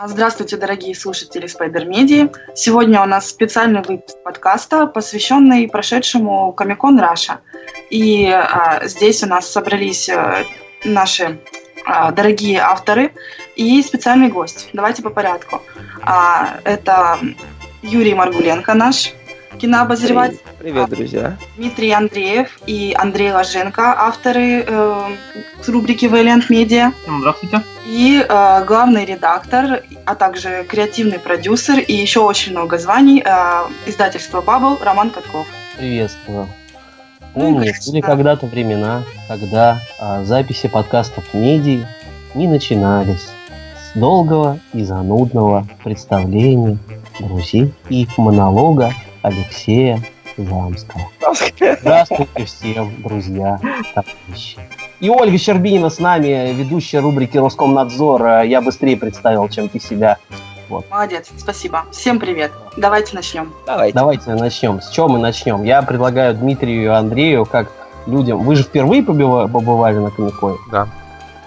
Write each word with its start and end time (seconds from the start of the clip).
А, 0.00 0.06
здравствуйте, 0.06 0.56
дорогие 0.56 0.94
слушатели 0.94 1.48
Spider 1.48 1.84
Media. 1.84 2.32
Сегодня 2.54 3.02
у 3.02 3.04
нас 3.04 3.28
специальный 3.28 3.82
выпуск 3.82 4.16
подкаста, 4.22 4.86
посвященный 4.86 5.66
прошедшему 5.66 6.52
Комикон 6.52 7.00
Раша. 7.00 7.40
И 7.90 8.28
а, 8.28 8.86
здесь 8.86 9.24
у 9.24 9.26
нас 9.26 9.50
собрались 9.50 10.08
а, 10.08 10.44
наши 10.84 11.40
а, 11.84 12.12
дорогие 12.12 12.60
авторы 12.60 13.10
и 13.56 13.82
специальный 13.82 14.28
гость. 14.28 14.68
Давайте 14.72 15.02
по 15.02 15.10
порядку. 15.10 15.62
А, 16.02 16.60
это 16.62 17.18
Юрий 17.82 18.14
Маргуленко 18.14 18.74
наш, 18.74 19.12
кинообозреватель. 19.58 20.38
Привет, 20.60 20.90
друзья. 20.90 21.36
Дмитрий 21.56 21.90
Андреев 21.90 22.60
и 22.68 22.94
Андрей 22.96 23.32
Ложенко, 23.32 23.98
авторы 23.98 24.62
э, 24.64 25.16
рубрики 25.66 26.04
Valiant 26.04 26.46
Media. 26.48 26.92
Здравствуйте. 27.18 27.64
И 27.88 28.22
э, 28.22 28.64
главный 28.66 29.06
редактор, 29.06 29.82
а 30.04 30.14
также 30.14 30.64
креативный 30.68 31.18
продюсер 31.18 31.78
и 31.78 31.94
еще 31.94 32.20
очень 32.20 32.52
много 32.52 32.76
званий 32.76 33.22
э, 33.24 33.30
издательства 33.86 34.42
Bubble 34.42 34.76
Роман 34.84 35.08
Катков. 35.08 35.46
Приветствую. 35.78 36.48
Помню, 37.32 37.72
были 37.86 38.00
когда-то 38.02 38.44
времена, 38.44 39.04
когда 39.26 39.80
а, 39.98 40.24
записи 40.24 40.68
подкастов 40.68 41.32
медий 41.32 41.86
не 42.34 42.46
начинались 42.46 43.28
с 43.76 43.98
долгого 43.98 44.58
и 44.74 44.82
занудного 44.82 45.66
представления 45.82 46.78
друзей 47.20 47.72
и 47.88 48.06
монолога 48.18 48.92
Алексея 49.22 50.02
Замского. 50.36 51.08
Здравствуйте 51.80 52.44
всем, 52.44 53.02
друзья, 53.02 53.58
товарищи. 53.94 54.58
И 55.00 55.10
Ольга 55.10 55.38
Щербинина 55.38 55.90
с 55.90 56.00
нами, 56.00 56.52
ведущая 56.52 56.98
рубрики 56.98 57.38
Роскомнадзор. 57.38 58.42
Я 58.42 58.60
быстрее 58.60 58.96
представил, 58.96 59.48
чем 59.48 59.68
ты 59.68 59.78
себя. 59.78 60.18
Вот. 60.68 60.90
Молодец, 60.90 61.30
спасибо. 61.36 61.84
Всем 61.92 62.18
привет. 62.18 62.50
Давайте 62.76 63.14
начнем. 63.14 63.52
Давайте. 63.64 63.94
Давайте 63.94 64.34
начнем. 64.34 64.80
С 64.80 64.90
чего 64.90 65.08
мы 65.08 65.20
начнем? 65.20 65.62
Я 65.62 65.82
предлагаю 65.82 66.34
Дмитрию 66.34 66.82
и 66.82 66.86
Андрею, 66.86 67.46
как 67.46 67.70
людям... 68.06 68.40
Вы 68.40 68.56
же 68.56 68.64
впервые 68.64 69.04
побывали 69.04 69.98
на 69.98 70.10
Комиконе? 70.10 70.58
Да. 70.72 70.88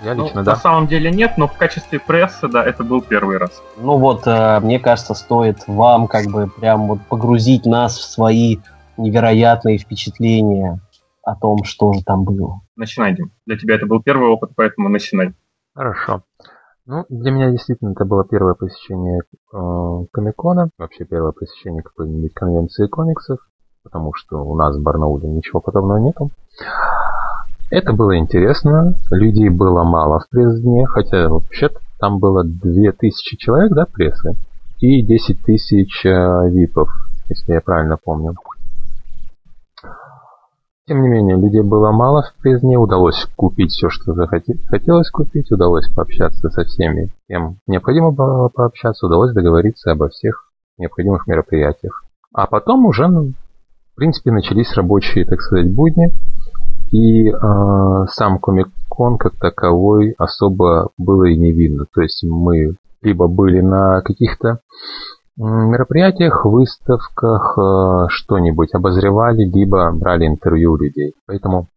Я 0.01 0.13
лично, 0.13 0.39
ну, 0.39 0.43
да. 0.43 0.51
На 0.53 0.57
самом 0.57 0.87
деле 0.87 1.11
нет, 1.11 1.33
но 1.37 1.47
в 1.47 1.53
качестве 1.53 1.99
прессы, 1.99 2.47
да, 2.47 2.63
это 2.63 2.83
был 2.83 3.01
первый 3.01 3.37
раз. 3.37 3.61
Ну 3.77 3.97
вот, 3.97 4.23
э, 4.25 4.59
мне 4.61 4.79
кажется, 4.79 5.13
стоит 5.13 5.67
вам 5.67 6.07
как 6.07 6.25
бы 6.25 6.47
прям 6.47 6.87
вот 6.87 7.01
погрузить 7.07 7.65
нас 7.65 7.97
в 7.99 8.03
свои 8.03 8.57
невероятные 8.97 9.77
впечатления 9.77 10.79
о 11.23 11.35
том, 11.35 11.63
что 11.65 11.93
же 11.93 12.03
там 12.03 12.23
было. 12.23 12.61
Начинай. 12.81 13.15
Для 13.45 13.57
тебя 13.59 13.75
это 13.75 13.85
был 13.85 14.01
первый 14.01 14.27
опыт, 14.29 14.53
поэтому 14.55 14.89
начинай. 14.89 15.35
Хорошо. 15.75 16.23
Ну, 16.87 17.05
для 17.09 17.29
меня 17.29 17.51
действительно 17.51 17.91
это 17.91 18.05
было 18.05 18.25
первое 18.25 18.55
посещение 18.55 19.19
э, 19.53 20.05
Комикона, 20.11 20.71
вообще 20.79 21.05
первое 21.05 21.31
посещение 21.31 21.83
какой-нибудь 21.83 22.33
конвенции 22.33 22.87
комиксов, 22.87 23.37
потому 23.83 24.15
что 24.15 24.43
у 24.43 24.55
нас 24.55 24.75
в 24.75 24.81
Барнауле 24.81 25.29
ничего 25.29 25.61
подобного 25.61 25.99
нету. 25.99 26.31
Это 27.69 27.93
было 27.93 28.17
интересно, 28.17 28.95
людей 29.11 29.49
было 29.49 29.83
мало 29.83 30.21
в 30.21 30.29
пресс-дне, 30.29 30.87
хотя 30.87 31.29
вообще-то 31.29 31.79
там 31.99 32.17
было 32.17 32.43
2000 32.43 33.37
человек, 33.37 33.73
да, 33.73 33.85
прессы, 33.85 34.33
и 34.79 35.03
10 35.03 35.43
тысяч 35.43 36.03
э, 36.03 36.49
випов, 36.49 36.89
если 37.29 37.53
я 37.53 37.61
правильно 37.61 37.97
помню. 38.03 38.33
Тем 40.87 41.03
не 41.03 41.09
менее, 41.09 41.37
людей 41.37 41.61
было 41.61 41.91
мало 41.91 42.23
в 42.23 42.41
Презне, 42.41 42.77
удалось 42.77 43.27
купить 43.35 43.71
все, 43.71 43.89
что 43.89 44.13
захотелось 44.13 45.11
купить, 45.11 45.51
удалось 45.51 45.87
пообщаться 45.93 46.49
со 46.49 46.63
всеми, 46.63 47.13
кем 47.27 47.57
необходимо 47.67 48.11
было 48.11 48.49
пообщаться, 48.49 49.05
удалось 49.05 49.33
договориться 49.33 49.91
обо 49.91 50.09
всех 50.09 50.51
необходимых 50.77 51.27
мероприятиях. 51.27 52.03
А 52.33 52.47
потом 52.47 52.85
уже, 52.85 53.07
ну, 53.07 53.33
в 53.91 53.95
принципе, 53.95 54.31
начались 54.31 54.73
рабочие, 54.75 55.25
так 55.25 55.41
сказать, 55.41 55.73
будни, 55.73 56.11
и 56.91 57.29
э, 57.29 58.05
сам 58.09 58.39
Комик-кон 58.39 59.17
как 59.17 59.37
таковой 59.37 60.13
особо 60.17 60.89
было 60.97 61.25
и 61.25 61.37
не 61.37 61.53
видно. 61.53 61.85
То 61.93 62.01
есть 62.01 62.23
мы 62.23 62.75
либо 63.01 63.27
были 63.27 63.61
на 63.61 64.01
каких-то 64.01 64.59
мероприятиях, 65.45 66.45
выставках 66.45 67.57
э, 67.57 68.07
что-нибудь 68.09 68.73
обозревали, 68.73 69.43
либо 69.43 69.91
брали 69.91 70.27
интервью 70.27 70.73
у 70.73 70.77
людей. 70.77 71.13
Поэтому, 71.25 71.67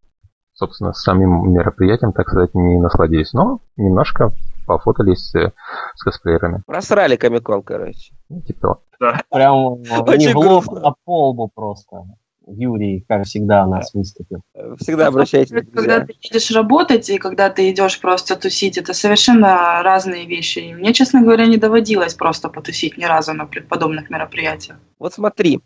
собственно, 0.53 0.93
с 0.93 1.03
самим 1.03 1.53
мероприятием, 1.53 2.13
так 2.13 2.29
сказать, 2.29 2.55
не 2.55 2.79
насладились. 2.79 3.33
Но 3.33 3.61
немножко 3.77 4.33
пофотались 4.67 5.35
э, 5.35 5.53
с 5.95 6.03
косплеерами. 6.03 6.63
Просрали 6.67 7.17
комикон, 7.17 7.63
короче. 7.63 8.15
Типа. 8.47 8.81
Да. 9.01 9.21
Прям 9.31 9.83
не 9.83 10.29
в 10.33 10.37
лоб, 10.37 10.65
а 10.83 10.95
полбу 11.05 11.51
просто. 11.55 12.05
Юрий, 12.47 13.05
как 13.09 13.25
всегда, 13.25 13.67
у 13.67 13.71
нас 13.71 13.93
выступил. 13.95 14.43
Всегда 14.79 15.07
обращайтесь. 15.07 15.55
Когда 15.73 16.01
ты 16.01 16.15
едешь 16.21 16.51
работать 16.51 17.09
и 17.09 17.19
когда 17.19 17.51
ты 17.51 17.71
идешь 17.71 18.01
просто 18.01 18.37
тусить, 18.37 18.79
это 18.79 18.93
совершенно 18.93 19.83
разные 19.83 20.27
вещи. 20.27 20.59
И 20.59 20.75
мне, 20.75 20.93
честно 20.93 21.23
говоря, 21.23 21.47
не 21.47 21.57
доводилось 21.57 22.15
просто 22.15 22.49
потусить 22.49 22.99
ни 22.99 23.05
разу 23.05 23.33
на 23.33 23.47
подобных 23.47 24.11
мероприятиях. 24.11 24.79
Вот 24.99 25.15
смотри, 25.15 25.61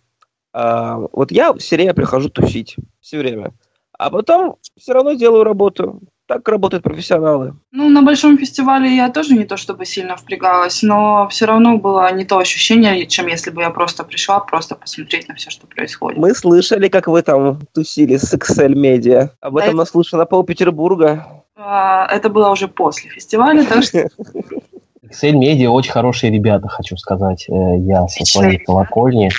а, 0.53 0.99
вот 1.13 1.31
я 1.31 1.53
все 1.55 1.77
время 1.77 1.95
прихожу 1.95 2.29
тусить, 2.29 2.77
все 3.01 3.19
время. 3.19 3.53
А 3.93 4.11
потом 4.11 4.57
все 4.77 4.93
равно 4.93 5.15
делаю 5.15 5.45
работу. 5.45 6.01
Так 6.29 6.47
работают 6.47 6.85
профессионалы. 6.85 7.55
Ну, 7.73 7.89
на 7.89 8.03
большом 8.03 8.37
фестивале 8.37 8.95
я 8.95 9.09
тоже 9.09 9.35
не 9.35 9.45
то 9.45 9.57
чтобы 9.57 9.87
сильно 9.87 10.15
впрягалась, 10.15 10.83
но 10.83 11.27
все 11.31 11.47
равно 11.47 11.79
было 11.79 12.13
не 12.13 12.27
то 12.27 12.37
ощущение, 12.37 13.07
чем 13.07 13.29
если 13.29 13.51
бы 13.51 13.63
я 13.63 13.71
просто 13.71 14.05
пришла 14.05 14.39
просто 14.39 14.75
посмотреть 14.75 15.27
на 15.29 15.37
все, 15.37 15.49
что 15.49 15.67
происходит. 15.67 16.19
Мы 16.19 16.35
слышали, 16.35 16.89
как 16.89 17.07
вы 17.07 17.23
там 17.23 17.61
тусили 17.73 18.19
с 18.19 18.35
Excel 18.35 18.75
Media. 18.75 19.31
Об 19.41 19.57
этом 19.57 19.71
это... 19.71 19.79
наслышано 19.79 20.27
пол 20.27 20.45
Петербурга. 20.45 21.45
А, 21.57 22.07
это 22.15 22.29
было 22.29 22.51
уже 22.51 22.69
после 22.69 23.09
фестиваля, 23.09 23.65
так 23.65 23.83
что... 23.83 24.07
Excel 25.03 25.33
Media 25.33 25.69
очень 25.69 25.93
хорошие 25.93 26.31
ребята, 26.31 26.69
хочу 26.69 26.99
сказать. 26.99 27.47
Э, 27.49 27.79
я 27.79 28.07
со 28.07 28.27
своей 28.27 28.59
колокольни. 28.59 29.31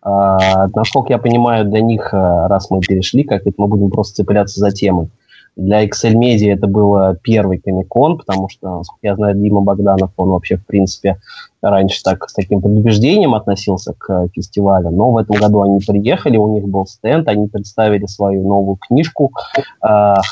А, 0.00 0.66
насколько 0.74 1.12
я 1.12 1.18
понимаю, 1.18 1.66
для 1.66 1.80
них, 1.82 2.12
э, 2.12 2.46
раз 2.48 2.68
мы 2.68 2.80
перешли, 2.80 3.22
как 3.22 3.42
это 3.42 3.54
мы 3.58 3.68
будем 3.68 3.90
просто 3.90 4.16
цепляться 4.16 4.58
за 4.58 4.72
темы. 4.72 5.08
Для 5.56 5.84
Excel 5.84 6.14
Media 6.14 6.54
это 6.54 6.66
был 6.66 7.14
первый 7.22 7.58
Комикон, 7.58 8.18
потому 8.18 8.48
что, 8.48 8.82
я 9.02 9.16
знаю, 9.16 9.34
Дима 9.34 9.60
Богданов, 9.60 10.10
он 10.16 10.30
вообще, 10.30 10.56
в 10.56 10.64
принципе, 10.64 11.18
раньше 11.60 12.02
так 12.02 12.28
с 12.28 12.32
таким 12.32 12.60
предубеждением 12.60 13.34
относился 13.34 13.94
к 13.96 14.28
фестивалю, 14.34 14.90
но 14.90 15.12
в 15.12 15.18
этом 15.18 15.36
году 15.36 15.62
они 15.62 15.78
приехали, 15.80 16.36
у 16.36 16.54
них 16.54 16.66
был 16.66 16.86
стенд, 16.86 17.28
они 17.28 17.48
представили 17.48 18.06
свою 18.06 18.46
новую 18.46 18.76
книжку 18.76 19.32
э, 19.56 19.86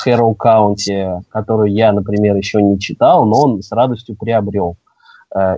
Hero 0.05 0.35
County, 0.35 1.21
которую 1.29 1.71
я, 1.71 1.91
например, 1.93 2.35
еще 2.35 2.61
не 2.61 2.79
читал, 2.79 3.25
но 3.25 3.41
он 3.41 3.61
с 3.61 3.71
радостью 3.71 4.15
приобрел. 4.19 4.71
Э, 4.71 4.90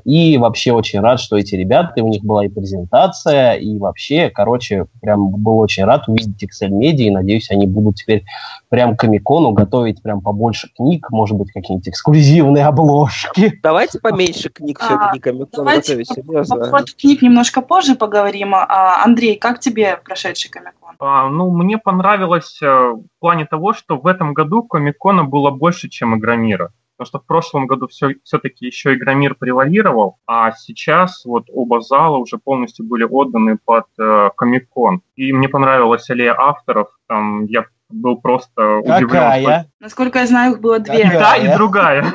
и 0.06 0.38
вообще 0.38 0.72
очень 0.72 1.00
рад, 1.00 1.20
что 1.20 1.38
эти 1.38 1.56
ребята, 1.56 2.04
у 2.04 2.08
них 2.08 2.24
была 2.24 2.46
и 2.46 2.50
презентация, 2.50 3.54
и 3.54 3.78
вообще, 3.78 4.30
короче, 4.30 4.86
прям 5.02 5.30
был 5.30 5.58
очень 5.58 5.84
рад 5.86 6.08
увидеть 6.08 6.44
Excel 6.44 6.70
Media, 6.70 7.06
и 7.06 7.12
надеюсь, 7.12 7.50
они 7.50 7.66
будут 7.66 7.96
теперь 7.96 8.24
прям 8.70 8.96
к 8.96 9.00
Комикону 9.00 9.52
готовить 9.52 10.02
прям 10.02 10.22
побольше 10.22 10.70
книг, 10.76 11.10
может 11.10 11.38
быть, 11.38 11.52
какие-нибудь 11.52 11.90
эксклюзивные 11.90 12.66
обложки. 12.66 13.60
Давайте 13.64 14.00
поменьше 14.00 14.50
книг 14.50 14.80
все-таки 14.80 15.20
Комикон 15.20 15.66
готовить, 15.66 16.08
серьезно. 16.08 16.72
Книг 17.00 17.22
немножко 17.22 17.62
позже 17.62 17.96
поговорим. 17.96 18.54
А, 18.56 19.04
Андрей, 19.04 19.38
как 19.38 19.60
тебе 19.60 20.00
прошедший 20.04 20.50
Комикон? 20.50 20.96
А, 21.00 21.30
ну, 21.30 21.52
мне 21.52 21.78
понравилось 21.78 22.60
э, 22.62 22.66
в 22.66 23.20
плане 23.20 23.46
того, 23.46 23.74
что 23.74 23.98
в 23.98 24.08
этом 24.08 24.34
году 24.34 24.64
Комикона 24.64 25.24
было 25.24 25.52
больше, 25.52 25.90
чем 25.90 26.18
Игромира. 26.18 26.72
Потому 26.96 27.08
что 27.08 27.20
в 27.20 27.26
прошлом 27.26 27.68
году 27.68 27.88
все, 27.88 28.16
все-таки 28.24 28.68
еще 28.68 28.94
Игромир 28.94 29.36
превалировал, 29.36 30.18
а 30.28 30.52
сейчас 30.52 31.26
вот 31.26 31.46
оба 31.52 31.82
зала 31.82 32.18
уже 32.18 32.38
полностью 32.38 32.86
были 32.86 33.04
отданы 33.04 33.58
под 33.58 33.86
э, 34.00 34.30
Комик-кон. 34.38 35.02
И 35.16 35.34
мне 35.34 35.50
понравилась 35.50 36.10
аллея 36.10 36.36
авторов. 36.38 36.90
Там 37.08 37.46
я 37.46 37.66
был 37.90 38.18
просто 38.18 38.78
удивлен. 38.78 39.08
Какая? 39.08 39.72
Насколько 39.80 40.20
я 40.20 40.28
знаю, 40.28 40.54
их 40.54 40.62
было 40.62 40.80
две. 40.80 41.04
Какая? 41.04 41.16
И 41.16 41.20
та, 41.20 41.38
и 41.38 41.56
другая. 41.56 42.06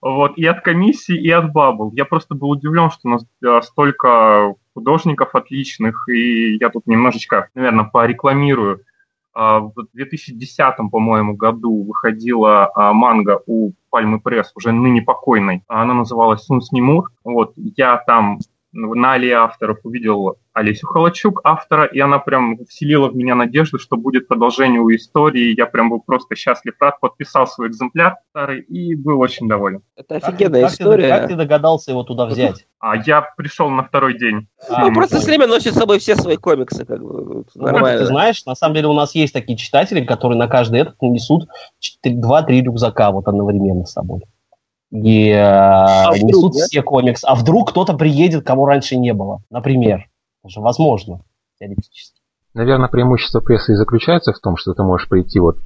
Вот, 0.00 0.36
и 0.36 0.44
от 0.44 0.60
комиссии, 0.60 1.16
и 1.16 1.30
от 1.30 1.52
Бабл. 1.52 1.92
Я 1.92 2.04
просто 2.04 2.34
был 2.34 2.50
удивлен, 2.50 2.90
что 2.90 3.00
у 3.04 3.08
нас 3.08 3.24
э, 3.44 3.60
столько 3.62 4.54
художников 4.74 5.34
отличных, 5.34 6.08
и 6.08 6.56
я 6.56 6.68
тут 6.68 6.86
немножечко, 6.86 7.48
наверное, 7.54 7.84
порекламирую. 7.84 8.82
А, 9.40 9.60
в 9.60 9.72
2010, 9.92 10.90
по-моему, 10.90 11.36
году 11.36 11.84
выходила 11.84 12.72
а, 12.74 12.92
манга 12.92 13.40
у 13.46 13.70
Пальмы 13.88 14.20
Пресс, 14.20 14.50
уже 14.56 14.72
ныне 14.72 15.00
покойной. 15.00 15.62
Она 15.68 15.94
называлась 15.94 16.42
«Сун 16.42 16.60
Снимур». 16.60 17.12
Вот, 17.22 17.52
я 17.56 17.98
там 17.98 18.40
на 18.72 19.12
аллее 19.12 19.36
авторов 19.36 19.78
увидел 19.84 20.36
Олесю 20.52 20.86
Холочук, 20.86 21.40
автора, 21.44 21.84
и 21.84 22.00
она 22.00 22.18
прям 22.18 22.58
вселила 22.66 23.08
в 23.08 23.16
меня 23.16 23.34
надежду, 23.34 23.78
что 23.78 23.96
будет 23.96 24.28
продолжение 24.28 24.80
у 24.80 24.90
истории. 24.94 25.54
Я 25.56 25.66
прям 25.66 25.90
был 25.90 26.00
просто 26.00 26.34
счастлив, 26.34 26.74
рад, 26.80 27.00
подписал 27.00 27.46
свой 27.46 27.68
экземпляр 27.68 28.16
старый 28.30 28.60
и 28.60 28.94
был 28.94 29.20
очень 29.20 29.48
доволен. 29.48 29.82
Это 29.96 30.16
офигенная 30.16 30.62
как, 30.62 30.72
история. 30.72 31.08
Как 31.08 31.16
ты, 31.16 31.20
как 31.20 31.30
ты 31.30 31.36
догадался 31.36 31.92
его 31.92 32.02
туда 32.02 32.26
взять? 32.26 32.66
А 32.80 32.96
я 32.96 33.22
пришел 33.36 33.70
на 33.70 33.84
второй 33.84 34.18
день. 34.18 34.48
А, 34.68 34.86
ну, 34.86 34.94
просто 34.94 35.18
все 35.18 35.26
время 35.26 35.46
носит 35.46 35.74
с 35.74 35.78
собой 35.78 35.98
все 35.98 36.16
свои 36.16 36.36
комиксы, 36.36 36.84
как 36.84 37.02
бы. 37.02 37.44
Ну, 37.54 37.64
нормально. 37.64 38.00
Ты 38.00 38.06
знаешь, 38.06 38.44
на 38.44 38.54
самом 38.54 38.74
деле 38.74 38.88
у 38.88 38.92
нас 38.92 39.14
есть 39.14 39.32
такие 39.32 39.56
читатели, 39.56 40.04
которые 40.04 40.38
на 40.38 40.48
каждый 40.48 40.80
этот 40.80 41.00
несут 41.02 41.48
2-3 42.06 42.60
рюкзака 42.60 43.10
вот 43.12 43.28
одновременно 43.28 43.84
с 43.84 43.92
собой 43.92 44.22
и 44.90 45.30
э, 45.30 45.38
а 45.38 46.10
несут 46.14 46.52
вдруг, 46.52 46.66
все 46.66 46.82
комиксы. 46.82 47.24
А 47.26 47.34
вдруг 47.34 47.70
кто-то 47.70 47.94
приедет, 47.94 48.44
кого 48.44 48.66
раньше 48.66 48.96
не 48.96 49.12
было, 49.12 49.42
например. 49.50 50.08
Это 50.42 50.52
же 50.52 50.60
возможно, 50.60 51.20
теоретически. 51.58 52.18
Наверное, 52.54 52.88
преимущество 52.88 53.40
прессы 53.40 53.72
и 53.72 53.76
заключается 53.76 54.32
в 54.32 54.40
том, 54.40 54.56
что 54.56 54.72
ты 54.72 54.82
можешь 54.82 55.08
прийти 55.08 55.38
вот 55.38 55.58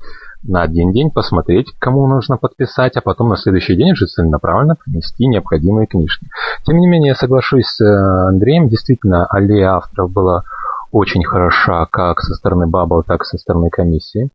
на 0.42 0.62
один 0.62 0.92
день, 0.92 1.10
посмотреть, 1.10 1.72
кому 1.78 2.06
нужно 2.06 2.36
подписать, 2.36 2.96
а 2.96 3.00
потом 3.00 3.28
на 3.28 3.36
следующий 3.36 3.76
день 3.76 3.92
уже 3.92 4.06
целенаправленно 4.06 4.74
принести 4.74 5.26
необходимые 5.26 5.86
книжки. 5.86 6.26
Тем 6.66 6.78
не 6.78 6.88
менее, 6.88 7.10
я 7.10 7.14
соглашусь 7.14 7.66
с 7.66 7.80
э, 7.80 8.28
Андреем, 8.28 8.68
действительно, 8.68 9.26
аллея 9.26 9.76
авторов 9.76 10.10
была 10.10 10.42
очень 10.90 11.24
хороша 11.24 11.86
как 11.86 12.20
со 12.20 12.34
стороны 12.34 12.66
Бабл, 12.66 13.04
так 13.04 13.22
и 13.22 13.24
со 13.24 13.38
стороны 13.38 13.70
комиссии. 13.70 14.30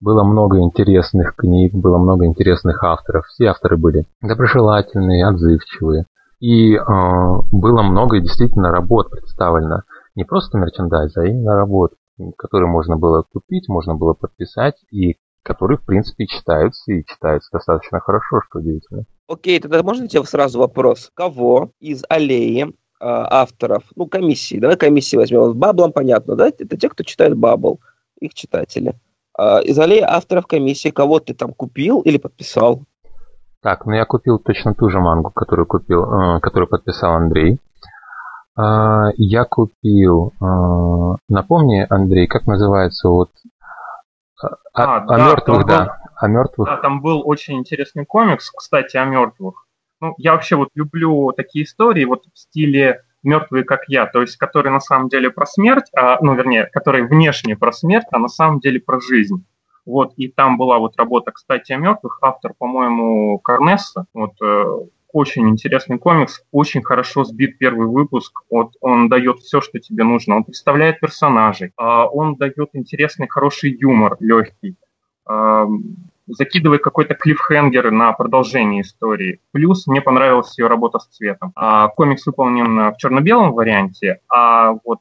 Было 0.00 0.24
много 0.24 0.60
интересных 0.60 1.34
книг, 1.36 1.72
было 1.72 1.98
много 1.98 2.26
интересных 2.26 2.82
авторов. 2.82 3.26
Все 3.26 3.46
авторы 3.46 3.76
были 3.76 4.06
доброжелательные, 4.20 5.26
отзывчивые. 5.26 6.06
И 6.40 6.74
э, 6.74 6.80
было 7.52 7.82
много 7.82 8.20
действительно 8.20 8.70
работ 8.70 9.10
представлено. 9.10 9.82
Не 10.14 10.24
просто 10.24 10.58
мерчендайз, 10.58 11.16
а 11.16 11.24
именно 11.24 11.56
работ, 11.56 11.94
которые 12.36 12.68
можно 12.68 12.96
было 12.96 13.24
купить, 13.32 13.68
можно 13.68 13.94
было 13.94 14.12
подписать, 14.12 14.76
и 14.90 15.16
которые, 15.42 15.78
в 15.78 15.84
принципе, 15.84 16.26
читаются, 16.26 16.92
и 16.92 17.04
читаются 17.04 17.50
достаточно 17.52 18.00
хорошо, 18.00 18.40
что 18.42 18.58
удивительно. 18.58 19.04
Окей, 19.28 19.60
тогда 19.60 19.82
можно 19.82 20.08
тебе 20.08 20.24
сразу 20.24 20.58
вопрос. 20.58 21.10
Кого 21.14 21.70
из 21.80 22.02
аллеи 22.08 22.64
э, 22.64 22.72
авторов, 23.00 23.84
ну, 23.94 24.06
комиссии, 24.06 24.58
давай 24.58 24.76
комиссии 24.76 25.16
возьмем, 25.16 25.54
Баблом 25.54 25.92
понятно, 25.92 26.34
да? 26.34 26.48
Это 26.48 26.76
те, 26.76 26.88
кто 26.88 27.04
читает 27.04 27.36
Бабл, 27.36 27.80
их 28.20 28.34
читатели. 28.34 28.94
А, 29.36 29.60
из 29.60 29.78
аллеи 29.78 30.00
авторов 30.00 30.46
комиссии 30.46 30.90
кого 30.90 31.20
ты 31.20 31.34
там 31.34 31.52
купил 31.52 32.00
или 32.00 32.18
подписал? 32.18 32.82
Так, 33.60 33.86
ну 33.86 33.92
я 33.94 34.04
купил 34.04 34.38
точно 34.38 34.74
ту 34.74 34.90
же 34.90 35.00
мангу, 35.00 35.30
которую 35.30 35.66
купил, 35.66 36.04
э, 36.04 36.40
которую 36.40 36.68
подписал 36.68 37.14
Андрей. 37.14 37.58
Э, 38.58 39.06
я 39.16 39.44
купил, 39.44 40.32
э, 40.40 41.16
напомни, 41.28 41.86
Андрей, 41.88 42.26
как 42.26 42.46
называется 42.46 43.08
вот 43.08 43.30
о, 44.42 44.48
а, 44.74 44.96
о 44.96 45.06
да, 45.06 45.16
мертвых, 45.16 45.66
да, 45.66 45.84
был, 45.84 45.92
о 46.16 46.28
мертвых. 46.28 46.68
Да, 46.68 46.76
там 46.76 47.00
был 47.00 47.22
очень 47.24 47.54
интересный 47.54 48.04
комикс, 48.04 48.50
кстати, 48.50 48.96
о 48.96 49.04
мертвых. 49.04 49.66
Ну, 50.00 50.14
я 50.18 50.32
вообще 50.32 50.56
вот 50.56 50.68
люблю 50.74 51.32
такие 51.32 51.64
истории, 51.64 52.04
вот 52.04 52.24
в 52.32 52.38
стиле 52.38 53.02
мертвые 53.24 53.64
как 53.64 53.88
я, 53.88 54.06
то 54.06 54.20
есть 54.20 54.36
которые 54.36 54.72
на 54.72 54.80
самом 54.80 55.08
деле 55.08 55.30
про 55.30 55.46
смерть, 55.46 55.86
а, 55.96 56.18
ну, 56.20 56.34
вернее, 56.34 56.66
которые 56.66 57.06
внешне 57.06 57.56
про 57.56 57.72
смерть, 57.72 58.06
а 58.12 58.18
на 58.18 58.28
самом 58.28 58.60
деле 58.60 58.80
про 58.80 59.00
жизнь. 59.00 59.44
Вот, 59.86 60.14
и 60.16 60.28
там 60.28 60.56
была 60.56 60.78
вот 60.78 60.96
работа, 60.96 61.32
кстати, 61.32 61.72
о 61.72 61.76
мертвых, 61.76 62.18
автор, 62.22 62.54
по-моему, 62.56 63.38
Карнесса, 63.38 64.06
вот, 64.14 64.32
э, 64.42 64.64
очень 65.12 65.48
интересный 65.48 65.98
комикс, 65.98 66.42
очень 66.50 66.82
хорошо 66.82 67.24
сбит 67.24 67.58
первый 67.58 67.86
выпуск. 67.86 68.40
Вот 68.50 68.72
он 68.80 69.08
дает 69.08 69.38
все, 69.38 69.60
что 69.60 69.78
тебе 69.78 70.02
нужно. 70.02 70.36
Он 70.36 70.42
представляет 70.42 70.98
персонажей, 70.98 71.72
а 71.76 72.06
он 72.06 72.34
дает 72.34 72.70
интересный, 72.72 73.28
хороший 73.28 73.70
юмор, 73.70 74.16
легкий 74.18 74.76
закидывает 76.26 76.82
какой-то 76.82 77.14
клиффхенгер 77.14 77.90
на 77.90 78.12
продолжение 78.12 78.82
истории. 78.82 79.40
Плюс 79.52 79.86
мне 79.86 80.00
понравилась 80.00 80.58
ее 80.58 80.66
работа 80.66 80.98
с 80.98 81.06
цветом. 81.06 81.52
А, 81.54 81.88
комикс 81.88 82.26
выполнен 82.26 82.92
в 82.92 82.96
черно-белом 82.98 83.52
варианте, 83.52 84.20
а 84.28 84.72
вот 84.84 85.00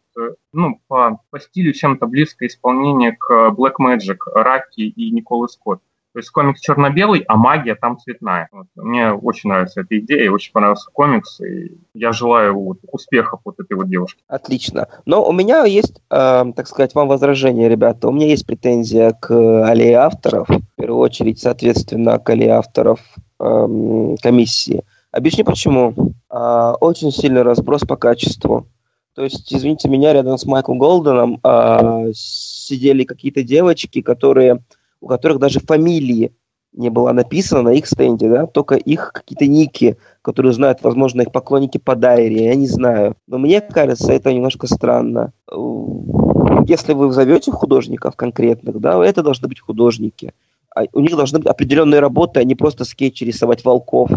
ну, 0.52 0.80
по, 0.88 1.20
по 1.32 1.40
стилю 1.40 1.74
чем-то 1.74 2.06
близкое 2.08 2.48
исполнение 2.48 3.14
к 3.14 3.54
Black 3.58 3.76
Magic, 3.82 4.18
Раки 4.26 4.82
и 4.82 5.12
Николы 5.12 5.50
Скотт. 5.50 5.82
То 6.14 6.20
есть 6.20 6.30
комикс 6.30 6.62
черно-белый, 6.62 7.26
а 7.28 7.36
магия 7.36 7.74
там 7.74 7.98
цветная. 7.98 8.48
Вот. 8.52 8.68
Мне 8.76 9.12
очень 9.12 9.50
нравится 9.50 9.82
эта 9.82 9.98
идея, 9.98 10.30
очень 10.30 10.52
понравился 10.52 10.92
комикс, 10.94 11.42
и 11.42 11.76
я 11.96 12.12
желаю 12.12 12.60
вот, 12.60 12.78
успехов 12.92 13.40
вот 13.44 13.60
этой 13.60 13.76
вот 13.76 13.90
девушке. 13.90 14.22
Отлично. 14.28 14.88
Но 15.06 15.26
у 15.26 15.32
меня 15.32 15.66
есть, 15.66 16.02
э, 16.12 16.46
так 16.56 16.68
сказать, 16.68 16.94
вам 16.94 17.08
возражение, 17.08 17.68
ребята. 17.68 18.08
У 18.08 18.12
меня 18.12 18.28
есть 18.28 18.46
претензия 18.46 19.12
к 19.14 19.32
аллее 19.66 19.98
авторов, 19.98 20.48
в 20.50 20.76
первую 20.76 21.00
очередь, 21.00 21.40
соответственно, 21.40 22.20
к 22.20 22.30
аллее 22.30 22.52
авторов 22.52 23.00
э, 23.40 24.16
комиссии. 24.22 24.84
Объясню 25.12 25.46
почему. 25.46 26.14
Э, 26.30 26.74
очень 26.80 27.12
сильный 27.12 27.42
разброс 27.42 27.82
по 27.82 27.96
качеству. 27.96 28.68
То 29.16 29.24
есть, 29.24 29.52
извините 29.54 29.90
меня, 29.90 30.14
рядом 30.14 30.38
с 30.38 30.46
Майклом 30.46 30.78
Голденом 30.78 31.40
э, 31.44 32.12
сидели 32.14 33.04
какие-то 33.04 33.44
девочки, 33.44 34.02
которые 34.02 34.62
у 35.04 35.08
которых 35.08 35.38
даже 35.40 35.60
фамилии 35.60 36.34
не 36.72 36.90
было 36.90 37.12
написано 37.12 37.62
на 37.64 37.70
их 37.70 37.86
стенде, 37.86 38.30
да, 38.30 38.48
только 38.48 38.76
их 38.76 39.12
какие-то 39.14 39.46
ники, 39.46 39.98
которые 40.24 40.54
знают, 40.54 40.80
возможно, 40.82 41.22
их 41.22 41.32
поклонники 41.32 41.78
по 41.78 41.96
дайре, 41.96 42.46
я 42.46 42.56
не 42.56 42.68
знаю. 42.68 43.16
Но 43.28 43.38
мне 43.38 43.62
кажется, 43.62 44.12
это 44.12 44.34
немножко 44.34 44.66
странно. 44.66 45.34
Если 46.66 46.94
вы 46.94 47.12
зовете 47.12 47.52
художников 47.52 48.16
конкретных, 48.16 48.80
да, 48.80 49.06
это 49.06 49.22
должны 49.22 49.48
быть 49.48 49.60
художники. 49.60 50.34
А 50.76 50.86
у 50.94 51.02
них 51.02 51.16
должны 51.16 51.40
быть 51.40 51.48
определенные 51.48 52.00
работы, 52.00 52.40
а 52.40 52.44
не 52.44 52.56
просто 52.56 52.86
скетчи 52.86 53.26
рисовать 53.26 53.64
волков, 53.64 54.10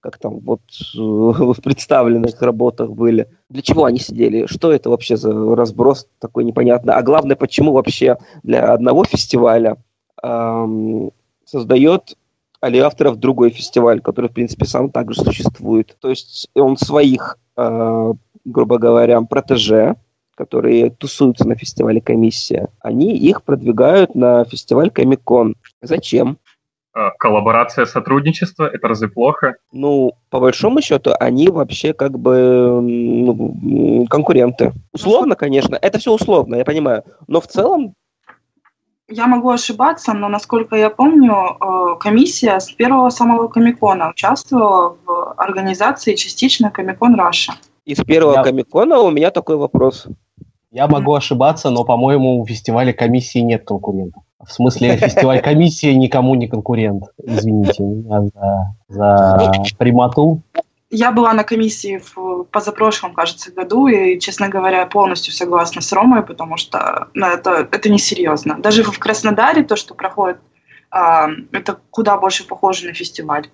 как 0.00 0.18
там 0.18 0.38
вот 0.40 0.60
в 0.94 1.60
представленных 1.60 2.40
работах 2.40 2.92
были. 2.92 3.26
Для 3.48 3.62
чего 3.62 3.86
они 3.86 3.98
сидели? 3.98 4.46
Что 4.46 4.70
это 4.70 4.90
вообще 4.90 5.16
за 5.16 5.32
разброс 5.56 6.06
такой 6.20 6.44
непонятный? 6.44 6.94
А 6.94 7.02
главное, 7.02 7.34
почему 7.34 7.72
вообще 7.72 8.18
для 8.44 8.72
одного 8.72 9.04
фестиваля 9.04 9.76
эм, 10.22 11.10
создает 11.44 12.16
Али 12.60 12.78
Авторов 12.78 13.16
другой 13.16 13.50
фестиваль, 13.50 14.00
который, 14.00 14.30
в 14.30 14.32
принципе, 14.32 14.64
сам 14.64 14.90
также 14.90 15.20
существует. 15.20 15.96
То 16.00 16.10
есть 16.10 16.48
он 16.54 16.76
своих, 16.76 17.38
э, 17.56 18.12
грубо 18.44 18.78
говоря, 18.78 19.20
протеже, 19.22 19.96
которые 20.34 20.90
тусуются 20.90 21.48
на 21.48 21.54
фестивале 21.54 22.00
«Комиссия», 22.00 22.68
они 22.80 23.16
их 23.16 23.42
продвигают 23.42 24.14
на 24.14 24.44
фестиваль 24.44 24.90
«Комикон». 24.90 25.54
Зачем? 25.80 26.38
А, 26.92 27.10
коллаборация, 27.10 27.84
сотрудничество, 27.84 28.66
это 28.66 28.88
разве 28.88 29.08
плохо? 29.08 29.56
Ну, 29.72 30.12
по 30.30 30.40
большому 30.40 30.80
счету, 30.80 31.12
они 31.20 31.48
вообще 31.48 31.92
как 31.92 32.18
бы 32.18 32.80
ну, 32.80 34.06
конкуренты. 34.08 34.72
Условно, 34.92 35.36
конечно, 35.36 35.78
это 35.80 35.98
все 35.98 36.12
условно, 36.12 36.56
я 36.56 36.64
понимаю. 36.64 37.04
Но 37.26 37.40
в 37.40 37.48
целом 37.48 37.94
я 39.08 39.26
могу 39.26 39.50
ошибаться, 39.50 40.12
но, 40.12 40.28
насколько 40.28 40.76
я 40.76 40.90
помню, 40.90 41.34
э, 41.34 41.96
комиссия 42.00 42.58
с 42.58 42.70
первого 42.72 43.10
самого 43.10 43.48
Комикона 43.48 44.10
участвовала 44.10 44.96
в 45.04 45.34
организации 45.36 46.14
частично 46.14 46.70
Комикон 46.70 47.14
Раша. 47.14 47.54
Из 47.84 47.98
первого 47.98 48.34
я... 48.34 48.42
Комикона 48.42 48.98
у 48.98 49.10
меня 49.10 49.30
такой 49.30 49.56
вопрос. 49.56 50.06
Я 50.72 50.88
могу 50.88 51.14
ошибаться, 51.14 51.70
но, 51.70 51.84
по-моему, 51.84 52.40
у 52.40 52.46
фестиваля 52.46 52.92
комиссии 52.92 53.38
нет 53.38 53.64
конкурентов. 53.64 54.22
В 54.44 54.52
смысле, 54.52 54.96
фестиваль 54.96 55.40
комиссии 55.40 55.92
никому 55.92 56.34
не 56.34 56.48
конкурент. 56.48 57.04
Извините 57.22 57.82
меня 57.82 58.22
за, 58.22 58.74
за 58.88 59.52
прямоту. 59.78 60.42
Я 60.96 61.12
была 61.12 61.34
на 61.34 61.44
комиссии 61.44 62.02
в 62.14 62.44
позапрошлом, 62.44 63.12
кажется, 63.12 63.52
году, 63.52 63.86
и, 63.86 64.18
честно 64.18 64.48
говоря, 64.48 64.86
полностью 64.86 65.34
согласна 65.34 65.82
с 65.82 65.92
Ромой, 65.92 66.22
потому 66.22 66.56
что 66.56 67.08
ну, 67.12 67.26
это, 67.26 67.68
это 67.70 67.90
несерьезно. 67.90 68.56
Даже 68.58 68.82
в 68.82 68.98
Краснодаре 68.98 69.62
то, 69.62 69.76
что 69.76 69.94
проходит, 69.94 70.38
а, 70.90 71.28
это 71.52 71.78
куда 71.90 72.16
больше 72.16 72.46
похоже 72.46 72.86
на 72.86 72.94
фестиваль. 72.94 73.48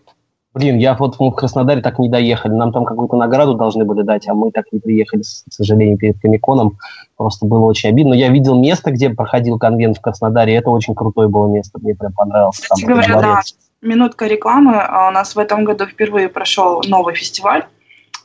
Блин, 0.54 0.78
я 0.78 0.94
вот 0.94 1.18
мы 1.18 1.30
в 1.30 1.34
Краснодаре 1.34 1.80
так 1.80 1.98
не 1.98 2.08
доехали. 2.08 2.52
Нам 2.52 2.72
там 2.72 2.84
какую-то 2.84 3.16
награду 3.16 3.54
должны 3.54 3.84
были 3.84 4.02
дать, 4.02 4.28
а 4.28 4.34
мы 4.34 4.52
так 4.52 4.66
не 4.70 4.78
приехали, 4.78 5.22
к 5.22 5.52
сожалению, 5.52 5.98
перед 5.98 6.20
Комиконом. 6.20 6.78
Просто 7.16 7.44
было 7.46 7.64
очень 7.64 7.88
обидно. 7.88 8.14
Я 8.14 8.28
видел 8.28 8.54
место, 8.54 8.92
где 8.92 9.10
проходил 9.10 9.58
конвент 9.58 9.98
в 9.98 10.00
Краснодаре. 10.00 10.54
Это 10.54 10.70
очень 10.70 10.94
крутое 10.94 11.28
было 11.28 11.48
место. 11.48 11.80
Мне 11.80 11.96
прям 11.96 12.12
понравилось. 12.12 12.60
Кстати 12.60 12.82
там 12.82 12.90
говоря, 12.92 13.20
да, 13.20 13.40
минутка 13.82 14.26
рекламы. 14.26 14.80
А, 14.80 15.08
у 15.08 15.10
нас 15.10 15.34
в 15.34 15.38
этом 15.38 15.64
году 15.64 15.86
впервые 15.86 16.28
прошел 16.28 16.82
новый 16.86 17.14
фестиваль 17.14 17.66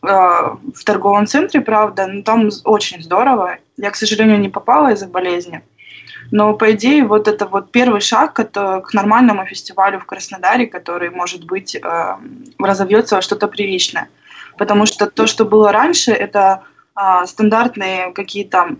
а, 0.01 0.57
в 0.73 0.83
торговом 0.85 1.25
центре, 1.25 1.61
правда, 1.61 2.07
но 2.07 2.21
там 2.21 2.49
очень 2.63 3.01
здорово. 3.03 3.57
Я, 3.75 3.91
к 3.91 3.95
сожалению, 3.95 4.39
не 4.39 4.49
попала 4.49 4.93
из-за 4.93 5.07
болезни. 5.07 5.61
Но, 6.31 6.53
по 6.53 6.71
идее, 6.71 7.05
вот 7.05 7.27
это 7.27 7.45
вот 7.45 7.71
первый 7.71 8.01
шаг 8.01 8.39
это 8.39 8.81
к 8.81 8.93
нормальному 8.93 9.45
фестивалю 9.45 9.99
в 9.99 10.05
Краснодаре, 10.05 10.67
который, 10.67 11.09
может 11.09 11.45
быть, 11.45 11.77
разовьется 12.59 13.15
во 13.15 13.21
что-то 13.21 13.47
приличное. 13.47 14.09
потому 14.57 14.85
что 14.85 15.05
то, 15.05 15.27
что 15.27 15.45
было 15.45 15.71
раньше, 15.71 16.11
это 16.11 16.63
а, 16.95 17.27
стандартные 17.27 18.11
какие-то 18.11 18.75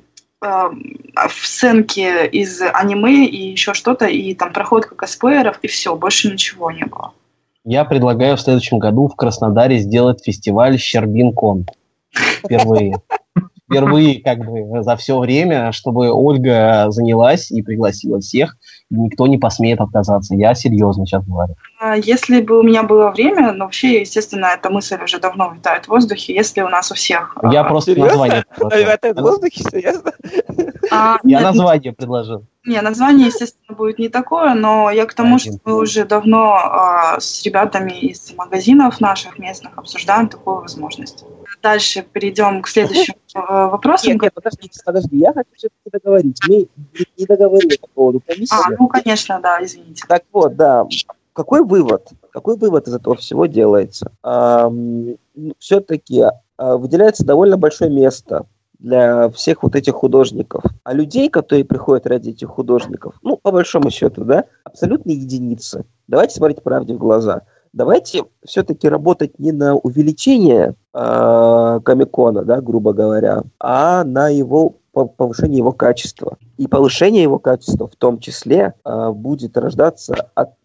сценки 1.30 2.28
из 2.28 2.62
аниме 2.62 3.26
и 3.26 3.52
еще 3.52 3.74
что-то, 3.74 4.06
и 4.06 4.34
там 4.34 4.54
проходка 4.54 4.96
косплееров, 4.96 5.60
и 5.62 5.68
все, 5.68 5.96
больше 5.96 6.32
ничего 6.32 6.72
не 6.72 6.86
было. 6.86 7.14
Я 7.64 7.84
предлагаю 7.84 8.38
в 8.38 8.42
следующем 8.42 8.80
году 8.80 9.08
в 9.08 9.16
Краснодаре 9.16 9.80
сделать 9.80 10.24
фестиваль 10.24 10.80
Щербинкон. 10.80 11.66
Впервые 12.12 13.02
впервые 13.70 14.22
как 14.22 14.40
бы 14.40 14.82
за 14.84 14.96
все 14.96 15.20
время, 15.20 15.72
чтобы 15.72 16.12
Ольга 16.12 16.86
занялась 16.90 17.52
и 17.52 17.62
пригласила 17.62 18.20
всех, 18.20 18.58
и 18.90 18.96
никто 18.96 19.28
не 19.28 19.38
посмеет 19.38 19.82
отказаться. 19.82 20.36
Я 20.36 20.56
серьезно 20.56 21.06
сейчас 21.06 21.26
говорю. 21.26 21.56
А 21.80 21.98
если 21.98 22.42
бы 22.42 22.60
у 22.60 22.64
меня 22.64 22.84
было 22.84 23.12
время, 23.12 23.52
но 23.52 23.66
вообще, 23.66 24.02
естественно, 24.02 24.48
эта 24.58 24.70
мысль 24.70 24.98
уже 25.04 25.20
давно 25.20 25.54
витает 25.54 25.86
в 25.86 25.90
воздухе, 25.90 26.34
если 26.34 26.62
у 26.62 26.70
нас 26.70 26.92
у 26.92 26.96
всех... 26.96 27.38
Я 27.52 27.62
а, 27.62 27.64
просто 27.66 27.92
серьезно? 27.92 28.12
название 28.12 28.44
предложил. 28.56 28.92
Витает 28.92 29.18
в 29.18 29.22
воздухе, 29.22 29.64
серьезно? 29.64 30.12
А, 30.90 31.18
Я 31.24 31.42
название 31.42 31.92
предложил. 31.92 32.46
Не, 32.66 32.82
название, 32.82 33.28
естественно, 33.28 33.76
будет 33.76 34.00
не 34.00 34.08
такое, 34.08 34.54
но 34.54 34.90
я 34.90 35.06
к 35.06 35.14
тому, 35.14 35.38
что 35.38 35.54
мы 35.66 35.78
уже 35.78 36.06
давно 36.06 36.58
э, 36.58 37.20
с 37.20 37.44
ребятами 37.44 37.92
из 37.92 38.34
магазинов 38.38 39.02
наших 39.02 39.38
местных 39.38 39.78
обсуждаем 39.78 40.30
такую 40.30 40.62
возможность. 40.62 41.26
Дальше 41.62 42.04
перейдем 42.04 42.62
к 42.62 42.68
следующему 42.68 43.17
э, 43.36 43.40
вопросу. 43.40 44.08
Нет, 44.08 44.22
нет, 44.22 44.34
подожди, 44.34 44.70
подожди, 44.86 45.18
я 45.18 45.34
хочу 45.34 45.50
все-таки 45.56 45.90
договорить. 45.92 46.40
Мы 46.48 46.68
не 47.18 47.26
договорили 47.26 47.78
по 47.78 47.88
поводу 47.88 48.22
комиссии. 48.26 48.56
А, 48.56 48.76
ну, 48.78 48.88
конечно, 48.88 49.40
да, 49.42 49.64
извините. 49.64 50.04
Так 50.08 50.24
вот, 50.32 50.56
да, 50.56 50.86
какой 51.34 51.64
вывод? 51.64 52.10
Какой 52.32 52.58
вывод 52.58 52.88
из 52.88 52.96
этого 52.96 53.16
всего 53.16 53.46
делается? 53.46 54.12
Эм, 54.24 55.18
все-таки 55.60 56.22
э, 56.22 56.76
выделяется 56.76 57.26
довольно 57.26 57.58
большое 57.58 57.92
место 57.92 58.48
для 58.80 59.30
всех 59.30 59.64
вот 59.64 59.76
этих 59.76 59.94
художников. 59.94 60.64
А 60.84 60.94
людей, 60.94 61.30
которые 61.30 61.66
приходят 61.66 62.08
ради 62.08 62.32
этих 62.32 62.50
художников, 62.50 63.16
ну, 63.22 63.38
по 63.38 63.52
большому 63.52 63.90
счету, 63.92 64.24
да, 64.24 64.46
абсолютно 64.64 65.12
единицы. 65.12 65.86
Давайте 66.08 66.36
смотреть 66.36 66.64
правде 66.64 66.94
в 66.94 66.98
глаза. 66.98 67.44
Давайте 67.78 68.24
все-таки 68.44 68.90
работать 68.90 69.38
не 69.38 69.52
на 69.52 69.76
увеличение 69.76 70.74
э, 70.96 71.80
комикона, 71.86 72.44
да, 72.44 72.60
грубо 72.60 72.92
говоря, 72.92 73.44
а 73.60 74.04
на 74.04 74.30
его 74.30 74.78
повышение 74.92 75.60
его 75.60 75.74
качества. 75.74 76.38
И 76.58 76.66
повышение 76.66 77.22
его 77.22 77.38
качества 77.38 77.88
в 77.88 77.96
том 77.96 78.18
числе 78.18 78.74
э, 78.84 79.12
будет 79.12 79.56
рождаться 79.58 80.32
от, 80.34 80.56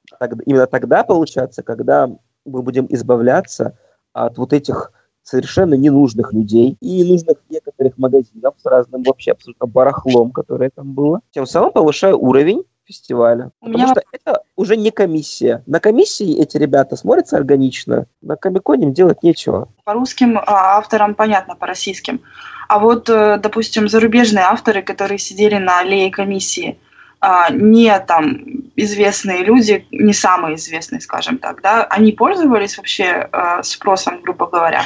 именно 0.47 0.67
тогда 0.67 1.05
получаться, 1.05 1.63
когда 1.63 2.09
мы 2.47 2.63
будем 2.63 2.87
избавляться 2.89 3.77
от 4.15 4.39
вот 4.39 4.55
этих 4.55 4.91
совершенно 5.23 5.75
ненужных 5.75 6.33
людей 6.33 6.79
и 6.81 7.03
ненужных 7.03 7.37
некоторых 7.51 7.99
магазинов 7.99 8.55
с 8.57 8.65
разным 8.65 9.03
вообще 9.03 9.33
абсолютно 9.33 9.67
барахлом, 9.67 10.31
которое 10.31 10.71
там 10.71 10.95
было. 10.95 11.21
Тем 11.31 11.45
самым 11.45 11.73
повышаю 11.73 12.19
уровень 12.19 12.65
фестиваля. 12.93 13.51
У 13.61 13.67
потому 13.67 13.85
меня... 13.85 13.89
что 13.89 14.03
это 14.13 14.43
уже 14.57 14.77
не 14.77 14.91
комиссия. 14.91 15.63
На 15.67 15.81
комиссии 15.81 16.41
эти 16.41 16.57
ребята 16.57 16.97
смотрятся 16.97 17.37
органично, 17.37 18.07
на 18.21 18.37
комиконе 18.37 18.85
им 18.85 18.93
делать 18.93 19.23
нечего. 19.23 19.69
По 19.85 19.95
русским 19.95 20.39
а, 20.39 20.79
авторам 20.79 21.15
понятно, 21.15 21.57
по 21.57 21.67
российским. 21.67 22.21
А 22.69 22.79
вот, 22.79 23.11
э, 23.11 23.39
допустим, 23.39 23.89
зарубежные 23.89 24.45
авторы, 24.45 24.83
которые 24.83 25.19
сидели 25.19 25.57
на 25.57 25.81
аллее 25.81 26.11
комиссии, 26.11 26.79
а, 27.25 27.51
не 27.51 27.97
там 28.01 28.41
известные 28.75 29.45
люди, 29.45 29.87
не 29.93 30.13
самые 30.13 30.57
известные, 30.57 31.01
скажем 31.01 31.39
так, 31.39 31.63
да, 31.63 31.85
они 31.85 32.11
пользовались 32.11 32.77
вообще 32.77 33.29
э, 33.31 33.63
спросом, 33.63 34.21
грубо 34.23 34.49
говоря. 34.49 34.83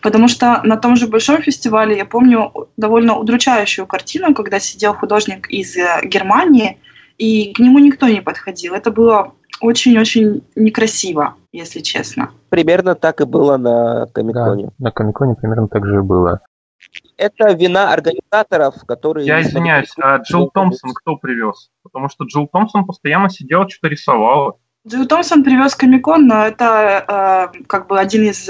Потому 0.00 0.28
что 0.28 0.60
на 0.62 0.76
том 0.76 0.94
же 0.94 1.08
большом 1.08 1.42
фестивале 1.42 1.96
я 1.96 2.04
помню 2.04 2.52
довольно 2.76 3.16
удручающую 3.16 3.88
картину, 3.88 4.34
когда 4.34 4.60
сидел 4.60 4.94
художник 4.94 5.50
из 5.50 5.76
э, 5.76 6.00
Германии, 6.04 6.78
и 7.20 7.52
к 7.52 7.58
нему 7.58 7.78
никто 7.78 8.08
не 8.08 8.22
подходил. 8.22 8.74
Это 8.74 8.90
было 8.90 9.34
очень-очень 9.60 10.42
некрасиво, 10.56 11.34
если 11.52 11.80
честно. 11.80 12.30
Примерно 12.48 12.94
так 12.94 13.20
и 13.20 13.24
было 13.24 13.58
на 13.58 14.06
Комиконе. 14.06 14.70
Да, 14.78 14.86
на 14.86 14.90
Комиконе 14.90 15.34
примерно 15.34 15.68
так 15.68 15.84
же 15.84 15.96
и 15.96 16.00
было. 16.00 16.40
Это 17.18 17.52
вина 17.52 17.92
организаторов, 17.92 18.74
которые... 18.86 19.26
Я 19.26 19.42
извиняюсь, 19.42 19.92
а 20.00 20.16
Джилл 20.16 20.50
Томпсон 20.50 20.92
кто 20.94 21.16
привез? 21.16 21.70
Потому 21.82 22.08
что 22.08 22.24
Джилл 22.24 22.48
Томпсон 22.48 22.86
постоянно 22.86 23.28
сидел, 23.28 23.68
что-то 23.68 23.88
рисовал. 23.88 24.58
Джилл 24.88 25.06
Томпсон 25.06 25.44
привез 25.44 25.74
Комикон, 25.74 26.26
но 26.26 26.46
это 26.46 27.52
э, 27.54 27.62
как 27.66 27.86
бы 27.86 28.00
один 28.00 28.22
из 28.30 28.48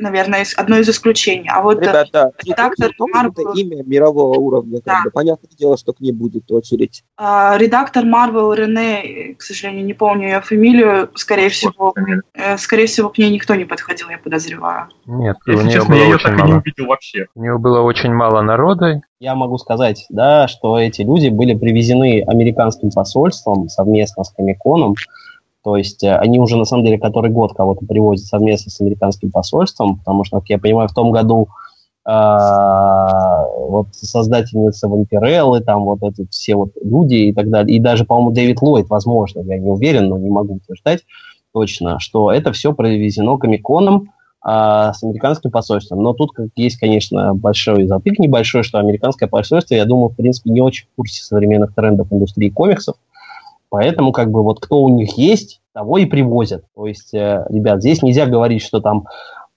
наверное, 0.00 0.44
одно 0.56 0.78
из 0.78 0.88
исключений. 0.88 1.48
А 1.52 1.62
вот 1.62 1.80
Ребята, 1.80 2.32
редактор 2.44 2.90
Marvel... 3.00 3.32
это 3.36 3.60
имя 3.60 3.82
мирового 3.84 4.38
уровня. 4.38 4.80
Да. 4.84 4.96
Как 4.96 5.04
бы. 5.04 5.10
Понятное 5.10 5.50
дело, 5.56 5.76
что 5.76 5.92
к 5.92 6.00
ней 6.00 6.12
будет 6.12 6.50
очередь. 6.50 7.04
А, 7.16 7.56
редактор 7.58 8.04
Marvel 8.04 8.54
Рене, 8.54 9.34
к 9.34 9.42
сожалению, 9.42 9.84
не 9.84 9.94
помню 9.94 10.28
ее 10.28 10.40
фамилию, 10.40 11.10
скорее 11.14 11.50
всего, 11.50 11.94
э, 12.34 12.56
скорее 12.58 12.86
всего, 12.86 13.08
к 13.08 13.18
ней 13.18 13.30
никто 13.30 13.54
не 13.54 13.64
подходил, 13.64 14.08
я 14.08 14.18
подозреваю. 14.18 14.88
Нет, 15.06 15.36
Если 15.46 15.60
у 15.60 15.64
нее 15.64 15.72
честно, 15.74 15.94
было 15.94 15.98
я 15.98 16.04
ее 16.06 16.18
так 16.18 16.38
мало. 16.38 16.48
и 16.48 16.50
не 16.50 16.58
увидел 16.58 16.86
вообще. 16.86 17.26
У 17.34 17.40
нее 17.42 17.58
было 17.58 17.80
очень 17.80 18.12
мало 18.12 18.40
народа. 18.42 19.02
Я 19.18 19.34
могу 19.34 19.58
сказать, 19.58 20.06
да, 20.08 20.48
что 20.48 20.78
эти 20.78 21.02
люди 21.02 21.28
были 21.28 21.54
привезены 21.54 22.24
американским 22.26 22.90
посольством 22.90 23.68
совместно 23.68 24.24
с 24.24 24.30
Комиконом, 24.30 24.94
то 25.62 25.76
есть 25.76 26.02
э, 26.02 26.16
они 26.16 26.38
уже, 26.38 26.56
на 26.56 26.64
самом 26.64 26.84
деле, 26.84 26.98
который 26.98 27.30
год 27.30 27.52
кого-то 27.54 27.84
привозят 27.84 28.26
совместно 28.26 28.70
с 28.70 28.80
американским 28.80 29.30
посольством, 29.30 29.98
потому 29.98 30.24
что, 30.24 30.40
как 30.40 30.48
я 30.48 30.58
понимаю, 30.58 30.88
в 30.88 30.94
том 30.94 31.10
году 31.10 31.48
э, 32.06 32.10
вот 33.68 33.88
создательница 33.92 34.88
Вампиреллы, 34.88 35.60
там 35.60 35.84
вот 35.84 36.02
эти 36.02 36.26
все 36.30 36.54
вот 36.54 36.70
люди 36.82 37.16
и 37.16 37.32
так 37.32 37.50
далее, 37.50 37.76
и 37.76 37.80
даже, 37.80 38.04
по-моему, 38.04 38.30
Дэвид 38.30 38.62
Ллойд, 38.62 38.88
возможно, 38.88 39.40
я 39.40 39.58
не 39.58 39.68
уверен, 39.68 40.08
но 40.08 40.18
не 40.18 40.30
могу 40.30 40.54
утверждать 40.54 41.04
точно, 41.52 41.98
что 42.00 42.32
это 42.32 42.52
все 42.52 42.72
провезено 42.72 43.36
Комиконом 43.36 44.12
э, 44.42 44.48
с 44.94 45.02
американским 45.02 45.50
посольством. 45.50 46.02
Но 46.02 46.14
тут 46.14 46.32
как 46.32 46.48
есть, 46.56 46.78
конечно, 46.78 47.34
большой 47.34 47.86
затык 47.86 48.18
небольшой, 48.18 48.62
что 48.62 48.78
американское 48.78 49.28
посольство, 49.28 49.74
я 49.74 49.84
думаю, 49.84 50.08
в 50.08 50.16
принципе, 50.16 50.50
не 50.50 50.62
очень 50.62 50.86
в 50.86 50.96
курсе 50.96 51.22
современных 51.22 51.74
трендов 51.74 52.06
индустрии 52.10 52.48
комиксов, 52.48 52.96
Поэтому 53.70 54.12
как 54.12 54.30
бы 54.30 54.42
вот 54.42 54.60
кто 54.60 54.82
у 54.82 54.88
них 54.88 55.16
есть, 55.16 55.60
того 55.72 55.98
и 55.98 56.04
привозят. 56.04 56.64
То 56.74 56.86
есть, 56.86 57.14
э, 57.14 57.46
ребят, 57.48 57.80
здесь 57.80 58.02
нельзя 58.02 58.26
говорить, 58.26 58.62
что 58.62 58.80
там 58.80 59.06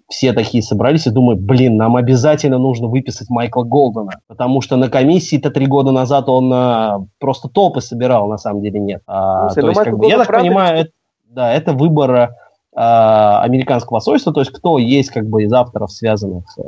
все 0.10 0.32
такие 0.34 0.62
собрались 0.62 1.08
и 1.08 1.10
думают, 1.10 1.42
блин, 1.42 1.76
нам 1.76 1.96
обязательно 1.96 2.60
нужно 2.60 2.88
выписать 2.88 3.30
Майкла 3.30 3.64
Голдена, 3.64 4.12
потому 4.28 4.62
что 4.62 4.76
на 4.76 4.90
комиссии-то 4.90 5.50
три 5.50 5.66
года 5.66 5.92
назад 5.92 6.30
он 6.30 6.52
а, 6.54 7.06
просто 7.20 7.50
топы 7.50 7.82
собирал, 7.82 8.28
на 8.28 8.38
самом 8.38 8.62
деле 8.62 8.80
нет. 8.80 9.02
А, 9.08 9.50
Слушай, 9.50 9.56
то 9.56 9.62
ну 9.62 9.70
есть, 9.70 9.84
как 9.84 9.98
бы, 9.98 10.08
я 10.08 10.18
так 10.18 10.28
правда, 10.28 10.48
понимаю, 10.48 10.78
это, 10.82 10.92
да, 11.30 11.54
это 11.54 11.74
выбор 11.74 12.36
а, 12.76 13.42
американского 13.42 13.98
посольства, 13.98 14.34
то 14.34 14.42
есть 14.42 14.52
кто 14.52 14.78
есть 14.78 15.10
как 15.10 15.28
бы 15.28 15.44
из 15.44 15.54
авторов 15.54 15.92
связанных 15.92 16.46
э, 16.60 16.62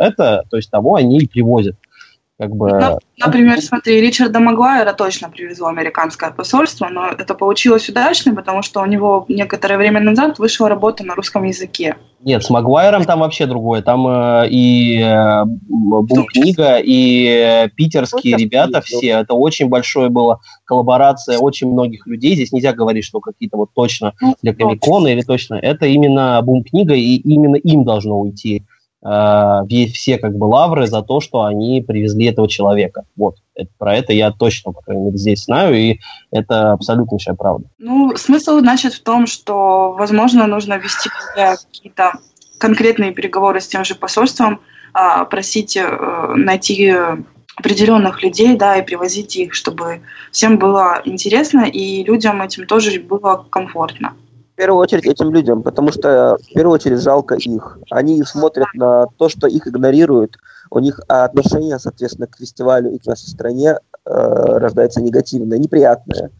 это, 0.00 0.44
то 0.50 0.56
есть 0.56 0.70
того 0.70 0.96
они 0.96 1.18
и 1.18 1.28
привозят. 1.28 1.76
Как 2.40 2.56
бы... 2.56 2.70
Ну, 2.70 2.98
например, 3.18 3.60
смотри, 3.60 4.00
Ричарда 4.00 4.40
Магуайра 4.40 4.94
точно 4.94 5.28
привезло 5.28 5.68
американское 5.68 6.30
посольство, 6.30 6.88
но 6.90 7.08
это 7.08 7.34
получилось 7.34 7.86
удачно, 7.90 8.34
потому 8.34 8.62
что 8.62 8.80
у 8.80 8.86
него 8.86 9.26
некоторое 9.28 9.76
время 9.76 10.00
назад 10.00 10.38
вышла 10.38 10.70
работа 10.70 11.04
на 11.04 11.14
русском 11.14 11.44
языке. 11.44 11.96
Нет, 12.24 12.42
с 12.42 12.48
Магуайром 12.48 13.04
там 13.04 13.20
вообще 13.20 13.44
другое. 13.44 13.82
Там 13.82 14.06
э, 14.08 14.48
и 14.48 15.02
э, 15.02 15.44
Бум-книга, 15.44 16.78
и 16.78 17.26
э, 17.26 17.68
питерские 17.68 18.36
вот 18.36 18.40
ребята 18.40 18.80
все. 18.80 19.08
Это 19.08 19.34
очень 19.34 19.68
большое 19.68 20.08
было 20.08 20.40
коллаборация 20.64 21.36
очень 21.36 21.70
многих 21.70 22.06
людей. 22.06 22.34
Здесь 22.36 22.52
нельзя 22.52 22.72
говорить, 22.72 23.04
что 23.04 23.20
какие-то 23.20 23.58
вот 23.58 23.68
точно 23.74 24.14
ну, 24.18 24.34
для 24.40 24.54
Комикона 24.54 25.08
или 25.08 25.20
точно. 25.20 25.56
Это 25.56 25.84
именно 25.84 26.40
Бум-книга, 26.40 26.94
и 26.94 27.16
именно 27.16 27.56
им 27.56 27.84
должно 27.84 28.18
уйти 28.18 28.64
э, 29.04 29.86
все 29.92 30.18
как 30.18 30.36
бы 30.36 30.44
лавры 30.44 30.86
за 30.86 31.02
то, 31.02 31.20
что 31.20 31.42
они 31.42 31.82
привезли 31.86 32.26
этого 32.26 32.48
человека. 32.48 33.04
Вот, 33.16 33.36
это, 33.54 33.70
про 33.78 33.96
это 33.96 34.12
я 34.12 34.30
точно, 34.30 34.72
по 34.72 34.82
крайней 34.82 35.04
мере, 35.04 35.18
здесь 35.18 35.44
знаю, 35.44 35.74
и 35.74 36.00
это 36.30 36.72
абсолютнейшая 36.72 37.34
правда. 37.34 37.66
Ну, 37.78 38.16
смысл, 38.16 38.58
значит, 38.60 38.94
в 38.94 39.02
том, 39.02 39.26
что, 39.26 39.92
возможно, 39.98 40.46
нужно 40.46 40.74
вести 40.78 41.10
какие-то 41.34 42.12
конкретные 42.58 43.12
переговоры 43.12 43.60
с 43.60 43.68
тем 43.68 43.84
же 43.84 43.94
посольством, 43.94 44.60
э, 44.94 45.24
просить 45.26 45.76
э, 45.76 46.34
найти 46.36 46.94
определенных 47.56 48.22
людей, 48.22 48.56
да, 48.56 48.76
и 48.76 48.82
привозить 48.82 49.36
их, 49.36 49.54
чтобы 49.54 50.00
всем 50.32 50.58
было 50.58 51.02
интересно, 51.04 51.66
и 51.66 52.02
людям 52.04 52.40
этим 52.40 52.66
тоже 52.66 53.00
было 53.00 53.44
комфортно 53.50 54.14
первую 54.60 54.82
очередь 54.82 55.06
этим 55.06 55.32
людям, 55.32 55.62
потому 55.62 55.90
что 55.90 56.36
в 56.38 56.52
первую 56.52 56.74
очередь 56.74 57.00
жалко 57.00 57.34
их. 57.34 57.78
Они 57.90 58.22
смотрят 58.24 58.66
на 58.74 59.06
то, 59.16 59.30
что 59.30 59.46
их 59.46 59.66
игнорируют. 59.66 60.36
У 60.70 60.80
них 60.80 61.00
отношение, 61.08 61.78
соответственно, 61.78 62.26
к 62.26 62.36
фестивалю 62.36 62.92
и 62.92 62.98
к 62.98 63.06
нашей 63.06 63.28
стране 63.28 63.70
э, 63.70 63.78
рождается 64.04 65.00
негативное, 65.00 65.56
неприятное 65.56 66.30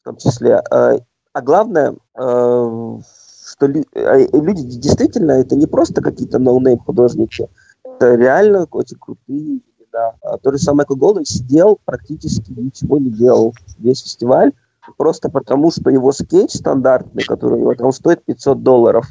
в 0.00 0.04
том 0.04 0.16
числе. 0.16 0.60
Э, 0.72 0.98
а 1.32 1.42
главное, 1.42 1.92
э, 1.92 1.94
что 2.18 3.66
а, 3.66 4.16
люди 4.32 4.62
действительно, 4.62 5.32
это 5.32 5.54
не 5.54 5.66
просто 5.66 6.02
какие-то 6.02 6.40
no-name 6.40 6.80
художники, 6.80 7.48
это 7.84 8.16
реально 8.16 8.66
очень 8.72 8.96
крутые 8.98 9.60
да. 9.92 10.14
А 10.22 10.38
то 10.38 10.52
же 10.52 10.58
самое, 10.58 10.86
Майкл 10.88 10.94
Голден 10.94 11.24
сидел, 11.24 11.78
практически 11.84 12.52
ничего 12.52 12.98
не 12.98 13.10
делал 13.10 13.54
весь 13.78 14.02
фестиваль, 14.02 14.52
просто 14.96 15.30
потому 15.30 15.70
что 15.70 15.90
его 15.90 16.12
скетч 16.12 16.52
стандартный, 16.52 17.24
который 17.24 17.54
у 17.54 17.60
него 17.60 17.74
там 17.74 17.92
стоит 17.92 18.24
500 18.24 18.62
долларов, 18.62 19.06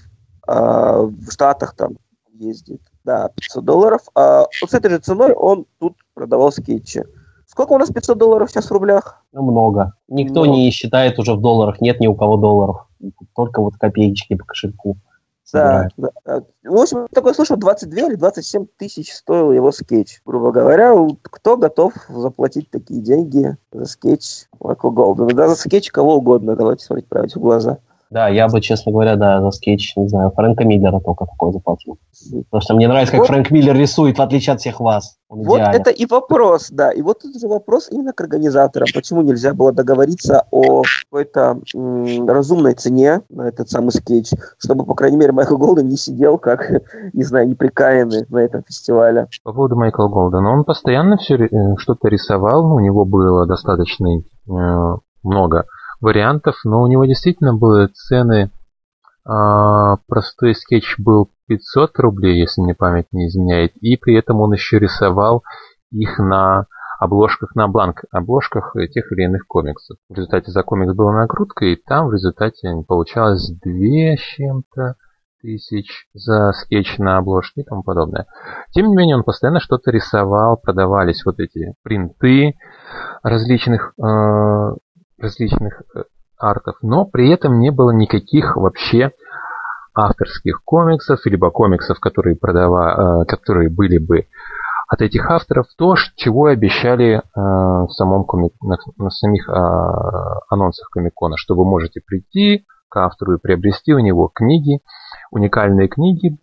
а 0.47 1.01
в 1.01 1.31
Штатах 1.31 1.75
там 1.75 1.97
ездит, 2.33 2.81
да, 3.03 3.29
500 3.35 3.65
долларов, 3.65 4.01
а 4.15 4.45
вот 4.61 4.71
с 4.71 4.73
этой 4.73 4.91
же 4.91 4.99
ценой 4.99 5.33
он 5.33 5.65
тут 5.79 5.95
продавал 6.13 6.51
скетчи. 6.51 7.03
Сколько 7.45 7.73
у 7.73 7.77
нас 7.77 7.89
500 7.89 8.17
долларов 8.17 8.51
сейчас 8.51 8.69
в 8.69 8.71
рублях? 8.71 9.23
Ну, 9.33 9.41
много. 9.41 9.93
Никто 10.07 10.43
много. 10.43 10.57
не 10.57 10.71
считает 10.71 11.17
уже 11.17 11.33
в 11.33 11.41
долларах, 11.41 11.81
нет 11.81 11.99
ни 11.99 12.07
у 12.07 12.15
кого 12.15 12.38
долларов. 12.38 12.88
Только 13.35 13.61
вот 13.61 13.75
копеечки 13.77 14.35
по 14.35 14.45
кошельку. 14.45 14.97
Да, 15.51 15.87
да. 15.97 16.09
В 16.63 16.77
общем, 16.77 17.07
такой 17.13 17.33
слышал, 17.33 17.57
22 17.57 18.07
или 18.09 18.15
27 18.15 18.67
тысяч 18.77 19.13
стоил 19.13 19.51
его 19.51 19.71
скетч. 19.71 20.21
Грубо 20.25 20.51
говоря, 20.51 20.95
кто 21.23 21.57
готов 21.57 21.93
заплатить 22.09 22.69
такие 22.69 23.01
деньги 23.01 23.57
за 23.71 23.85
скетч 23.85 24.45
Майкла 24.59 24.91
Голдена? 24.91 25.33
Да, 25.33 25.47
за 25.47 25.55
скетч 25.55 25.91
кого 25.91 26.17
угодно, 26.17 26.55
давайте 26.55 26.85
смотреть 26.85 27.07
правде 27.07 27.35
в 27.35 27.39
глаза. 27.39 27.79
Да, 28.09 28.27
я 28.27 28.47
бы, 28.47 28.59
честно 28.59 28.91
говоря, 28.91 29.15
да, 29.17 29.39
за 29.39 29.51
скетч, 29.51 29.95
не 29.95 30.07
знаю, 30.07 30.31
Фрэнка 30.35 30.65
Миллера 30.65 30.99
только 30.99 31.25
такой 31.25 31.53
заплатил. 31.53 31.99
Потому 32.49 32.61
что 32.61 32.73
мне 32.73 32.87
нравится, 32.87 33.11
как 33.11 33.19
вот, 33.19 33.27
Фрэнк 33.27 33.51
Миллер 33.51 33.75
рисует, 33.75 34.17
в 34.17 34.21
отличие 34.21 34.55
от 34.55 34.61
всех 34.61 34.79
вас. 34.79 35.17
Он 35.29 35.43
вот 35.43 35.57
идеален. 35.57 35.79
это 35.79 35.91
и 35.91 36.07
вопрос, 36.07 36.69
да. 36.71 36.91
И 36.91 37.03
вот 37.03 37.23
это 37.23 37.37
же 37.37 37.47
вопрос 37.47 37.87
именно 37.91 38.11
к 38.11 38.21
организаторам. 38.21 38.87
Почему 38.95 39.21
нельзя 39.21 39.53
было 39.53 39.71
договориться 39.71 40.47
о 40.49 40.81
какой-то 41.03 41.59
м, 41.75 42.27
разумной 42.27 42.73
цене 42.73 43.21
на 43.29 43.47
этот 43.47 43.69
самый 43.69 43.91
скетч, 43.91 44.31
чтобы, 44.57 44.85
по 44.85 44.95
крайней 44.95 45.17
мере, 45.17 45.31
Майкл 45.31 45.57
Голден 45.57 45.87
не 45.87 45.97
сидел 45.97 46.39
как, 46.39 46.67
не 47.13 47.23
знаю, 47.23 47.47
неприкаянный 47.47 48.25
на 48.29 48.39
этом 48.39 48.63
фестивале. 48.63 49.27
По 49.43 49.53
поводу 49.53 49.75
Майкла 49.75 50.07
Голдена, 50.07 50.51
он 50.51 50.63
постоянно 50.63 51.17
все 51.17 51.35
э, 51.35 51.47
что-то 51.77 52.07
рисовал, 52.07 52.67
ну, 52.67 52.75
у 52.75 52.79
него 52.79 53.05
было 53.05 53.45
достаточно 53.45 54.07
э, 54.17 54.97
много 55.21 55.65
вариантов, 56.01 56.55
но 56.63 56.81
у 56.81 56.87
него 56.87 57.05
действительно 57.05 57.53
были 57.53 57.87
цены. 57.87 58.51
А, 59.25 59.97
простой 60.07 60.55
скетч 60.55 60.95
был 60.97 61.29
500 61.47 61.99
рублей, 61.99 62.39
если 62.39 62.61
мне 62.61 62.75
память 62.75 63.07
не 63.11 63.27
изменяет, 63.27 63.75
и 63.77 63.97
при 63.97 64.15
этом 64.15 64.41
он 64.41 64.53
еще 64.53 64.79
рисовал 64.79 65.43
их 65.91 66.19
на 66.19 66.67
обложках 66.99 67.55
на 67.55 67.67
бланк 67.67 68.03
обложках 68.11 68.75
тех 68.91 69.11
или 69.11 69.23
иных 69.23 69.47
комиксов. 69.47 69.97
В 70.09 70.13
результате 70.15 70.51
за 70.51 70.63
комикс 70.63 70.93
была 70.93 71.13
накрутка, 71.13 71.65
и 71.65 71.75
там 71.75 72.07
в 72.07 72.13
результате 72.13 72.69
получалось 72.87 73.49
две 73.63 74.17
с 74.17 74.19
чем-то 74.19 74.95
тысяч 75.41 76.07
за 76.13 76.51
скетч 76.51 76.97
на 76.97 77.17
обложке 77.17 77.61
и 77.61 77.63
тому 77.63 77.83
подобное. 77.83 78.27
Тем 78.71 78.87
не 78.87 78.95
менее, 78.95 79.15
он 79.15 79.23
постоянно 79.23 79.61
что-то 79.61 79.91
рисовал, 79.91 80.57
продавались 80.57 81.23
вот 81.25 81.39
эти 81.39 81.73
принты 81.83 82.55
различных 83.23 83.93
э, 83.97 84.75
различных 85.21 85.83
э, 85.95 86.03
артов, 86.38 86.75
но 86.81 87.05
при 87.05 87.29
этом 87.31 87.59
не 87.59 87.71
было 87.71 87.91
никаких 87.91 88.55
вообще 88.55 89.11
авторских 89.93 90.63
комиксов, 90.63 91.25
либо 91.25 91.51
комиксов, 91.51 91.99
которые, 91.99 92.35
продава, 92.35 93.23
э, 93.23 93.25
которые 93.25 93.69
были 93.69 93.97
бы 93.97 94.27
от 94.88 95.01
этих 95.01 95.29
авторов, 95.29 95.67
то, 95.77 95.95
чего 96.15 96.45
обещали 96.45 97.17
э, 97.17 97.21
в 97.35 97.89
самом 97.91 98.23
комик, 98.23 98.53
на, 98.61 98.77
на 98.97 99.09
самих 99.09 99.47
анонсах 100.49 100.89
Комикона, 100.89 101.38
что 101.38 101.55
вы 101.55 101.63
можете 101.63 102.01
прийти 102.01 102.65
к 102.89 102.97
автору 102.97 103.35
и 103.35 103.39
приобрести 103.39 103.93
у 103.93 103.99
него 103.99 104.31
книги, 104.33 104.79
уникальные 105.31 105.89
книги. 105.89 106.38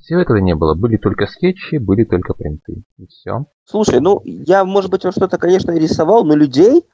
Всего 0.00 0.20
этого 0.20 0.38
не 0.38 0.56
было. 0.56 0.74
Были 0.74 0.96
только 0.96 1.26
скетчи, 1.26 1.76
были 1.76 2.02
только 2.04 2.34
принты. 2.34 2.82
И 2.98 3.06
все. 3.06 3.46
Слушай, 3.64 4.00
ну 4.00 4.20
я, 4.24 4.64
может 4.64 4.90
быть, 4.90 5.02
что-то, 5.02 5.38
конечно, 5.38 5.70
рисовал, 5.70 6.24
но 6.24 6.34
людей 6.34 6.84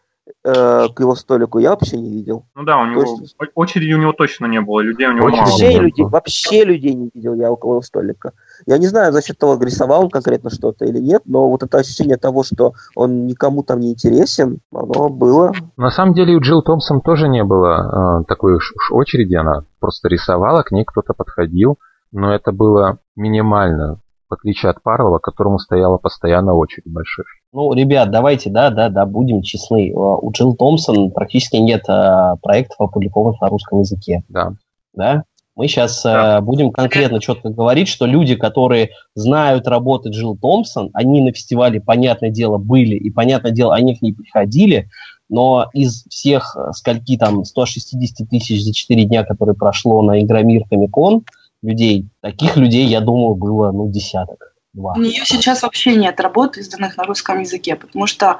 э, 0.44 0.88
к 0.94 1.00
его 1.00 1.14
столику 1.14 1.58
я 1.58 1.70
вообще 1.70 1.96
не 1.96 2.10
видел. 2.10 2.46
Ну 2.54 2.64
да, 2.64 2.78
у 2.78 2.86
него 2.86 3.02
есть... 3.02 3.36
очереди 3.54 3.92
у 3.92 3.98
него 3.98 4.12
точно 4.12 4.46
не 4.46 4.60
было, 4.60 4.80
людей 4.80 5.08
у 5.08 5.12
него 5.12 5.28
вообще 5.28 5.70
мало. 5.70 5.82
Людей, 5.82 6.04
вообще 6.04 6.64
людей 6.64 6.94
не 6.94 7.10
видел 7.14 7.34
я 7.34 7.50
около 7.50 7.72
его 7.72 7.82
столика. 7.82 8.32
Я 8.66 8.78
не 8.78 8.86
знаю, 8.86 9.12
за 9.12 9.22
счет 9.22 9.38
того, 9.38 9.62
рисовал 9.62 10.04
он 10.04 10.10
конкретно 10.10 10.50
что-то 10.50 10.84
или 10.84 10.98
нет, 10.98 11.22
но 11.24 11.48
вот 11.48 11.62
это 11.62 11.78
ощущение 11.78 12.16
того, 12.16 12.42
что 12.42 12.74
он 12.94 13.26
никому 13.26 13.62
там 13.62 13.80
не 13.80 13.92
интересен, 13.92 14.58
оно 14.72 15.08
было. 15.08 15.52
На 15.76 15.90
самом 15.90 16.14
деле 16.14 16.36
у 16.36 16.40
Джилл 16.40 16.62
Томпсон 16.62 17.00
тоже 17.00 17.28
не 17.28 17.44
было 17.44 18.20
э, 18.20 18.24
такой 18.24 18.54
уж 18.54 18.72
очереди, 18.90 19.34
она 19.34 19.64
просто 19.78 20.08
рисовала, 20.08 20.62
к 20.62 20.72
ней 20.72 20.84
кто-то 20.84 21.14
подходил, 21.14 21.78
но 22.12 22.34
это 22.34 22.52
было 22.52 22.98
минимально 23.16 24.00
в 24.30 24.34
отличие 24.34 24.70
от 24.70 24.82
Парлова, 24.82 25.18
которому 25.18 25.58
стояла 25.58 25.98
постоянно 25.98 26.54
очередь 26.54 26.86
большая. 26.86 27.26
Ну, 27.52 27.72
ребят, 27.72 28.10
давайте, 28.10 28.48
да, 28.48 28.70
да, 28.70 28.88
да, 28.88 29.06
будем 29.06 29.42
честны. 29.42 29.92
У 29.92 30.30
Джилл 30.30 30.54
Томпсон 30.54 31.10
практически 31.10 31.56
нет 31.56 31.84
а, 31.88 32.36
проектов, 32.36 32.80
опубликованных 32.80 33.40
на 33.40 33.48
русском 33.48 33.80
языке. 33.80 34.22
Да. 34.28 34.52
Да? 34.94 35.24
Мы 35.56 35.66
сейчас 35.66 36.02
да. 36.04 36.36
а, 36.36 36.40
будем 36.40 36.70
конкретно 36.70 37.20
четко 37.20 37.50
говорить, 37.50 37.88
что 37.88 38.06
люди, 38.06 38.36
которые 38.36 38.90
знают 39.16 39.66
работы 39.66 40.10
Джилл 40.10 40.36
Томпсон, 40.36 40.90
они 40.92 41.20
на 41.22 41.32
фестивале, 41.32 41.80
понятное 41.80 42.30
дело, 42.30 42.58
были, 42.58 42.94
и, 42.94 43.10
понятное 43.10 43.50
дело, 43.50 43.74
они 43.74 43.96
к 43.96 44.02
ней 44.02 44.14
приходили, 44.14 44.88
но 45.28 45.68
из 45.72 46.04
всех 46.08 46.56
скольки 46.72 47.16
там 47.16 47.44
160 47.44 48.28
тысяч 48.28 48.62
за 48.64 48.72
4 48.72 49.04
дня, 49.04 49.24
которые 49.24 49.56
прошло 49.56 50.02
на 50.02 50.22
Игромир 50.22 50.64
Комикон, 50.68 51.24
людей, 51.62 52.06
таких 52.20 52.56
людей, 52.56 52.86
я 52.86 53.00
думаю, 53.00 53.34
было, 53.34 53.72
ну, 53.72 53.90
десяток. 53.90 54.49
Два. 54.72 54.92
У 54.94 55.00
нее 55.00 55.24
сейчас 55.24 55.62
вообще 55.62 55.96
нет 55.96 56.20
работ, 56.20 56.56
изданных 56.56 56.96
на 56.96 57.04
русском 57.04 57.40
языке, 57.40 57.76
потому 57.76 58.06
что 58.06 58.38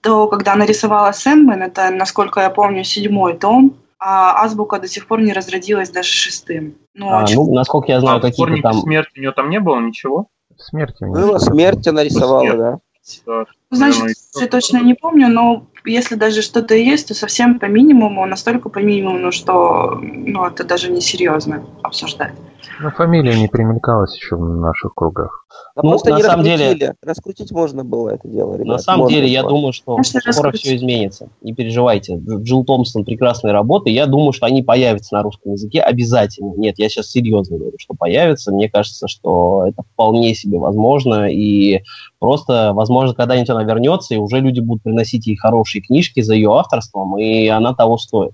то, 0.00 0.26
когда 0.28 0.52
она 0.52 0.66
рисовала 0.66 1.12
Сэндмен, 1.12 1.62
это, 1.62 1.90
насколько 1.90 2.40
я 2.40 2.50
помню, 2.50 2.84
седьмой 2.84 3.36
том, 3.36 3.76
а 3.98 4.42
азбука 4.42 4.80
до 4.80 4.88
сих 4.88 5.06
пор 5.06 5.20
не 5.20 5.32
разродилась 5.32 5.90
даже 5.90 6.10
шестым. 6.10 6.74
Ну, 6.94 7.10
а, 7.10 7.22
очень... 7.22 7.36
ну 7.36 7.54
насколько 7.54 7.92
я 7.92 8.00
знаю, 8.00 8.18
а 8.18 8.20
какие-то 8.20 8.60
там... 8.62 8.74
смерти 8.74 9.18
у 9.18 9.20
нее 9.20 9.32
там 9.32 9.48
не 9.48 9.60
было 9.60 9.78
ничего? 9.80 10.26
Смерти 10.58 11.04
Было, 11.04 11.38
смерть 11.38 11.86
она 11.86 12.04
рисовала, 12.04 12.56
да. 12.56 12.78
да. 13.26 13.44
Значит, 13.70 14.16
я 14.34 14.46
точно 14.48 14.78
не 14.78 14.94
помню, 14.94 15.28
но 15.28 15.66
если 15.84 16.16
даже 16.16 16.42
что-то 16.42 16.74
есть, 16.74 17.08
то 17.08 17.14
совсем 17.14 17.58
по 17.58 17.66
минимуму, 17.66 18.26
настолько 18.26 18.68
по 18.68 18.80
минимуму, 18.80 19.32
что 19.32 19.98
ну, 20.00 20.46
это 20.46 20.64
даже 20.64 20.90
не 20.90 21.00
серьезно 21.00 21.64
обсуждать. 21.82 22.34
Ну, 22.82 22.90
фамилия 22.90 23.38
не 23.38 23.48
примелькалась 23.48 24.16
еще 24.16 24.36
в 24.36 24.40
наших 24.40 24.94
кругах. 24.94 25.46
Да 25.76 25.82
ну, 25.82 25.90
просто 25.90 26.10
на 26.10 26.16
не 26.16 26.22
самом 26.22 26.44
деле 26.44 26.94
раскрутить 27.02 27.52
можно 27.52 27.84
было 27.84 28.10
это 28.10 28.26
дело, 28.26 28.54
ребят. 28.54 28.66
На 28.66 28.78
самом 28.78 29.02
можно 29.02 29.16
деле, 29.16 29.28
я 29.28 29.42
думаю, 29.42 29.72
что 29.72 29.96
Конечно, 29.96 30.20
скоро 30.20 30.32
раскрутить. 30.32 30.60
все 30.60 30.76
изменится. 30.76 31.28
Не 31.42 31.54
переживайте. 31.54 32.18
Джилл 32.18 32.64
Томпсон 32.64 33.04
прекрасные 33.04 33.52
работы. 33.52 33.90
Я 33.90 34.06
думаю, 34.06 34.32
что 34.32 34.46
они 34.46 34.62
появятся 34.62 35.14
на 35.14 35.22
русском 35.22 35.52
языке 35.52 35.80
обязательно. 35.80 36.54
Нет, 36.56 36.78
я 36.78 36.88
сейчас 36.88 37.10
серьезно 37.10 37.58
говорю, 37.58 37.76
что 37.78 37.94
появятся. 37.94 38.52
Мне 38.52 38.68
кажется, 38.68 39.06
что 39.08 39.64
это 39.68 39.82
вполне 39.92 40.34
себе 40.34 40.58
возможно. 40.58 41.30
И 41.30 41.82
просто, 42.18 42.72
возможно, 42.74 43.14
когда-нибудь 43.14 43.50
она 43.50 43.62
вернется, 43.62 44.14
и 44.14 44.18
уже 44.18 44.40
люди 44.40 44.60
будут 44.60 44.82
приносить 44.82 45.26
ей 45.26 45.36
хорошие 45.36 45.82
книжки 45.82 46.20
за 46.20 46.34
ее 46.34 46.52
авторством, 46.58 47.18
и 47.18 47.46
она 47.46 47.74
того 47.74 47.98
стоит. 47.98 48.32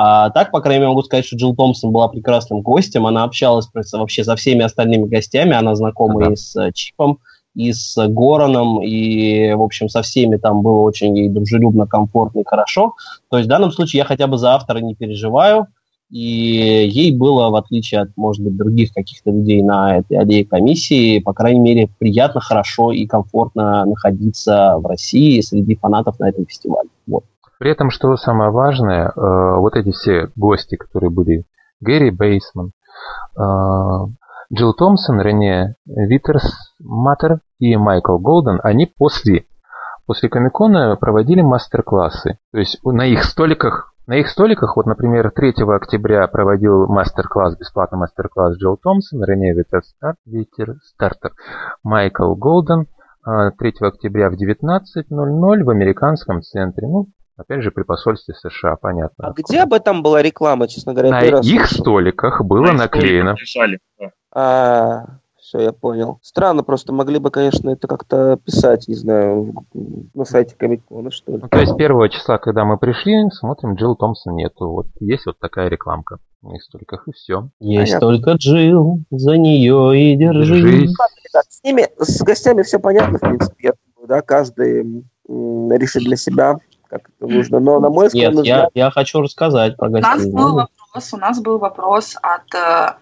А 0.00 0.30
так, 0.30 0.52
по 0.52 0.60
крайней 0.60 0.78
мере, 0.78 0.90
могу 0.90 1.02
сказать, 1.02 1.24
что 1.24 1.34
Джилл 1.34 1.56
Томпсон 1.56 1.90
была 1.90 2.06
прекрасным 2.06 2.60
гостем. 2.60 3.04
Она 3.04 3.24
общалась 3.24 3.68
вообще 3.92 4.22
со 4.22 4.36
всеми 4.36 4.62
остальными 4.62 5.08
гостями. 5.08 5.56
Она 5.56 5.74
знакома 5.74 6.22
ага. 6.22 6.34
и 6.34 6.36
с 6.36 6.54
э, 6.54 6.70
Чипом, 6.72 7.18
и 7.56 7.72
с 7.72 7.96
Гороном, 8.06 8.80
и, 8.80 9.52
в 9.54 9.60
общем, 9.60 9.88
со 9.88 10.02
всеми 10.02 10.36
там 10.36 10.62
было 10.62 10.82
очень 10.82 11.18
ей 11.18 11.28
дружелюбно, 11.28 11.88
комфортно 11.88 12.38
и 12.38 12.44
хорошо. 12.46 12.94
То 13.28 13.38
есть 13.38 13.48
в 13.48 13.50
данном 13.50 13.72
случае 13.72 13.98
я 13.98 14.04
хотя 14.04 14.28
бы 14.28 14.38
за 14.38 14.54
автора 14.54 14.78
не 14.78 14.94
переживаю. 14.94 15.66
И 16.10 16.20
ей 16.88 17.12
было, 17.16 17.50
в 17.50 17.56
отличие 17.56 18.02
от, 18.02 18.16
может 18.16 18.44
быть, 18.44 18.56
других 18.56 18.92
каких-то 18.94 19.32
людей 19.32 19.64
на 19.64 19.98
этой 19.98 20.16
аллее 20.16 20.44
комиссии, 20.44 21.18
по 21.18 21.32
крайней 21.32 21.58
мере, 21.58 21.90
приятно, 21.98 22.40
хорошо 22.40 22.92
и 22.92 23.04
комфортно 23.04 23.84
находиться 23.84 24.76
в 24.78 24.86
России 24.86 25.40
среди 25.40 25.74
фанатов 25.74 26.20
на 26.20 26.28
этом 26.28 26.46
фестивале. 26.46 26.88
Вот. 27.08 27.24
При 27.58 27.70
этом, 27.70 27.90
что 27.90 28.16
самое 28.16 28.50
важное, 28.50 29.08
э, 29.08 29.10
вот 29.16 29.74
эти 29.74 29.90
все 29.90 30.30
гости, 30.36 30.76
которые 30.76 31.10
были, 31.10 31.44
Гэри 31.80 32.10
Бейсман, 32.10 32.72
э, 33.36 33.42
Джилл 34.54 34.74
Томпсон, 34.74 35.20
Рене 35.20 35.74
Витерс 35.86 36.74
Маттер 36.80 37.40
и 37.58 37.76
Майкл 37.76 38.18
Голден, 38.18 38.60
они 38.62 38.86
после, 38.86 39.46
после 40.06 40.28
Комикона 40.28 40.96
проводили 40.96 41.42
мастер-классы. 41.42 42.38
То 42.52 42.58
есть 42.58 42.78
на 42.84 43.06
их 43.06 43.24
столиках 43.24 43.92
на 44.08 44.14
их 44.14 44.28
столиках, 44.30 44.74
вот, 44.74 44.86
например, 44.86 45.30
3 45.30 45.52
октября 45.68 46.26
проводил 46.28 46.86
мастер-класс, 46.86 47.58
бесплатный 47.58 47.98
мастер-класс 47.98 48.56
Джилл 48.56 48.78
Томпсон, 48.78 49.22
Рене 49.22 49.52
Витер 49.52 50.76
Стартер, 50.80 51.32
Майкл 51.82 52.34
Голден, 52.34 52.86
3 53.26 53.52
э, 53.60 53.86
октября 53.86 54.30
в 54.30 54.32
19.00 54.32 55.62
в 55.62 55.68
американском 55.68 56.40
центре. 56.40 56.88
Ну, 56.88 57.08
Опять 57.38 57.62
же, 57.62 57.70
при 57.70 57.84
посольстве 57.84 58.34
США, 58.34 58.76
понятно. 58.76 59.28
А 59.28 59.32
где 59.32 59.60
об 59.60 59.72
этом 59.72 60.02
была 60.02 60.20
реклама, 60.22 60.66
честно 60.66 60.92
говоря? 60.92 61.10
На 61.10 61.20
раз 61.20 61.46
их 61.46 61.66
слышу. 61.68 61.82
столиках 61.82 62.42
было 62.44 62.66
На 62.66 62.72
наклеено. 62.72 63.36
да. 64.00 64.10
А, 64.32 65.04
все, 65.38 65.60
я 65.60 65.72
понял. 65.72 66.18
Странно, 66.20 66.64
просто 66.64 66.92
могли 66.92 67.18
бы, 67.20 67.30
конечно, 67.30 67.70
это 67.70 67.86
как-то 67.86 68.36
писать, 68.44 68.88
не 68.88 68.96
знаю, 68.96 69.54
на 70.14 70.24
сайте 70.24 70.56
Комикона, 70.56 71.12
что 71.12 71.32
ли. 71.32 71.38
Ну, 71.40 71.48
то 71.48 71.58
есть 71.60 71.76
первого 71.76 72.08
числа, 72.08 72.38
когда 72.38 72.64
мы 72.64 72.76
пришли, 72.76 73.30
смотрим, 73.30 73.74
Джилл 73.76 73.94
Томпсон 73.94 74.34
нету. 74.34 74.68
Вот 74.68 74.88
есть 74.98 75.24
вот 75.26 75.38
такая 75.38 75.68
рекламка 75.68 76.18
на 76.42 76.56
их 76.56 76.62
столиках, 76.64 77.06
и 77.06 77.12
все. 77.12 77.48
Есть 77.60 77.92
Понятно. 77.92 78.08
только 78.08 78.32
Джил, 78.32 79.00
за 79.10 79.36
нее 79.38 79.96
и 79.96 80.16
держись. 80.16 80.48
Держись. 80.48 80.90
Ребят, 80.90 81.44
с 81.48 81.62
ними, 81.62 81.86
с 81.98 82.20
гостями 82.22 82.62
все 82.62 82.78
понятно, 82.80 83.18
в 83.18 83.20
принципе, 83.20 83.68
я 83.68 83.72
думаю, 83.94 84.08
да, 84.08 84.22
каждый 84.22 85.04
решит 85.28 86.04
для 86.04 86.16
себя, 86.16 86.58
как 86.88 87.02
это 87.08 87.30
нужно. 87.30 87.60
Но, 87.60 87.80
на 87.80 87.90
мой 87.90 88.04
Нет, 88.04 88.12
скромный 88.12 88.46
я, 88.46 88.56
взгляд, 88.56 88.70
я 88.74 88.90
хочу 88.90 89.20
рассказать 89.20 89.76
про 89.76 89.88
У 89.88 89.92
нас 89.92 90.26
был 90.26 90.54
вопрос, 90.54 91.12
у 91.12 91.16
нас 91.16 91.40
был 91.40 91.58
вопрос 91.58 92.16
от 92.22 92.54
э, 92.54 92.94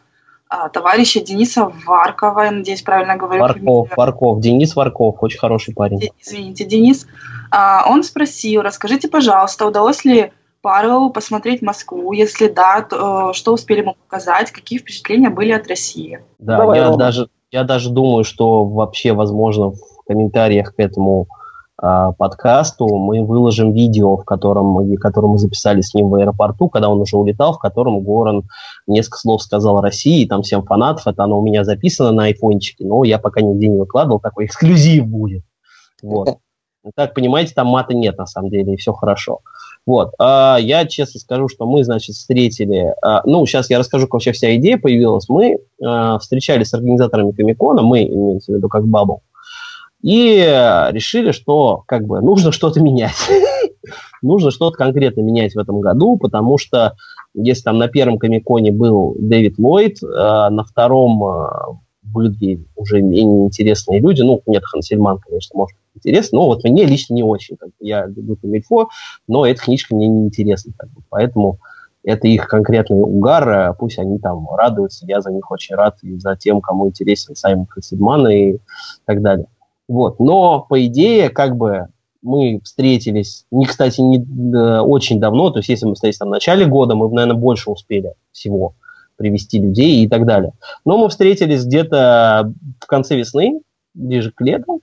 а, 0.49 0.69
товарища 0.69 1.21
Дениса 1.21 1.73
Варкова, 1.87 2.43
я 2.43 2.51
надеюсь, 2.53 2.83
правильно 2.83 3.17
говорю. 3.17 3.41
Варков, 3.41 3.89
фамилию. 3.89 3.97
Варков, 3.97 4.41
Денис 4.41 4.77
Варков, 4.77 5.17
очень 5.21 5.39
хороший 5.39 5.75
парень. 5.75 6.11
Извините, 6.21 6.65
Денис. 6.65 7.07
А, 7.51 7.85
Он 7.89 8.05
спросил, 8.05 8.63
расскажите, 8.63 9.09
пожалуйста, 9.09 9.67
удалось 9.67 10.05
ли 10.05 10.33
Павелу 10.63 11.11
посмотреть 11.11 11.63
Москву? 11.63 12.13
Если 12.13 12.49
да, 12.49 12.83
то 12.83 13.31
э, 13.31 13.33
что 13.35 13.53
успели 13.55 13.81
ему 13.81 13.97
показать? 14.07 14.53
Какие 14.53 14.79
впечатления 14.79 15.31
были 15.31 15.51
от 15.51 15.67
России? 15.67 16.21
Да, 16.39 16.59
Давай, 16.59 16.79
я 16.79 16.87
Рома. 16.87 16.99
даже, 16.99 17.29
я 17.51 17.65
даже 17.65 17.91
думаю, 17.91 18.23
что 18.23 18.65
вообще, 18.65 19.15
возможно, 19.15 19.71
в 19.71 20.03
комментариях 20.07 20.77
к 20.77 20.79
этому 20.79 21.27
подкасту 21.79 22.87
мы 22.97 23.23
выложим 23.23 23.73
видео, 23.73 24.17
в 24.17 24.25
котором, 24.25 24.67
мы- 24.67 24.97
которое 24.97 25.29
мы 25.29 25.39
записали 25.39 25.81
с 25.81 25.95
ним 25.95 26.09
в 26.09 26.15
аэропорту, 26.15 26.69
когда 26.69 26.89
он 26.89 27.01
уже 27.01 27.17
улетал, 27.17 27.53
в 27.53 27.59
котором 27.59 28.01
Горан 28.01 28.45
несколько 28.87 29.19
слов 29.19 29.43
сказал 29.43 29.81
России, 29.81 30.27
там 30.27 30.43
всем 30.43 30.65
фанатов, 30.65 31.07
это 31.07 31.25
оно 31.25 31.39
у 31.39 31.43
меня 31.43 31.65
записано 31.65 32.13
на 32.13 32.25
айфончике, 32.25 32.85
но 32.85 33.05
я 33.05 33.19
пока 33.19 33.41
нигде 33.41 33.69
не 33.69 33.79
выкладывал, 33.79 34.21
такой 34.21 34.47
эксклюзив 34.47 35.07
будет. 35.07 35.43
Вот. 36.03 36.39
Ну, 36.85 36.93
Так, 36.95 37.15
понимаете, 37.15 37.53
там 37.53 37.67
мата 37.67 37.95
нет, 37.95 38.17
на 38.17 38.27
самом 38.27 38.49
деле, 38.49 38.75
и 38.75 38.77
все 38.77 38.93
хорошо. 38.93 39.41
Вот. 39.87 40.13
А, 40.21 40.57
я 40.61 40.87
честно 40.87 41.19
скажу, 41.19 41.49
что 41.49 41.67
мы, 41.67 41.83
значит, 41.83 42.15
встретили... 42.15 42.95
а, 43.03 43.23
ну, 43.25 43.45
сейчас 43.45 43.69
я 43.71 43.79
расскажу, 43.79 44.07
как 44.07 44.15
вообще 44.15 44.33
вся 44.33 44.55
идея 44.57 44.79
появилась. 44.79 45.29
Мы 45.29 45.59
а, 45.85 46.19
встречались 46.21 46.69
с 46.69 46.75
организаторами 46.75 47.33
Комикона, 47.33 47.83
мы, 47.83 48.05
имеется 48.05 48.53
в 48.53 48.57
виду 48.57 48.69
как 48.69 48.87
Бабл, 48.87 49.23
и 50.03 50.37
решили, 50.91 51.33
что 51.33 51.83
как 51.87 52.07
бы 52.07 52.21
нужно 52.21 52.53
что-то 52.53 52.81
менять. 52.81 53.17
нужно 54.23 54.51
что-то 54.51 54.77
конкретно 54.77 55.21
менять 55.21 55.55
в 55.55 55.59
этом 55.59 55.81
году, 55.81 56.17
потому 56.17 56.59
что 56.59 56.95
если 57.35 57.63
там 57.63 57.79
на 57.79 57.89
первом 57.89 58.19
Комиконе 58.19 58.73
был 58.73 59.15
Дэвид 59.19 59.59
Ллойд, 59.59 60.03
э, 60.03 60.07
на 60.07 60.65
втором 60.65 61.23
э, 61.25 61.49
были 62.03 62.65
уже 62.77 63.03
менее 63.03 63.47
интересные 63.47 64.01
люди. 64.01 64.23
Ну, 64.23 64.43
нет, 64.47 64.63
Хансельман, 64.65 65.19
конечно, 65.19 65.59
может 65.59 65.77
быть 65.77 66.03
интересно, 66.03 66.39
но 66.39 66.47
вот 66.47 66.65
мне 66.65 66.85
лично 66.85 67.15
не 67.15 67.23
очень. 67.23 67.57
Как 67.57 67.69
бы, 67.69 67.75
я 67.81 68.07
люблю 68.07 68.37
Камильфо, 68.37 68.89
но 69.29 69.47
эта 69.47 69.63
книжка 69.63 69.95
мне 69.95 70.09
не 70.09 70.27
интересна. 70.27 70.73
Как 70.77 70.91
бы, 70.91 71.03
поэтому 71.11 71.59
это 72.05 72.27
их 72.29 72.47
конкретный 72.47 73.03
угар, 73.03 73.49
э, 73.49 73.75
пусть 73.79 73.99
они 73.99 74.19
там 74.19 74.49
радуются, 74.55 75.05
я 75.07 75.21
за 75.21 75.31
них 75.31 75.51
очень 75.51 75.75
рад, 75.75 75.99
и 76.03 76.19
за 76.19 76.37
тем, 76.37 76.61
кому 76.61 76.89
интересен 76.89 77.37
Саймон 77.37 77.67
Хансельман 77.67 78.29
и 78.29 78.59
так 79.05 79.21
далее. 79.21 79.47
Вот. 79.89 80.19
Но, 80.21 80.61
по 80.61 80.85
идее, 80.85 81.31
как 81.31 81.57
бы 81.57 81.89
мы 82.23 82.61
встретились, 82.65 83.47
не, 83.51 83.67
кстати, 83.67 84.01
не 84.01 84.19
э, 84.19 84.81
очень 84.81 85.21
давно, 85.21 85.51
то 85.51 85.61
есть 85.61 85.69
если 85.69 85.87
мы 85.87 85.95
встретились 85.95 86.19
там 86.19 86.29
в 86.29 86.33
начале 86.33 86.67
года, 86.67 86.95
мы, 86.95 87.09
наверное, 87.09 87.41
больше 87.41 87.71
успели 87.71 88.15
всего 88.33 88.75
привести 89.17 89.59
людей 89.59 90.05
и 90.05 90.09
так 90.09 90.27
далее. 90.27 90.53
Но 90.85 90.99
мы 90.99 91.09
встретились 91.09 91.65
где-то 91.65 92.53
в 92.81 92.87
конце 92.87 93.17
весны, 93.17 93.61
ближе 93.95 94.33
к 94.33 94.41
лету, 94.41 94.83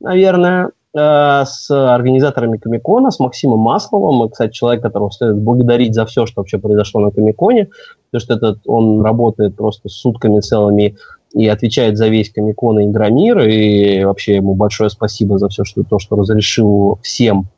наверное, 0.00 0.70
э, 0.94 1.44
с 1.46 1.70
организаторами 1.70 2.58
Комикона, 2.58 3.10
с 3.10 3.18
Максимом 3.18 3.60
Масловым. 3.60 4.26
И, 4.26 4.30
кстати, 4.30 4.52
человек, 4.52 4.82
которого 4.82 5.10
стоит 5.10 5.36
благодарить 5.36 5.94
за 5.94 6.04
все, 6.04 6.26
что 6.26 6.42
вообще 6.42 6.58
произошло 6.58 7.00
на 7.00 7.10
Комиконе, 7.10 7.70
потому 8.10 8.20
что 8.20 8.34
этот, 8.34 8.58
он 8.66 9.02
работает 9.02 9.56
просто 9.56 9.88
сутками 9.88 10.40
целыми 10.40 10.96
и 11.34 11.48
отвечает 11.48 11.96
за 11.96 12.08
весь 12.08 12.30
Комикон 12.30 12.80
и 12.80 12.84
Игромир, 12.86 13.40
и 13.40 14.04
вообще 14.04 14.36
ему 14.36 14.54
большое 14.54 14.90
спасибо 14.90 15.38
за 15.38 15.48
все, 15.48 15.64
что 15.64 15.82
то, 15.82 15.98
что 15.98 16.16
разрешил 16.16 16.98
всем 17.02 17.48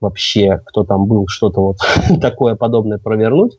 вообще, 0.00 0.60
кто 0.64 0.84
там 0.84 1.06
был, 1.06 1.26
что-то 1.28 1.60
вот 1.60 1.76
такое 2.20 2.54
подобное 2.54 2.98
провернуть. 2.98 3.58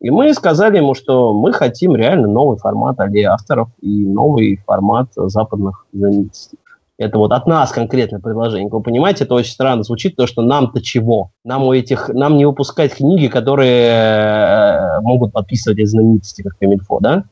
И 0.00 0.10
мы 0.10 0.34
сказали 0.34 0.78
ему, 0.78 0.94
что 0.94 1.32
мы 1.32 1.52
хотим 1.52 1.94
реально 1.94 2.26
новый 2.26 2.58
формат 2.58 2.98
аллеи 2.98 3.22
авторов 3.22 3.68
и 3.80 4.04
новый 4.04 4.60
формат 4.66 5.08
западных 5.14 5.86
знаменитостей. 5.92 6.58
Это 6.98 7.18
вот 7.18 7.32
от 7.32 7.46
нас 7.46 7.72
конкретное 7.72 8.20
предложение. 8.20 8.68
Вы 8.68 8.80
понимаете, 8.80 9.24
это 9.24 9.34
очень 9.34 9.52
странно 9.52 9.82
звучит, 9.82 10.16
то, 10.16 10.26
что 10.26 10.42
нам-то 10.42 10.82
чего? 10.82 11.30
Нам 11.44 11.64
у 11.64 11.72
этих, 11.72 12.08
нам 12.08 12.36
не 12.36 12.46
выпускать 12.46 12.94
книги, 12.94 13.28
которые 13.28 13.90
э, 13.90 15.00
могут 15.00 15.32
подписывать 15.32 15.88
знаменитости, 15.88 16.42
как 16.42 16.58
Камильфо, 16.58 16.98
да? 17.00 17.24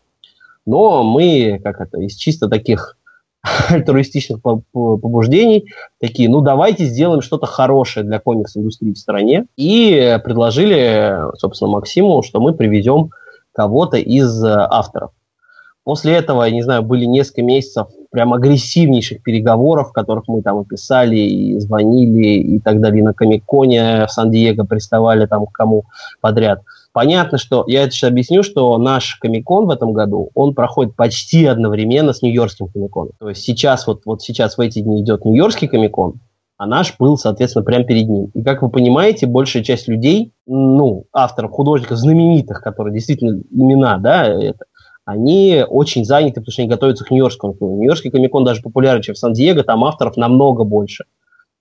Но 0.66 1.03
мы, 1.03 1.61
как 1.62 1.81
это, 1.81 1.99
из 2.01 2.14
чисто 2.14 2.49
таких 2.49 2.96
альтруистичных 3.68 4.42
по- 4.42 4.62
по- 4.73 4.96
побуждений, 4.96 5.66
такие, 5.99 6.29
ну 6.29 6.40
давайте 6.40 6.85
сделаем 6.85 7.23
что-то 7.23 7.46
хорошее 7.46 8.05
для 8.05 8.18
комикс-индустрии 8.18 8.92
в 8.92 8.99
стране. 8.99 9.46
И 9.57 10.18
предложили, 10.25 11.16
собственно, 11.38 11.70
Максиму, 11.73 12.23
что 12.23 12.40
мы 12.40 12.55
приведем 12.55 13.11
кого-то 13.53 13.96
из 13.96 14.44
э, 14.44 14.49
авторов. 14.49 15.11
После 15.83 16.14
этого, 16.14 16.44
я 16.44 16.51
не 16.51 16.62
знаю, 16.62 16.83
были 16.83 17.05
несколько 17.05 17.42
месяцев 17.42 17.88
прям 18.11 18.35
агрессивнейших 18.35 19.23
переговоров, 19.23 19.92
которых 19.92 20.29
мы 20.29 20.42
там 20.42 20.61
и 20.62 20.64
писали, 20.64 21.16
и 21.16 21.59
звонили, 21.59 22.38
и 22.38 22.61
так 22.61 22.81
далее, 22.81 23.03
на 23.03 23.14
Комик-Коне 23.14 24.07
в 24.07 24.11
Сан-Диего 24.11 24.64
приставали 24.64 25.27
там 25.27 25.46
к 25.46 25.53
кому 25.53 25.85
подряд. 26.20 26.62
Понятно, 27.01 27.39
что 27.39 27.65
я 27.67 27.85
это 27.85 27.93
сейчас 27.93 28.11
объясню, 28.11 28.43
что 28.43 28.77
наш 28.77 29.15
Комикон 29.15 29.65
в 29.65 29.71
этом 29.71 29.95
году, 29.95 30.29
он 30.35 30.55
проходит 30.55 30.97
почти 30.97 31.47
одновременно 31.47 32.13
с 32.13 32.21
Нью-Йоркским 32.21 32.69
Комиконом. 32.69 33.15
То 33.19 33.31
есть 33.31 33.43
сейчас, 33.43 33.87
вот, 33.87 34.03
вот 34.05 34.21
сейчас 34.21 34.59
в 34.59 34.61
эти 34.61 34.81
дни 34.81 35.01
идет 35.01 35.25
Нью-Йоркский 35.25 35.67
Комикон, 35.67 36.21
а 36.59 36.67
наш 36.67 36.95
был, 36.99 37.17
соответственно, 37.17 37.65
прямо 37.65 37.85
перед 37.85 38.07
ним. 38.07 38.27
И, 38.35 38.43
как 38.43 38.61
вы 38.61 38.69
понимаете, 38.69 39.27
большая 39.27 39.63
часть 39.63 39.89
людей, 39.89 40.35
ну, 40.47 41.07
авторов, 41.11 41.53
художников 41.53 41.97
знаменитых, 41.97 42.61
которые 42.61 42.93
действительно 42.93 43.41
имена, 43.51 43.97
да, 43.97 44.27
это, 44.27 44.67
они 45.07 45.65
очень 45.67 46.05
заняты, 46.05 46.43
потому 46.43 46.53
что 46.53 46.61
они 46.61 46.71
готовятся 46.71 47.07
к 47.07 47.11
Нью-Йоркскому. 47.11 47.57
Нью-Йоркский 47.61 48.11
комикон 48.11 48.45
даже 48.45 48.61
популярнее, 48.61 49.05
чем 49.05 49.15
в 49.15 49.19
Сан-Диего, 49.19 49.63
там 49.63 49.87
авторов 49.87 50.19
намного 50.19 50.65
больше. 50.65 51.07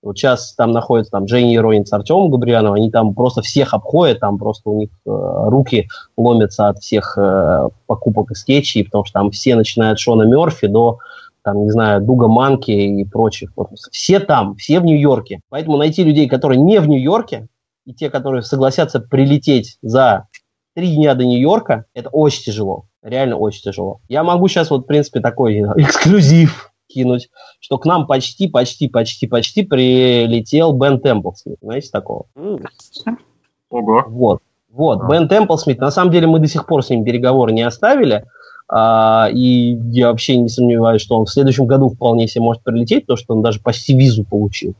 Вот 0.02 0.16
сейчас 0.16 0.54
там 0.54 0.72
находится 0.72 1.12
там 1.12 1.26
Дженни 1.26 1.50
Ероин 1.50 1.84
с 1.84 1.92
Артемом 1.92 2.30
Габриановым, 2.30 2.76
они 2.76 2.90
там 2.90 3.14
просто 3.14 3.42
всех 3.42 3.74
обходят, 3.74 4.20
там 4.20 4.38
просто 4.38 4.70
у 4.70 4.78
них 4.78 4.88
э, 5.06 5.10
руки 5.10 5.88
ломятся 6.16 6.68
от 6.68 6.78
всех 6.78 7.18
э, 7.18 7.68
покупок 7.86 8.30
и 8.30 8.34
скетчей, 8.34 8.84
потому 8.84 9.04
что 9.04 9.20
там 9.20 9.30
все, 9.30 9.56
начиная 9.56 9.92
от 9.92 9.98
Шона 9.98 10.22
Мерфи 10.22 10.68
до, 10.68 10.98
там, 11.42 11.64
не 11.64 11.70
знаю, 11.70 12.00
Дуга 12.00 12.28
Манки 12.28 12.70
и 12.70 13.04
прочих. 13.04 13.50
Все 13.90 14.20
там, 14.20 14.56
все 14.56 14.80
в 14.80 14.84
Нью-Йорке. 14.84 15.40
Поэтому 15.50 15.76
найти 15.76 16.02
людей, 16.02 16.28
которые 16.28 16.58
не 16.58 16.80
в 16.80 16.88
Нью-Йорке, 16.88 17.48
и 17.84 17.92
те, 17.92 18.08
которые 18.08 18.42
согласятся 18.42 19.00
прилететь 19.00 19.76
за 19.82 20.28
три 20.74 20.94
дня 20.94 21.14
до 21.14 21.24
Нью-Йорка, 21.24 21.84
это 21.92 22.08
очень 22.08 22.44
тяжело. 22.44 22.84
Реально 23.02 23.36
очень 23.36 23.62
тяжело. 23.62 24.00
Я 24.08 24.22
могу 24.24 24.48
сейчас 24.48 24.70
вот, 24.70 24.84
в 24.84 24.86
принципе, 24.86 25.20
такой 25.20 25.60
эксклюзив 25.76 26.69
кинуть, 26.92 27.30
что 27.60 27.78
к 27.78 27.86
нам 27.86 28.06
почти, 28.06 28.48
почти, 28.48 28.88
почти, 28.88 29.26
почти 29.26 29.62
прилетел 29.62 30.72
Бен 30.72 31.00
Темплсмит. 31.00 31.56
Знаете 31.62 31.90
такого? 31.90 32.26
Ого. 33.70 34.04
Вот. 34.08 34.40
Вот, 34.72 35.00
А. 35.02 35.08
Бен 35.08 35.28
Темплсмит. 35.28 35.80
На 35.80 35.90
самом 35.90 36.12
деле 36.12 36.26
мы 36.26 36.38
до 36.38 36.46
сих 36.46 36.66
пор 36.66 36.84
с 36.84 36.90
ним 36.90 37.04
переговоры 37.04 37.52
не 37.52 37.62
оставили. 37.62 38.24
а, 38.72 39.28
и 39.32 39.76
я 39.90 40.10
вообще 40.10 40.36
не 40.36 40.48
сомневаюсь, 40.48 41.02
что 41.02 41.18
он 41.18 41.24
в 41.24 41.30
следующем 41.30 41.66
году 41.66 41.88
вполне 41.88 42.28
себе 42.28 42.42
может 42.44 42.62
прилететь, 42.62 43.02
потому 43.06 43.16
что 43.16 43.34
он 43.34 43.42
даже 43.42 43.58
почти 43.60 43.96
визу 43.96 44.24
получил. 44.24 44.74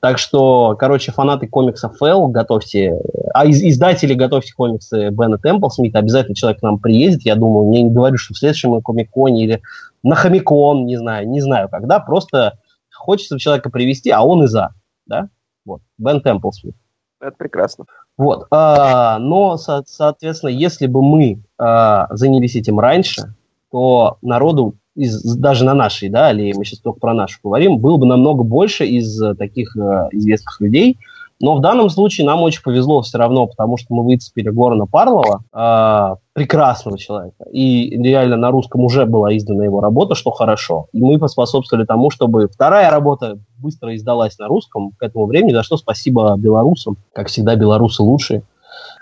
Так 0.00 0.18
что, 0.18 0.74
короче, 0.76 1.12
фанаты 1.12 1.46
комиксов 1.46 1.96
Фэл, 1.98 2.26
готовьте, 2.28 2.98
а 3.34 3.46
из, 3.46 3.62
издатели 3.62 4.14
готовьте 4.14 4.54
комиксы 4.54 5.10
Бена 5.10 5.38
Темплсмита, 5.38 5.98
обязательно 6.00 6.34
человек 6.34 6.60
к 6.60 6.62
нам 6.62 6.78
приедет, 6.78 7.22
я 7.24 7.36
думаю, 7.36 7.68
мне 7.68 7.82
не 7.82 7.90
говорю, 7.90 8.16
что 8.16 8.34
в 8.34 8.38
следующем 8.38 8.80
комиконе 8.80 9.44
или 9.44 9.62
на 10.02 10.14
Хомикон, 10.14 10.86
не 10.86 10.96
знаю, 10.96 11.28
не 11.28 11.40
знаю 11.40 11.68
когда, 11.68 12.00
просто 12.00 12.58
хочется 12.92 13.38
человека 13.38 13.70
привести, 13.70 14.10
а 14.10 14.22
он 14.22 14.44
и 14.44 14.46
за, 14.46 14.74
да, 15.06 15.28
вот, 15.64 15.82
Бен 15.98 16.20
Темплсмит. 16.20 16.74
Это 17.20 17.36
прекрасно. 17.36 17.84
Вот, 18.18 18.46
а, 18.50 19.18
но, 19.18 19.56
со- 19.56 19.84
соответственно, 19.86 20.50
если 20.50 20.86
бы 20.86 21.02
мы 21.02 21.42
а, 21.56 22.08
занялись 22.14 22.56
этим 22.56 22.80
раньше, 22.80 23.34
то 23.70 24.18
народу, 24.22 24.74
из, 24.94 25.22
даже 25.36 25.64
на 25.64 25.72
нашей, 25.72 26.08
да, 26.08 26.28
аллее, 26.28 26.52
мы 26.56 26.64
сейчас 26.64 26.80
только 26.80 27.00
про 27.00 27.14
нашу 27.14 27.38
говорим, 27.42 27.78
было 27.78 27.96
бы 27.96 28.06
намного 28.06 28.42
больше 28.42 28.84
из 28.86 29.20
э, 29.22 29.34
таких 29.34 29.74
э, 29.76 30.08
известных 30.12 30.60
людей, 30.60 30.98
Но 31.42 31.56
в 31.56 31.60
данном 31.60 31.90
случае 31.90 32.24
нам 32.24 32.40
очень 32.40 32.62
повезло 32.62 33.02
все 33.02 33.18
равно, 33.18 33.48
потому 33.48 33.76
что 33.76 33.92
мы 33.92 34.04
выцепили 34.04 34.48
Горана 34.48 34.86
Парлова, 34.86 35.42
э, 35.52 36.16
прекрасного 36.34 36.96
человека. 36.96 37.44
И 37.50 38.00
реально 38.00 38.36
на 38.36 38.52
русском 38.52 38.82
уже 38.82 39.06
была 39.06 39.36
издана 39.36 39.64
его 39.64 39.80
работа, 39.80 40.14
что 40.14 40.30
хорошо. 40.30 40.86
И 40.92 41.02
мы 41.02 41.18
поспособствовали 41.18 41.84
тому, 41.84 42.10
чтобы 42.10 42.48
вторая 42.48 42.90
работа 42.90 43.38
быстро 43.58 43.94
издалась 43.96 44.38
на 44.38 44.46
русском 44.46 44.92
к 44.96 45.02
этому 45.02 45.26
времени, 45.26 45.52
за 45.52 45.64
что 45.64 45.76
спасибо 45.76 46.36
белорусам. 46.38 46.96
Как 47.12 47.26
всегда, 47.26 47.56
белорусы 47.56 48.04
лучшие. 48.04 48.44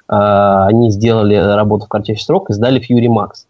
Э, 0.09 0.64
они 0.66 0.90
сделали 0.90 1.35
работу 1.35 1.85
в 1.85 1.88
кратчайший 1.88 2.24
срок 2.24 2.48
и 2.48 2.55
сдали 2.55 2.81
Fury 2.81 3.09
Max. 3.09 3.49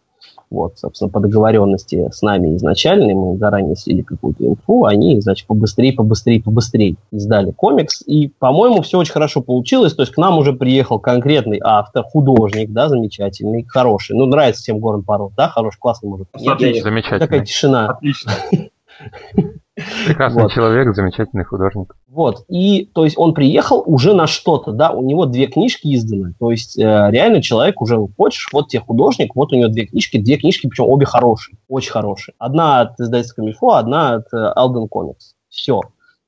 Вот, 0.50 0.78
собственно, 0.78 1.08
по 1.08 1.20
договоренности 1.20 2.08
с 2.10 2.22
нами 2.22 2.56
изначально, 2.56 3.14
мы 3.14 3.38
заранее 3.38 3.76
слили 3.76 4.02
какую-то 4.02 4.44
инфу, 4.44 4.84
они, 4.84 5.20
значит, 5.20 5.46
побыстрее, 5.46 5.92
побыстрее, 5.92 6.42
побыстрее 6.42 6.96
издали 7.12 7.52
комикс, 7.52 8.02
и, 8.04 8.32
по-моему, 8.38 8.82
все 8.82 8.98
очень 8.98 9.12
хорошо 9.12 9.42
получилось, 9.42 9.94
то 9.94 10.02
есть 10.02 10.12
к 10.12 10.18
нам 10.18 10.38
уже 10.38 10.52
приехал 10.52 10.98
конкретный 10.98 11.60
автор, 11.62 12.02
художник, 12.02 12.72
да, 12.72 12.88
замечательный, 12.88 13.64
хороший, 13.64 14.16
ну, 14.16 14.26
нравится 14.26 14.62
всем 14.62 14.80
Горн 14.80 15.04
Паров, 15.04 15.32
да, 15.36 15.48
хороший, 15.48 15.78
классный 15.78 16.10
может. 16.10 16.26
Отлично, 16.32 16.82
замечательный. 16.82 17.20
Такая 17.20 17.44
тишина. 17.44 17.90
Отлично. 17.90 18.32
Прекрасный 20.06 20.42
Вот. 20.42 20.52
человек, 20.52 20.94
замечательный 20.94 21.44
художник. 21.44 21.94
Вот, 22.08 22.44
и, 22.48 22.90
то 22.92 23.04
есть, 23.04 23.16
он 23.18 23.34
приехал 23.34 23.82
уже 23.86 24.14
на 24.14 24.26
что-то, 24.26 24.72
да, 24.72 24.90
у 24.90 25.04
него 25.04 25.26
две 25.26 25.46
книжки 25.46 25.94
изданы, 25.94 26.34
то 26.38 26.50
есть, 26.50 26.78
э, 26.78 26.82
реально 26.82 27.42
человек 27.42 27.80
уже, 27.80 27.98
хочешь, 28.16 28.48
вот 28.52 28.68
тебе 28.68 28.82
художник, 28.82 29.34
вот 29.34 29.52
у 29.52 29.56
него 29.56 29.68
две 29.68 29.86
книжки, 29.86 30.18
две 30.18 30.36
книжки, 30.36 30.66
причем 30.66 30.84
обе 30.84 31.06
хорошие, 31.06 31.56
очень 31.68 31.92
хорошие. 31.92 32.34
Одна 32.38 32.80
от 32.80 33.00
издательства 33.00 33.42
Мифо, 33.42 33.78
одна 33.78 34.14
от 34.14 34.26
э, 34.32 34.52
Alden 34.56 34.88
Comics. 34.88 35.34
Все. 35.48 35.80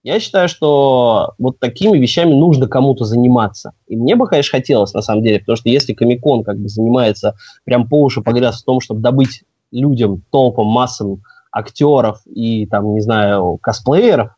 Я 0.03 0.19
считаю, 0.19 0.49
что 0.49 1.35
вот 1.39 1.61
такими 1.61 1.97
вещами 1.97 2.35
нужно 2.35 2.67
кому-то 2.67 3.05
заниматься. 3.05 3.73
И 3.87 3.97
мне 3.97 4.17
бы, 4.17 4.27
конечно, 4.27 4.59
хотелось, 4.59 4.95
на 4.95 5.03
самом 5.03 5.23
деле, 5.23 5.39
потому 5.39 5.57
что 5.57 5.69
если 5.69 5.93
Комикон 5.95 6.43
как 6.43 6.59
бы 6.59 6.69
занимается 6.69 7.37
прям 7.65 7.89
по 7.89 8.03
уши 8.03 8.21
погряз 8.21 8.61
в 8.61 8.65
том, 8.65 8.81
чтобы 8.81 9.01
добыть 9.01 9.45
людям, 9.71 10.23
толпам, 10.31 10.67
массам 10.67 11.23
актеров 11.53 12.21
и, 12.27 12.67
там, 12.67 12.95
не 12.95 13.01
знаю, 13.01 13.59
косплееров, 13.61 14.31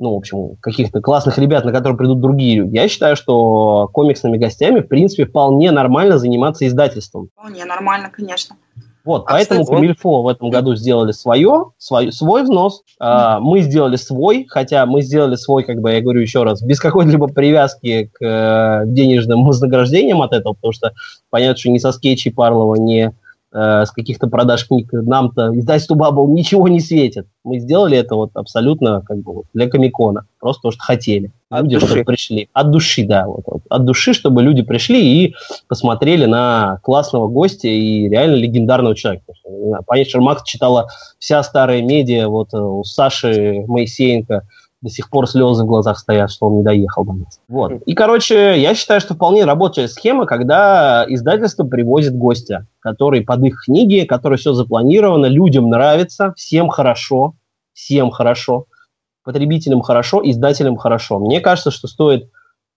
ну, 0.00 0.14
в 0.14 0.16
общем, 0.16 0.56
каких-то 0.60 1.02
классных 1.02 1.36
ребят, 1.38 1.64
на 1.64 1.72
которые 1.72 1.98
придут 1.98 2.20
другие 2.20 2.56
люди. 2.56 2.74
Я 2.74 2.88
считаю, 2.88 3.16
что 3.16 3.88
комиксными 3.92 4.38
гостями, 4.38 4.80
в 4.80 4.88
принципе, 4.88 5.26
вполне 5.26 5.70
нормально 5.72 6.18
заниматься 6.18 6.66
издательством. 6.66 7.28
Вполне 7.36 7.66
нормально, 7.66 8.10
конечно. 8.10 8.56
Вот, 9.04 9.24
А, 9.26 9.32
поэтому 9.32 9.62
кстати, 9.62 9.76
Камильфо 9.76 10.22
в 10.22 10.28
этом 10.28 10.50
году 10.50 10.74
сделали 10.74 11.12
свое, 11.12 11.72
свой, 11.78 12.12
свой 12.12 12.44
взнос. 12.44 12.82
А, 12.98 13.40
мы 13.40 13.60
сделали 13.60 13.96
свой, 13.96 14.46
хотя 14.48 14.86
мы 14.86 15.02
сделали 15.02 15.36
свой, 15.36 15.64
как 15.64 15.80
бы 15.80 15.92
я 15.92 16.00
говорю 16.00 16.20
еще 16.20 16.44
раз, 16.44 16.62
без 16.62 16.80
какой-либо 16.80 17.28
привязки 17.28 18.10
к 18.12 18.24
э, 18.24 18.82
денежным 18.86 19.44
вознаграждениям 19.44 20.22
от 20.22 20.32
этого, 20.32 20.54
потому 20.54 20.72
что 20.72 20.92
понятно, 21.30 21.56
что 21.56 21.70
ни 21.70 21.78
со 21.78 21.92
скетчей 21.92 22.32
Парлова, 22.32 22.74
ни 22.76 23.12
э, 23.52 23.84
с 23.84 23.90
каких-то 23.90 24.28
продаж 24.28 24.66
книг 24.66 24.88
нам-то 24.92 25.58
издательству 25.58 25.96
Бабл 25.96 26.28
ничего 26.28 26.68
не 26.68 26.80
светит. 26.80 27.26
Мы 27.44 27.58
сделали 27.58 27.96
это 27.96 28.14
вот 28.14 28.30
абсолютно 28.34 29.02
как 29.02 29.18
бы 29.18 29.32
вот 29.32 29.44
для 29.54 29.68
Комикона, 29.68 30.26
просто 30.38 30.60
потому 30.60 30.72
что 30.72 30.82
хотели. 30.82 31.32
От 31.50 31.62
люди, 31.62 31.74
души. 31.74 31.86
чтобы 31.86 32.04
пришли. 32.04 32.48
От 32.52 32.70
души, 32.70 33.04
да. 33.04 33.26
Вот, 33.26 33.42
вот. 33.46 33.62
От 33.68 33.84
души, 33.84 34.14
чтобы 34.14 34.42
люди 34.42 34.62
пришли 34.62 35.24
и 35.24 35.34
посмотрели 35.68 36.26
на 36.26 36.78
классного 36.82 37.26
гостя 37.28 37.68
и 37.68 38.08
реально 38.08 38.36
легендарного 38.36 38.94
человека. 38.94 39.32
Паня 39.86 40.04
Шермак 40.04 40.44
читала 40.44 40.88
вся 41.18 41.42
старая 41.42 41.82
медиа, 41.82 42.28
вот 42.28 42.54
э, 42.54 42.58
у 42.58 42.84
Саши 42.84 43.64
Моисеенко 43.66 44.46
до 44.82 44.88
сих 44.88 45.10
пор 45.10 45.28
слезы 45.28 45.64
в 45.64 45.66
глазах 45.66 45.98
стоят, 45.98 46.30
что 46.30 46.46
он 46.46 46.58
не 46.58 46.62
доехал 46.62 47.04
до 47.04 47.12
нас. 47.12 47.40
Вот. 47.48 47.72
И, 47.84 47.94
короче, 47.94 48.60
я 48.60 48.74
считаю, 48.74 49.00
что 49.00 49.14
вполне 49.14 49.44
рабочая 49.44 49.88
схема, 49.88 50.24
когда 50.26 51.04
издательство 51.08 51.64
привозит 51.64 52.16
гостя, 52.16 52.66
который 52.80 53.20
под 53.20 53.42
их 53.44 53.64
книги, 53.64 54.06
который 54.06 54.38
все 54.38 54.54
запланировано, 54.54 55.26
людям 55.26 55.68
нравится, 55.68 56.32
всем 56.36 56.68
хорошо, 56.68 57.34
всем 57.74 58.10
хорошо, 58.10 58.66
потребителям 59.22 59.82
хорошо, 59.82 60.22
издателям 60.24 60.76
хорошо. 60.76 61.18
Мне 61.18 61.40
кажется, 61.40 61.70
что 61.70 61.86
стоит 61.86 62.30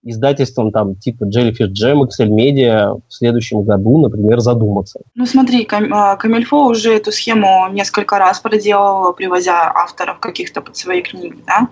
издательством 0.03 0.71
там 0.71 0.95
типа 0.95 1.23
Jellyfish 1.25 1.71
Jam, 1.71 2.01
Excel 2.03 2.27
Media 2.29 3.01
в 3.07 3.13
следующем 3.13 3.63
году, 3.63 3.99
например, 4.01 4.39
задуматься. 4.39 4.99
Ну 5.15 5.25
смотри, 5.25 5.65
Кам- 5.65 5.93
а, 5.93 6.15
Камильфо 6.15 6.65
уже 6.67 6.93
эту 6.93 7.11
схему 7.11 7.67
несколько 7.71 8.17
раз 8.17 8.39
проделал, 8.39 9.13
привозя 9.13 9.71
авторов 9.73 10.19
каких-то 10.19 10.61
под 10.61 10.75
свои 10.75 11.01
книги, 11.01 11.37
да? 11.47 11.67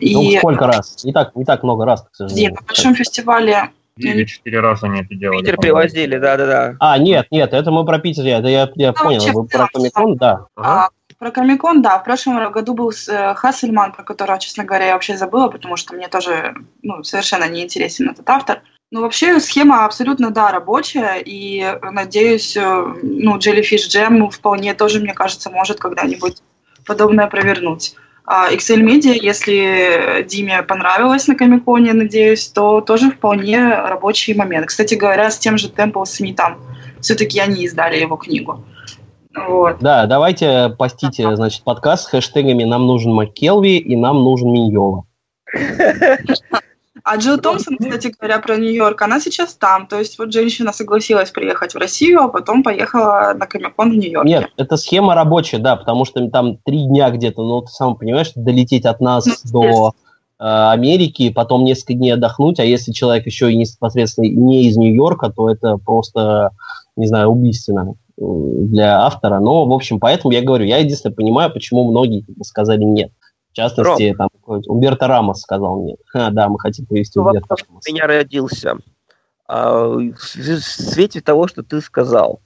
Ну, 0.00 0.22
И 0.22 0.38
сколько 0.38 0.66
раз? 0.66 1.04
Не 1.04 1.12
так, 1.12 1.34
не 1.36 1.44
так 1.44 1.62
много 1.62 1.84
раз, 1.84 2.02
к 2.02 2.06
где 2.10 2.16
сожалению. 2.28 2.54
на 2.54 2.66
большом 2.66 2.94
фестивале 2.94 3.70
Или 3.96 4.24
четыре 4.24 4.60
раза 4.60 4.86
они 4.86 5.00
это 5.00 5.14
делали. 5.14 5.40
Питер 5.40 5.56
привозили, 5.56 6.18
да-да-да. 6.18 6.76
А, 6.78 6.98
нет, 6.98 7.26
нет, 7.30 7.52
это 7.52 7.70
мы 7.70 7.84
про 7.84 7.98
Питер, 7.98 8.24
это 8.26 8.48
я, 8.48 8.70
я 8.76 8.92
понял, 8.92 9.20
вообще 9.20 9.32
вы 9.32 9.46
про 9.46 9.66
Комикон, 9.72 10.16
да. 10.16 10.46
Ага. 10.56 10.90
Про 11.18 11.32
Комикон, 11.32 11.82
да, 11.82 11.98
в 11.98 12.04
прошлом 12.04 12.52
году 12.52 12.74
был 12.74 12.92
э, 12.92 13.34
Хассельман, 13.34 13.90
про 13.92 14.04
которого, 14.04 14.38
честно 14.38 14.64
говоря, 14.64 14.86
я 14.86 14.92
вообще 14.92 15.16
забыла, 15.16 15.48
потому 15.48 15.76
что 15.76 15.96
мне 15.96 16.06
тоже 16.06 16.54
ну, 16.82 17.02
совершенно 17.02 17.48
не 17.48 17.64
интересен 17.64 18.08
этот 18.08 18.30
автор. 18.30 18.62
Ну, 18.92 19.00
вообще, 19.00 19.40
схема 19.40 19.84
абсолютно, 19.84 20.30
да, 20.30 20.52
рабочая, 20.52 21.16
и, 21.16 21.60
э, 21.60 21.90
надеюсь, 21.90 22.56
э, 22.56 22.94
ну, 23.02 23.36
Jellyfish 23.36 23.88
Jam 23.92 24.30
вполне 24.30 24.74
тоже, 24.74 25.00
мне 25.00 25.12
кажется, 25.12 25.50
может 25.50 25.80
когда-нибудь 25.80 26.40
подобное 26.86 27.26
провернуть. 27.26 27.96
А 28.24 28.52
Excel 28.52 28.84
Media, 28.84 29.18
если 29.20 30.24
Диме 30.28 30.62
понравилось 30.62 31.26
на 31.26 31.34
Комиконе, 31.34 31.94
надеюсь, 31.94 32.46
то 32.46 32.80
тоже 32.80 33.10
вполне 33.10 33.58
рабочий 33.68 34.34
момент. 34.34 34.66
Кстати 34.66 34.94
говоря, 34.94 35.32
с 35.32 35.38
тем 35.38 35.58
же 35.58 35.68
Temple 35.68 36.04
Смитом 36.04 36.58
все-таки 37.00 37.40
они 37.40 37.64
издали 37.64 37.96
его 37.96 38.16
книгу. 38.16 38.62
Вот. 39.34 39.78
Да, 39.80 40.06
давайте 40.06 40.70
постите, 40.70 41.34
значит, 41.36 41.62
подкаст 41.62 42.04
с 42.04 42.06
хэштегами 42.08 42.64
«Нам 42.64 42.86
нужен 42.86 43.12
МакКелви» 43.12 43.78
и 43.78 43.96
«Нам 43.96 44.22
нужен 44.22 44.52
Миньола». 44.52 45.04
А 47.04 47.16
Джилл 47.16 47.38
Томпсон, 47.38 47.78
кстати 47.78 48.12
говоря, 48.18 48.38
про 48.38 48.56
Нью-Йорк, 48.56 49.00
она 49.00 49.18
сейчас 49.18 49.54
там. 49.54 49.86
То 49.86 49.98
есть 49.98 50.18
вот 50.18 50.30
женщина 50.30 50.74
согласилась 50.74 51.30
приехать 51.30 51.74
в 51.74 51.78
Россию, 51.78 52.20
а 52.20 52.28
потом 52.28 52.62
поехала 52.62 53.32
на 53.34 53.46
Комикон 53.46 53.92
в 53.92 53.94
Нью-Йорке. 53.94 54.28
Нет, 54.28 54.50
это 54.58 54.76
схема 54.76 55.14
рабочая, 55.14 55.58
да, 55.58 55.76
потому 55.76 56.04
что 56.04 56.28
там 56.28 56.58
три 56.58 56.84
дня 56.84 57.08
где-то, 57.10 57.42
ну, 57.42 57.62
ты 57.62 57.68
сам 57.68 57.96
понимаешь, 57.96 58.32
долететь 58.34 58.84
от 58.84 59.00
нас 59.00 59.24
Ну, 59.26 59.34
до 59.52 59.94
э, 60.38 60.70
Америки, 60.72 61.30
потом 61.30 61.64
несколько 61.64 61.94
дней 61.94 62.12
отдохнуть, 62.12 62.60
а 62.60 62.64
если 62.64 62.92
человек 62.92 63.24
еще 63.24 63.50
и 63.50 63.56
непосредственно 63.56 64.26
не 64.26 64.68
из 64.68 64.76
Нью-Йорка, 64.76 65.30
то 65.30 65.50
это 65.50 65.78
просто, 65.78 66.50
не 66.96 67.06
знаю, 67.06 67.28
убийственно 67.28 67.94
для 68.20 69.04
автора. 69.04 69.38
Но, 69.40 69.64
в 69.64 69.72
общем, 69.72 70.00
поэтому 70.00 70.32
я 70.32 70.42
говорю, 70.42 70.64
я 70.64 70.78
единственное 70.78 71.14
понимаю, 71.14 71.52
почему 71.52 71.88
многие 71.90 72.22
как 72.22 72.36
бы, 72.36 72.44
сказали 72.44 72.82
нет. 72.82 73.12
В 73.52 73.54
частности, 73.54 74.14
там 74.16 74.28
какой-то 74.32 74.70
Умберто 74.70 75.06
Рамос 75.06 75.40
сказал 75.40 75.82
нет. 75.82 75.98
Ха, 76.06 76.30
да, 76.30 76.48
мы 76.48 76.58
хотим 76.58 76.86
привести 76.86 77.18
Ну, 77.18 77.26
Умберто 77.26 77.56
Рамоса. 77.56 77.90
меня 77.90 78.06
родился. 78.06 78.76
А, 79.46 79.86
в 79.86 80.18
свете 80.18 81.20
того, 81.20 81.48
что 81.48 81.62
ты 81.62 81.80
сказал, 81.80 82.40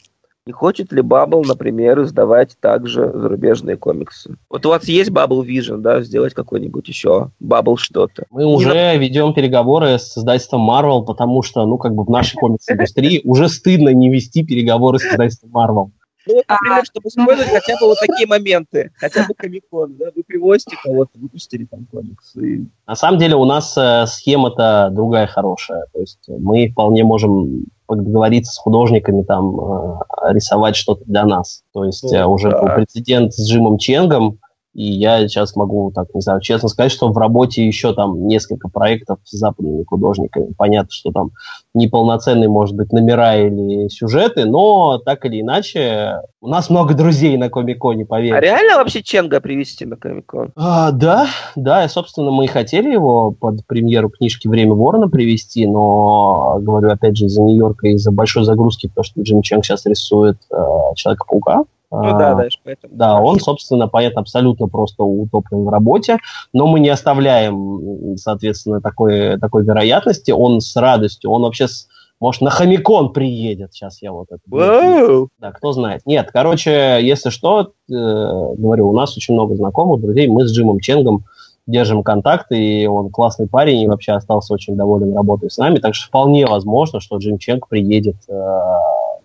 не 0.47 0.53
хочет 0.53 0.93
ли 0.93 1.03
Bubble, 1.03 1.45
например, 1.47 2.03
издавать 2.03 2.57
также 2.61 3.11
зарубежные 3.15 3.77
комиксы? 3.77 4.37
Вот 4.51 4.67
у 4.67 4.71
вас 4.71 4.89
есть 4.89 5.11
Bubble 5.11 5.47
Vision, 5.47 5.79
да, 5.79 6.03
сделать 6.03 6.35
какой-нибудь 6.35 6.89
еще 6.89 7.31
Bubble 7.41 7.77
что-то? 7.77 8.25
Мы 8.31 8.45
уже 8.45 8.97
ведем 8.99 9.35
переговоры 9.35 9.99
с 9.99 10.19
издательством 10.19 10.69
Marvel, 10.69 11.05
потому 11.05 11.43
что, 11.43 11.65
ну, 11.65 11.79
как 11.79 11.95
бы 11.95 12.05
в 12.05 12.11
нашей 12.11 12.37
комикс-индустрии 12.37 13.21
уже 13.25 13.49
стыдно 13.49 13.91
не 13.91 14.11
вести 14.11 14.45
переговоры 14.45 14.99
с 14.99 15.05
издательством 15.05 15.51
Marvel. 15.53 15.91
Ну, 16.27 16.35
вот, 16.35 16.45
А, 16.49 16.55
например, 16.55 16.85
чтобы 16.85 17.09
использовать 17.09 17.51
хотя 17.51 17.77
бы 17.81 17.87
вот 17.87 17.99
такие 17.99 18.27
моменты, 18.27 18.93
хотя 18.97 19.27
бы 19.27 19.35
Комикон, 19.37 19.97
да, 19.97 20.07
вы 20.15 20.23
привозите 20.23 20.77
кого-то, 20.83 21.11
выпустили 21.15 21.65
там 21.65 21.87
комикс, 21.91 22.37
и 22.37 22.65
На 22.87 22.95
самом 22.95 23.19
деле 23.19 23.35
у 23.37 23.45
нас 23.45 23.77
э, 23.77 24.07
схема-то 24.07 24.91
другая 24.93 25.27
хорошая. 25.27 25.87
То 25.93 26.01
есть 26.01 26.21
мы 26.29 26.69
вполне 26.71 27.05
можем 27.05 27.65
договориться 27.89 28.53
с 28.53 28.59
художниками, 28.59 29.23
там, 29.23 29.59
э, 29.59 30.33
рисовать 30.33 30.77
что-то 30.77 31.05
для 31.05 31.25
нас. 31.25 31.63
То 31.73 31.85
есть 31.85 32.05
Ну, 32.05 32.15
э, 32.19 32.25
уже 32.25 32.51
да. 32.51 32.63
был 32.63 32.75
прецедент 32.77 33.35
с 33.35 33.49
Джимом 33.49 33.79
Ченгом, 33.79 34.39
и 34.75 34.85
я 34.85 35.29
сейчас 35.29 35.55
могу, 35.55 35.91
так, 35.95 36.15
не 36.15 36.23
знаю, 36.23 36.41
честно 36.41 36.69
сказать, 36.69 36.93
что 36.93 37.09
в 37.09 37.19
работе 37.19 37.67
еще 37.67 37.93
там 37.95 38.27
несколько 38.27 38.69
проектов 38.69 39.19
с 39.25 39.37
западными 39.37 39.85
художниками. 39.85 40.53
Понятно, 40.57 40.91
что 40.91 41.13
там 41.13 41.33
неполноценные, 41.75 42.49
может 42.49 42.75
быть, 42.75 42.91
номера 42.91 43.37
или 43.37 43.89
сюжеты, 43.89 44.47
но 44.47 44.99
так 44.99 45.27
или 45.27 45.43
иначе, 45.43 46.23
у 46.41 46.49
нас 46.49 46.71
много 46.71 46.95
друзей 46.95 47.37
на 47.37 47.51
Комиконе, 47.51 48.07
поверь. 48.07 48.33
А 48.33 48.41
реально 48.41 48.77
вообще 48.77 49.03
Ченга 49.03 49.41
привезти 49.41 49.85
на 49.85 49.97
Комикон? 49.97 50.53
А, 50.57 50.91
да, 50.91 51.27
да, 51.55 51.85
и, 51.85 51.89
собственно, 51.89 52.31
мы 52.31 52.47
и 52.47 52.49
хотели 52.49 52.91
его 52.91 53.31
под 53.31 53.67
премьеру 53.67 54.09
книжки 54.09 54.49
«Время 54.49 54.73
ворона» 54.73 55.09
привести, 55.09 55.67
но, 55.67 56.59
говорю, 56.61 56.91
опять 56.91 57.17
же, 57.19 57.27
из-за 57.27 57.43
Нью-Йорка, 57.43 57.89
из-за 57.89 58.11
большой 58.11 58.45
загрузки, 58.45 58.89
потому 58.89 59.05
что 59.05 59.21
Джим 59.21 59.43
Ченг 59.43 59.67
сейчас 59.67 59.85
рисует 59.85 60.39
э, 60.51 60.57
Человека-паука, 60.97 61.65
Ну 61.93 62.19
да, 62.19 62.35
да, 62.35 62.49
поэтому. 62.65 62.95
Да, 62.97 63.21
он, 63.21 63.39
собственно, 63.39 63.87
понятно, 63.87 64.23
абсолютно 64.23 64.67
просто 64.67 65.05
утоплен 65.05 65.65
в 65.65 65.69
работе, 65.69 66.19
но 66.55 66.67
мы 66.67 66.81
не 66.81 66.89
оставляем, 66.89 68.17
соответственно, 68.17 68.81
такой, 68.81 69.39
такой 69.39 69.63
вероятности. 69.63 70.31
Он 70.31 70.63
с 70.63 70.75
радостью, 70.75 71.31
он 71.31 71.43
вообще 71.43 71.69
с, 71.69 71.89
может, 72.19 72.41
на 72.41 72.49
хомикон 72.49 73.13
приедет. 73.13 73.75
Сейчас 73.75 74.01
я 74.01 74.13
вот 74.13 74.29
это... 74.31 74.41
Wow. 74.49 75.29
Да, 75.39 75.53
кто 75.53 75.73
знает. 75.73 76.01
Нет, 76.07 76.31
короче, 76.33 76.99
если 77.03 77.29
что, 77.29 77.61
э, 77.61 77.65
говорю, 77.91 78.89
у 78.89 78.95
нас 78.95 79.15
очень 79.17 79.35
много 79.35 79.55
знакомых, 79.55 80.01
друзей. 80.01 80.29
Мы 80.29 80.49
с 80.49 80.53
Джимом 80.53 80.81
Ченгом 80.81 81.25
держим 81.67 82.03
контакты, 82.03 82.57
и 82.57 82.87
он 82.87 83.11
классный 83.11 83.49
парень, 83.49 83.83
и 83.83 83.87
вообще 83.87 84.13
остался 84.13 84.55
очень 84.55 84.77
доволен 84.77 85.15
работой 85.15 85.51
с 85.51 85.59
нами. 85.59 85.79
Так 85.79 85.95
что 85.95 86.09
вполне 86.09 86.47
возможно, 86.47 87.01
что 87.01 87.19
Джим 87.19 87.37
Ченг 87.37 87.69
приедет 87.69 88.17
э, 88.29 88.61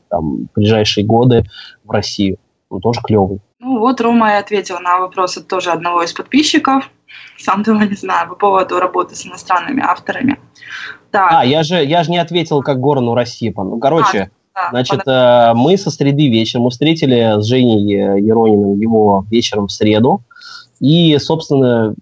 там, 0.10 0.48
в 0.48 0.56
ближайшие 0.56 1.06
годы 1.06 1.46
в 1.86 1.92
Россию 1.92 2.38
тоже 2.82 3.02
клевый. 3.04 3.40
Ну 3.60 3.80
вот 3.80 4.02
Рома 4.02 4.32
и 4.32 4.40
ответил 4.40 4.80
на 4.80 5.00
вопрос 5.00 5.38
от 5.38 5.48
тоже 5.48 5.72
одного 5.72 6.04
из 6.04 6.14
подписчиков. 6.14 6.90
Сам 7.38 7.64
того 7.64 7.84
не 7.84 7.96
знаю, 7.96 8.30
по 8.30 8.36
поводу 8.36 8.80
работы 8.80 9.16
с 9.16 9.26
иностранными 9.26 9.82
авторами. 9.84 10.40
Так. 11.12 11.32
А, 11.32 11.46
я 11.46 11.64
же, 11.64 11.84
я 11.84 12.04
же 12.04 12.12
не 12.12 12.18
ответил 12.18 12.62
как 12.62 12.80
Горану 12.80 13.16
России. 13.16 13.54
Ну, 13.56 13.80
короче, 13.80 14.30
а, 14.54 14.64
да, 14.64 14.70
значит, 14.72 15.04
понятно. 15.06 15.52
Э, 15.52 15.54
мы 15.56 15.78
со 15.78 15.90
среды 15.90 16.30
вечера, 16.30 16.62
мы 16.62 16.70
встретили 16.70 17.40
с 17.40 17.46
Женей 17.46 18.22
Ерониным 18.22 18.80
его 18.80 19.26
вечером 19.30 19.68
в 19.68 19.72
среду. 19.72 20.24
И, 20.80 21.18
собственно, 21.20 21.96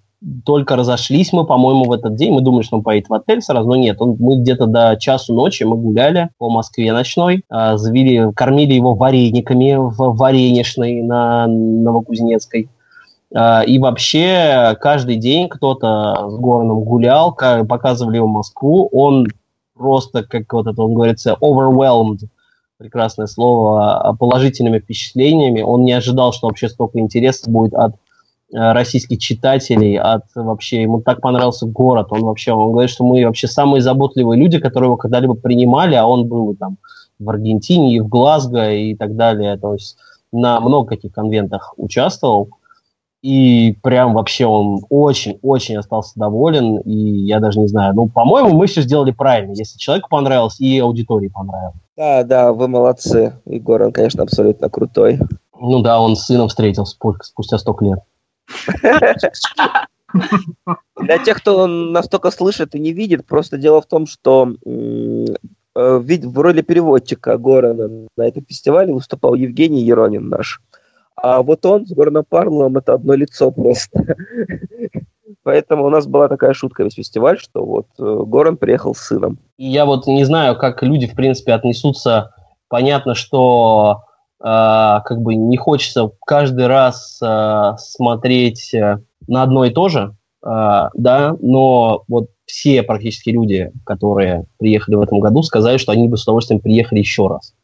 только 0.43 0.75
разошлись 0.75 1.33
мы, 1.33 1.45
по-моему, 1.45 1.85
в 1.85 1.91
этот 1.91 2.15
день. 2.15 2.33
Мы 2.33 2.41
думали, 2.41 2.63
что 2.63 2.77
он 2.77 2.83
поедет 2.83 3.09
в 3.09 3.13
отель 3.13 3.41
сразу, 3.41 3.67
но 3.67 3.75
нет. 3.75 3.97
Он, 4.01 4.15
мы 4.19 4.37
где-то 4.37 4.65
до 4.65 4.97
часу 4.99 5.33
ночи 5.33 5.63
мы 5.63 5.77
гуляли 5.77 6.29
по 6.37 6.49
Москве 6.49 6.91
ночной, 6.93 7.43
э, 7.49 7.77
завели, 7.77 8.31
кормили 8.33 8.73
его 8.73 8.95
варениками 8.95 9.75
в 9.75 10.15
вареничной 10.15 11.01
на 11.03 11.45
Новокузнецкой. 11.47 12.69
Э, 13.35 13.65
и 13.65 13.77
вообще 13.77 14.75
каждый 14.81 15.17
день 15.17 15.47
кто-то 15.47 16.29
с 16.29 16.35
Гороном 16.37 16.83
гулял, 16.83 17.33
показывали 17.33 18.17
ему 18.17 18.27
Москву. 18.27 18.89
Он 18.91 19.27
просто, 19.75 20.23
как 20.23 20.51
вот 20.53 20.65
это 20.67 20.81
он 20.81 20.93
говорится, 20.93 21.37
overwhelmed, 21.39 22.27
прекрасное 22.77 23.27
слово, 23.27 24.15
положительными 24.19 24.79
впечатлениями. 24.79 25.61
Он 25.61 25.83
не 25.83 25.93
ожидал, 25.93 26.33
что 26.33 26.47
вообще 26.47 26.67
столько 26.67 26.99
интереса 26.99 27.49
будет 27.49 27.73
от 27.73 27.95
российских 28.55 29.19
читателей, 29.19 29.97
от 29.97 30.23
вообще, 30.33 30.83
ему 30.83 31.01
так 31.01 31.21
понравился 31.21 31.65
город, 31.65 32.07
он 32.11 32.21
вообще, 32.21 32.53
он 32.53 32.71
говорит, 32.71 32.89
что 32.89 33.03
мы 33.03 33.25
вообще 33.25 33.47
самые 33.47 33.81
заботливые 33.81 34.39
люди, 34.39 34.59
которые 34.59 34.87
его 34.87 34.97
когда-либо 34.97 35.35
принимали, 35.35 35.95
а 35.95 36.05
он 36.05 36.27
был 36.27 36.55
там 36.55 36.77
в 37.19 37.29
Аргентине 37.29 37.95
и 37.95 37.99
в 37.99 38.07
Глазго 38.07 38.71
и 38.71 38.95
так 38.95 39.15
далее, 39.15 39.57
то 39.57 39.73
есть 39.73 39.97
на 40.31 40.59
много 40.61 40.87
каких 40.87 41.13
конвентах 41.13 41.73
участвовал, 41.77 42.49
и 43.21 43.75
прям 43.81 44.13
вообще 44.13 44.45
он 44.45 44.81
очень-очень 44.89 45.77
остался 45.77 46.13
доволен, 46.15 46.77
и 46.77 46.95
я 46.95 47.39
даже 47.39 47.59
не 47.59 47.67
знаю, 47.67 47.93
ну, 47.95 48.07
по-моему, 48.07 48.53
мы 48.53 48.67
все 48.67 48.81
сделали 48.81 49.11
правильно, 49.11 49.53
если 49.53 49.77
человеку 49.79 50.09
понравилось, 50.09 50.59
и 50.59 50.79
аудитории 50.79 51.27
понравилось. 51.27 51.75
Да, 51.97 52.23
да, 52.23 52.53
вы 52.53 52.67
молодцы, 52.67 53.33
Егор, 53.45 53.81
он, 53.81 53.91
конечно, 53.91 54.23
абсолютно 54.23 54.69
крутой. 54.69 55.19
Ну 55.59 55.81
да, 55.81 55.99
он 55.99 56.15
с 56.15 56.25
сыном 56.25 56.49
встретился 56.49 56.95
спустя 57.23 57.57
столько 57.57 57.85
лет. 57.85 57.99
Для 60.97 61.17
тех, 61.19 61.37
кто 61.37 61.67
настолько 61.67 62.31
слышит 62.31 62.75
и 62.75 62.79
не 62.79 62.93
видит, 62.93 63.25
просто 63.25 63.57
дело 63.57 63.81
в 63.81 63.85
том, 63.85 64.07
что 64.07 64.55
э, 64.65 65.25
в 65.75 66.39
роли 66.39 66.61
переводчика 66.61 67.37
Горана 67.37 68.07
на 68.15 68.27
этом 68.27 68.45
фестивале 68.45 68.93
выступал 68.93 69.33
Евгений 69.33 69.81
Еронин 69.81 70.29
наш. 70.29 70.61
А 71.15 71.41
вот 71.41 71.65
он 71.65 71.85
с 71.85 71.91
Гораном 71.91 72.25
Парловым 72.27 72.77
это 72.77 72.93
одно 72.93 73.13
лицо 73.13 73.51
просто. 73.51 74.15
Поэтому 75.43 75.85
у 75.85 75.89
нас 75.89 76.07
была 76.07 76.27
такая 76.27 76.53
шутка 76.53 76.83
весь 76.83 76.95
фестиваль, 76.95 77.37
что 77.39 77.63
вот 77.63 77.87
э, 77.99 78.23
Горан 78.25 78.57
приехал 78.57 78.95
с 78.95 78.99
сыном. 78.99 79.39
Я 79.57 79.85
вот 79.85 80.07
не 80.07 80.23
знаю, 80.23 80.57
как 80.57 80.81
люди, 80.81 81.07
в 81.07 81.15
принципе, 81.15 81.53
отнесутся. 81.53 82.33
Понятно, 82.67 83.15
что 83.15 84.03
как 84.45 85.21
бы 85.21 85.33
не 85.35 85.57
хочется 85.57 86.11
каждый 86.25 86.67
раз 86.67 87.19
а, 87.23 87.77
смотреть 87.77 88.75
э, 88.75 88.99
на 89.27 89.41
одно 89.41 89.65
и 89.65 89.71
то 89.71 89.89
же, 89.89 90.15
а, 90.43 90.91
да, 90.93 91.35
но 91.41 92.03
вот 92.07 92.29
все 92.45 92.83
практически 92.83 93.31
люди, 93.31 93.71
которые 93.83 94.45
приехали 94.59 94.95
в 94.95 95.01
этом 95.01 95.19
году, 95.19 95.41
сказали, 95.41 95.77
что 95.77 95.91
они 95.91 96.07
бы 96.07 96.17
с 96.17 96.23
удовольствием 96.23 96.61
приехали 96.61 96.99
еще 96.99 97.27
раз. 97.27 97.55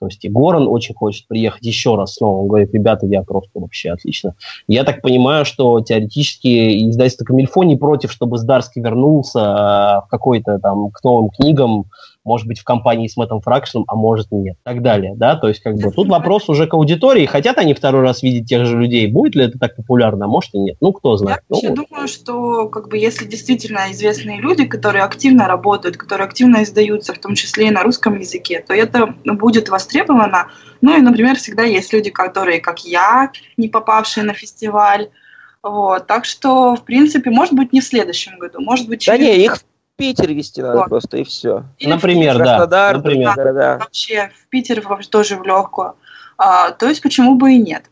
То 0.00 0.06
есть 0.06 0.24
и 0.24 0.28
Горан 0.28 0.66
очень 0.66 0.94
хочет 0.94 1.28
приехать 1.28 1.64
еще 1.64 1.94
раз 1.94 2.14
снова. 2.14 2.40
Он 2.40 2.48
говорит, 2.48 2.74
ребята, 2.74 3.06
я 3.06 3.22
просто 3.22 3.60
вообще 3.60 3.92
отлично. 3.92 4.34
Я 4.66 4.82
так 4.82 5.02
понимаю, 5.02 5.44
что 5.44 5.80
теоретически 5.80 6.90
издательство 6.90 7.24
Камильфо 7.24 7.62
не 7.62 7.76
против, 7.76 8.10
чтобы 8.10 8.38
Здарский 8.38 8.82
вернулся 8.82 9.38
в 9.40 10.06
какой-то 10.10 10.58
там 10.58 10.90
к 10.90 11.02
новым 11.04 11.30
книгам, 11.30 11.86
может 12.24 12.46
быть, 12.46 12.58
в 12.58 12.64
компании 12.64 13.06
с 13.06 13.16
Мэттом 13.16 13.40
Фракшеном, 13.40 13.84
а 13.86 13.94
может 13.94 14.32
нет, 14.32 14.56
и 14.56 14.64
так 14.64 14.82
далее, 14.82 15.14
да, 15.14 15.36
то 15.36 15.48
есть 15.48 15.60
как 15.60 15.76
бы 15.76 15.90
тут 15.90 16.08
вопрос 16.08 16.48
уже 16.48 16.66
к 16.66 16.74
аудитории, 16.74 17.26
хотят 17.26 17.58
они 17.58 17.74
второй 17.74 18.02
раз 18.02 18.22
видеть 18.22 18.48
тех 18.48 18.66
же 18.66 18.78
людей, 18.78 19.06
будет 19.06 19.34
ли 19.34 19.44
это 19.44 19.58
так 19.58 19.76
популярно, 19.76 20.24
а 20.24 20.28
может 20.28 20.54
и 20.54 20.58
нет, 20.58 20.76
ну, 20.80 20.92
кто 20.92 21.16
знает. 21.16 21.40
Я 21.48 21.54
вообще 21.54 21.68
ну, 21.70 21.84
думаю, 21.84 22.08
что 22.08 22.68
как 22.68 22.88
бы 22.88 22.96
если 22.96 23.26
действительно 23.26 23.92
известные 23.92 24.40
люди, 24.40 24.64
которые 24.64 25.04
активно 25.04 25.46
работают, 25.46 25.96
которые 25.96 26.26
активно 26.26 26.62
издаются, 26.62 27.12
в 27.12 27.18
том 27.18 27.34
числе 27.34 27.68
и 27.68 27.70
на 27.70 27.82
русском 27.82 28.18
языке, 28.18 28.64
то 28.66 28.72
это 28.74 29.14
будет 29.24 29.68
востребовано, 29.68 30.48
ну 30.80 30.96
и, 30.96 31.00
например, 31.00 31.36
всегда 31.36 31.64
есть 31.64 31.92
люди, 31.92 32.10
которые, 32.10 32.60
как 32.60 32.80
я, 32.80 33.30
не 33.56 33.68
попавшие 33.68 34.24
на 34.24 34.32
фестиваль, 34.32 35.10
вот, 35.62 36.06
так 36.06 36.26
что, 36.26 36.76
в 36.76 36.84
принципе, 36.84 37.30
может 37.30 37.54
быть, 37.54 37.72
не 37.72 37.80
в 37.80 37.84
следующем 37.84 38.38
году, 38.38 38.60
может 38.60 38.86
быть, 38.86 39.00
через... 39.00 39.18
Да 39.18 39.24
не, 39.24 39.44
их 39.44 39.58
Питер 39.96 40.32
вести 40.32 40.60
надо 40.60 40.78
вот. 40.78 40.88
просто, 40.88 41.18
и 41.18 41.24
все. 41.24 41.64
Или 41.78 41.90
Например, 41.90 42.38
да. 42.38 42.44
Краснодар, 42.44 42.96
Например. 42.96 43.34
Да, 43.36 43.52
да. 43.52 43.78
Вообще, 43.78 44.30
в 44.42 44.48
Питер 44.48 44.82
тоже 45.10 45.36
в 45.36 45.44
легкую. 45.44 45.94
А, 46.36 46.72
то 46.72 46.88
есть, 46.88 47.00
почему 47.00 47.36
бы 47.36 47.52
и 47.52 47.58
нет? 47.58 47.84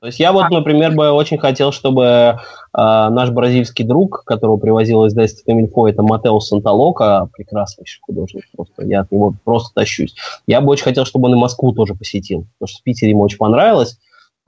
То 0.00 0.06
есть 0.06 0.18
я 0.18 0.32
вот, 0.32 0.46
а. 0.46 0.48
например, 0.48 0.92
бы 0.92 1.10
очень 1.10 1.36
хотел, 1.38 1.72
чтобы 1.72 2.04
э, 2.04 2.36
наш 2.72 3.30
бразильский 3.30 3.84
друг, 3.84 4.24
которого 4.24 4.56
привозил 4.56 5.04
из 5.04 5.12
издательство 5.12 5.44
Камильфо, 5.44 5.88
это 5.88 6.02
Матео 6.02 6.40
Санталока, 6.40 7.28
прекраснейший 7.32 8.00
художник, 8.00 8.44
просто 8.56 8.86
я 8.86 9.00
от 9.00 9.12
него 9.12 9.34
просто 9.44 9.74
тащусь. 9.74 10.14
Я 10.46 10.62
бы 10.62 10.70
очень 10.70 10.84
хотел, 10.84 11.04
чтобы 11.04 11.28
он 11.28 11.34
и 11.34 11.38
Москву 11.38 11.72
тоже 11.72 11.94
посетил, 11.94 12.46
потому 12.58 12.68
что 12.68 12.80
в 12.80 12.82
Питере 12.82 13.10
ему 13.10 13.22
очень 13.22 13.36
понравилось. 13.36 13.98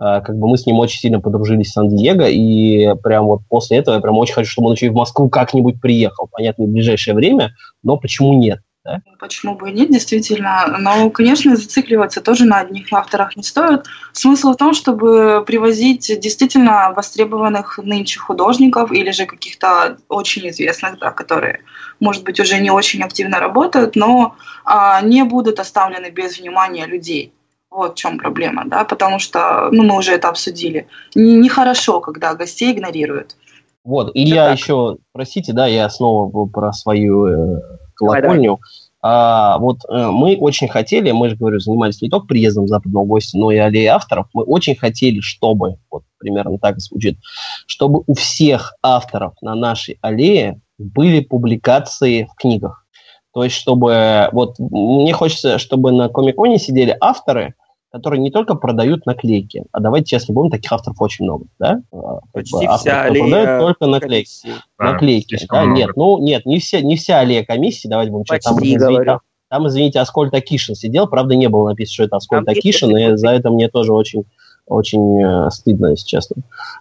А, 0.05 0.21
как 0.21 0.37
бы 0.37 0.49
мы 0.49 0.59
с 0.59 0.67
ним 0.67 0.81
очень 0.81 0.99
сильно 0.99 1.21
подружились 1.21 1.69
в 1.69 1.73
Сан-Диего, 1.75 2.29
и 2.29 2.93
прям 3.05 3.27
вот 3.27 3.43
после 3.49 3.77
этого 3.77 3.95
я 3.95 4.01
прям 4.01 4.19
очень 4.19 4.35
хочу, 4.35 4.51
чтобы 4.51 4.67
он 4.67 4.75
еще 4.75 4.87
и 4.87 4.89
в 4.89 4.95
Москву 4.95 5.29
как-нибудь 5.29 5.81
приехал. 5.81 6.29
Понятно, 6.29 6.65
в 6.65 6.71
ближайшее 6.71 7.15
время, 7.15 7.55
но 7.85 7.97
почему 7.97 8.37
нет? 8.37 8.59
Да? 8.85 9.01
Почему 9.21 9.55
бы 9.55 9.71
и 9.71 9.73
нет, 9.73 9.93
действительно. 9.93 10.77
Но, 10.81 11.09
конечно, 11.11 11.55
зацикливаться 11.55 12.21
тоже 12.21 12.47
на 12.47 12.59
одних 12.59 12.93
авторах 12.93 13.37
не 13.37 13.45
стоит. 13.45 13.85
Смысл 14.13 14.55
в 14.55 14.57
том, 14.57 14.75
чтобы 14.75 15.45
привозить 15.47 16.11
действительно 16.19 16.93
востребованных 16.97 17.79
нынче 17.79 18.19
художников 18.19 18.91
или 18.91 19.13
же 19.13 19.27
каких-то 19.27 19.99
очень 20.09 20.49
известных, 20.49 20.99
да, 20.99 21.13
которые, 21.13 21.61
может 22.01 22.25
быть, 22.25 22.41
уже 22.41 22.59
не 22.59 22.73
очень 22.73 23.05
активно 23.05 23.39
работают, 23.39 23.95
но 23.95 24.35
а, 24.65 25.01
не 25.01 25.23
будут 25.23 25.61
оставлены 25.61 26.11
без 26.11 26.41
внимания 26.41 26.87
людей. 26.87 27.33
Вот 27.73 27.95
в 27.95 27.97
чем 27.97 28.19
проблема, 28.19 28.65
да, 28.67 28.85
потому 28.85 29.19
что, 29.19 29.69
ну, 29.73 29.83
мы 29.83 29.97
уже 29.97 30.13
это 30.13 30.29
обсудили. 30.29 30.87
Нехорошо, 31.15 32.01
когда 32.01 32.35
гостей 32.35 32.73
игнорируют. 32.73 33.37
Вот, 33.83 34.15
и 34.15 34.27
это 34.27 34.35
я 34.35 34.49
так. 34.49 34.59
еще, 34.59 34.99
простите, 35.13 35.55
да, 35.55 35.67
я 35.67 35.89
снова 35.89 36.47
про 36.47 36.73
свою 36.73 37.27
э, 37.27 37.61
колокольню. 37.95 38.61
А, 39.01 39.59
вот 39.59 39.79
э, 39.89 40.07
мы 40.11 40.37
очень 40.37 40.69
хотели, 40.69 41.11
мы 41.13 41.31
же, 41.31 41.37
говорю, 41.37 41.61
занимались 41.61 42.03
не 42.03 42.11
только 42.11 42.27
приездом 42.27 42.69
западного 42.69 43.05
гостя, 43.05 43.39
но 43.39 43.51
и 43.51 43.57
аллеей 43.57 43.87
авторов. 43.87 44.27
Мы 44.35 44.45
очень 44.45 44.77
хотели, 44.77 45.21
чтобы, 45.21 45.79
вот 45.91 46.05
примерно 46.19 46.59
так 46.59 46.79
звучит, 46.79 47.19
чтобы 47.67 48.05
у 48.07 48.15
всех 48.15 48.75
авторов 48.83 49.33
на 49.41 49.55
нашей 49.55 49.99
аллее 50.03 50.61
были 50.79 51.21
публикации 51.21 52.29
в 52.31 52.35
книгах. 52.35 52.87
То 53.33 53.45
есть, 53.45 53.57
чтобы, 53.57 54.29
вот, 54.33 54.57
мне 54.59 55.15
хочется, 55.15 55.59
чтобы 55.59 55.91
на 55.91 56.09
Комиконе 56.11 56.59
сидели 56.59 56.95
авторы, 57.01 57.55
которые 57.93 58.21
не 58.21 58.31
только 58.31 58.55
продают 58.55 59.05
наклейки, 59.05 59.65
а 59.71 59.81
давайте 59.81 60.07
честно 60.07 60.33
будем, 60.35 60.51
таких 60.51 60.73
авторов 60.73 61.01
очень 61.01 61.27
много, 61.27 61.45
да? 61.59 61.83
А, 61.93 62.21
Почти 62.33 62.65
авторов, 62.65 62.81
вся 62.81 63.03
аллея 63.03 63.23
продают 63.23 63.61
только 63.61 63.87
наклейки. 63.87 64.31
А, 64.79 64.93
наклейки, 64.93 65.39
да? 65.49 65.65
Нет, 65.67 65.91
ну 65.95 66.19
нет, 66.19 66.47
не 66.47 66.59
все, 66.59 66.81
не 66.81 66.97
вся 66.97 67.21
аллея 67.21 67.45
комиссии, 67.45 67.89
давайте 67.89 68.11
будем 68.11 68.25
честно. 68.25 68.53
Там, 68.53 68.65
извините, 68.65 69.05
там, 69.05 69.21
там, 69.51 69.69
извините, 69.69 70.01
Аскольд 70.01 70.33
Акишин 70.33 70.75
сидел, 70.75 71.07
правда, 71.07 71.37
не 71.37 71.49
было 71.49 71.69
написано, 71.69 71.93
что 71.93 72.05
это 72.05 72.17
Аскольд 72.17 72.47
там 72.47 72.55
Акишин, 72.57 72.97
и 72.97 73.17
за 73.17 73.29
это 73.29 73.51
мне 73.51 73.69
тоже 73.69 73.93
очень, 73.93 74.25
очень 74.67 75.23
э, 75.23 75.51
стыдно, 75.51 75.89
если 75.89 76.07
честно. 76.07 76.37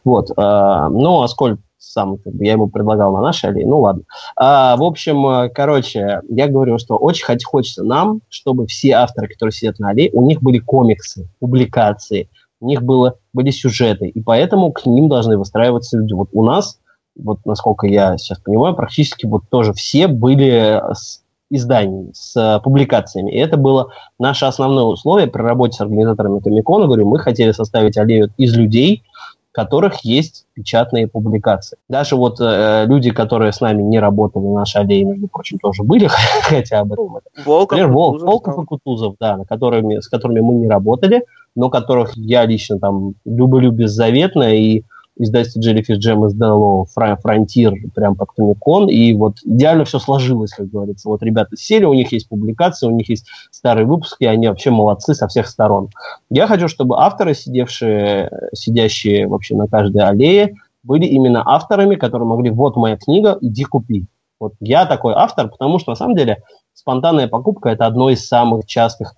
Вот, 0.06 0.30
э, 0.30 0.34
ну, 0.38 1.24
Аскольд 1.24 1.60
сам, 1.82 2.18
как 2.18 2.34
бы, 2.34 2.46
я 2.46 2.54
ему 2.54 2.68
предлагал 2.68 3.14
на 3.14 3.22
нашей 3.22 3.50
аллее, 3.50 3.66
ну 3.66 3.80
ладно. 3.80 4.04
А, 4.36 4.78
в 4.78 4.84
общем, 4.84 5.26
э, 5.28 5.50
короче, 5.50 6.22
я 6.30 6.48
говорю, 6.48 6.78
что 6.78 6.96
очень 6.96 7.26
хочется 7.44 7.84
нам, 7.84 8.22
чтобы 8.30 8.68
все 8.68 8.92
авторы, 8.92 9.28
которые 9.28 9.52
сидят 9.52 9.80
на 9.80 9.90
аллее, 9.90 10.12
у 10.14 10.26
них 10.26 10.42
были 10.42 10.60
комиксы, 10.60 11.28
публикации, 11.40 12.30
у 12.60 12.68
них 12.68 12.84
было, 12.84 13.16
были 13.34 13.50
сюжеты, 13.50 14.08
и 14.08 14.22
поэтому 14.22 14.72
к 14.72 14.86
ним 14.86 15.10
должны 15.10 15.38
выстраиваться 15.38 15.98
люди. 15.98 16.14
Вот 16.14 16.30
у 16.34 16.44
нас, 16.44 16.80
вот 17.16 17.40
насколько 17.46 17.88
я 17.88 18.18
сейчас 18.18 18.40
понимаю, 18.40 18.76
практически 18.76 19.26
вот 19.26 19.44
тоже 19.50 19.74
все 19.74 20.08
были 20.08 20.82
с 20.94 21.22
изданий, 21.50 22.12
с 22.14 22.36
э, 22.38 22.62
публикациями. 22.62 23.32
И 23.32 23.38
это 23.38 23.58
было 23.58 23.90
наше 24.18 24.46
основное 24.46 24.86
условие 24.86 25.28
при 25.28 25.42
работе 25.42 25.76
с 25.76 25.82
организаторами 25.82 26.40
Комикона. 26.40 26.86
Говорю, 26.86 27.10
мы 27.10 27.20
хотели 27.20 27.52
составить 27.52 27.98
аллею 27.98 28.32
из 28.38 28.56
людей, 28.56 29.04
которых 29.52 30.06
есть 30.06 30.46
печатные 30.54 31.08
публикации. 31.08 31.78
Даже 31.90 32.16
вот 32.16 32.40
э, 32.40 32.86
люди, 32.88 33.12
которые 33.12 33.52
с 33.52 33.60
нами 33.60 33.82
не 33.82 34.00
работали, 34.00 34.46
наши 34.46 34.78
аллеи, 34.78 35.04
между 35.04 35.28
прочим, 35.28 35.60
тоже 35.60 35.84
были, 35.84 36.08
хотя 36.44 36.80
об 36.80 36.94
этом. 36.94 37.20
Волков, 37.46 37.78
Например, 37.78 37.92
Волков, 37.92 38.22
Волков 38.22 38.64
и 38.64 38.66
Кутузов, 38.66 39.16
да, 39.20 39.38
на 39.38 39.46
которыми, 39.46 40.00
с 40.00 40.08
которыми 40.08 40.40
мы 40.40 40.54
не 40.54 40.70
работали, 40.70 41.26
но 41.56 41.70
которых 41.70 42.16
я 42.16 42.46
лично 42.46 42.80
там 42.80 43.16
люблю 43.26 43.72
беззаветно, 43.72 44.56
и 44.56 44.84
издательство 45.18 45.60
Jellyfish 45.60 46.00
Jam 46.00 46.26
издало 46.28 46.86
Frontier 46.96 47.74
прям 47.94 48.16
под 48.16 48.30
Комикон, 48.32 48.90
и 48.90 49.14
вот 49.14 49.38
идеально 49.44 49.86
все 49.86 50.00
сложилось, 50.00 50.52
как 50.52 50.70
говорится. 50.70 51.10
Вот 51.10 51.22
ребята 51.24 51.56
сели, 51.56 51.86
у 51.86 51.94
них 51.94 52.12
есть 52.12 52.30
публикации, 52.30 52.88
у 52.88 52.92
них 52.92 53.10
есть 53.10 53.28
старые 53.52 53.86
выпуски, 53.86 54.24
они 54.24 54.48
вообще 54.48 54.72
молодцы 54.72 55.14
со 55.14 55.28
всех 55.28 55.48
сторон. 55.48 55.90
Я 56.30 56.48
хочу, 56.48 56.68
чтобы 56.68 56.98
авторы, 57.00 57.34
сидевшие, 57.34 58.32
сидящие 58.54 59.28
вообще 59.28 59.56
на 59.56 59.68
каждой 59.68 60.04
аллее, 60.04 60.56
были 60.84 61.06
именно 61.06 61.44
авторами, 61.46 61.96
которые 61.96 62.28
могли, 62.28 62.50
вот 62.50 62.76
моя 62.76 62.98
книга, 62.98 63.38
иди 63.42 63.64
купи. 63.64 64.08
Вот 64.40 64.54
я 64.60 64.88
такой 64.88 65.14
автор, 65.16 65.50
потому 65.50 65.78
что 65.78 65.92
на 65.92 65.96
самом 65.96 66.16
деле 66.16 66.42
спонтанная 66.74 67.28
покупка 67.28 67.70
это 67.70 67.86
одно 67.86 68.10
из 68.10 68.28
самых 68.28 68.66
частых 68.66 69.14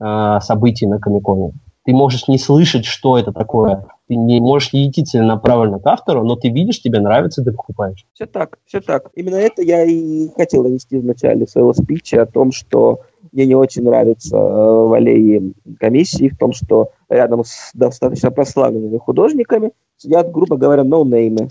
э, 0.00 0.38
событий 0.40 0.86
на 0.86 1.00
Комиконе. 1.00 1.52
Ты 1.84 1.92
можешь 1.92 2.28
не 2.28 2.38
слышать, 2.38 2.84
что 2.84 3.18
это 3.18 3.32
такое, 3.32 3.86
ты 4.08 4.16
не 4.16 4.40
можешь 4.40 4.70
идти 4.72 5.04
целенаправленно 5.04 5.78
к 5.78 5.86
автору, 5.86 6.24
но 6.24 6.34
ты 6.34 6.48
видишь, 6.48 6.80
тебе 6.80 6.98
нравится, 6.98 7.44
ты 7.44 7.52
покупаешь. 7.52 8.06
Все 8.14 8.26
так, 8.26 8.58
все 8.64 8.80
так. 8.80 9.10
Именно 9.14 9.36
это 9.36 9.62
я 9.62 9.84
и 9.84 10.28
хотел 10.34 10.62
донести 10.62 10.96
в 10.96 11.04
начале 11.04 11.46
своего 11.46 11.74
спича 11.74 12.22
о 12.22 12.26
том, 12.26 12.50
что 12.50 13.02
мне 13.32 13.44
не 13.44 13.54
очень 13.54 13.84
нравится 13.84 14.36
э, 14.36 14.40
в 14.40 14.92
аллее 14.94 15.52
комиссии, 15.78 16.30
в 16.30 16.38
том, 16.38 16.54
что 16.54 16.90
рядом 17.10 17.44
с 17.44 17.70
достаточно 17.74 18.30
прославленными 18.30 18.96
художниками 18.96 19.72
сидят, 19.98 20.32
грубо 20.32 20.56
говоря, 20.56 20.84
ноунеймы. 20.84 21.48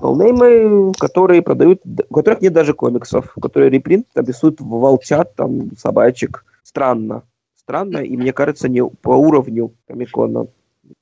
Ноунеймы, 0.00 0.92
которые 0.98 1.42
продают, 1.42 1.80
у 2.08 2.14
которых 2.14 2.40
нет 2.40 2.52
даже 2.52 2.72
комиксов, 2.72 3.34
которые 3.40 3.70
репринт 3.70 4.06
рисуют 4.14 4.60
волчат, 4.60 5.34
там, 5.34 5.76
собачек. 5.76 6.44
Странно. 6.62 7.22
Странно, 7.56 7.98
и 7.98 8.16
мне 8.16 8.32
кажется, 8.32 8.68
не 8.68 8.84
по 8.84 9.10
уровню 9.16 9.72
комикона. 9.88 10.46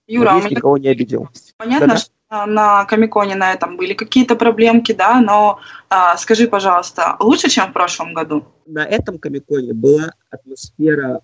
Юра, 0.06 0.32
Надеюсь, 0.32 0.52
никого 0.52 0.78
не 0.78 0.88
обидел. 0.88 1.28
Понятно, 1.56 1.86
Да-да. 1.86 1.98
что 1.98 2.46
на 2.46 2.84
Комиконе 2.86 3.34
на 3.34 3.52
этом 3.52 3.76
были 3.76 3.94
какие-то 3.94 4.36
проблемки, 4.36 4.92
да, 4.92 5.20
но 5.20 5.58
а, 5.90 6.16
скажи, 6.16 6.48
пожалуйста, 6.48 7.16
лучше, 7.20 7.48
чем 7.50 7.70
в 7.70 7.72
прошлом 7.72 8.14
году? 8.14 8.44
На 8.66 8.84
этом 8.84 9.18
Комиконе 9.18 9.72
была 9.72 10.12
атмосфера 10.30 11.20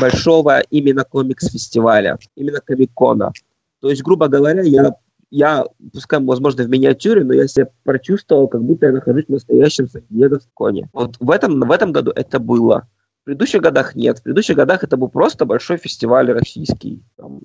большого 0.00 0.60
именно 0.70 1.04
комикс-фестиваля, 1.04 2.18
именно 2.36 2.60
Комикона. 2.60 3.32
То 3.80 3.90
есть, 3.90 4.02
грубо 4.02 4.28
говоря, 4.28 4.62
я, 4.62 4.94
я, 5.30 5.66
пускай, 5.92 6.20
возможно, 6.20 6.64
в 6.64 6.68
миниатюре, 6.68 7.24
но 7.24 7.34
я 7.34 7.48
себя 7.48 7.68
прочувствовал, 7.82 8.48
как 8.48 8.62
будто 8.62 8.86
я 8.86 8.92
нахожусь 8.92 9.26
в 9.26 9.30
настоящем 9.30 9.88
Сан-Диего-коне. 9.88 10.88
Вот 10.92 11.16
в 11.18 11.30
этом, 11.30 11.60
в 11.60 11.70
этом 11.70 11.92
году 11.92 12.12
это 12.14 12.38
было. 12.38 12.88
В 13.22 13.24
предыдущих 13.24 13.60
годах 13.60 13.94
нет. 13.94 14.18
В 14.18 14.22
предыдущих 14.22 14.56
годах 14.56 14.84
это 14.84 14.96
был 14.96 15.08
просто 15.08 15.44
большой 15.44 15.78
фестиваль 15.78 16.30
российский. 16.30 17.02
Там, 17.16 17.40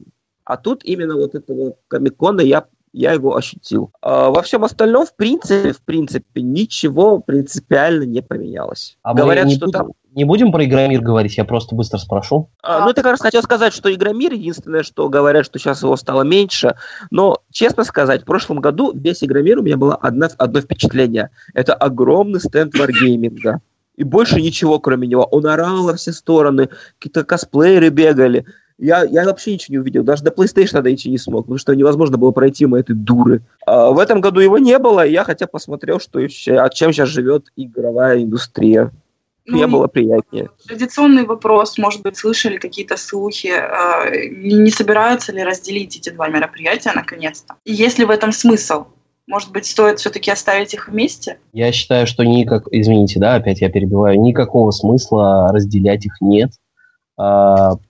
а 0.49 0.57
тут 0.57 0.83
именно 0.83 1.15
вот 1.15 1.35
этого 1.35 1.75
комикона 1.87 2.41
я 2.41 2.65
я 2.91 3.13
его 3.13 3.35
ощутил. 3.35 3.91
А 4.01 4.31
во 4.31 4.41
всем 4.41 4.63
остальном, 4.63 5.05
в 5.05 5.15
принципе, 5.15 5.73
в 5.73 5.81
принципе, 5.83 6.41
ничего 6.41 7.19
принципиально 7.19 8.01
не 8.01 8.23
поменялось. 8.23 8.97
А 9.03 9.13
Говорят, 9.13 9.45
не 9.45 9.57
что 9.57 9.67
будем, 9.67 9.79
там... 9.79 9.91
Не 10.15 10.23
будем 10.23 10.51
про 10.51 10.65
Игромир 10.65 11.01
говорить, 11.01 11.37
я 11.37 11.45
просто 11.45 11.75
быстро 11.75 11.99
спрошу. 11.99 12.49
А, 12.63 12.83
ну, 12.83 12.87
ты 12.93 13.03
как 13.03 13.11
раз 13.11 13.21
хотел 13.21 13.43
сказать, 13.43 13.73
что 13.73 13.93
Игромир, 13.93 14.33
единственное, 14.33 14.81
что 14.81 15.07
говорят, 15.07 15.45
что 15.45 15.59
сейчас 15.59 15.83
его 15.83 15.95
стало 15.97 16.23
меньше, 16.23 16.75
но, 17.11 17.37
честно 17.51 17.83
сказать, 17.83 18.23
в 18.23 18.25
прошлом 18.25 18.59
году 18.59 18.91
весь 18.95 19.23
Игромир 19.23 19.59
у 19.59 19.61
меня 19.61 19.77
было 19.77 19.93
одно, 19.93 20.29
одно 20.39 20.61
впечатление. 20.61 21.29
Это 21.53 21.75
огромный 21.75 22.39
стенд 22.39 22.75
варгейминга. 22.75 23.61
И 23.99 24.03
больше 24.03 24.41
ничего, 24.41 24.79
кроме 24.79 25.07
него. 25.07 25.25
Он 25.25 25.45
орал 25.45 25.83
во 25.83 25.93
все 25.93 26.11
стороны, 26.11 26.69
какие-то 26.97 27.23
косплееры 27.23 27.89
бегали. 27.89 28.45
Я, 28.79 29.03
я 29.03 29.25
вообще 29.25 29.53
ничего 29.53 29.73
не 29.73 29.79
увидел, 29.79 30.03
даже 30.03 30.23
до 30.23 30.31
PlayStation 30.31 30.81
дойти 30.81 31.09
не 31.09 31.17
смог, 31.17 31.43
потому 31.43 31.57
что 31.57 31.75
невозможно 31.75 32.17
было 32.17 32.31
пройти 32.31 32.65
мы 32.65 32.79
этой 32.79 32.95
дуры. 32.95 33.41
А 33.65 33.91
в 33.91 33.99
этом 33.99 34.21
году 34.21 34.39
его 34.39 34.57
не 34.57 34.79
было, 34.79 35.05
и 35.05 35.11
я 35.11 35.25
хотя 35.25 35.47
посмотрел, 35.47 35.99
что 35.99 36.19
еще, 36.19 36.57
а 36.57 36.69
чем 36.69 36.93
сейчас 36.93 37.09
живет 37.09 37.47
игровая 37.57 38.23
индустрия. 38.23 38.91
Ну, 39.45 39.57
Мне 39.57 39.67
было 39.67 39.87
приятнее. 39.87 40.49
Традиционный 40.65 41.25
вопрос, 41.25 41.77
может 41.77 42.03
быть, 42.03 42.17
слышали 42.17 42.57
какие-то 42.57 42.97
слухи, 42.97 43.51
э, 43.51 44.29
не 44.29 44.69
собираются 44.69 45.33
ли 45.33 45.43
разделить 45.43 45.97
эти 45.97 46.09
два 46.11 46.29
мероприятия 46.29 46.91
наконец-то? 46.93 47.55
И 47.65 47.73
есть 47.73 47.97
ли 47.97 48.05
в 48.05 48.11
этом 48.11 48.31
смысл? 48.31 48.85
Может 49.27 49.51
быть, 49.51 49.65
стоит 49.65 49.99
все-таки 49.99 50.31
оставить 50.31 50.73
их 50.73 50.87
вместе? 50.87 51.39
Я 51.51 51.71
считаю, 51.71 52.07
что 52.07 52.23
никак, 52.23 52.67
извините, 52.71 53.19
да, 53.19 53.35
опять 53.35 53.61
я 53.61 53.69
перебиваю, 53.69 54.19
никакого 54.21 54.71
смысла 54.71 55.51
разделять 55.51 56.05
их 56.05 56.13
нет. 56.21 56.51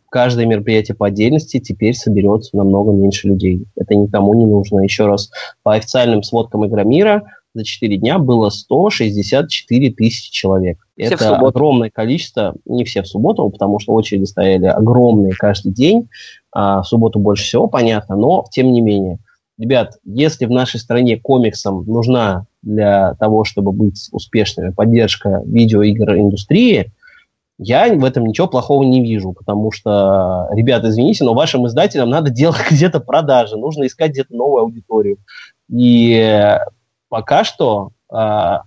Каждое 0.09 0.45
мероприятие 0.45 0.95
по 0.95 1.07
отдельности 1.07 1.59
теперь 1.59 1.93
соберется 1.93 2.57
намного 2.57 2.91
меньше 2.91 3.27
людей. 3.27 3.65
Это 3.75 3.95
никому 3.95 4.33
не 4.33 4.45
нужно. 4.45 4.81
Еще 4.81 5.05
раз, 5.05 5.29
по 5.61 5.75
официальным 5.75 6.23
сводкам 6.23 6.65
Игромира 6.65 7.23
за 7.53 7.63
4 7.63 7.97
дня 7.97 8.19
было 8.19 8.49
164 8.49 9.91
тысячи 9.91 10.31
человек. 10.31 10.79
Все 10.97 11.13
Это 11.13 11.37
огромное 11.37 11.89
количество, 11.89 12.55
не 12.65 12.83
все 12.85 13.01
в 13.01 13.07
субботу, 13.07 13.49
потому 13.49 13.79
что 13.79 13.93
очереди 13.93 14.25
стояли 14.25 14.65
огромные 14.65 15.33
каждый 15.33 15.71
день, 15.71 16.09
а 16.51 16.81
в 16.81 16.87
субботу 16.87 17.19
больше 17.19 17.43
всего, 17.43 17.67
понятно, 17.67 18.15
но 18.15 18.45
тем 18.51 18.71
не 18.71 18.81
менее. 18.81 19.19
Ребят, 19.57 19.97
если 20.05 20.45
в 20.45 20.51
нашей 20.51 20.79
стране 20.79 21.17
комиксам 21.17 21.83
нужна 21.85 22.45
для 22.61 23.15
того, 23.15 23.43
чтобы 23.43 23.71
быть 23.73 24.07
успешными, 24.11 24.71
поддержка 24.71 25.41
видеоигр 25.45 26.15
индустрии, 26.15 26.91
я 27.59 27.93
в 27.93 28.05
этом 28.05 28.25
ничего 28.25 28.47
плохого 28.47 28.83
не 28.83 29.03
вижу, 29.03 29.33
потому 29.33 29.71
что, 29.71 30.47
ребята, 30.51 30.89
извините, 30.89 31.25
но 31.25 31.33
вашим 31.33 31.67
издателям 31.67 32.09
надо 32.09 32.31
делать 32.31 32.57
где-то 32.71 33.01
продажи, 33.01 33.57
нужно 33.57 33.85
искать 33.85 34.11
где-то 34.11 34.33
новую 34.33 34.63
аудиторию. 34.63 35.17
И 35.69 36.57
пока 37.09 37.43
что 37.43 37.91
э, 38.11 38.15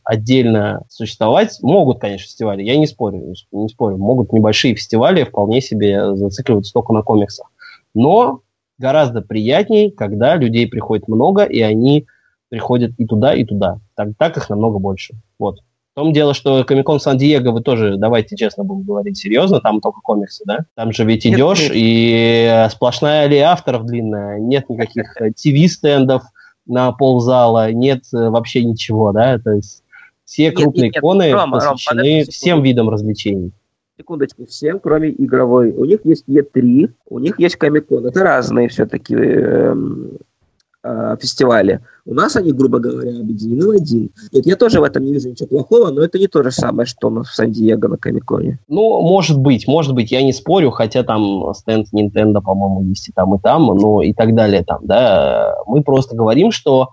отдельно 0.05 0.83
существовать 0.91 1.59
могут, 1.63 2.01
конечно, 2.01 2.27
фестивали, 2.27 2.63
я 2.63 2.77
не 2.77 2.87
спорю, 2.87 3.35
не 3.51 3.69
спорю, 3.69 3.97
могут 3.97 4.33
небольшие 4.33 4.75
фестивали 4.75 5.25
вполне 5.25 5.63
себе 5.63 6.15
зацикливаться 6.15 6.75
только 6.75 6.93
на 6.93 7.03
комиксах. 7.03 7.51
Но 7.95 8.41
гораздо 8.77 9.23
приятней, 9.23 9.91
когда 9.91 10.37
людей 10.37 10.67
приходит 10.69 11.09
много, 11.09 11.45
и 11.45 11.63
они 11.63 12.07
приходят 12.51 12.93
и 12.99 13.07
туда, 13.07 13.33
и 13.35 13.45
туда. 13.45 13.79
Так, 13.95 14.11
так 14.19 14.37
их 14.37 14.51
намного 14.51 14.79
больше. 14.79 15.15
Вот. 15.39 15.61
В 15.93 15.95
том 15.95 16.15
дело, 16.15 16.33
что 16.33 16.65
Комикон 16.65 17.01
Сан-Диего 17.01 17.51
вы 17.51 17.61
тоже, 17.61 17.97
давайте 17.99 18.35
честно 18.35 18.65
будем 18.65 18.83
говорить 18.83 19.19
серьезно, 19.19 19.61
там 19.61 19.83
только 19.83 20.01
комиксы, 20.01 20.43
да? 20.47 20.61
Там 20.75 20.91
же 20.91 21.05
ведь 21.05 21.27
идешь, 21.27 21.61
нет, 21.61 21.73
нет. 21.73 21.77
и 21.77 22.67
сплошная 22.71 23.27
аллея 23.27 23.49
авторов 23.49 23.85
длинная, 23.85 24.39
нет 24.41 24.71
никаких 24.71 25.15
ТВ-стендов 25.37 26.23
на 26.65 26.93
ползала, 26.93 27.73
нет 27.73 28.05
э, 28.15 28.31
вообще 28.31 28.65
ничего, 28.65 29.13
да? 29.13 29.39
То 29.39 29.51
есть 29.51 29.83
все 30.25 30.45
нет, 30.45 30.57
крупные 30.57 30.89
нет, 30.89 30.97
иконы 30.97 31.31
Рома, 31.31 31.59
посвящены 31.59 32.21
Рома, 32.21 32.31
всем 32.31 32.63
видам 32.63 32.89
развлечений. 32.89 33.53
Секундочку, 33.99 34.47
всем, 34.47 34.81
кроме 34.81 35.11
игровой. 35.11 35.73
У 35.73 35.85
них 35.85 36.01
есть 36.05 36.25
Е3, 36.27 36.91
у 37.11 37.19
них 37.19 37.39
есть 37.39 37.57
Комикон. 37.57 38.07
Это 38.07 38.21
разные 38.21 38.69
все-таки 38.69 39.15
э, 39.15 39.75
э, 40.83 41.17
фестивали. 41.21 41.81
У 42.05 42.15
нас 42.15 42.37
они, 42.37 42.53
грубо 42.53 42.79
говоря, 42.79 43.11
объединены 43.11 43.67
в 43.67 43.71
один. 43.71 44.11
Нет, 44.33 44.47
я 44.47 44.57
тоже 44.57 44.81
в 44.81 44.85
этом 44.85 45.05
не 45.05 45.13
вижу 45.13 45.31
ничего 45.31 45.49
плохого, 45.49 45.91
но 45.91 46.03
это 46.03 46.19
не 46.19 46.27
то 46.27 46.43
же 46.43 46.51
самое, 46.51 46.87
что 46.87 47.09
у 47.09 47.11
нас 47.11 47.29
в 47.29 47.35
Сан-Диего 47.35 47.89
на 47.89 47.97
Комиконе. 47.97 48.59
Ну, 48.69 49.01
может 49.03 49.39
быть, 49.39 49.67
может 49.67 49.95
быть, 49.95 50.11
я 50.11 50.23
не 50.23 50.33
спорю, 50.33 50.71
хотя 50.71 51.03
там 51.03 51.53
стенд 51.55 51.89
Nintendo, 51.93 52.41
по-моему, 52.43 52.83
есть 52.89 53.09
и 53.09 53.13
там, 53.13 53.35
и 53.35 53.41
там, 53.41 53.67
ну 53.67 54.01
и 54.01 54.13
так 54.13 54.35
далее 54.35 54.65
там, 54.65 54.81
да. 54.83 55.55
Мы 55.67 55.83
просто 55.83 56.17
говорим, 56.17 56.51
что 56.51 56.91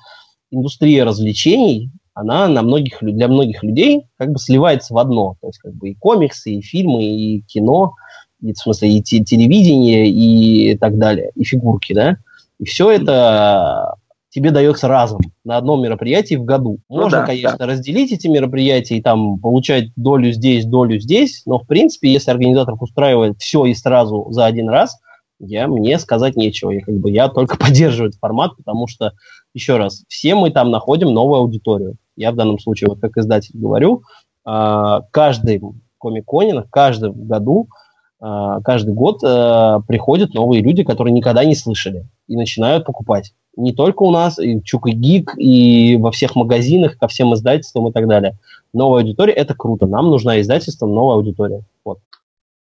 индустрия 0.52 1.06
развлечений, 1.06 1.92
она 2.14 2.48
на 2.48 2.62
многих, 2.64 2.98
для 3.02 3.28
многих 3.28 3.64
людей 3.64 4.08
как 4.18 4.32
бы 4.32 4.40
сливается 4.40 4.94
в 4.94 4.98
одно. 4.98 5.38
То 5.42 5.48
есть 5.48 5.60
как 5.60 5.74
бы 5.74 5.90
и 5.90 5.96
комиксы, 5.96 6.52
и 6.52 6.62
фильмы, 6.62 7.04
и 7.04 7.42
кино, 7.42 7.94
и, 8.42 8.54
в 8.54 8.58
смысле 8.58 8.90
и 8.90 9.02
телевидение, 9.02 10.08
и 10.08 10.78
так 10.78 10.98
далее, 10.98 11.32
и 11.36 11.44
фигурки, 11.44 11.94
да. 11.94 12.18
И 12.60 12.66
все 12.66 12.92
это 12.92 13.96
тебе 14.30 14.52
дается 14.52 14.88
разом 14.88 15.22
на 15.44 15.58
одном 15.58 15.82
мероприятии 15.82 16.36
в 16.36 16.44
году. 16.44 16.80
Ну, 16.90 17.02
Можно, 17.02 17.22
да, 17.22 17.26
конечно, 17.26 17.58
да. 17.58 17.66
разделить 17.66 18.12
эти 18.12 18.28
мероприятия 18.28 18.98
и 18.98 19.02
там 19.02 19.40
получать 19.40 19.90
долю 19.96 20.32
здесь, 20.32 20.66
долю 20.66 21.00
здесь, 21.00 21.44
но 21.46 21.60
в 21.60 21.66
принципе, 21.66 22.12
если 22.12 22.32
организатор 22.32 22.76
устраивает 22.80 23.40
все 23.40 23.66
и 23.66 23.74
сразу 23.74 24.28
за 24.30 24.46
один 24.46 24.70
раз, 24.70 24.98
я, 25.40 25.68
мне 25.68 25.98
сказать 26.00 26.36
нечего. 26.36 26.70
Я, 26.72 26.82
как 26.82 26.96
бы, 26.96 27.10
я 27.10 27.30
только 27.30 27.58
поддерживаю 27.60 28.10
этот 28.10 28.20
формат, 28.20 28.56
потому 28.58 28.88
что, 28.88 29.14
еще 29.54 29.78
раз, 29.78 30.04
все 30.08 30.36
мы 30.36 30.52
там 30.52 30.70
находим 30.70 31.12
новую 31.12 31.40
аудиторию. 31.40 31.96
Я 32.16 32.32
в 32.32 32.36
данном 32.36 32.60
случае, 32.60 32.90
вот 32.90 33.00
как 33.00 33.18
издатель 33.18 33.58
говорю, 33.58 34.04
а, 34.46 35.02
каждый 35.12 35.62
комик-коне, 35.98 36.62
в 36.62 36.70
каждом 36.70 37.26
году, 37.26 37.68
каждый 38.22 38.94
год 38.94 39.24
а, 39.24 39.80
приходят 39.88 40.34
новые 40.34 40.62
люди, 40.62 40.84
которые 40.84 41.14
никогда 41.14 41.46
не 41.46 41.56
слышали, 41.56 42.06
и 42.28 42.36
начинают 42.36 42.86
покупать. 42.86 43.34
Не 43.56 43.74
только 43.74 44.04
у 44.04 44.12
нас, 44.12 44.40
и 44.40 44.62
Чук 44.64 44.88
и 44.88 44.92
Гик, 44.92 45.34
и 45.38 45.98
во 45.98 46.12
всех 46.12 46.36
магазинах, 46.36 46.98
ко 46.98 47.08
всем 47.08 47.34
издательствам 47.34 47.88
и 47.88 47.92
так 47.92 48.08
далее. 48.08 48.38
Новая 48.74 49.02
аудитория– 49.02 49.34
это 49.36 49.54
круто. 49.56 49.86
Нам 49.88 50.10
нужна 50.10 50.40
издательством 50.40 50.94
новая 50.94 51.16
аудитория. 51.16 51.64
Вот. 51.84 52.00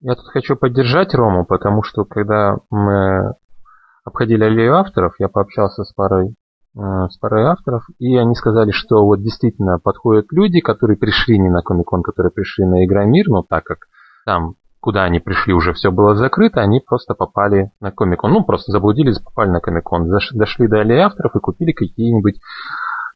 Я 0.01 0.16
тут 0.16 0.26
хочу 0.28 0.55
поддержать 0.55 1.14
Рому, 1.14 1.45
потому 1.45 1.84
что 1.84 2.05
когда 2.05 2.58
мы 2.70 3.34
обходили 4.05 4.43
аллею 4.43 4.76
авторов, 4.76 5.16
я 5.20 5.28
пообщался 5.28 5.84
с 5.84 5.91
парой, 5.93 6.36
э, 6.76 7.08
с 7.10 7.18
парой 7.18 7.45
авторов, 7.45 7.84
и 7.99 8.16
они 8.16 8.36
сказали, 8.36 8.72
что 8.72 9.05
вот 9.05 9.22
действительно 9.22 9.80
подходят 9.80 10.28
люди, 10.32 10.62
которые 10.62 10.97
пришли 10.97 11.38
не 11.39 11.49
на 11.49 11.62
Комикон, 11.62 12.03
которые 12.03 12.32
пришли 12.32 12.66
на 12.66 12.86
Игромир, 12.86 13.28
но 13.28 13.43
так 13.43 13.64
как 13.64 13.88
там, 14.26 14.55
куда 14.80 15.04
они 15.04 15.20
пришли, 15.20 15.54
уже 15.54 15.74
все 15.74 15.92
было 15.92 16.16
закрыто, 16.16 16.62
они 16.62 16.80
просто 16.80 17.14
попали 17.14 17.72
на 17.80 17.92
Комикон. 17.92 18.32
Ну, 18.32 18.44
просто 18.44 18.72
заблудились, 18.72 19.20
попали 19.20 19.50
на 19.50 19.60
Комикон. 19.60 20.10
Дошли 20.10 20.68
до 20.68 20.82
аллеи 20.82 21.00
авторов 21.00 21.36
и 21.36 21.40
купили 21.40 21.72
какие-нибудь 21.72 22.40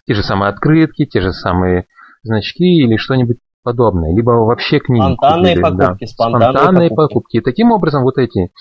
те 0.06 0.14
же 0.14 0.24
самые 0.24 0.50
открытки, 0.50 1.06
те 1.06 1.22
же 1.22 1.32
самые 1.32 1.86
значки 2.24 2.66
или 2.66 2.98
что-нибудь 2.98 3.38
подобное, 3.64 4.14
либо 4.14 4.32
вообще 4.32 4.80
книги. 4.80 5.14
Спонтанные 5.14 5.56
купили, 5.56 5.62
покупки, 5.62 6.06
да. 6.06 6.08
спонтанные, 6.08 6.50
спонтанные 6.50 6.90
покупки. 6.90 7.14
покупки. 7.14 7.38
И 7.38 7.42
таким 7.42 7.72
образом 7.72 8.04
вот 8.04 8.18
эти 8.18 8.52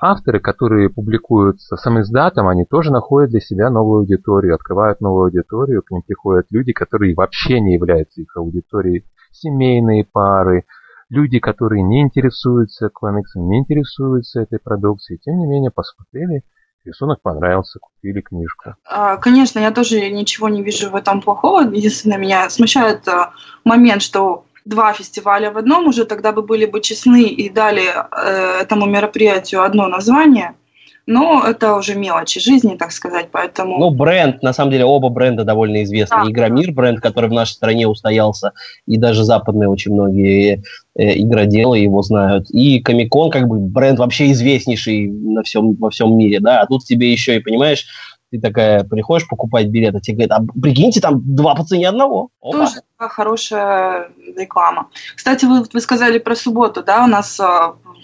авторы, 0.00 0.40
которые 0.40 0.90
публикуются 0.90 1.76
сам 1.76 2.00
издатом, 2.00 2.48
они 2.48 2.64
тоже 2.64 2.92
находят 2.92 3.30
для 3.30 3.40
себя 3.40 3.70
новую 3.70 4.00
аудиторию, 4.00 4.54
открывают 4.54 5.00
новую 5.00 5.26
аудиторию, 5.26 5.82
к 5.82 5.90
ним 5.90 6.02
приходят 6.02 6.46
люди, 6.50 6.72
которые 6.72 7.14
вообще 7.14 7.60
не 7.60 7.74
являются 7.74 8.20
их 8.20 8.36
аудиторией, 8.36 9.04
семейные 9.32 10.04
пары, 10.04 10.64
люди, 11.10 11.38
которые 11.40 11.82
не 11.82 12.00
интересуются 12.00 12.88
комиксом, 12.88 13.48
не 13.48 13.58
интересуются 13.58 14.40
этой 14.40 14.58
продукцией, 14.58 15.20
тем 15.22 15.38
не 15.38 15.46
менее 15.46 15.70
посмотрели, 15.70 16.42
рисунок 16.84 17.20
понравился, 17.20 17.78
купили 17.78 18.20
книжку. 18.20 18.76
А, 18.84 19.16
конечно, 19.18 19.58
я 19.58 19.70
тоже 19.70 20.10
ничего 20.10 20.48
не 20.48 20.62
вижу 20.62 20.90
в 20.90 20.96
этом 20.96 21.20
плохого. 21.20 21.62
Единственное, 21.62 22.18
меня 22.18 22.48
смущает 22.48 23.06
а, 23.08 23.32
момент, 23.64 24.02
что 24.02 24.44
два 24.64 24.92
фестиваля 24.92 25.50
в 25.50 25.58
одном 25.58 25.88
уже 25.88 26.04
тогда 26.04 26.32
бы 26.32 26.42
были 26.42 26.66
бы 26.66 26.80
честны 26.80 27.24
и 27.24 27.48
дали 27.48 27.84
э, 27.84 28.60
этому 28.62 28.86
мероприятию 28.86 29.62
одно 29.62 29.88
название. 29.88 30.54
Но 31.10 31.42
это 31.44 31.74
уже 31.74 31.96
мелочи 31.96 32.38
жизни, 32.38 32.76
так 32.76 32.92
сказать, 32.92 33.30
поэтому... 33.32 33.80
Ну, 33.80 33.90
бренд, 33.90 34.44
на 34.44 34.52
самом 34.52 34.70
деле, 34.70 34.84
оба 34.84 35.08
бренда 35.08 35.42
довольно 35.42 35.82
известны. 35.82 36.18
Да. 36.22 36.30
Игромир 36.30 36.70
бренд, 36.70 37.00
который 37.00 37.28
в 37.28 37.32
нашей 37.32 37.54
стране 37.54 37.88
устоялся, 37.88 38.52
и 38.86 38.96
даже 38.96 39.24
западные 39.24 39.68
очень 39.68 39.92
многие 39.92 40.62
э, 40.94 41.18
игроделы 41.18 41.78
его 41.78 42.00
знают. 42.02 42.48
И 42.50 42.78
Комикон, 42.78 43.32
как 43.32 43.48
бы, 43.48 43.58
бренд 43.58 43.98
вообще 43.98 44.30
известнейший 44.30 45.08
на 45.08 45.42
всем, 45.42 45.74
во 45.74 45.90
всем 45.90 46.16
мире, 46.16 46.38
да, 46.38 46.60
а 46.60 46.66
тут 46.66 46.84
тебе 46.84 47.10
еще 47.10 47.34
и, 47.34 47.40
понимаешь, 47.40 47.86
ты 48.30 48.40
такая 48.40 48.84
приходишь 48.84 49.26
покупать 49.26 49.66
билет, 49.66 49.96
а 49.96 50.00
тебе 50.00 50.28
говорят, 50.28 50.38
а 50.38 50.60
прикиньте, 50.60 51.00
там 51.00 51.20
два 51.34 51.56
по 51.56 51.64
цене 51.64 51.88
одного. 51.88 52.28
Опа. 52.40 52.66
Тоже 52.66 52.82
хорошая 52.96 54.10
реклама. 54.36 54.90
Кстати, 55.16 55.44
вы, 55.44 55.64
вы 55.72 55.80
сказали 55.80 56.20
про 56.20 56.36
субботу, 56.36 56.84
да, 56.84 57.02
у 57.02 57.08
нас 57.08 57.40
э, 57.40 57.44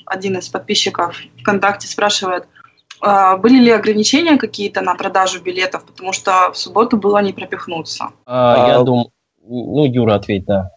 один 0.07 0.39
из 0.39 0.49
подписчиков 0.49 1.17
ВКонтакте 1.41 1.87
спрашивает, 1.87 2.49
были 3.01 3.59
ли 3.63 3.71
ограничения 3.71 4.37
какие-то 4.39 4.81
на 4.81 4.95
продажу 4.95 5.43
билетов? 5.43 5.85
Потому 5.85 6.13
что 6.13 6.51
в 6.53 6.59
субботу 6.59 6.97
было 6.97 7.23
не 7.23 7.33
пропихнуться. 7.33 8.11
А, 8.25 8.69
я 8.69 8.79
а, 8.79 8.85
думаю, 8.85 9.11
ну, 9.43 9.85
Юра, 9.85 10.15
ответь, 10.15 10.45
да. 10.45 10.71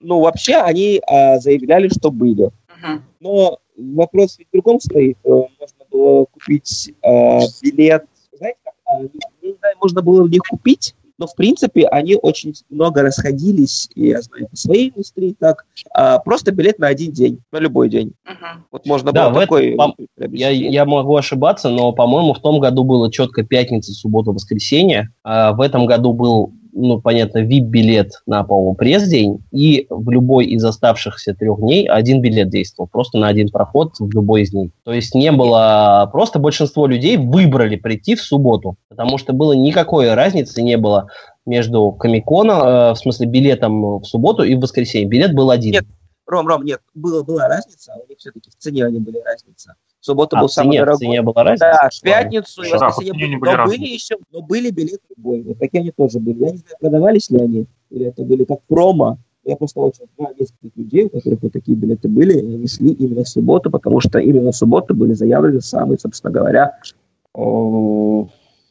Ну, 0.00 0.20
вообще, 0.20 0.56
они 0.56 1.00
а, 1.06 1.38
заявляли, 1.38 1.88
что 1.88 2.10
были. 2.10 2.44
Угу. 2.44 3.00
Но 3.20 3.58
вопрос 3.76 4.38
в 4.38 4.52
другом 4.52 4.80
стоит. 4.80 5.18
Э, 5.24 5.28
можно 5.28 5.84
было 5.90 6.24
купить 6.26 6.92
а, 7.02 7.40
билет, 7.62 8.04
знаете, 8.32 8.58
как, 8.64 8.74
а, 8.84 9.00
не 9.42 9.52
знаю, 9.58 9.76
можно 9.80 10.02
было 10.02 10.26
ли 10.26 10.38
купить, 10.38 10.94
но 11.18 11.26
в 11.26 11.34
принципе 11.34 11.86
они 11.86 12.16
очень 12.16 12.54
много 12.70 13.02
расходились, 13.02 13.88
и 13.94 14.08
я 14.08 14.22
знаю, 14.22 14.48
по 14.48 14.56
своей 14.56 14.90
индустрии 14.90 15.34
так, 15.38 15.64
а, 15.92 16.18
просто 16.18 16.52
билет 16.52 16.78
на 16.78 16.88
один 16.88 17.12
день, 17.12 17.40
на 17.52 17.58
любой 17.58 17.88
день. 17.88 18.12
Uh-huh. 18.26 18.60
Вот 18.70 18.86
можно 18.86 19.12
да, 19.12 19.30
было 19.30 19.42
такой... 19.42 19.70
Этом, 19.70 19.94
я, 20.32 20.50
я 20.50 20.84
могу 20.84 21.16
ошибаться, 21.16 21.70
но, 21.70 21.92
по-моему, 21.92 22.34
в 22.34 22.40
том 22.40 22.60
году 22.60 22.84
было 22.84 23.10
четко 23.10 23.44
пятница, 23.44 23.92
суббота, 23.92 24.32
воскресенье, 24.32 25.10
а 25.24 25.52
в 25.52 25.60
этом 25.60 25.86
году 25.86 26.12
был 26.12 26.52
ну, 26.76 27.00
понятно, 27.00 27.38
VIP-билет 27.38 28.22
на, 28.26 28.44
по-моему, 28.44 28.74
пресс-день, 28.74 29.42
и 29.50 29.86
в 29.88 30.10
любой 30.10 30.46
из 30.46 30.64
оставшихся 30.64 31.34
трех 31.34 31.58
дней 31.58 31.88
один 31.88 32.20
билет 32.20 32.50
действовал, 32.50 32.88
просто 32.88 33.18
на 33.18 33.28
один 33.28 33.48
проход 33.48 33.94
в 33.98 34.10
любой 34.10 34.42
из 34.42 34.52
них. 34.52 34.70
То 34.84 34.92
есть 34.92 35.14
не 35.14 35.32
было, 35.32 36.08
просто 36.12 36.38
большинство 36.38 36.86
людей 36.86 37.16
выбрали 37.16 37.76
прийти 37.76 38.14
в 38.14 38.20
субботу, 38.20 38.76
потому 38.88 39.16
что 39.16 39.32
было 39.32 39.54
никакой 39.54 40.12
разницы 40.12 40.62
не 40.62 40.76
было 40.76 41.08
между 41.46 41.92
Комиконом, 41.92 42.58
э, 42.58 42.92
в 42.92 42.96
смысле 42.96 43.26
билетом 43.26 44.00
в 44.00 44.04
субботу 44.04 44.42
и 44.42 44.54
в 44.54 44.60
воскресенье. 44.60 45.08
Билет 45.08 45.34
был 45.34 45.50
один. 45.50 45.72
Нет, 45.72 45.86
Ром, 46.26 46.46
Ром, 46.46 46.64
нет, 46.64 46.80
было, 46.94 47.22
была 47.22 47.48
разница, 47.48 47.94
у 47.94 48.08
них 48.08 48.18
все-таки 48.18 48.50
в 48.50 48.56
цене 48.56 48.84
они 48.84 48.98
были 48.98 49.20
разница 49.24 49.76
суббота 50.06 50.38
а, 50.38 50.40
был 50.40 50.48
самый 50.48 50.78
дорогой. 50.78 50.98
цене 50.98 51.22
была 51.22 51.44
разница? 51.44 51.78
Да, 51.82 51.88
в 51.92 52.00
пятницу 52.00 52.62
и 52.62 52.72
воскресенье 52.72 53.38
были, 53.38 53.56
но 53.56 53.66
были 53.66 53.84
еще, 53.84 54.16
но 54.32 54.40
были 54.42 54.70
билеты 54.70 55.02
любой. 55.16 55.42
Вот 55.42 55.58
такие 55.58 55.80
они 55.80 55.90
тоже 55.90 56.18
были. 56.18 56.44
Я 56.44 56.50
не 56.52 56.58
знаю, 56.58 56.76
продавались 56.80 57.30
ли 57.30 57.38
они, 57.38 57.66
или 57.90 58.06
это 58.06 58.22
были 58.22 58.44
как 58.44 58.62
промо. 58.62 59.18
Я 59.44 59.56
просто 59.56 59.80
очень 59.80 60.06
знаю 60.16 60.34
нескольких 60.38 60.76
людей, 60.76 61.04
у 61.04 61.10
которых 61.10 61.42
вот 61.42 61.52
такие 61.52 61.76
билеты 61.76 62.08
были, 62.08 62.32
и 62.34 62.54
они 62.54 62.66
шли 62.66 62.92
именно 62.92 63.22
в 63.22 63.28
субботу, 63.28 63.70
потому 63.70 64.00
что 64.00 64.18
именно 64.18 64.50
в 64.50 64.56
субботу 64.56 64.94
были 64.94 65.12
заявлены 65.12 65.60
самые, 65.60 65.98
собственно 65.98 66.32
говоря, 66.32 66.72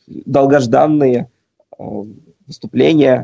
долгожданные 0.08 1.30
выступления 2.46 3.24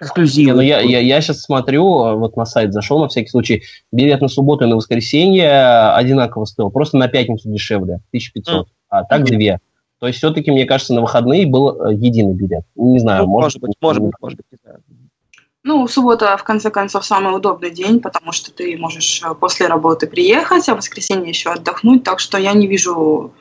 эксклюзивно. 0.00 0.56
Ну, 0.56 0.60
я, 0.62 0.80
я, 0.80 1.00
я 1.00 1.20
сейчас 1.20 1.42
смотрю, 1.42 1.84
вот 2.18 2.36
на 2.36 2.44
сайт 2.44 2.72
зашел 2.72 3.00
на 3.00 3.08
всякий 3.08 3.28
случай, 3.28 3.62
билет 3.92 4.20
на 4.20 4.28
субботу 4.28 4.64
и 4.64 4.68
на 4.68 4.76
воскресенье 4.76 5.92
одинаково 5.92 6.44
стоил, 6.44 6.70
просто 6.70 6.96
на 6.96 7.08
пятницу 7.08 7.48
дешевле, 7.48 7.94
1500, 8.12 8.66
mm. 8.66 8.70
а 8.88 9.04
так 9.04 9.24
две. 9.24 9.60
То 10.00 10.06
есть 10.06 10.18
все-таки, 10.18 10.50
мне 10.50 10.64
кажется, 10.64 10.94
на 10.94 11.02
выходные 11.02 11.46
был 11.46 11.82
э, 11.82 11.94
единый 11.94 12.32
билет. 12.32 12.64
Не 12.74 12.98
знаю, 12.98 13.24
ну, 13.24 13.28
может, 13.28 13.60
может 13.60 13.60
быть, 13.60 13.76
может 13.80 14.02
быть, 14.02 14.12
может 14.20 14.36
быть, 14.38 14.46
не 14.50 14.58
знаю. 14.62 14.82
Ну, 15.62 15.86
суббота, 15.88 16.38
в 16.38 16.42
конце 16.42 16.70
концов, 16.70 17.04
самый 17.04 17.36
удобный 17.36 17.70
день, 17.70 18.00
потому 18.00 18.32
что 18.32 18.50
ты 18.50 18.78
можешь 18.78 19.22
э, 19.22 19.34
после 19.34 19.66
работы 19.66 20.06
приехать, 20.06 20.66
а 20.70 20.74
в 20.74 20.78
воскресенье 20.78 21.28
еще 21.28 21.50
отдохнуть, 21.50 22.02
так 22.02 22.18
что 22.18 22.38
я 22.38 22.54
не 22.54 22.66
вижу, 22.66 23.34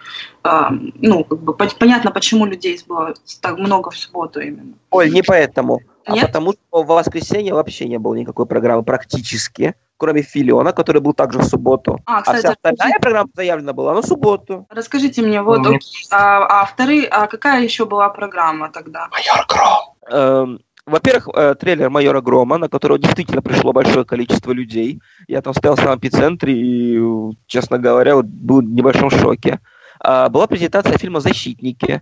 ну, 0.44 1.24
как 1.24 1.40
бы, 1.40 1.54
понятно, 1.54 2.12
почему 2.12 2.46
людей 2.46 2.80
было 2.88 3.14
так 3.42 3.58
много 3.58 3.92
в 3.92 3.98
субботу 3.98 4.40
именно. 4.40 4.74
Оль, 4.92 5.12
не 5.12 5.22
поэтому. 5.22 5.82
А 6.06 6.14
Нет? 6.14 6.24
А 6.24 6.28
потому 6.28 6.54
что 6.54 6.84
в 6.84 6.88
воскресенье 6.88 7.54
вообще 7.54 7.88
не 7.88 8.00
было 8.00 8.16
никакой 8.16 8.46
программы 8.46 8.84
практически, 8.84 9.76
кроме 9.98 10.22
Филиона, 10.22 10.72
который 10.72 11.02
был 11.02 11.14
также 11.14 11.40
в 11.40 11.44
субботу. 11.44 12.00
А, 12.06 12.22
кстати, 12.22 12.38
а 12.38 12.40
вся 12.40 12.50
остальная 12.52 12.78
расскажите... 12.78 13.00
программа 13.00 13.30
заявлена 13.36 13.74
была 13.74 13.94
на 13.94 14.02
субботу. 14.02 14.66
Расскажите 14.70 15.22
мне, 15.22 15.42
вот 15.42 15.60
ну, 15.60 15.76
окей, 15.76 16.08
а, 16.12 16.62
авторы, 16.62 17.04
а 17.04 17.28
какая 17.28 17.64
еще 17.64 17.86
была 17.86 18.10
программа 18.10 18.72
тогда? 18.72 19.08
Майор 19.12 19.46
Гром. 19.48 19.96
Эм, 20.10 20.60
во-первых, 20.86 21.30
э, 21.36 21.56
трейлер 21.56 21.90
майора 21.90 22.22
Грома, 22.22 22.58
на 22.58 22.70
которого 22.70 22.98
действительно 22.98 23.44
пришло 23.44 23.74
большое 23.74 24.06
количество 24.06 24.52
людей. 24.52 25.00
Я 25.28 25.42
там 25.42 25.54
стоял 25.54 25.76
в 25.76 25.80
самом 25.80 26.00
эпицентре 26.00 26.54
и, 26.56 27.00
честно 27.46 27.78
говоря, 27.78 28.16
вот 28.16 28.26
был 28.26 28.62
в 28.62 28.64
небольшом 28.64 29.12
шоке. 29.12 29.60
А, 30.00 30.30
была 30.30 30.48
презентация 30.48 30.98
фильма 30.98 31.20
«Защитники». 31.20 32.02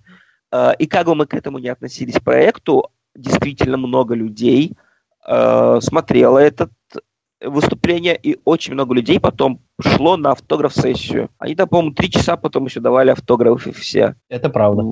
А, 0.52 0.72
и 0.72 0.86
как 0.88 1.08
бы 1.08 1.16
мы 1.16 1.26
к 1.26 1.34
этому 1.34 1.60
не 1.60 1.70
относились 1.70 2.20
проекту, 2.20 2.92
действительно 3.16 3.78
много 3.78 4.14
людей 4.14 4.74
э, 5.28 5.80
смотрело 5.82 6.38
это 6.38 6.70
выступление, 7.42 8.16
и 8.16 8.40
очень 8.46 8.74
много 8.74 8.94
людей 8.94 9.20
потом 9.20 9.62
шло 9.82 10.18
на 10.18 10.32
автограф-сессию. 10.32 11.30
Они 11.40 11.56
там, 11.56 11.68
по-моему, 11.68 11.94
три 11.94 12.12
часа 12.12 12.38
потом 12.38 12.66
еще 12.66 12.80
давали 12.80 13.10
автографы 13.10 13.72
все. 13.72 14.16
Это 14.30 14.50
правда. 14.50 14.84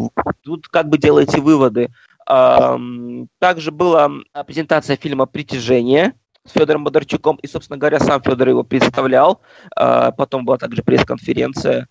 Тут 0.44 0.68
как 0.68 0.90
бы 0.90 0.98
делаете 0.98 1.40
выводы. 1.40 1.90
Также 2.26 3.72
была 3.72 4.10
презентация 4.46 4.98
фильма 4.98 5.26
«Притяжение», 5.28 6.14
с 6.46 6.52
Федором 6.52 6.84
Бондарчуком, 6.84 7.38
и, 7.38 7.48
собственно 7.48 7.78
говоря, 7.78 8.00
сам 8.00 8.22
Федор 8.22 8.50
его 8.50 8.64
представлял. 8.64 9.42
А, 9.76 10.12
потом 10.12 10.46
была 10.46 10.58
также 10.58 10.84
пресс-конференция. 10.84 11.88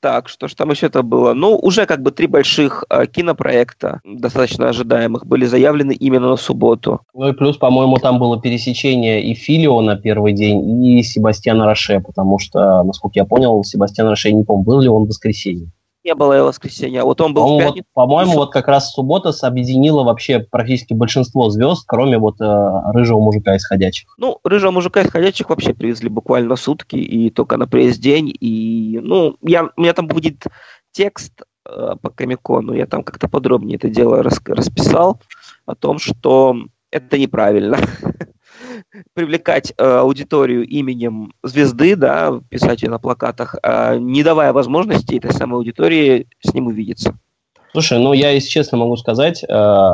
Так, 0.00 0.28
что 0.28 0.48
ж 0.48 0.54
там 0.54 0.70
еще-то 0.70 1.02
было? 1.02 1.34
Ну, 1.34 1.56
уже 1.56 1.86
как 1.86 2.02
бы 2.02 2.10
три 2.10 2.26
больших 2.26 2.84
э, 2.88 3.06
кинопроекта, 3.06 4.00
достаточно 4.04 4.68
ожидаемых, 4.68 5.26
были 5.26 5.44
заявлены 5.44 5.92
именно 5.92 6.28
на 6.28 6.36
субботу. 6.36 7.00
Ну 7.14 7.28
и 7.28 7.32
плюс, 7.32 7.56
по-моему, 7.56 7.96
там 7.96 8.18
было 8.18 8.40
пересечение 8.40 9.22
и 9.22 9.34
Филио 9.34 9.80
на 9.80 9.96
первый 9.96 10.34
день, 10.34 10.84
и 10.84 11.02
Себастьяна 11.02 11.66
Роше, 11.66 12.00
потому 12.00 12.38
что, 12.38 12.82
насколько 12.84 13.18
я 13.18 13.24
понял, 13.24 13.64
Себастьян 13.64 14.08
Роше, 14.08 14.30
не 14.32 14.44
помню, 14.44 14.64
был 14.64 14.80
ли 14.80 14.88
он 14.88 15.04
в 15.04 15.08
воскресенье 15.08 15.70
не 16.08 16.14
было 16.14 16.42
воскресенья. 16.42 17.04
Вот 17.04 17.20
он 17.20 17.34
был 17.34 17.42
по-моему, 17.42 17.58
в 17.58 17.64
пятницу. 17.66 17.88
Вот, 17.94 18.02
по-моему, 18.02 18.32
вот 18.34 18.52
как 18.52 18.66
раз 18.66 18.92
суббота 18.92 19.32
объединила 19.42 20.02
вообще 20.02 20.40
практически 20.40 20.94
большинство 20.94 21.50
звезд, 21.50 21.84
кроме 21.86 22.18
вот 22.18 22.40
э, 22.40 22.80
рыжего 22.92 23.20
мужика 23.20 23.54
из 23.54 23.64
ходячих. 23.66 24.08
Ну, 24.16 24.38
рыжего 24.42 24.70
мужика 24.70 25.02
из 25.02 25.10
ходячих 25.10 25.50
вообще 25.50 25.74
привезли 25.74 26.08
буквально 26.08 26.56
сутки, 26.56 26.96
и 26.96 27.30
только 27.30 27.56
на 27.58 27.66
пресс 27.66 27.98
день. 27.98 28.34
И, 28.40 28.98
ну, 29.02 29.36
я, 29.42 29.70
у 29.76 29.80
меня 29.80 29.92
там 29.92 30.08
будет 30.08 30.44
текст 30.92 31.32
э, 31.68 31.94
по 32.00 32.10
Комикону, 32.10 32.72
я 32.72 32.86
там 32.86 33.04
как-то 33.04 33.28
подробнее 33.28 33.76
это 33.76 33.88
дело 33.90 34.22
рас, 34.22 34.40
расписал 34.46 35.20
о 35.66 35.74
том, 35.74 35.98
что 35.98 36.56
это 36.90 37.18
неправильно. 37.18 37.78
привлекать 39.14 39.72
э, 39.76 39.84
аудиторию 39.84 40.66
именем 40.66 41.32
звезды, 41.42 41.96
да, 41.96 42.40
писать 42.48 42.82
ее 42.82 42.90
на 42.90 42.98
плакатах, 42.98 43.56
э, 43.62 43.98
не 43.98 44.22
давая 44.22 44.52
возможности 44.52 45.16
этой 45.16 45.32
самой 45.32 45.56
аудитории 45.58 46.26
с 46.40 46.52
ним 46.54 46.68
увидеться. 46.68 47.18
Слушай, 47.72 47.98
ну 47.98 48.12
я, 48.12 48.30
если 48.30 48.48
честно 48.48 48.78
могу 48.78 48.96
сказать, 48.96 49.44
э, 49.44 49.46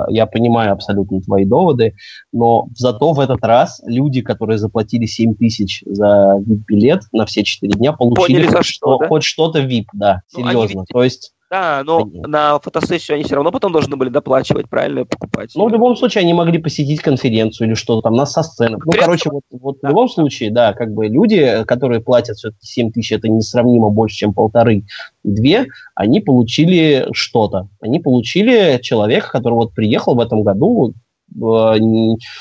я 0.08 0.26
понимаю 0.26 0.72
абсолютно 0.72 1.20
твои 1.20 1.44
доводы, 1.44 1.94
но 2.32 2.68
зато 2.74 3.12
в 3.12 3.20
этот 3.20 3.44
раз 3.44 3.82
люди, 3.84 4.22
которые 4.22 4.58
заплатили 4.58 5.06
7 5.06 5.34
тысяч 5.34 5.82
за 5.84 6.38
VIP-билет 6.46 7.02
на 7.12 7.26
все 7.26 7.42
4 7.42 7.72
дня, 7.74 7.92
получили 7.92 8.44
Поняли, 8.44 8.56
хоть, 8.56 8.66
что, 8.66 8.98
да? 8.98 9.08
хоть 9.08 9.24
что-то 9.24 9.60
VIP, 9.60 9.86
да, 9.92 10.22
ну, 10.32 10.44
серьезно. 10.44 10.80
Ведь... 10.80 10.88
То 10.88 11.04
есть 11.04 11.34
да, 11.55 11.82
но 11.84 11.98
они... 11.98 12.20
на 12.20 12.59
фотосессию 12.59 13.14
они 13.14 13.24
все 13.24 13.36
равно 13.36 13.52
потом 13.52 13.72
должны 13.72 13.96
были 13.96 14.09
доплачивать, 14.09 14.68
правильно, 14.68 15.05
покупать. 15.05 15.52
Ну, 15.55 15.68
в 15.68 15.72
любом 15.72 15.96
случае, 15.96 16.22
они 16.22 16.34
могли 16.34 16.59
посетить 16.59 17.00
конференцию 17.00 17.68
или 17.68 17.74
что-то 17.74 18.02
там, 18.02 18.14
нас 18.14 18.32
со 18.32 18.42
сцены. 18.42 18.78
Ну, 18.84 18.92
короче, 18.92 19.30
вот, 19.30 19.42
вот 19.50 19.78
да. 19.80 19.88
в 19.88 19.90
любом 19.90 20.09
случае, 20.09 20.50
да, 20.50 20.72
как 20.72 20.92
бы 20.92 21.07
люди, 21.07 21.62
которые 21.64 22.00
платят 22.00 22.38
все-таки 22.38 22.66
7 22.66 22.90
тысяч, 22.90 23.12
это 23.12 23.28
несравнимо 23.28 23.90
больше, 23.90 24.16
чем 24.16 24.34
полторы, 24.34 24.84
две, 25.22 25.66
они 25.94 26.20
получили 26.20 27.07
что-то. 27.12 27.68
Они 27.80 28.00
получили 28.00 28.80
человека, 28.82 29.30
который 29.30 29.55
вот 29.55 29.74
приехал 29.74 30.16
в 30.16 30.20
этом 30.20 30.42
году 30.42 30.94
э, 31.40 31.74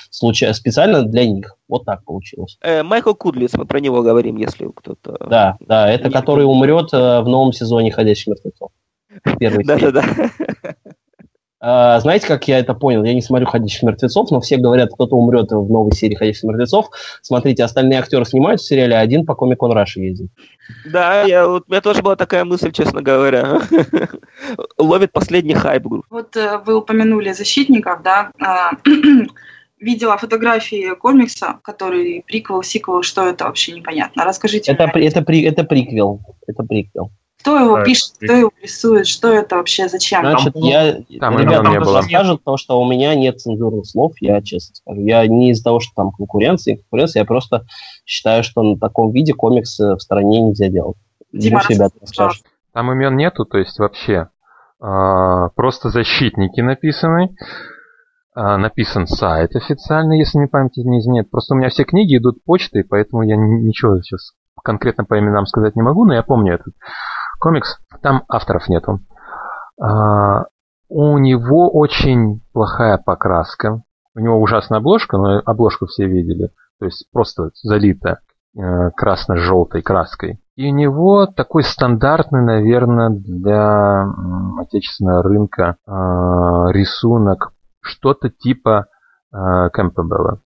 случайно, 0.09 0.55
специально 0.55 1.03
для 1.03 1.27
них. 1.27 1.55
Вот 1.67 1.85
так 1.85 2.03
получилось. 2.03 2.57
Э, 2.61 2.81
Майкл 2.81 3.13
Кудлиц, 3.13 3.53
мы 3.53 3.65
про 3.65 3.79
него 3.79 4.01
говорим, 4.01 4.37
если 4.37 4.67
кто-то... 4.75 5.17
Да, 5.29 5.57
да, 5.59 5.87
это 5.87 6.09
который 6.09 6.45
умрет 6.45 6.89
э, 6.93 7.21
в 7.21 7.27
новом 7.27 7.53
сезоне 7.53 7.91
«Ходящих 7.91 8.27
мертвецов». 8.27 8.71
Первый 9.39 9.63
Да-да-да. 9.65 10.03
А, 11.65 11.97
знаете, 12.01 12.27
как 12.27 12.45
я 12.49 12.59
это 12.59 12.73
понял? 12.73 13.05
Я 13.05 13.13
не 13.13 13.21
смотрю 13.21 13.47
«Ходящих 13.47 13.83
мертвецов», 13.83 14.29
но 14.31 14.41
все 14.41 14.57
говорят, 14.57 14.89
кто-то 14.93 15.15
умрет 15.15 15.49
в 15.49 15.71
новой 15.71 15.93
серии 15.93 16.13
«Ходящих 16.15 16.43
мертвецов». 16.43 16.89
Смотрите, 17.21 17.63
остальные 17.63 17.99
актеры 17.99 18.25
снимают 18.25 18.59
в 18.59 18.65
сериале, 18.67 18.97
а 18.97 18.99
один 18.99 19.25
по 19.25 19.33
комик 19.33 19.63
он 19.63 19.71
Раши 19.71 20.01
ездит. 20.01 20.29
Да, 20.85 21.23
я, 21.23 21.47
вот, 21.47 21.63
у 21.65 21.71
меня 21.71 21.79
тоже 21.79 22.01
была 22.01 22.17
такая 22.17 22.43
мысль, 22.43 22.73
честно 22.73 23.01
говоря. 23.01 23.61
Ловит 24.77 25.13
последний 25.13 25.53
хайп. 25.53 25.85
Вот 26.09 26.35
э, 26.35 26.59
вы 26.65 26.75
упомянули 26.75 27.31
защитников, 27.31 28.03
да? 28.03 28.31
А, 28.41 28.71
видела 29.79 30.17
фотографии 30.17 30.93
комикса, 30.95 31.59
который 31.63 32.25
приквел, 32.27 32.61
сиквел, 32.61 33.03
что 33.03 33.25
это 33.25 33.45
вообще 33.45 33.71
непонятно. 33.71 34.25
Расскажите. 34.25 34.73
Это, 34.73 34.83
это, 34.83 34.99
это, 34.99 35.31
это 35.31 35.63
приквел. 35.63 36.19
Это 36.45 36.63
приквел. 36.63 37.09
Кто 37.43 37.59
его 37.59 37.75
да, 37.75 37.83
пишет, 37.83 38.13
кто 38.15 38.31
его 38.31 38.51
рисует, 38.61 39.05
что 39.05 39.27
это 39.27 39.57
вообще, 39.57 39.89
зачем? 39.89 40.21
Значит, 40.21 40.53
там, 40.53 40.63
я, 40.63 40.97
там 41.19 41.37
ребята 41.37 41.69
мне 41.69 41.79
было. 41.81 42.01
скажут, 42.01 42.41
то, 42.45 42.55
что 42.55 42.81
у 42.81 42.89
меня 42.89 43.13
нет 43.15 43.41
цензурных 43.41 43.85
слов, 43.85 44.13
я 44.21 44.41
честно 44.41 44.75
скажу. 44.75 45.01
Я 45.01 45.27
не 45.27 45.51
из-за 45.51 45.65
того, 45.65 45.81
что 45.81 45.91
там 45.93 46.11
конкуренция, 46.11 46.77
конкуренция, 46.77 47.19
я 47.19 47.25
просто 47.25 47.65
считаю, 48.05 48.45
что 48.45 48.63
на 48.63 48.79
таком 48.79 49.11
виде 49.11 49.33
комикс 49.33 49.77
в 49.77 49.99
стране 49.99 50.39
нельзя 50.39 50.69
делать. 50.69 50.95
Дима, 51.33 51.61
ребята 51.67 51.97
скажут. 52.05 52.43
Там 52.71 52.89
имен 52.93 53.17
нету, 53.17 53.43
то 53.43 53.57
есть 53.57 53.77
вообще 53.77 54.29
а, 54.79 55.49
просто 55.49 55.89
защитники 55.89 56.61
написаны. 56.61 57.35
А, 58.35 58.57
написан 58.57 59.05
сайт 59.05 59.53
официальный, 59.57 60.17
если 60.17 60.37
не 60.37 60.47
память 60.47 60.77
не 60.77 60.99
изменяет. 60.99 61.29
Просто 61.29 61.55
у 61.55 61.57
меня 61.57 61.67
все 61.67 61.83
книги 61.83 62.15
идут 62.15 62.41
почтой, 62.45 62.85
поэтому 62.85 63.23
я 63.23 63.35
ничего 63.35 64.01
сейчас 64.01 64.31
конкретно 64.63 65.03
по 65.03 65.19
именам 65.19 65.45
сказать 65.45 65.75
не 65.75 65.81
могу, 65.81 66.05
но 66.05 66.13
я 66.13 66.23
помню 66.23 66.53
этот 66.53 66.73
комикс, 67.43 67.77
там 68.01 68.23
авторов 68.29 68.69
нету. 68.69 69.01
А, 69.81 70.45
у 70.87 71.17
него 71.17 71.69
очень 71.69 72.41
плохая 72.53 72.97
покраска. 72.97 73.81
У 74.15 74.19
него 74.21 74.39
ужасная 74.41 74.79
обложка, 74.79 75.17
но 75.17 75.41
обложку 75.43 75.87
все 75.87 76.05
видели. 76.07 76.51
То 76.79 76.85
есть 76.85 77.05
просто 77.11 77.49
залита 77.61 78.19
э, 78.55 78.91
красно-желтой 78.91 79.81
краской. 79.81 80.39
И 80.55 80.71
у 80.71 80.73
него 80.73 81.25
такой 81.25 81.63
стандартный, 81.63 82.43
наверное, 82.43 83.09
для 83.09 84.05
отечественного 84.61 85.23
рынка 85.23 85.75
э, 85.85 85.91
рисунок. 86.71 87.51
Что-то 87.81 88.29
типа 88.29 88.85
э, 89.33 89.69
Кэмпбелла 89.73 90.39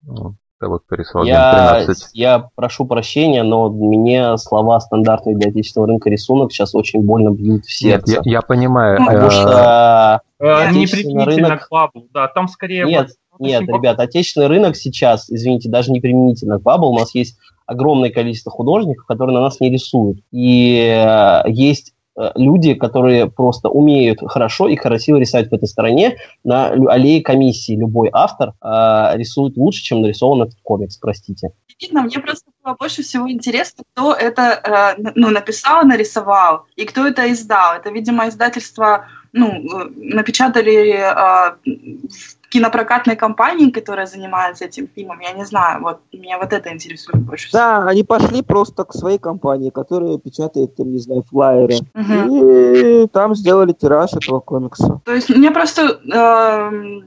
того, 0.59 0.79
кто 0.79 0.95
рисовал 0.97 1.27
я, 1.27 1.83
13. 1.85 2.11
Я 2.15 2.49
прошу 2.55 2.87
прощения, 2.87 3.43
но 3.43 3.69
мне 3.71 4.37
слова 4.39 4.81
стандартные 4.81 5.37
для 5.37 5.51
отечественного 5.51 5.89
рынка 5.89 6.11
рисунок 6.11 6.53
сейчас 6.53 6.75
очень 6.75 7.03
больно 7.03 7.31
бьют 7.31 7.65
в 7.65 7.73
сердце. 7.73 8.17
Нет, 8.17 8.27
я, 8.27 8.33
я 8.33 8.43
понимаю. 8.43 8.99
Потому 9.05 9.31
что 9.31 10.23
э, 10.39 10.71
не 10.73 10.87
применительно 10.87 11.59
к 11.59 11.69
Bubble, 11.71 12.07
да, 12.13 12.29
там 12.29 12.49
скорее... 12.49 12.85
Нет, 12.85 13.11
вот, 13.33 13.47
нет, 13.47 13.63
ребят, 13.63 13.99
отечественный 13.99 14.47
рынок 14.47 14.77
сейчас, 14.77 15.31
извините, 15.31 15.69
даже 15.69 15.91
не 15.91 16.01
применительно 16.01 16.59
к 16.59 16.63
Bubble, 16.63 16.87
у 16.87 16.99
нас 16.99 17.15
есть 17.15 17.39
огромное 17.67 18.11
количество 18.11 18.53
художников, 18.53 19.07
которые 19.07 19.35
на 19.35 19.41
нас 19.41 19.59
не 19.61 19.71
рисуют. 19.71 20.19
И 20.31 20.79
э, 20.95 21.43
есть 21.51 21.94
Э, 21.94 21.94
люди, 22.37 22.75
которые 22.75 23.29
просто 23.29 23.69
умеют 23.69 24.21
хорошо 24.27 24.69
и 24.69 24.77
красиво 24.77 25.17
рисовать 25.17 25.51
в 25.51 25.53
этой 25.53 25.67
стране. 25.67 26.17
На 26.45 26.69
аллее 26.69 27.23
комиссии 27.23 27.77
любой 27.77 28.09
автор 28.13 28.53
э, 28.63 29.17
рисует 29.19 29.57
лучше, 29.57 29.83
чем 29.83 30.03
нарисован 30.03 30.43
этот 30.43 30.59
комикс, 30.63 30.97
простите. 30.97 31.51
Видно, 31.81 32.03
мне 32.03 32.19
просто 32.21 32.51
было 32.63 32.77
больше 32.79 33.03
всего 33.03 33.31
интересно, 33.31 33.85
кто 33.93 34.15
это 34.15 34.97
э, 34.97 35.11
ну, 35.15 35.31
написал, 35.31 35.85
нарисовал, 35.85 36.67
и 36.77 36.85
кто 36.85 37.07
это 37.07 37.31
издал. 37.33 37.77
Это, 37.77 37.91
видимо, 37.91 38.29
издательство 38.29 39.07
ну, 39.33 39.49
э, 39.49 39.91
напечатали 39.97 40.95
э, 40.95 41.57
в 41.65 42.44
кинопрокатной 42.55 43.17
компании, 43.17 43.71
которая 43.71 44.07
занимается 44.07 44.67
этим 44.67 44.89
фильмом, 44.95 45.19
я 45.19 45.33
не 45.33 45.45
знаю, 45.45 45.83
вот 45.83 45.99
меня 46.13 46.39
вот 46.39 46.53
это 46.53 46.73
интересует 46.73 47.19
больше 47.19 47.49
всего. 47.49 47.59
Да, 47.59 47.89
они 47.89 48.05
пошли 48.05 48.43
просто 48.43 48.85
к 48.85 48.95
своей 48.95 49.19
компании, 49.19 49.71
которая 49.71 50.19
печатает, 50.19 50.77
там, 50.77 50.93
не 50.93 50.99
знаю, 50.99 51.25
флайеры, 51.29 51.75
угу. 51.95 52.53
и 52.53 53.09
там 53.09 53.35
сделали 53.35 53.73
тираж 53.73 54.13
этого 54.13 54.39
комикса. 54.39 55.01
То 55.05 55.13
есть 55.13 55.31
мне 55.31 55.51
просто 55.51 55.83
э, 55.83 57.01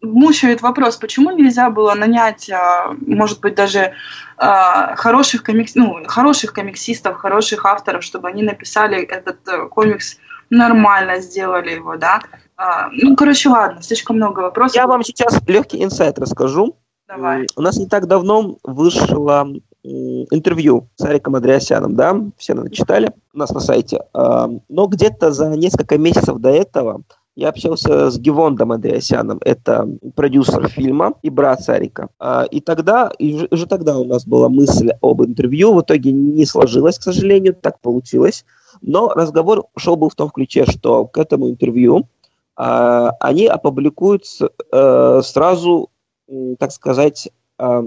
мучает 0.00 0.62
вопрос, 0.62 0.96
почему 0.96 1.32
нельзя 1.32 1.68
было 1.68 1.92
нанять, 1.92 2.48
э, 2.48 2.56
может 3.06 3.40
быть, 3.40 3.54
даже 3.54 3.92
э, 4.38 4.96
хороших, 4.96 5.44
комикс, 5.44 5.74
ну, 5.74 6.02
хороших 6.06 6.54
комиксистов, 6.54 7.18
хороших 7.18 7.66
авторов, 7.66 8.02
чтобы 8.02 8.28
они 8.28 8.42
написали 8.42 9.02
этот 9.02 9.46
э, 9.48 9.68
комикс 9.68 10.16
нормально, 10.50 11.20
сделали 11.20 11.72
его, 11.72 11.96
да, 11.96 12.20
а, 12.56 12.88
ну, 12.92 13.16
короче, 13.16 13.48
ладно, 13.48 13.82
слишком 13.82 14.16
много 14.16 14.40
вопросов. 14.40 14.76
Я 14.76 14.86
вам 14.86 15.02
сейчас 15.02 15.40
легкий 15.46 15.82
инсайт 15.82 16.18
расскажу. 16.18 16.76
Давай. 17.08 17.46
У 17.56 17.62
нас 17.62 17.76
не 17.76 17.86
так 17.86 18.06
давно 18.06 18.58
вышло 18.62 19.46
интервью 19.84 20.88
с 20.94 21.04
Ариком 21.04 21.36
Андреасяном, 21.36 21.94
да, 21.94 22.18
все 22.38 22.54
наверное, 22.54 22.74
читали 22.74 23.12
у 23.34 23.38
нас 23.38 23.50
на 23.50 23.60
сайте. 23.60 24.00
А, 24.14 24.48
но 24.68 24.86
где-то 24.86 25.30
за 25.30 25.50
несколько 25.50 25.98
месяцев 25.98 26.38
до 26.38 26.48
этого 26.48 27.02
я 27.36 27.48
общался 27.48 28.10
с 28.10 28.18
Гевондом 28.18 28.72
Андреасяном, 28.72 29.40
это 29.44 29.86
продюсер 30.14 30.68
фильма 30.68 31.14
и 31.22 31.28
брат 31.28 31.62
Сарика. 31.62 32.08
А, 32.18 32.44
и 32.44 32.60
тогда, 32.60 33.10
и 33.18 33.46
уже 33.50 33.66
тогда 33.66 33.98
у 33.98 34.04
нас 34.04 34.26
была 34.26 34.48
мысль 34.48 34.90
об 35.02 35.22
интервью, 35.22 35.74
в 35.74 35.82
итоге 35.82 36.12
не 36.12 36.46
сложилось, 36.46 36.98
к 36.98 37.02
сожалению, 37.02 37.54
так 37.54 37.80
получилось. 37.80 38.46
Но 38.86 39.08
разговор 39.08 39.64
шел 39.76 39.96
был 39.96 40.10
в 40.10 40.14
том 40.14 40.28
ключе, 40.28 40.66
что 40.66 41.06
к 41.06 41.16
этому 41.16 41.48
интервью 41.48 42.06
а, 42.54 43.12
они 43.18 43.46
опубликуют 43.46 44.24
э, 44.72 45.20
сразу, 45.24 45.90
так 46.58 46.70
сказать, 46.70 47.30
а, 47.56 47.82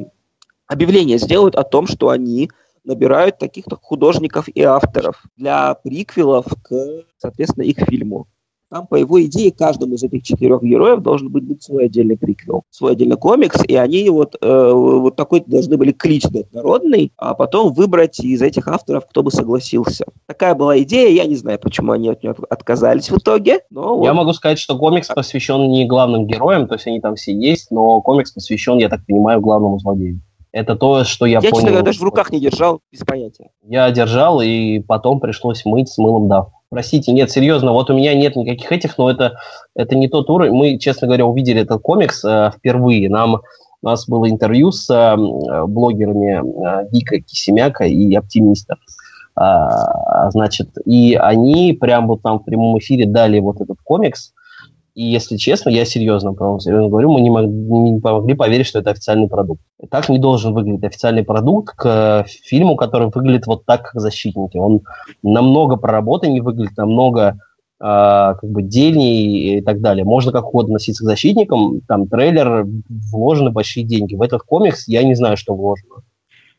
объявление 0.65 1.19
сделают 1.19 1.55
о 1.55 1.63
том, 1.63 1.85
что 1.85 2.09
они 2.09 2.49
набирают 2.83 3.37
таких-то 3.37 3.75
художников 3.75 4.47
и 4.47 4.63
авторов 4.63 5.21
для 5.35 5.75
приквелов 5.75 6.45
к, 6.63 7.03
соответственно, 7.19 7.65
их 7.65 7.77
фильму. 7.87 8.27
Там, 8.69 8.87
по 8.87 8.95
его 8.95 9.23
идее, 9.23 9.51
каждому 9.51 9.95
из 9.95 10.03
этих 10.03 10.23
четырех 10.23 10.61
героев 10.61 11.01
должен 11.01 11.29
быть, 11.29 11.43
быть 11.43 11.63
свой 11.63 11.85
отдельный 11.85 12.17
приквел, 12.17 12.63
свой 12.69 12.93
отдельный 12.93 13.17
комикс, 13.17 13.63
и 13.65 13.75
они 13.75 14.09
вот, 14.09 14.35
э, 14.41 14.71
вот 14.73 15.15
такой 15.15 15.43
должны 15.45 15.77
были 15.77 15.91
клич 15.91 16.23
дать 16.23 16.53
народный, 16.53 17.11
а 17.17 17.33
потом 17.33 17.73
выбрать 17.73 18.19
из 18.19 18.41
этих 18.41 18.67
авторов, 18.67 19.05
кто 19.07 19.23
бы 19.23 19.31
согласился. 19.31 20.05
Такая 20.25 20.55
была 20.55 20.77
идея, 20.79 21.09
я 21.09 21.25
не 21.25 21.35
знаю, 21.35 21.59
почему 21.59 21.93
они 21.93 22.09
от 22.09 22.23
нее 22.23 22.35
отказались 22.49 23.09
в 23.09 23.17
итоге, 23.17 23.61
но 23.69 24.03
Я 24.03 24.13
могу 24.13 24.33
сказать, 24.33 24.59
что 24.59 24.77
комикс 24.77 25.07
посвящен 25.07 25.69
не 25.69 25.85
главным 25.85 26.27
героям, 26.27 26.67
то 26.67 26.75
есть 26.75 26.87
они 26.87 26.99
там 26.99 27.15
все 27.15 27.33
есть, 27.33 27.71
но 27.71 28.01
комикс 28.01 28.31
посвящен, 28.31 28.77
я 28.77 28.89
так 28.89 29.05
понимаю, 29.05 29.39
главному 29.41 29.79
злодею. 29.79 30.21
Это 30.51 30.75
то, 30.75 31.03
что 31.03 31.25
я, 31.25 31.33
я 31.33 31.39
понял. 31.39 31.49
Я, 31.49 31.51
честно 31.51 31.69
говоря, 31.69 31.85
даже 31.85 31.99
в 31.99 32.03
руках 32.03 32.31
не 32.31 32.39
держал, 32.39 32.81
без 32.91 32.99
понятия. 33.01 33.49
Я 33.63 33.91
держал, 33.91 34.41
и 34.41 34.79
потом 34.79 35.19
пришлось 35.19 35.65
мыть 35.65 35.89
с 35.89 35.97
мылом 35.97 36.27
дав. 36.27 36.49
Простите, 36.69 37.13
нет, 37.13 37.31
серьезно, 37.31 37.71
вот 37.71 37.89
у 37.89 37.93
меня 37.93 38.13
нет 38.13 38.35
никаких 38.35 38.71
этих, 38.71 38.97
но 38.97 39.09
это, 39.09 39.39
это 39.73 39.95
не 39.95 40.09
тот 40.09 40.29
уровень. 40.29 40.53
Мы, 40.53 40.77
честно 40.77 41.07
говоря, 41.07 41.25
увидели 41.25 41.61
этот 41.61 41.81
комикс 41.81 42.23
э, 42.25 42.51
впервые. 42.57 43.09
Нам, 43.09 43.41
у 43.81 43.85
нас 43.85 44.07
было 44.07 44.29
интервью 44.29 44.71
с 44.71 44.89
э, 44.89 45.15
блогерами 45.65 46.83
э, 46.83 46.89
Дика 46.91 47.21
Кисемяка 47.21 47.85
и 47.85 48.13
Оптимиста. 48.15 48.75
А, 49.39 50.31
значит, 50.31 50.69
и 50.85 51.13
они 51.13 51.73
прям 51.73 52.07
вот 52.07 52.23
там 52.23 52.39
в 52.39 52.43
прямом 52.43 52.79
эфире 52.79 53.05
дали 53.05 53.39
вот 53.39 53.61
этот 53.61 53.77
комикс, 53.83 54.33
и 54.97 55.03
если 55.03 55.37
честно, 55.37 55.69
я 55.69 55.85
серьезно, 55.85 56.33
правда, 56.33 56.59
серьезно 56.59 56.89
говорю, 56.89 57.11
мы 57.11 57.21
не 57.21 57.29
могли, 57.29 57.51
не 57.51 57.99
могли 57.99 58.33
поверить, 58.33 58.65
что 58.65 58.79
это 58.79 58.89
официальный 58.89 59.27
продукт. 59.27 59.61
Так 59.91 60.09
не 60.09 60.17
должен 60.17 60.55
выглядеть 60.55 60.85
официальный 60.85 61.23
продукт 61.23 61.75
к 61.75 62.25
фильму, 62.27 62.75
который 62.75 63.11
выглядит 63.13 63.45
вот 63.45 63.63
так, 63.63 63.91
как 63.91 64.01
«Защитники». 64.01 64.57
Он 64.57 64.81
намного 65.21 65.75
проработаннее 65.75 66.41
выглядит, 66.41 66.75
намного 66.77 67.37
э, 67.79 67.83
как 67.83 68.43
бы 68.43 68.63
дельнее 68.63 69.59
и 69.59 69.61
так 69.61 69.81
далее. 69.81 70.03
Можно 70.03 70.31
как 70.31 70.47
угодно 70.47 70.77
относиться 70.77 71.03
к 71.03 71.07
«Защитникам». 71.07 71.81
Там 71.87 72.07
трейлер, 72.07 72.65
вложены 73.11 73.51
большие 73.51 73.85
деньги. 73.85 74.15
В 74.15 74.23
этот 74.23 74.41
комикс 74.41 74.87
я 74.87 75.03
не 75.03 75.13
знаю, 75.13 75.37
что 75.37 75.53
вложено. 75.53 75.97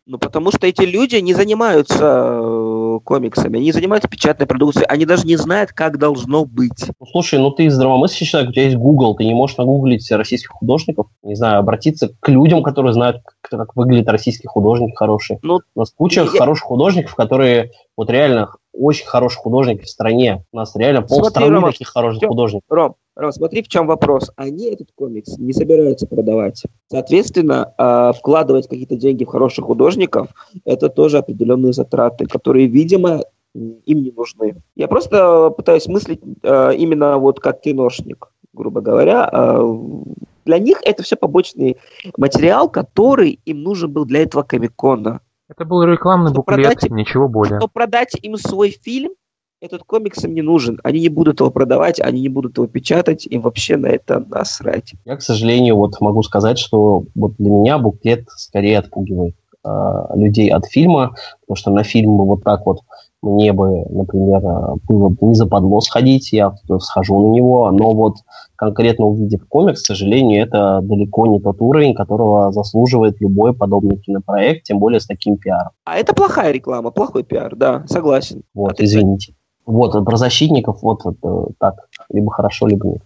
Ну, 0.09 0.17
потому 0.17 0.51
что 0.51 0.67
эти 0.67 0.85
люди 0.85 1.17
не 1.17 1.35
занимаются 1.35 2.41
э, 2.41 2.99
комиксами, 3.05 3.59
они 3.59 3.73
занимаются 3.73 4.09
печатной 4.09 4.47
продукцией, 4.47 4.87
они 4.87 5.05
даже 5.05 5.27
не 5.27 5.37
знают, 5.37 5.73
как 5.73 5.99
должно 5.99 6.47
быть. 6.47 6.87
Ну, 6.99 7.07
слушай, 7.13 7.39
ну 7.39 7.51
ты 7.51 7.69
здравомыслящий 7.69 8.25
человек, 8.25 8.49
у 8.49 8.53
тебя 8.55 8.65
есть 8.65 8.77
Google, 8.79 9.15
ты 9.17 9.27
не 9.27 9.35
можешь 9.35 9.59
нагуглить 9.59 10.11
российских 10.11 10.49
художников, 10.49 11.09
не 11.23 11.35
знаю, 11.35 11.59
обратиться 11.59 12.09
к 12.21 12.29
людям, 12.31 12.63
которые 12.63 12.95
знают, 12.95 13.19
как, 13.43 13.51
как 13.51 13.77
выглядит 13.77 14.09
российский 14.09 14.49
художник 14.49 14.97
хороший. 14.97 15.41
Ну, 15.43 15.61
у 15.75 15.79
нас 15.79 15.91
куча 15.91 16.23
я... 16.23 16.27
хороших 16.27 16.65
художников, 16.65 17.15
которые 17.15 17.73
вот 17.95 18.09
реально 18.09 18.49
очень 18.79 19.07
хороших 19.07 19.43
художников 19.43 19.87
в 19.87 19.91
стране. 19.91 20.45
У 20.53 20.57
нас 20.57 20.75
реально 20.77 21.03
полстраны 21.03 21.61
таких 21.63 21.89
хороших 21.89 22.23
Ром, 22.23 22.31
художников. 22.31 22.65
Ром, 22.69 22.95
Ром, 23.17 23.33
смотри, 23.33 23.63
в 23.63 23.69
чем 23.69 23.87
вопрос. 23.87 24.31
Они 24.37 24.67
этот 24.67 24.89
комикс 24.95 25.37
не 25.39 25.53
собираются 25.53 26.07
продавать. 26.07 26.63
Соответственно, 26.91 27.75
а, 27.77 28.13
вкладывать 28.13 28.69
какие-то 28.69 28.97
деньги 28.97 29.25
в 29.25 29.29
хороших 29.29 29.65
художников– 29.65 30.29
это 30.65 30.89
тоже 30.89 31.19
определенные 31.19 31.73
затраты, 31.73 32.27
которые, 32.27 32.67
видимо, 32.67 33.23
им 33.55 34.03
не 34.03 34.13
нужны. 34.13 34.57
Я 34.77 34.89
просто 34.89 35.51
пытаюсь 35.51 35.87
мыслить 35.87 36.21
а, 36.45 36.71
именно 36.71 37.19
вот 37.19 37.41
как 37.41 37.61
киношник, 37.61 38.31
грубо 38.53 38.81
говоря. 38.81 39.29
А, 39.31 39.61
для 40.45 40.59
них 40.59 40.81
это 40.85 41.03
все 41.03 41.17
побочный 41.17 41.77
материал, 42.17 42.71
который 42.71 43.41
им 43.45 43.63
нужен 43.63 43.93
был 43.93 44.05
для 44.05 44.23
этого 44.23 44.43
комикона. 44.43 45.21
Это 45.49 45.65
был 45.65 45.83
рекламный 45.83 46.33
буклет, 46.33 46.63
продать, 46.63 46.91
ничего 46.91 47.29
более. 47.29 47.59
Но 47.59 47.69
продать 47.69 48.15
им 48.21 48.37
свой 48.37 48.71
фильм, 48.71 49.13
этот 49.61 49.83
комикс 49.85 50.23
им 50.25 50.35
не 50.35 50.43
нужен. 50.43 50.79
Они 50.85 51.01
не 51.01 51.09
будут 51.09 51.41
его 51.41 51.51
продавать, 51.51 52.01
они 52.01 52.21
не 52.21 52.29
будут 52.29 52.59
его 52.59 52.67
печатать, 52.67 53.27
им 53.27 53.41
вообще 53.41 53.77
на 53.77 53.87
это 53.87 54.21
насрать. 54.21 54.93
Я, 55.05 55.17
к 55.17 55.23
сожалению, 55.23 55.77
вот 55.77 56.01
могу 56.01 56.23
сказать, 56.23 56.59
что 56.59 57.05
вот 57.15 57.35
для 57.39 57.51
меня 57.51 57.79
буклет 57.79 58.29
скорее 58.37 58.79
отпугивает 58.79 59.35
э, 59.65 59.69
людей 60.15 60.51
от 60.51 60.67
фильма, 60.67 61.17
потому 61.41 61.57
что 61.57 61.71
на 61.71 61.83
фильм 61.83 62.17
вот 62.19 62.45
так 62.45 62.67
вот 62.67 62.81
мне 63.23 63.53
бы, 63.53 63.85
например, 63.91 64.45
э, 64.45 64.77
было 64.89 65.09
бы 65.09 65.17
не 65.27 65.35
западло 65.35 65.81
сходить, 65.81 66.33
я 66.33 66.55
схожу 66.79 67.29
на 67.29 67.33
него, 67.35 67.71
но 67.71 67.93
вот 67.93 68.17
конкретно 68.57 69.07
увидев 69.07 69.47
комикс, 69.49 69.83
к 69.83 69.87
сожалению, 69.87 70.43
это 70.43 70.81
далеко 70.83 71.27
не 71.27 71.41
тот 71.41 71.61
уровень, 71.61 71.95
которого 71.95 72.53
заслуживает 72.53 73.21
любой 73.21 73.55
подобный 73.55 73.97
кинопроект, 73.97 74.65
тем 74.65 74.79
более 74.79 75.01
с 75.01 75.07
таким 75.07 75.37
пиаром. 75.37 75.73
А 75.85 75.97
это 75.99 76.15
плохая 76.15 76.53
реклама, 76.53 76.91
плохой 76.91 77.25
пиар, 77.25 77.57
да, 77.57 77.85
согласен. 77.87 78.43
Вот, 78.55 78.79
а 78.79 78.85
извините. 78.85 79.35
Вот, 79.67 79.93
про 80.05 80.17
защитников 80.17 80.83
вот 80.83 81.01
это, 81.05 81.47
так, 81.59 81.75
либо 82.11 82.31
хорошо, 82.31 82.67
либо 82.67 82.87
нет. 82.87 83.03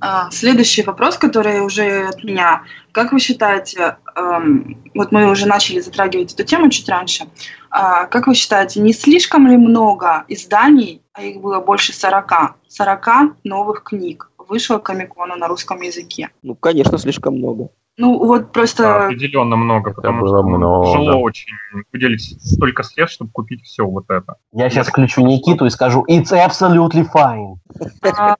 А, 0.00 0.30
следующий 0.30 0.82
вопрос, 0.82 1.16
который 1.16 1.60
уже 1.60 2.08
от 2.08 2.22
меня. 2.24 2.62
Как 2.92 3.12
вы 3.12 3.20
считаете, 3.20 3.96
эм, 4.14 4.82
вот 4.94 5.12
мы 5.12 5.30
уже 5.30 5.46
начали 5.46 5.80
затрагивать 5.80 6.34
эту 6.34 6.44
тему 6.44 6.68
чуть 6.70 6.88
раньше, 6.88 7.24
э, 7.24 7.28
как 7.70 8.26
вы 8.26 8.34
считаете, 8.34 8.80
не 8.80 8.92
слишком 8.92 9.46
ли 9.46 9.56
много 9.56 10.24
изданий, 10.28 11.02
а 11.12 11.22
их 11.22 11.40
было 11.40 11.60
больше 11.60 11.92
40, 11.92 12.56
40 12.68 13.36
новых 13.44 13.84
книг 13.84 14.30
вышло 14.48 14.78
Комикона 14.78 15.36
на 15.36 15.48
русском 15.48 15.80
языке? 15.80 16.30
Ну, 16.42 16.54
конечно, 16.54 16.98
слишком 16.98 17.34
много. 17.34 17.70
Ну, 17.98 18.18
вот 18.18 18.52
просто... 18.52 18.82
Да, 18.82 19.06
определенно 19.06 19.56
много, 19.56 19.90
это 19.90 20.02
потому 20.02 20.20
было 20.20 20.38
что 20.38 20.46
много. 20.46 20.86
тяжело 20.86 21.20
очень 21.22 21.52
выделить 21.92 22.38
столько 22.44 22.82
средств, 22.82 23.14
чтобы 23.14 23.30
купить 23.30 23.62
все 23.62 23.86
вот 23.86 24.10
это. 24.10 24.36
Я 24.52 24.68
сейчас 24.68 24.88
включу 24.88 25.22
Никиту 25.22 25.64
и 25.64 25.70
скажу 25.70 26.04
«It's 26.08 26.30
absolutely 26.30 27.06
fine». 27.10 27.56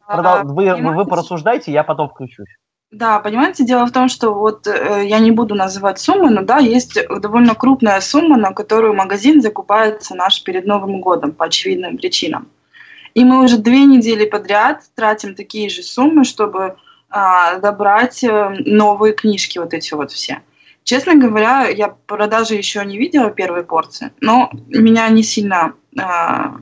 А, 0.06 0.42
вы, 0.44 0.74
вы 0.74 1.06
порассуждайте, 1.06 1.72
я 1.72 1.84
потом 1.84 2.10
включусь. 2.10 2.48
Да, 2.90 3.18
понимаете, 3.18 3.64
дело 3.64 3.86
в 3.86 3.92
том, 3.92 4.08
что 4.08 4.32
вот 4.32 4.66
э, 4.66 5.04
я 5.06 5.18
не 5.18 5.32
буду 5.32 5.54
называть 5.54 5.98
суммы, 5.98 6.30
но 6.30 6.42
да, 6.42 6.58
есть 6.58 6.98
довольно 7.20 7.54
крупная 7.54 8.00
сумма, 8.00 8.36
на 8.36 8.52
которую 8.52 8.94
магазин 8.94 9.42
закупается 9.42 10.14
наш 10.14 10.42
перед 10.44 10.66
Новым 10.66 11.00
годом 11.00 11.32
по 11.32 11.46
очевидным 11.46 11.96
причинам. 11.96 12.48
И 13.14 13.24
мы 13.24 13.42
уже 13.42 13.58
две 13.58 13.86
недели 13.86 14.24
подряд 14.24 14.82
тратим 14.94 15.34
такие 15.34 15.68
же 15.68 15.82
суммы, 15.82 16.24
чтобы 16.24 16.76
а, 17.18 17.58
добрать 17.60 18.22
э, 18.24 18.56
новые 18.66 19.14
книжки 19.14 19.58
вот 19.58 19.72
эти 19.72 19.94
вот 19.94 20.12
все. 20.12 20.42
Честно 20.84 21.14
говоря, 21.14 21.66
я 21.66 21.88
продажи 21.88 22.56
еще 22.56 22.84
не 22.84 22.98
видела 22.98 23.30
первой 23.30 23.64
порции, 23.64 24.12
но 24.20 24.50
меня 24.68 25.08
не 25.08 25.22
сильно 25.22 25.72
э, 25.98 26.02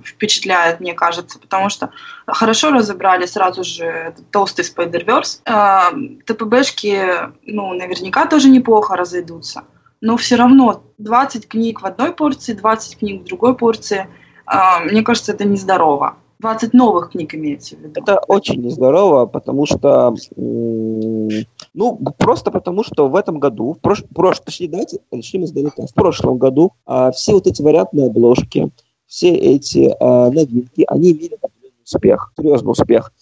впечатляет, 0.05 0.79
мне 0.79 0.95
кажется, 0.95 1.41
потому 1.41 1.71
что 1.71 1.91
хорошо 2.29 2.71
разобрали 2.71 3.27
сразу 3.27 3.65
же 3.65 4.15
толстый 4.31 4.65
Spider-Verse. 4.65 5.41
Э, 5.45 6.23
ТПБшки, 6.25 7.03
ну, 7.47 7.75
наверняка 7.75 8.27
тоже 8.27 8.49
неплохо 8.49 8.95
разойдутся, 8.95 9.65
но 10.01 10.17
все 10.17 10.37
равно 10.37 10.85
20 10.99 11.49
книг 11.49 11.83
в 11.83 11.87
одной 11.87 12.13
порции, 12.13 12.53
20 12.53 13.01
книг 13.01 13.23
в 13.23 13.25
другой 13.25 13.57
порции, 13.57 14.07
э, 14.47 14.85
мне 14.85 15.03
кажется, 15.03 15.33
это 15.33 15.45
нездорово. 15.45 16.17
20 16.41 16.74
новых 16.74 17.11
книг 17.11 17.35
имеется 17.35 17.76
в 17.76 17.80
виду. 17.80 18.01
Это 18.01 18.18
очень 18.28 18.61
нездорово, 18.62 19.26
потому 19.26 19.66
что, 19.66 20.14
ну, 20.37 21.99
просто 22.18 22.51
потому 22.51 22.85
что 22.85 23.09
в 23.09 23.16
этом 23.16 23.39
году, 23.39 23.74
в 23.74 23.80
прош, 23.80 24.05
прош, 24.14 24.41
точнее, 24.41 24.68
давайте 24.68 24.99
начнем 25.11 25.45
издалека. 25.45 25.87
В 25.87 25.95
прошлом 25.95 26.39
году 26.39 26.72
а, 26.87 27.11
все 27.12 27.32
вот 27.35 27.47
эти 27.47 27.62
вариантные 27.62 28.07
обложки, 28.09 28.70
все 29.07 29.30
эти 29.30 29.95
а, 30.01 30.30
новинки, 30.30 30.85
они 30.89 31.12
имели 31.12 31.39
успех, 31.85 32.32
серьезный 32.37 32.72
успех. 32.72 33.12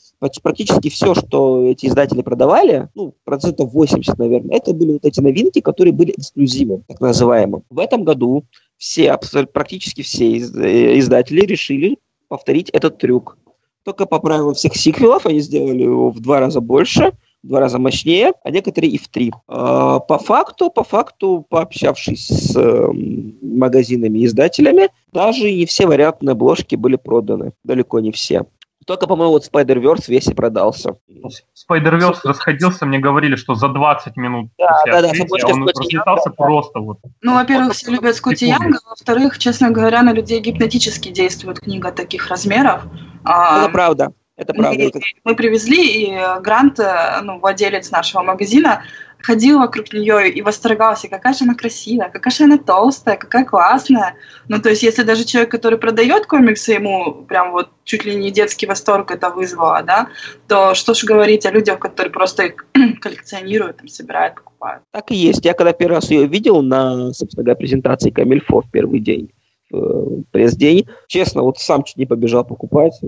Практически 0.43 0.89
все, 0.89 1.15
что 1.15 1.67
эти 1.67 1.87
издатели 1.87 2.23
продавали, 2.23 2.89
ну, 2.95 3.15
процентов 3.25 3.73
80, 3.73 4.19
наверное, 4.19 4.57
это 4.57 4.73
были 4.73 4.93
вот 4.93 5.05
эти 5.05 5.21
новинки, 5.21 5.61
которые 5.61 5.93
были 5.93 6.13
эксклюзивом, 6.17 6.85
так 6.87 7.01
называемым. 7.01 7.65
В 7.71 7.81
этом 7.81 8.05
году 8.05 8.45
все, 8.77 9.19
практически 9.53 10.03
все 10.03 10.39
э, 10.39 10.99
издатели 10.99 11.41
решили 11.41 11.99
повторить 12.33 12.71
этот 12.71 12.97
трюк. 12.97 13.37
Только 13.85 14.07
по 14.07 14.19
правилам 14.19 14.55
всех 14.55 14.75
сиквелов 14.75 15.27
они 15.27 15.41
сделали 15.41 15.83
его 15.83 16.09
в 16.09 16.19
два 16.19 16.41
раза 16.41 16.63
больше, 16.63 17.13
в 17.43 17.49
два 17.49 17.61
раза 17.61 17.79
мощнее, 17.79 18.33
а 18.43 18.51
некоторые 18.51 18.91
и 18.91 18.97
в 18.97 19.07
три. 19.09 19.33
А, 19.49 19.99
по 19.99 20.17
факту, 20.17 20.71
по 20.71 20.83
факту, 20.83 21.45
пообщавшись 21.51 22.29
с 22.29 22.57
эм, 22.57 23.37
магазинами 23.43 24.21
и 24.21 24.25
издателями, 24.25 24.89
даже 25.13 25.53
не 25.53 25.67
все 25.67 25.87
вариантные 25.87 26.33
обложки 26.33 26.75
были 26.75 26.97
проданы. 26.97 27.53
Далеко 27.65 28.01
не 28.01 28.13
все. 28.13 28.47
Только, 28.87 29.07
по-моему, 29.07 29.33
вот 29.33 29.49
Spider-Verse 29.51 30.05
весь 30.09 30.27
и 30.27 30.35
продался. 30.35 30.97
Spider-Verse 31.09 32.21
расходился, 32.25 32.87
мне 32.87 32.99
говорили, 32.99 33.37
что 33.37 33.55
за 33.55 33.69
20 33.69 34.17
минут 34.17 34.51
да, 34.59 34.69
после 34.69 34.93
да, 34.93 34.99
открытия 34.99 35.47
да, 35.47 35.55
он 35.55 35.69
разлетался 35.69 36.31
да. 36.31 36.45
просто 36.45 36.81
вот. 36.81 36.99
Ну, 37.21 37.35
во-первых, 37.35 37.75
все 37.75 37.91
любят 37.91 38.17
Скотти 38.17 38.47
Янга, 38.47 38.79
во-вторых, 38.89 39.39
честно 39.39 39.71
говоря, 39.71 40.03
на 40.03 40.13
людей 40.13 40.41
гипнотически 40.41 41.11
действует 41.11 41.61
книга 41.61 41.93
таких 41.93 42.29
размеров. 42.29 42.83
А, 43.25 43.63
Это 43.63 43.73
правда. 43.73 44.13
Это 44.37 44.55
правда. 44.55 44.83
Мы, 44.83 45.03
мы 45.25 45.37
привезли, 45.37 46.07
и 46.07 46.41
Грант, 46.41 46.81
э, 46.81 47.21
ну, 47.23 47.39
владелец 47.39 47.91
нашего 47.91 48.23
магазина, 48.23 48.83
ходил 49.23 49.59
вокруг 49.59 49.93
нее 49.93 50.31
и 50.31 50.43
восторгался, 50.43 51.09
какая 51.09 51.33
же 51.33 51.45
она 51.45 51.55
красивая, 51.55 52.11
какая 52.11 52.33
же 52.33 52.45
она 52.45 52.59
толстая, 52.59 53.17
какая 53.17 53.45
классная. 53.45 54.17
Ну, 54.49 54.61
то 54.61 54.71
есть, 54.71 54.83
если 54.83 55.03
даже 55.03 55.25
человек, 55.25 55.51
который 55.51 55.79
продает 55.79 56.27
комиксы, 56.27 56.73
ему 56.73 57.25
прям 57.29 57.53
вот 57.53 57.71
чуть 57.85 58.05
ли 58.05 58.15
не 58.15 58.31
детский 58.31 58.67
восторг 58.67 59.11
это 59.11 59.31
вызвало, 59.31 59.83
да, 59.83 60.09
то 60.49 60.75
что 60.75 60.95
ж 60.95 61.05
говорить 61.05 61.47
о 61.47 61.51
людях, 61.51 61.79
которые 61.79 62.13
просто 62.13 62.45
их 62.45 62.67
коллекционируют, 63.01 63.79
там, 63.79 63.89
собирают, 63.89 64.37
покупают. 64.37 64.83
Так 64.91 65.11
и 65.11 65.15
есть. 65.15 65.45
Я 65.45 65.55
когда 65.55 65.73
первый 65.73 65.95
раз 65.95 66.11
ее 66.11 66.27
видел 66.27 66.63
на, 66.63 67.13
собственно 67.13 67.45
говоря, 67.45 67.57
презентации 67.57 68.11
Камильфо 68.11 68.63
в 68.63 68.71
первый 68.71 69.01
день, 69.01 69.33
в 69.71 69.77
э, 69.77 70.23
пресс-день, 70.31 70.89
честно, 71.07 71.43
вот 71.43 71.59
сам 71.59 71.85
чуть 71.85 71.97
не 71.97 72.07
побежал 72.07 72.45
покупать. 72.45 72.99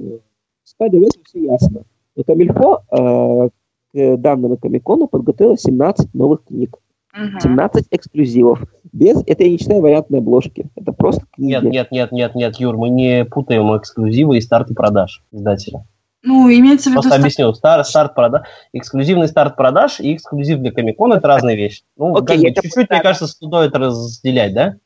Спайдер 0.65 1.03
этим 1.03 1.23
все 1.25 1.41
ясно. 1.41 1.85
Но 2.17 2.25
Камильфо 2.25 2.83
э, 2.91 3.49
к 3.95 4.17
данному 4.17 4.57
комикону 4.57 5.07
подготовила 5.07 5.57
17 5.57 6.15
новых 6.15 6.45
книг. 6.45 6.77
Мгм. 7.15 7.41
17 7.41 7.87
эксклюзивов. 7.93 8.65
Без, 8.93 9.23
это 9.27 9.45
я 9.45 9.51
не 9.51 9.59
считаю 9.59 9.81
вариантной 9.81 10.19
обложки. 10.19 10.67
Это 10.75 10.93
просто 10.93 11.25
книги. 11.33 11.53
Нет, 11.53 11.65
нет, 11.65 11.93
нет, 11.93 12.13
нет, 12.13 12.35
нет, 12.35 12.57
Юр, 12.57 12.77
мы 12.77 12.89
не 12.89 13.25
путаем 13.25 13.77
эксклюзивы 13.77 14.39
и 14.39 14.41
старты 14.41 14.75
продаж 14.75 15.23
издателя. 15.31 15.85
Ну, 16.25 16.49
имеется 16.49 16.89
в 16.89 16.93
виду... 16.93 17.03
Просто 17.03 17.21
объясню. 17.21 17.53
Стар, 17.53 17.85
старт 17.85 18.15
продаж, 18.15 18.47
эксклюзивный 18.73 19.29
старт 19.29 19.57
продаж 19.57 20.01
и 20.01 20.15
эксклюзив 20.15 20.59
для 20.59 20.73
Комикона 20.73 21.15
это 21.15 21.29
разные 21.29 21.57
вещи. 21.57 21.83
Ну, 21.97 22.17
Окей, 22.17 22.27
как 22.27 22.37
бы 22.37 22.43
я 22.43 22.51
тебя 22.51 22.63
чуть-чуть, 22.63 22.91
мне 22.91 23.01
кажется, 23.01 23.27
стоит 23.29 23.77
разделять, 23.77 24.55
да? 24.55 24.77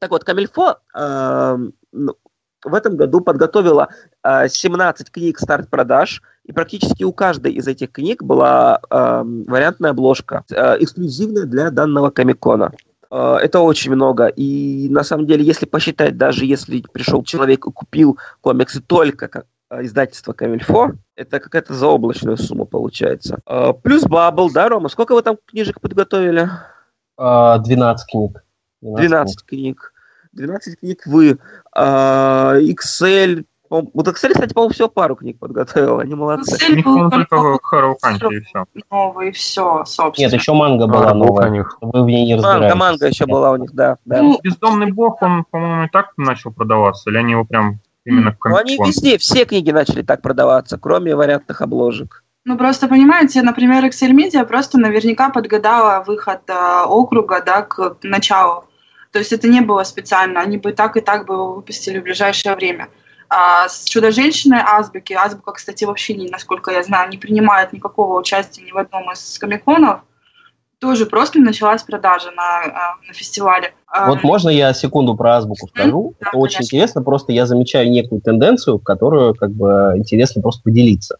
Так 0.00 0.10
вот, 0.10 0.24
Камильфо 0.24 0.78
эм, 0.94 1.72
ну, 1.92 2.14
в 2.64 2.74
этом 2.74 2.96
году 2.96 3.20
подготовила 3.20 3.88
э, 4.24 4.48
17 4.48 5.10
книг 5.10 5.38
старт-продаж, 5.38 6.22
и 6.48 6.52
практически 6.52 7.04
у 7.04 7.12
каждой 7.12 7.52
из 7.52 7.68
этих 7.68 7.92
книг 7.92 8.22
была 8.22 8.80
эм, 8.90 9.44
вариантная 9.44 9.90
обложка, 9.90 10.44
э, 10.50 10.76
эксклюзивная 10.82 11.44
для 11.44 11.70
данного 11.70 12.08
комикона. 12.08 12.72
Э, 13.10 13.36
Это 13.42 13.60
очень 13.60 13.92
много. 13.92 14.28
И 14.28 14.88
на 14.88 15.04
самом 15.04 15.26
деле, 15.26 15.44
если 15.44 15.66
посчитать, 15.66 16.16
даже 16.16 16.46
если 16.46 16.82
пришел 16.90 17.22
человек 17.22 17.66
и 17.66 17.70
купил 17.70 18.18
комиксы 18.40 18.80
только 18.80 19.28
как 19.28 19.44
э, 19.68 19.84
издательство 19.84 20.32
Камильфо, 20.32 20.92
это 21.16 21.38
какая-то 21.38 21.74
заоблачная 21.74 22.36
сумма 22.36 22.64
получается. 22.64 23.40
Э, 23.46 23.74
Плюс 23.82 24.04
Бабл, 24.04 24.50
да, 24.50 24.70
Рома? 24.70 24.88
Сколько 24.88 25.14
вы 25.14 25.20
там 25.20 25.36
книжек 25.44 25.82
подготовили? 25.82 26.48
А, 27.18 27.58
12 27.58 28.10
книг. 28.10 28.42
12 28.80 29.44
книг. 29.44 29.92
12 30.32 30.80
книг 30.80 31.02
вы. 31.04 31.38
А, 31.74 32.56
Excel. 32.58 33.44
По- 33.68 33.82
Вот 33.94 34.08
Excel, 34.08 34.32
кстати, 34.32 34.52
по-моему, 34.54 34.72
всего 34.72 34.88
пару 34.88 35.16
книг 35.16 35.38
подготовил. 35.38 35.98
Они 36.00 36.14
молодцы. 36.14 36.56
У 36.70 36.74
них, 36.74 36.84
по-моему, 36.84 37.10
только 37.10 37.58
Харуканти 37.62 38.34
и 38.34 38.40
все. 38.40 38.64
новый, 38.90 39.32
все, 39.32 39.84
собственно. 39.84 40.26
Нет, 40.26 40.32
еще 40.34 40.52
манга 40.52 40.86
была 40.86 41.10
А, 41.10 41.14
вот 41.14 41.26
новая. 41.26 41.48
у 41.50 41.52
них. 41.52 41.76
Вы 41.80 42.02
в 42.02 42.06
ней 42.06 42.26
не 42.26 42.34
Манга, 42.34 42.48
разбираетесь. 42.48 42.78
манга 42.80 43.06
еще 43.06 43.26
была 43.26 43.50
у 43.52 43.56
них, 43.56 43.72
да. 43.74 43.96
да. 44.04 44.22
Ну, 44.22 44.38
Бездомный 44.42 44.90
бог, 44.92 45.22
он, 45.22 45.44
по-моему, 45.50 45.84
и 45.84 45.88
так 45.88 46.12
начал 46.16 46.50
продаваться, 46.52 47.10
или 47.10 47.18
они 47.18 47.32
его 47.32 47.44
прям 47.44 47.80
именно 48.04 48.32
в 48.32 48.48
Ну, 48.48 48.56
они 48.56 48.76
везде, 48.78 49.18
все 49.18 49.44
книги 49.44 49.70
начали 49.70 50.02
так 50.02 50.22
продаваться, 50.22 50.78
кроме 50.78 51.14
вариантных 51.14 51.60
обложек. 51.60 52.24
Ну, 52.44 52.56
просто, 52.56 52.88
понимаете, 52.88 53.42
например, 53.42 53.84
Excel 53.84 54.12
Media 54.12 54.46
просто 54.46 54.78
наверняка 54.78 55.28
подгадала 55.28 56.02
выход 56.06 56.40
э, 56.48 56.82
округа, 56.86 57.42
да, 57.44 57.62
к 57.62 57.96
началу. 58.02 58.64
То 59.12 59.18
есть 59.18 59.32
это 59.32 59.48
не 59.48 59.60
было 59.60 59.82
специально, 59.84 60.40
они 60.40 60.56
бы 60.58 60.70
и 60.70 60.72
так 60.74 60.96
и 60.96 61.00
так 61.00 61.26
бы 61.26 61.34
его 61.34 61.52
выпустили 61.54 61.98
в 61.98 62.04
ближайшее 62.04 62.54
время. 62.54 62.88
А 63.30 63.68
с 63.68 63.84
«Чудо-женщиной» 63.84 64.60
Азбуки, 64.64 65.12
Азбука, 65.12 65.52
кстати, 65.52 65.84
вообще, 65.84 66.14
насколько 66.30 66.70
я 66.70 66.82
знаю, 66.82 67.10
не 67.10 67.18
принимает 67.18 67.72
никакого 67.72 68.18
участия 68.18 68.62
ни 68.62 68.70
в 68.70 68.78
одном 68.78 69.12
из 69.12 69.38
комиконов, 69.38 70.00
тоже 70.78 71.06
просто 71.06 71.40
началась 71.40 71.82
продажа 71.82 72.30
на, 72.30 72.62
э, 72.64 73.06
на 73.08 73.12
фестивале. 73.12 73.74
А, 73.86 74.08
Вот 74.08 74.22
можно 74.22 74.48
я 74.48 74.72
секунду 74.72 75.16
про 75.16 75.36
азбуку 75.36 75.66
скажу? 75.68 76.14
Да, 76.20 76.28
Это 76.28 76.38
очень 76.38 76.58
конечно. 76.58 76.76
интересно, 76.76 77.02
просто 77.02 77.32
я 77.32 77.46
замечаю 77.46 77.90
некую 77.90 78.20
тенденцию, 78.20 78.78
которую 78.78 79.34
как 79.34 79.50
бы 79.50 79.94
интересно 79.96 80.40
просто 80.40 80.62
поделиться. 80.62 81.18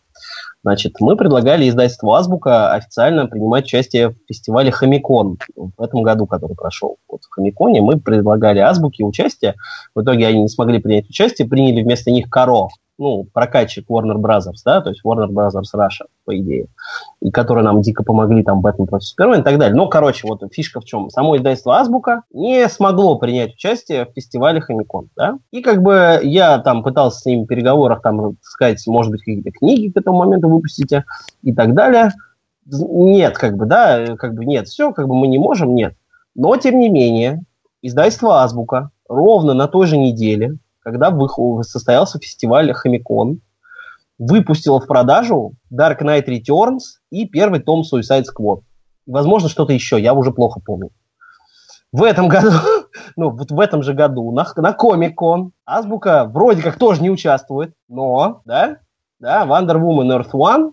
Значит, 0.64 0.94
мы 1.00 1.16
предлагали 1.16 1.68
издательству 1.68 2.12
Азбука 2.12 2.72
официально 2.72 3.26
принимать 3.26 3.66
участие 3.66 4.10
в 4.10 4.16
фестивале 4.26 4.72
Хомикон 4.72 5.38
в 5.54 5.80
этом 5.80 6.02
году, 6.02 6.26
который 6.26 6.56
прошел. 6.56 6.96
Вот 7.08 7.22
в 7.22 7.30
Хомиконе 7.30 7.80
мы 7.80 8.00
предлагали 8.00 8.58
Азбуке 8.58 9.04
участие. 9.04 9.54
В 9.94 10.02
итоге 10.02 10.26
они 10.26 10.42
не 10.42 10.48
смогли 10.48 10.80
принять 10.80 11.08
участие, 11.08 11.48
приняли 11.48 11.82
вместо 11.82 12.10
них 12.10 12.28
Каро, 12.28 12.68
ну, 12.98 13.24
прокатчик 13.32 13.88
Warner 13.88 14.16
Brothers, 14.16 14.58
да, 14.64 14.80
то 14.80 14.90
есть 14.90 15.02
Warner 15.04 15.28
Brothers 15.28 15.72
Russia, 15.74 16.06
по 16.24 16.36
идее, 16.36 16.66
и 17.20 17.30
которые 17.30 17.64
нам 17.64 17.80
дико 17.80 18.02
помогли 18.02 18.42
там 18.42 18.60
Бэтмен 18.60 18.86
против 18.86 19.06
Супермена 19.06 19.40
и 19.40 19.44
так 19.44 19.58
далее. 19.58 19.76
Ну, 19.76 19.88
короче, 19.88 20.26
вот 20.26 20.42
фишка 20.52 20.80
в 20.80 20.84
чем. 20.84 21.08
Само 21.10 21.36
издательство 21.36 21.78
Азбука 21.78 22.22
не 22.32 22.68
смогло 22.68 23.16
принять 23.16 23.54
участие 23.54 24.04
в 24.04 24.12
фестивале 24.12 24.60
Хомикон, 24.60 25.08
да, 25.16 25.38
и 25.52 25.62
как 25.62 25.82
бы 25.82 26.20
я 26.22 26.58
там 26.58 26.82
пытался 26.82 27.20
с 27.20 27.26
ними 27.26 27.44
в 27.44 27.46
переговорах 27.46 28.02
там 28.02 28.36
сказать, 28.42 28.84
может 28.86 29.12
быть, 29.12 29.20
какие-то 29.20 29.52
книги 29.52 29.90
к 29.90 29.96
этому 29.96 30.18
моменту 30.18 30.48
выпустите 30.48 31.04
и 31.42 31.54
так 31.54 31.74
далее. 31.74 32.10
Нет, 32.66 33.38
как 33.38 33.56
бы, 33.56 33.64
да, 33.64 34.16
как 34.16 34.34
бы 34.34 34.44
нет, 34.44 34.66
все, 34.66 34.92
как 34.92 35.08
бы 35.08 35.14
мы 35.14 35.28
не 35.28 35.38
можем, 35.38 35.74
нет. 35.74 35.94
Но, 36.34 36.54
тем 36.56 36.78
не 36.78 36.90
менее, 36.90 37.42
издательство 37.80 38.42
Азбука 38.42 38.90
ровно 39.08 39.54
на 39.54 39.68
той 39.68 39.86
же 39.86 39.96
неделе, 39.96 40.58
когда 40.90 41.14
состоялся 41.62 42.18
фестиваль 42.18 42.72
Хомикон, 42.72 43.40
выпустила 44.18 44.80
в 44.80 44.86
продажу 44.86 45.52
Dark 45.72 46.00
Knight 46.00 46.26
Returns 46.26 46.98
и 47.10 47.26
первый 47.26 47.60
том 47.60 47.82
Suicide 47.82 48.24
Squad. 48.24 48.62
Возможно, 49.06 49.48
что-то 49.48 49.72
еще, 49.72 50.00
я 50.00 50.14
уже 50.14 50.32
плохо 50.32 50.60
помню. 50.64 50.90
В 51.92 52.02
этом 52.02 52.28
году, 52.28 52.50
ну, 53.16 53.30
вот 53.30 53.50
в 53.50 53.60
этом 53.60 53.82
же 53.82 53.92
году 53.92 54.32
на, 54.32 54.46
на 54.56 54.72
Comic-Con 54.72 55.50
Азбука 55.66 56.24
вроде 56.24 56.62
как 56.62 56.78
тоже 56.78 57.02
не 57.02 57.10
участвует, 57.10 57.74
но, 57.88 58.40
да, 58.44 58.78
да, 59.20 59.44
Wonder 59.46 59.76
Woman 59.76 60.18
Earth 60.18 60.32
One 60.32 60.72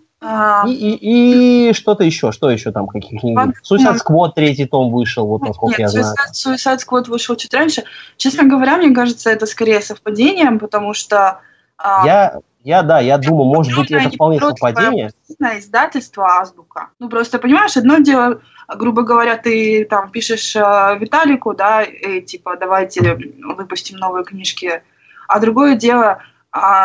и, 0.66 0.72
и, 0.72 1.70
и 1.70 1.72
что-то 1.72 2.04
еще, 2.04 2.32
что 2.32 2.50
еще 2.50 2.72
там, 2.72 2.86
каких 2.86 3.20
книг? 3.20 3.38
Wonder 3.38 3.52
Suicide. 3.62 3.98
Squad 3.98 4.32
третий 4.34 4.66
том 4.66 4.90
вышел, 4.92 5.26
вот 5.26 5.42
насколько 5.42 5.82
я 5.82 5.88
Нет, 5.88 5.92
знаю. 5.92 6.14
Suicide, 6.32 6.54
Suicide 6.54 6.78
Squad 6.78 7.10
вышел 7.10 7.36
чуть 7.36 7.54
раньше. 7.54 7.84
Честно 8.16 8.44
говоря, 8.44 8.76
мне 8.76 8.94
кажется, 8.94 9.30
это 9.30 9.46
скорее 9.46 9.80
совпадением, 9.80 10.58
потому 10.58 10.94
что 10.94 11.40
а, 11.78 12.06
Я, 12.06 12.40
я, 12.64 12.82
да, 12.82 13.00
я 13.00 13.18
думаю, 13.18 13.44
может 13.44 13.76
быть, 13.76 13.90
это 13.90 14.04
не 14.06 14.16
вполне 14.16 14.40
совпадение. 14.40 15.12
издательство 15.58 16.40
Азбука. 16.40 16.88
Ну, 16.98 17.08
просто, 17.08 17.38
понимаешь, 17.38 17.76
одно 17.76 17.98
дело, 17.98 18.40
грубо 18.74 19.02
говоря, 19.02 19.36
ты 19.36 19.84
там 19.84 20.10
пишешь 20.10 20.56
э, 20.56 20.96
Виталику, 20.98 21.54
да, 21.54 21.82
и, 21.82 22.20
типа, 22.22 22.56
давайте 22.58 23.14
выпустим 23.56 23.98
новые 23.98 24.24
книжки, 24.24 24.82
а 25.28 25.38
другое 25.38 25.76
дело 25.76 26.04
а, 26.06 26.18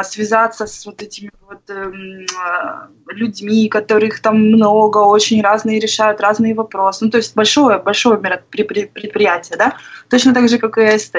связаться 0.03 0.65
с 0.67 0.86
вот 0.86 1.01
этими 1.01 1.32
вот 1.47 1.61
эм, 1.69 2.26
э, 2.26 3.13
людьми, 3.13 3.69
которых 3.69 4.22
там 4.22 4.38
много, 4.38 4.97
очень 4.99 5.41
разные 5.41 5.80
решают 5.80 6.19
разные 6.22 6.53
вопросы. 6.55 7.05
Ну, 7.05 7.11
то 7.11 7.17
есть 7.17 7.36
большое, 7.36 7.80
большое 7.80 8.17
предприятие, 8.17 9.57
да, 9.57 9.76
точно 10.09 10.34
так 10.34 10.49
же, 10.49 10.57
как 10.57 10.78
и 10.78 10.84
АСТ. 10.84 11.15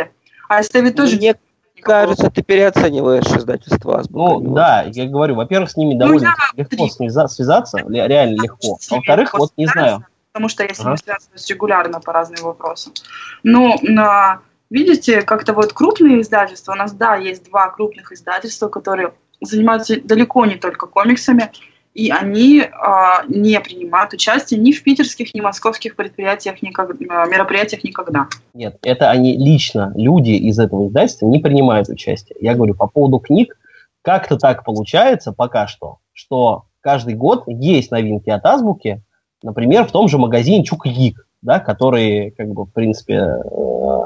А 0.48 0.58
АСТ 0.58 0.74
ведь 0.74 0.96
тоже 0.96 1.16
Мне 1.16 1.28
никакого- 1.76 2.00
кажется, 2.00 2.30
ты 2.30 2.42
переоцениваешь 2.42 3.24
издательство 3.26 3.98
Азбука. 3.98 4.44
Ну, 4.44 4.54
да, 4.54 4.82
я 4.82 5.06
говорю, 5.06 5.34
во-первых, 5.36 5.70
с 5.70 5.76
ними 5.76 5.94
довольно 5.98 6.34
легко 6.56 6.76
три. 6.76 6.90
связа- 6.90 7.28
связаться, 7.28 7.78
ре- 7.78 8.06
реально 8.08 8.42
легко. 8.42 8.76
ними 8.80 8.98
Во-вторых, 8.98 9.24
легко 9.28 9.38
вот 9.38 9.50
не 9.56 9.66
знаю. 9.66 10.04
Потому 10.32 10.48
что 10.48 10.62
я 10.62 10.72
с 10.74 10.78
ними 10.78 10.92
Ага. 10.92 11.02
связываюсь 11.04 11.50
регулярно 11.50 12.00
по 12.00 12.12
разным 12.12 12.44
вопросам. 12.44 12.92
Но 13.42 13.76
на- 13.82 14.40
видите, 14.72 15.22
как-то 15.22 15.52
вот 15.52 15.72
крупные 15.72 16.22
издательства, 16.22 16.72
у 16.72 16.76
нас, 16.76 16.92
да, 16.92 17.16
есть 17.16 17.44
два 17.44 17.68
крупных 17.68 18.10
издательства, 18.12 18.68
которые 18.68 19.12
занимаются 19.40 20.00
далеко 20.02 20.46
не 20.46 20.56
только 20.56 20.86
комиксами, 20.86 21.50
и 21.94 22.10
они 22.10 22.62
а, 22.62 23.22
не 23.28 23.60
принимают 23.60 24.14
участие 24.14 24.58
ни 24.58 24.72
в 24.72 24.82
питерских, 24.82 25.34
ни 25.34 25.42
московских 25.42 25.94
предприятиях, 25.94 26.62
никак- 26.62 26.98
мероприятиях 26.98 27.84
никогда. 27.84 28.28
Нет, 28.54 28.78
это 28.82 29.10
они 29.10 29.36
лично, 29.36 29.92
люди 29.94 30.30
из 30.30 30.58
этого 30.58 30.88
издательства 30.88 31.26
не 31.26 31.38
принимают 31.38 31.90
участие. 31.90 32.36
Я 32.40 32.54
говорю, 32.54 32.74
по 32.74 32.86
поводу 32.86 33.18
книг, 33.18 33.58
как-то 34.00 34.38
так 34.38 34.64
получается 34.64 35.32
пока 35.32 35.66
что, 35.66 35.98
что 36.14 36.64
каждый 36.80 37.14
год 37.14 37.44
есть 37.46 37.90
новинки 37.90 38.30
от 38.30 38.46
Азбуки, 38.46 39.02
например, 39.42 39.84
в 39.84 39.92
том 39.92 40.08
же 40.08 40.16
магазине 40.16 40.64
Чук 40.64 40.86
Гик, 40.86 41.26
да, 41.42 41.60
который, 41.60 42.30
как 42.30 42.48
бы, 42.48 42.64
в 42.64 42.72
принципе, 42.72 43.14
э, 43.14 43.98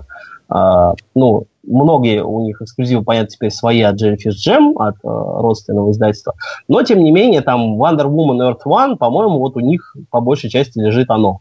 э, 0.51 0.93
ну, 1.15 1.47
многие 1.63 2.23
у 2.23 2.41
них 2.45 2.63
эксклюзивы, 2.63 3.05
понятно, 3.05 3.29
теперь 3.29 3.51
свои 3.51 3.83
от 3.83 4.01
Jellyfish 4.01 4.37
Jam, 4.47 4.75
от 4.77 4.97
э, 4.97 4.99
родственного 5.05 5.91
издательства, 5.91 6.35
но, 6.69 6.83
тем 6.83 7.03
не 7.03 7.11
менее, 7.11 7.41
там 7.41 7.81
Wonder 7.81 8.07
Woman 8.07 8.39
Earth 8.39 8.65
One, 8.67 8.97
по-моему, 8.97 9.39
вот 9.39 9.57
у 9.57 9.61
них 9.61 9.97
по 10.11 10.21
большей 10.21 10.51
части 10.51 10.79
лежит 10.79 11.11
оно. 11.11 11.41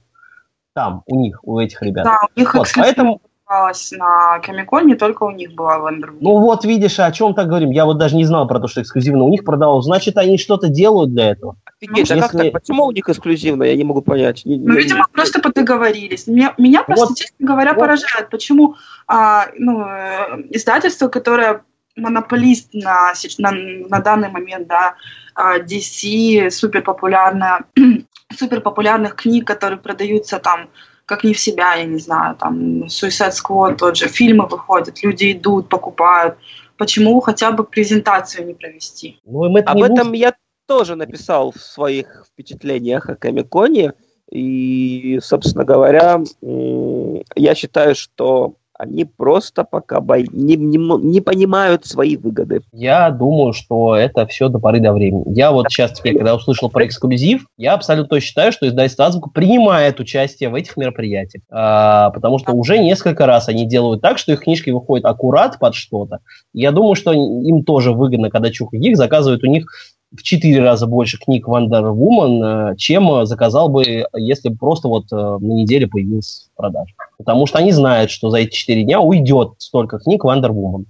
Там, 0.74 1.04
у 1.06 1.16
них, 1.16 1.40
у 1.44 1.58
этих 1.60 1.82
ребят. 1.82 2.04
Да, 2.04 2.20
у 2.36 2.40
них 2.40 2.54
Вот, 2.54 2.68
эксклюзив 2.68 2.86
поэтому, 2.86 3.22
продавалась 3.50 3.92
на 3.92 4.40
Комикон, 4.40 4.88
не 4.88 4.96
только 4.96 5.24
у 5.24 5.32
них 5.32 5.54
была 5.54 5.78
Wonder 5.78 6.10
Woman. 6.10 6.18
ну 6.22 6.40
вот 6.40 6.66
видишь, 6.66 7.00
о 7.00 7.12
чем 7.12 7.34
так 7.34 7.48
говорим. 7.48 7.72
Я 7.72 7.86
вот 7.86 7.98
даже 7.98 8.16
не 8.16 8.26
знал 8.26 8.48
про 8.48 8.60
то, 8.60 8.68
что 8.68 8.82
эксклюзивно 8.82 9.24
у 9.24 9.30
них 9.30 9.44
продавалось. 9.44 9.86
Значит, 9.86 10.18
они 10.18 10.38
что-то 10.38 10.68
делают 10.68 11.14
для 11.14 11.32
этого. 11.32 11.56
Офигеть, 11.80 12.12
а 12.12 12.16
как 12.22 12.34
Если- 12.34 12.50
так? 12.50 12.62
Почему 12.62 12.86
у 12.86 12.92
них 12.92 13.08
эксклюзивно? 13.08 13.64
Я 13.64 13.76
не 13.76 13.84
могу 13.84 14.02
понять. 14.02 14.44
Не- 14.46 14.58
Ну, 14.58 14.74
не- 14.74 14.80
видимо, 14.80 15.06
просто 15.12 15.40
подоговорились. 15.40 16.28
Меня, 16.28 16.54
меня 16.58 16.84
просто, 16.84 17.06
Вот. 17.08 17.18
честно 17.18 17.36
говоря, 17.48 17.74
Вот. 17.74 17.80
поражает, 17.80 18.30
почему 18.30 18.76
а, 19.08 19.46
ну, 19.58 19.82
э, 19.86 20.42
издательство, 20.50 21.08
которое 21.10 21.62
монополист 21.96 22.74
на, 22.74 23.14
на, 23.38 23.52
на 23.52 24.00
данный 24.00 24.30
момент, 24.30 24.68
да, 24.68 24.96
а, 25.36 25.60
DC, 25.60 26.50
супер 26.50 26.82
популярная, 26.82 27.66
супер 28.36 28.62
популярных 28.62 29.16
книг, 29.16 29.46
которые 29.46 29.78
продаются 29.80 30.40
там 30.40 30.70
как 31.06 31.24
не 31.24 31.34
в 31.34 31.40
себя, 31.40 31.76
я 31.76 31.86
не 31.86 32.00
знаю, 32.00 32.36
там 32.36 32.84
Suicide 32.86 33.32
Squad, 33.32 33.78
тот 33.78 33.96
же, 33.96 34.08
фильмы 34.08 34.48
выходят, 34.48 35.04
люди 35.04 35.32
идут, 35.32 35.70
покупают. 35.70 36.38
Почему 36.78 37.20
хотя 37.22 37.52
бы 37.52 37.64
презентацию 37.64 38.46
не 38.48 38.54
провести? 38.54 39.20
Ну, 39.26 39.46
им 39.46 39.56
это 39.56 39.72
Об 39.72 39.78
не 39.78 39.84
этом 39.84 40.08
нужно. 40.08 40.16
я 40.16 40.36
тоже 40.68 40.96
написал 40.96 41.52
в 41.52 41.58
своих 41.62 42.26
впечатлениях 42.28 43.10
о 43.10 43.16
Комиконе. 43.16 43.94
И, 44.32 45.20
собственно 45.22 45.64
говоря, 45.64 46.22
я 46.42 47.56
считаю, 47.56 47.96
что 47.96 48.56
они 48.78 49.06
просто 49.06 49.64
пока 49.64 50.02
бой- 50.02 50.28
не, 50.32 50.56
не 50.56 50.78
не 50.78 51.22
понимают 51.22 51.86
свои 51.86 52.18
выгоды. 52.18 52.62
Я 52.72 53.10
думаю, 53.10 53.54
что 53.54 53.96
это 53.96 54.26
все 54.28 54.50
до 54.50 54.60
поры 54.60 54.80
до 54.80 54.94
времени. 54.94 55.24
Я 55.28 55.52
вот 55.52 55.68
сейчас 55.70 55.94
теперь, 55.94 56.16
когда 56.18 56.36
услышал 56.36 56.70
про 56.70 56.86
эксклюзив, 56.86 57.46
я 57.58 57.74
абсолютно 57.74 58.20
считаю, 58.20 58.52
что 58.52 58.68
издательство 58.68 59.06
Азбука 59.06 59.30
принимает 59.30 60.00
участие 60.00 60.50
в 60.50 60.56
этих 60.56 60.78
мероприятиях. 60.78 61.44
А, 61.50 62.10
потому 62.12 62.38
что 62.40 62.54
уже 62.54 62.78
несколько 62.78 63.26
раз 63.26 63.48
они 63.48 63.66
делают 63.66 64.02
так, 64.02 64.18
что 64.18 64.34
их 64.34 64.42
книжки 64.42 64.70
выходят 64.70 65.06
аккурат 65.06 65.58
под 65.60 65.76
что-то. 65.76 66.20
Я 66.54 66.72
думаю, 66.72 66.96
что 66.96 67.14
им 67.14 67.64
тоже 67.64 67.92
выгодно, 67.92 68.30
когда 68.30 68.52
Чука 68.52 68.78
Гик 68.78 68.98
заказывает 68.98 69.44
у 69.44 69.48
них 69.48 69.68
в 70.14 70.24
четыре 70.24 70.62
раза 70.62 70.88
больше 70.88 71.18
книг 71.18 71.48
Wonder 71.48 71.94
Woman, 71.94 72.74
э, 72.74 72.76
чем 72.78 73.12
э, 73.12 73.26
заказал 73.26 73.70
бы, 73.70 74.06
если 74.14 74.50
бы 74.50 74.58
просто 74.58 74.88
вот 74.88 75.06
э, 75.12 75.16
на 75.16 75.54
неделе 75.54 75.88
появился 75.88 76.48
в 76.54 76.58
продаже. 76.58 76.94
Потому 77.18 77.46
что 77.46 77.60
они 77.60 77.72
знают, 77.72 78.12
что 78.12 78.30
за 78.30 78.38
эти 78.38 78.56
четыре 78.56 78.84
дня 78.84 79.00
уйдет 79.00 79.54
столько 79.58 80.00
книг 80.00 80.24
Wonder 80.24 80.50
Woman. 80.50 80.86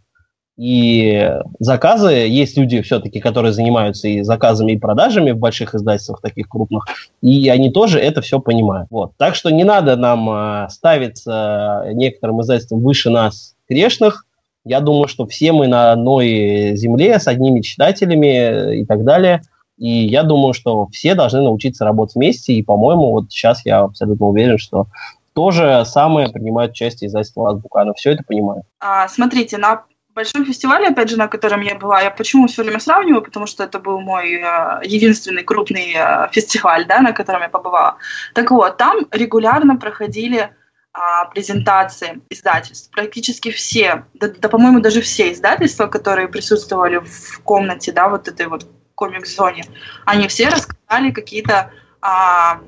И 0.58 1.34
заказы, 1.60 2.12
есть 2.12 2.58
люди 2.58 2.82
все-таки, 2.82 3.20
которые 3.20 3.52
занимаются 3.52 4.08
и 4.08 4.22
заказами, 4.22 4.72
и 4.72 4.78
продажами 4.78 5.32
в 5.32 5.38
больших 5.38 5.76
издательствах, 5.76 6.22
таких 6.22 6.48
крупных, 6.48 6.86
и 7.22 7.50
они 7.50 7.72
тоже 7.72 8.00
это 8.00 8.22
все 8.22 8.40
понимают. 8.40 8.88
Вот. 8.90 9.12
Так 9.18 9.36
что 9.36 9.50
не 9.50 9.66
надо 9.66 9.98
нам 9.98 10.70
ставиться 10.70 11.84
некоторым 11.92 12.42
издательствам 12.42 12.80
выше 12.80 13.10
нас 13.10 13.56
грешных. 13.68 14.26
Я 14.66 14.80
думаю, 14.80 15.08
что 15.08 15.28
все 15.28 15.52
мы 15.52 15.68
на 15.68 15.92
одной 15.92 16.76
земле 16.76 17.20
с 17.20 17.28
одними 17.28 17.62
читателями 17.62 18.82
и 18.82 18.86
так 18.86 19.04
далее. 19.04 19.42
И 19.78 19.90
я 19.90 20.24
думаю, 20.24 20.54
что 20.54 20.88
все 20.88 21.14
должны 21.14 21.42
научиться 21.42 21.86
работать 21.86 22.16
вместе. 22.16 22.54
И, 22.54 22.64
по-моему, 22.64 23.12
вот 23.12 23.32
сейчас 23.32 23.64
я 23.66 23.82
абсолютно 23.82 24.26
уверен, 24.26 24.58
что 24.58 24.88
то 25.34 25.52
же 25.52 25.84
самое 25.86 26.30
принимает 26.30 26.72
участие 26.72 27.10
издательство 27.10 27.52
Азбука. 27.52 27.82
Оно 27.82 27.94
все 27.94 28.12
это 28.12 28.24
понимает. 28.24 28.64
А, 28.80 29.08
смотрите, 29.08 29.58
на 29.58 29.84
большом 30.16 30.46
фестивале, 30.46 30.88
опять 30.88 31.10
же, 31.10 31.18
на 31.18 31.28
котором 31.28 31.62
я 31.62 31.76
была, 31.76 32.02
я 32.02 32.10
почему 32.10 32.48
все 32.48 32.64
время 32.64 32.80
сравниваю, 32.80 33.22
потому 33.22 33.46
что 33.46 33.66
это 33.66 33.80
был 33.80 34.00
мой 34.00 34.36
э, 34.36 34.80
единственный 34.84 35.44
крупный 35.44 35.94
э, 35.94 36.30
фестиваль, 36.32 36.86
да, 36.88 37.02
на 37.02 37.12
котором 37.12 37.42
я 37.42 37.50
побывала. 37.50 37.98
Так 38.34 38.50
вот, 38.50 38.78
там 38.78 39.08
регулярно 39.12 39.76
проходили 39.76 40.52
а, 40.98 41.26
презентации 41.26 42.22
издательств. 42.30 42.90
Практически 42.90 43.52
все, 43.52 44.06
да, 44.14 44.30
да, 44.30 44.48
по-моему, 44.48 44.80
даже 44.80 45.02
все 45.02 45.34
издательства, 45.34 45.88
которые 45.88 46.30
присутствовали 46.30 47.00
в 47.00 47.42
комнате, 47.44 47.92
да, 47.92 48.08
вот 48.08 48.30
этой 48.30 48.48
вот 48.48 48.66
комик-зоне, 48.96 49.66
они 50.06 50.30
все 50.30 50.48
рассказали 50.48 51.12
какие-то 51.12 51.72
а, 52.00 52.62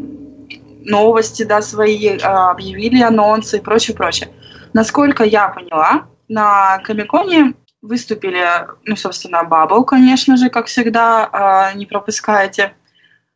новости, 0.82 1.44
да, 1.44 1.62
свои, 1.62 2.18
а, 2.18 2.52
объявили 2.52 3.02
анонсы 3.02 3.60
и 3.60 3.62
прочее, 3.62 3.96
прочее. 3.96 4.30
Насколько 4.74 5.24
я 5.24 5.48
поняла, 5.48 6.08
на 6.28 6.80
Комиконе 6.80 7.54
выступили, 7.82 8.46
ну, 8.84 8.98
собственно, 8.98 9.48
Bubble, 9.50 9.86
конечно 9.86 10.36
же, 10.36 10.50
как 10.50 10.66
всегда, 10.66 11.30
а, 11.32 11.74
не 11.76 11.86
пропускайте, 11.86 12.74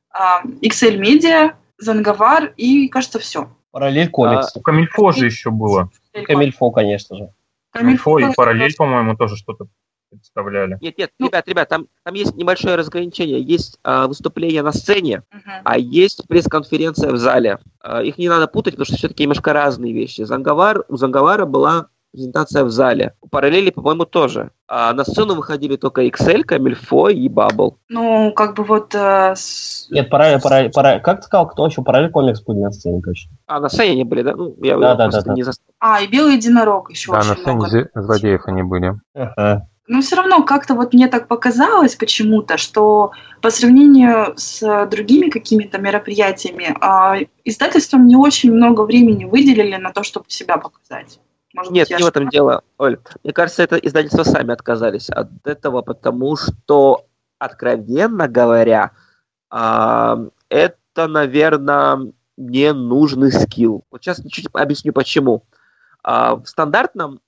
а, 0.10 0.44
XL 0.62 1.00
Media, 1.00 1.54
Занговар 1.78 2.54
и, 2.58 2.90
кажется, 2.90 3.20
все. 3.20 3.50
Параллель 3.72 4.10
комикс. 4.10 4.56
У 4.56 4.62
Камильфо 4.62 5.12
же 5.12 5.26
еще 5.26 5.50
было. 5.52 5.90
И 6.14 6.22
Камильфо, 6.22 6.72
конечно 6.72 7.16
же. 7.18 7.30
Камильфо 7.72 8.20
и 8.20 8.34
Параллель, 8.36 8.76
по-моему, 8.76 9.16
тоже 9.16 9.36
что-то 9.38 9.68
представляли. 10.10 10.78
Нет, 10.82 10.98
нет, 10.98 11.12
Ну- 11.20 11.28
ребят, 11.28 11.48
ребят, 11.48 11.70
там, 11.70 11.88
там 12.04 12.14
есть 12.16 12.36
небольшое 12.36 12.76
разграничение. 12.76 13.40
Есть 13.42 13.80
а, 13.84 14.08
выступление 14.08 14.62
на 14.62 14.74
сцене, 14.74 15.24
Мгм. 15.32 15.52
а 15.64 15.78
есть 15.78 16.28
пресс-конференция 16.28 17.12
в 17.12 17.18
зале. 17.18 17.60
А, 17.80 18.04
их 18.04 18.18
не 18.18 18.28
надо 18.28 18.48
путать, 18.48 18.74
потому 18.74 18.86
что 18.88 18.98
все-таки 18.98 19.24
немножко 19.24 19.54
разные 19.54 19.94
вещи. 19.94 20.24
Занговар, 20.24 20.84
у 20.90 20.98
Занговара 20.98 21.46
была 21.46 21.88
презентация 22.12 22.64
в 22.64 22.70
зале. 22.70 23.14
У 23.22 23.28
Параллели, 23.28 23.70
по-моему, 23.70 24.06
тоже. 24.06 24.52
А 24.68 24.94
на 24.94 25.04
сцену 25.04 25.36
выходили 25.36 25.76
только 25.78 26.04
XL, 26.06 26.44
Камильфо 26.44 27.10
и 27.10 27.28
Бабл. 27.30 27.78
Ну, 27.90 28.32
как 28.34 28.56
бы 28.56 28.64
вот... 28.64 28.94
э, 28.96 29.34
с- 29.36 29.88
Нет, 29.90 30.10
параллель, 30.10 30.42
параллель, 30.42 30.72
параллель- 30.72 31.02
как 31.02 31.22
ты 31.22 31.24
сказал, 31.28 31.48
кто 31.48 31.66
еще? 31.68 31.82
Параллель 31.84 32.12
комикс 32.12 32.42
будет 32.42 32.62
на 32.64 32.72
сцене 32.72 33.02
точно. 33.02 33.32
А 33.48 33.60
на 33.60 33.70
сцене 33.70 33.94
они 33.94 34.04
были, 34.04 34.22
да? 34.24 34.36
Ну, 34.36 34.56
я 34.62 34.78
Да, 34.78 34.96
да, 34.96 35.04
просто 35.06 35.22
да, 35.22 35.28
да. 35.28 35.34
не 35.34 35.44
зас- 35.44 35.60
А, 35.80 36.02
и 36.02 36.08
Белый 36.08 36.36
Единорог 36.36 36.90
еще 36.90 37.12
Да, 37.12 37.18
на 37.20 37.24
сцене 37.36 37.54
много. 37.54 37.90
злодеев 37.96 38.42
они 38.46 38.64
были. 38.64 38.94
Ага. 39.14 39.68
Но 39.88 40.00
все 40.02 40.16
равно 40.16 40.44
как-то 40.44 40.74
вот 40.76 40.94
мне 40.94 41.08
так 41.08 41.28
показалось 41.28 41.96
почему-то, 41.96 42.58
что 42.58 43.12
по 43.42 43.50
сравнению 43.50 44.34
с 44.38 44.86
другими 44.90 45.30
какими-то 45.30 45.80
мероприятиями, 45.80 46.74
а, 46.80 47.18
издательствам 47.44 48.06
не 48.08 48.16
очень 48.16 48.54
много 48.54 48.82
времени 48.82 49.26
выделили 49.26 49.76
на 49.76 49.92
то, 49.92 50.04
чтобы 50.04 50.26
себя 50.30 50.58
показать. 50.58 51.20
Может 51.54 51.72
Нет, 51.72 51.90
быть, 51.90 51.98
не 51.98 52.04
в 52.04 52.08
этом 52.08 52.30
дело, 52.30 52.64
Оль. 52.78 52.98
Мне 53.24 53.34
кажется, 53.34 53.64
это 53.64 53.76
издательства 53.78 54.24
сами 54.24 54.54
отказались 54.54 55.10
от 55.10 55.30
этого, 55.46 55.82
потому 55.82 56.36
что, 56.38 57.06
откровенно 57.40 58.28
говоря, 58.28 58.92
это, 59.50 60.28
наверное, 60.96 62.12
не 62.38 62.74
нужный 62.74 63.32
скилл. 63.32 63.84
Вот 63.92 64.02
сейчас 64.02 64.22
чуть 64.30 64.48
объясню 64.54 64.94
почему. 64.94 65.44
А, 66.04 66.36
В 66.38 66.46
стандартном 66.46 67.20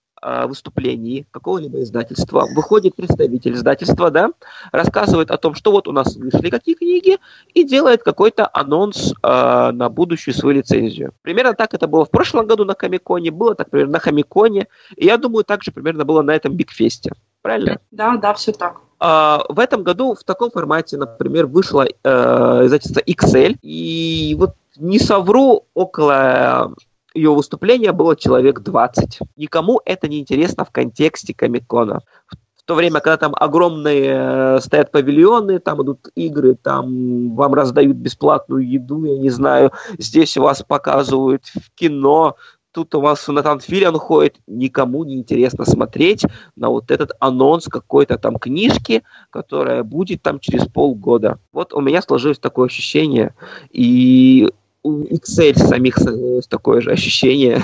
выступлении 0.48 1.26
какого-либо 1.32 1.82
издательства 1.82 2.48
выходит 2.56 2.96
представитель 2.96 3.54
издательства, 3.54 4.12
да, 4.12 4.32
рассказывает 4.72 5.32
о 5.32 5.38
том, 5.38 5.56
что 5.56 5.72
вот 5.72 5.88
у 5.88 5.92
нас 5.92 6.16
вышли 6.16 6.50
какие 6.50 6.76
книги, 6.76 7.18
и 7.54 7.64
делает 7.64 8.04
какой-то 8.04 8.50
анонс 8.54 9.14
а, 9.22 9.72
на 9.72 9.90
будущую 9.90 10.34
свою 10.34 10.58
лицензию. 10.58 11.14
Примерно 11.22 11.54
так 11.54 11.74
это 11.74 11.88
было 11.88 12.06
в 12.06 12.12
прошлом 12.12 12.48
году 12.48 12.66
на 12.66 12.74
Комиконе, 12.74 13.32
было 13.32 13.56
так, 13.56 13.70
примерно, 13.70 13.94
на 13.94 14.00
Комиконе, 14.00 14.68
и 14.96 15.06
я 15.06 15.18
думаю, 15.18 15.44
так 15.44 15.64
же 15.64 15.72
примерно 15.72 16.06
было 16.06 16.22
на 16.22 16.32
этом 16.32 16.54
Бигфесте. 16.54 17.12
Правильно? 17.42 17.80
Да, 17.92 18.18
да, 18.18 18.34
все 18.34 18.54
так. 18.54 18.78
А, 19.00 19.44
в 19.50 19.60
этом 19.60 19.84
году 19.84 20.16
в 20.16 20.24
таком 20.24 20.50
формате, 20.50 20.98
например, 20.98 21.46
вышло 21.48 21.86
э, 21.86 22.66
издательство 22.66 23.02
XL, 23.02 23.58
и 23.62 24.36
вот 24.40 24.56
не 24.78 25.00
совру, 25.00 25.66
около 25.74 26.74
ее 27.14 27.34
выступления 27.34 27.91
было 27.91 28.16
человек 28.16 28.61
20. 28.61 29.20
Никому 29.38 29.82
это 29.86 30.07
не 30.07 30.20
интересно 30.20 30.66
в 30.66 30.72
контексте 30.72 31.34
Комикона. 31.34 32.01
В 32.28 32.36
в 32.64 32.66
то 32.66 32.76
время, 32.76 33.01
когда 33.01 33.18
там 33.18 33.34
огромные 33.36 34.55
э, 34.55 34.59
стоят 34.61 34.89
павильоны, 34.89 35.59
там 35.59 35.84
идут 35.84 36.07
игры, 36.16 36.55
там 36.55 37.36
вам 37.36 37.53
раздают 37.53 37.97
бесплатную 37.97 38.66
еду, 38.66 39.03
я 39.03 39.18
не 39.18 39.30
знаю, 39.30 39.74
здесь 39.99 40.38
вас 40.38 40.64
показывают 40.64 41.43
в 41.47 41.76
кино, 41.76 42.38
тут 42.72 42.95
у 42.95 43.01
вас 43.01 43.28
Натан 43.28 43.59
Филиан 43.59 43.97
ходит, 43.97 44.38
никому 44.47 45.03
не 45.03 45.16
интересно 45.16 45.66
смотреть 45.66 46.26
на 46.55 46.70
вот 46.70 46.89
этот 46.89 47.11
анонс 47.20 47.68
какой-то 47.68 48.18
там 48.18 48.38
книжки, 48.38 49.03
которая 49.30 49.84
будет 49.84 50.22
там 50.22 50.39
через 50.39 50.66
полгода. 50.66 51.39
Вот 51.51 51.74
у 51.74 51.82
меня 51.82 52.01
сложилось 52.01 52.39
такое 52.39 52.68
ощущение, 52.68 53.36
и 53.72 54.47
у 54.84 55.04
Excel 55.06 55.58
самих 55.58 55.98
сложилось 55.98 56.48
такое 56.48 56.82
же 56.82 56.92
ощущение. 56.92 57.60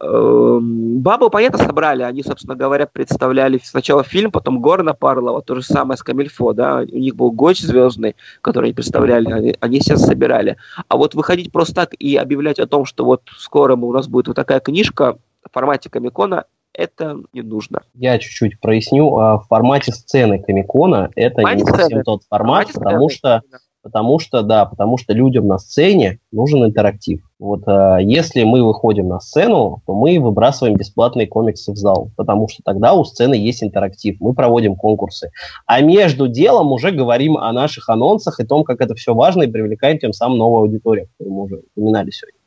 Эм, 0.00 1.00
Бабу, 1.00 1.30
понятно, 1.30 1.58
собрали. 1.58 2.02
Они, 2.02 2.22
собственно 2.22 2.56
говоря, 2.56 2.86
представляли 2.86 3.60
сначала 3.62 4.02
фильм, 4.02 4.30
потом 4.32 4.60
Горна 4.60 4.92
Парлова, 4.92 5.40
то 5.42 5.54
же 5.54 5.62
самое 5.62 5.96
с 5.96 6.02
Камильфо, 6.02 6.52
да. 6.52 6.78
У 6.80 6.98
них 6.98 7.14
был 7.14 7.30
Гоч 7.30 7.60
звездный, 7.60 8.16
который 8.42 8.66
они 8.66 8.74
представляли, 8.74 9.30
они, 9.30 9.56
они 9.60 9.80
сейчас 9.80 10.02
собирали. 10.04 10.56
А 10.88 10.96
вот 10.96 11.14
выходить 11.14 11.52
просто 11.52 11.74
так 11.74 11.94
и 11.98 12.16
объявлять 12.16 12.58
о 12.58 12.66
том, 12.66 12.84
что 12.84 13.04
вот 13.04 13.22
скоро 13.38 13.76
у 13.76 13.92
нас 13.92 14.08
будет 14.08 14.28
вот 14.28 14.36
такая 14.36 14.60
книжка 14.60 15.16
в 15.48 15.52
формате 15.52 15.88
Комикона, 15.90 16.44
это 16.72 17.18
не 17.32 17.42
нужно. 17.42 17.82
Я 17.94 18.18
чуть-чуть 18.18 18.58
проясню. 18.60 19.16
А, 19.16 19.38
В 19.38 19.46
формате 19.46 19.92
сцены 19.92 20.42
Комикона 20.42 21.10
это 21.14 21.36
Формате 21.42 21.60
не 21.62 21.66
совсем 21.66 21.86
сцены. 21.86 22.02
тот 22.02 22.22
формат, 22.28 22.68
Формате 22.68 22.72
потому 22.80 23.08
сцены. 23.10 23.40
что 23.40 23.58
Потому 23.84 24.18
что, 24.18 24.40
да, 24.40 24.64
потому 24.64 24.96
что 24.96 25.12
людям 25.12 25.46
на 25.46 25.58
сцене 25.58 26.18
нужен 26.32 26.64
интерактив. 26.64 27.20
Вот 27.38 27.68
э, 27.68 27.98
если 28.00 28.42
мы 28.42 28.64
выходим 28.64 29.08
на 29.08 29.20
сцену, 29.20 29.82
то 29.86 29.92
мы 29.92 30.18
выбрасываем 30.18 30.74
бесплатные 30.74 31.26
комиксы 31.26 31.70
в 31.70 31.76
зал, 31.76 32.10
потому 32.16 32.48
что 32.48 32.62
тогда 32.64 32.94
у 32.94 33.04
сцены 33.04 33.34
есть 33.34 33.62
интерактив, 33.62 34.16
мы 34.20 34.32
проводим 34.32 34.74
конкурсы. 34.74 35.32
А 35.66 35.82
между 35.82 36.28
делом 36.28 36.72
уже 36.72 36.92
говорим 36.92 37.36
о 37.36 37.52
наших 37.52 37.90
анонсах 37.90 38.40
и 38.40 38.46
том, 38.46 38.64
как 38.64 38.80
это 38.80 38.94
все 38.94 39.12
важно, 39.12 39.42
и 39.42 39.48
привлекаем 39.48 39.98
тем 39.98 40.14
самым 40.14 40.38
новую 40.38 40.60
аудиторию, 40.62 41.08
которую 41.18 41.36
мы 41.36 41.42
уже 41.42 41.60
упоминали 41.76 42.10
сегодня. 42.10 42.38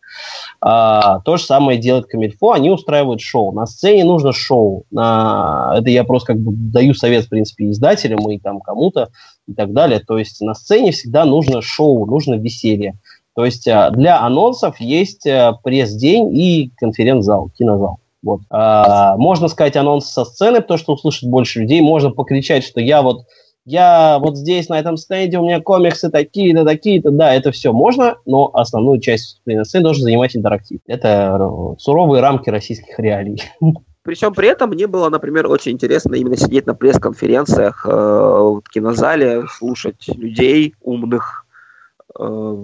А, 0.59 1.19
то 1.19 1.37
же 1.37 1.43
самое 1.43 1.77
делает 1.77 2.07
Камильфо, 2.07 2.53
они 2.53 2.71
устраивают 2.71 3.21
шоу. 3.21 3.51
На 3.51 3.67
сцене 3.67 4.03
нужно 4.05 4.31
шоу. 4.31 4.85
На... 4.89 5.75
Это 5.77 5.89
я 5.91 6.03
просто 6.03 6.33
как 6.33 6.41
бы 6.41 6.51
даю 6.51 6.95
совет, 6.95 7.25
в 7.25 7.29
принципе, 7.29 7.69
издателям 7.69 8.27
и 8.31 8.39
там 8.39 8.59
кому-то 8.59 9.09
и 9.47 9.53
так 9.53 9.73
далее. 9.73 9.99
То 9.99 10.17
есть 10.17 10.41
на 10.41 10.53
сцене 10.53 10.91
всегда 10.91 11.25
нужно 11.25 11.61
шоу, 11.61 12.05
нужно 12.05 12.35
веселье. 12.35 12.99
То 13.35 13.45
есть 13.45 13.67
а, 13.67 13.91
для 13.91 14.21
анонсов 14.21 14.79
есть 14.79 15.27
а, 15.27 15.53
пресс-день 15.53 16.35
и 16.35 16.71
конференц-зал, 16.77 17.51
кинозал. 17.57 17.99
Вот. 18.23 18.41
А, 18.49 19.15
можно 19.17 19.47
сказать 19.47 19.75
анонс 19.75 20.07
со 20.07 20.25
сцены, 20.25 20.61
потому 20.61 20.77
что 20.77 20.93
услышит 20.93 21.29
больше 21.29 21.61
людей. 21.61 21.81
Можно 21.81 22.11
покричать, 22.11 22.63
что 22.63 22.81
я 22.81 23.01
вот 23.01 23.25
я 23.69 24.17
вот 24.19 24.37
здесь, 24.37 24.69
на 24.69 24.79
этом 24.79 24.95
стенде, 24.95 25.37
у 25.37 25.43
меня 25.43 25.59
комиксы 25.59 26.09
такие-то, 26.09 26.63
такие-то. 26.63 27.11
Да, 27.11 27.33
это 27.33 27.51
все 27.51 27.73
можно, 27.73 28.15
но 28.25 28.49
основную 28.53 29.01
часть 29.01 29.41
на 29.45 29.65
сцены 29.65 29.83
должен 29.83 30.03
занимать 30.03 30.37
интерактив. 30.37 30.79
Это 30.87 31.37
э, 31.37 31.75
суровые 31.77 32.21
рамки 32.21 32.49
российских 32.49 32.97
реалий. 32.97 33.43
Причем 34.07 34.33
при 34.33 34.47
этом 34.47 34.69
мне 34.69 34.87
было, 34.87 35.09
например, 35.09 35.47
очень 35.47 35.73
интересно 35.73 36.15
именно 36.15 36.37
сидеть 36.37 36.65
на 36.65 36.73
пресс-конференциях 36.73 37.85
э, 37.85 37.89
в 37.91 38.63
кинозале, 38.71 39.43
слушать 39.49 40.07
людей 40.07 40.75
умных, 40.81 41.45
э, 42.17 42.55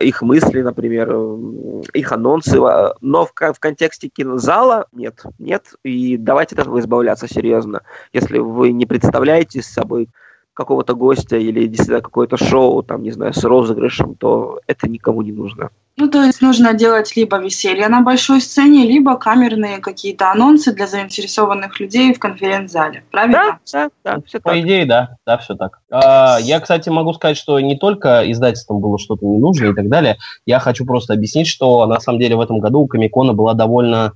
их 0.00 0.22
мысли, 0.22 0.62
например, 0.62 1.10
э, 1.12 1.82
их 1.92 2.10
анонсы, 2.10 2.58
но 3.00 3.24
в, 3.24 3.32
в 3.32 3.60
контексте 3.60 4.08
кинозала 4.08 4.88
нет, 4.90 5.22
нет, 5.38 5.62
и 5.84 6.16
давайте 6.16 6.56
от 6.56 6.62
этого 6.62 6.80
избавляться 6.80 7.28
серьезно. 7.28 7.82
Если 8.12 8.38
вы 8.38 8.72
не 8.72 8.84
представляете 8.84 9.62
с 9.62 9.66
собой 9.66 10.08
какого-то 10.54 10.96
гостя 10.96 11.36
или 11.36 11.68
действительно 11.68 12.00
какое-то 12.00 12.36
шоу, 12.36 12.82
там, 12.82 13.04
не 13.04 13.12
знаю, 13.12 13.32
с 13.32 13.44
розыгрышем, 13.44 14.16
то 14.16 14.58
это 14.66 14.88
никому 14.88 15.22
не 15.22 15.30
нужно. 15.30 15.70
Ну, 15.96 16.08
то 16.08 16.24
есть 16.24 16.42
нужно 16.42 16.74
делать 16.74 17.14
либо 17.14 17.38
веселье 17.38 17.88
на 17.88 18.00
большой 18.00 18.40
сцене, 18.40 18.84
либо 18.84 19.16
камерные 19.16 19.78
какие-то 19.78 20.32
анонсы 20.32 20.72
для 20.72 20.88
заинтересованных 20.88 21.78
людей 21.78 22.12
в 22.12 22.18
конференц-зале. 22.18 23.04
Правильно? 23.12 23.60
Да, 23.72 23.88
да, 24.04 24.16
да 24.16 24.22
все 24.26 24.40
По 24.40 24.50
так. 24.50 24.58
идее, 24.58 24.86
да, 24.86 25.16
да, 25.24 25.38
все 25.38 25.54
так. 25.54 25.80
А, 25.92 26.38
я, 26.40 26.58
кстати, 26.58 26.88
могу 26.88 27.12
сказать, 27.12 27.36
что 27.36 27.60
не 27.60 27.76
только 27.76 28.28
издательствам 28.30 28.80
было 28.80 28.98
что-то 28.98 29.24
не 29.24 29.38
нужно 29.38 29.66
и 29.66 29.74
так 29.74 29.88
далее. 29.88 30.16
Я 30.46 30.58
хочу 30.58 30.84
просто 30.84 31.12
объяснить, 31.12 31.46
что 31.46 31.86
на 31.86 32.00
самом 32.00 32.18
деле 32.18 32.34
в 32.34 32.40
этом 32.40 32.58
году 32.58 32.80
у 32.80 32.88
Комикона 32.88 33.32
была 33.32 33.54
довольно 33.54 34.14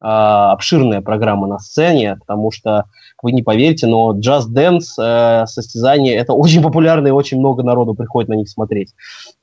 а, 0.00 0.52
обширная 0.52 1.02
программа 1.02 1.46
на 1.46 1.58
сцене, 1.58 2.16
потому 2.16 2.50
что 2.50 2.86
вы 3.22 3.32
не 3.32 3.42
поверите, 3.42 3.86
но 3.86 4.16
Just 4.18 4.48
Dance 4.50 4.98
э, 4.98 5.46
состязания 5.46 6.18
это 6.18 6.32
очень 6.32 6.62
популярно 6.62 7.08
и 7.08 7.10
очень 7.10 7.38
много 7.38 7.62
народу 7.62 7.94
приходит 7.94 8.30
на 8.30 8.34
них 8.34 8.48
смотреть. 8.48 8.94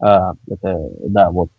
Э, 0.02 0.34
это, 0.50 0.80
да, 1.04 1.30
вот. 1.30 1.50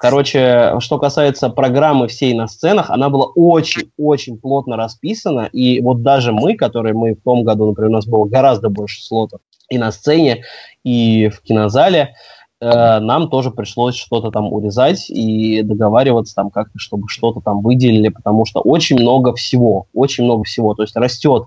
Короче, 0.00 0.76
что 0.80 0.98
касается 0.98 1.50
программы 1.50 2.08
всей 2.08 2.34
на 2.34 2.48
сценах, 2.48 2.90
она 2.90 3.08
была 3.10 3.26
очень-очень 3.26 4.38
плотно 4.38 4.76
расписана, 4.76 5.48
и 5.52 5.80
вот 5.80 6.02
даже 6.02 6.32
мы, 6.32 6.56
которые 6.56 6.94
мы 6.94 7.14
в 7.14 7.22
том 7.22 7.44
году, 7.44 7.66
например, 7.66 7.90
у 7.90 7.94
нас 7.94 8.06
было 8.06 8.24
гораздо 8.24 8.70
больше 8.70 9.02
слотов 9.02 9.40
и 9.70 9.78
на 9.78 9.92
сцене, 9.92 10.44
и 10.84 11.28
в 11.28 11.40
кинозале, 11.40 12.14
э, 12.60 12.98
нам 12.98 13.30
тоже 13.30 13.50
пришлось 13.50 13.94
что-то 13.94 14.30
там 14.30 14.52
урезать 14.52 15.08
и 15.08 15.62
договариваться 15.62 16.34
там 16.34 16.50
как-то, 16.50 16.78
чтобы 16.78 17.08
что-то 17.08 17.40
там 17.40 17.62
выделили, 17.62 18.08
потому 18.08 18.44
что 18.44 18.60
очень 18.60 19.00
много 19.00 19.34
всего, 19.34 19.86
очень 19.94 20.24
много 20.24 20.44
всего, 20.44 20.74
то 20.74 20.82
есть 20.82 20.96
растет 20.96 21.44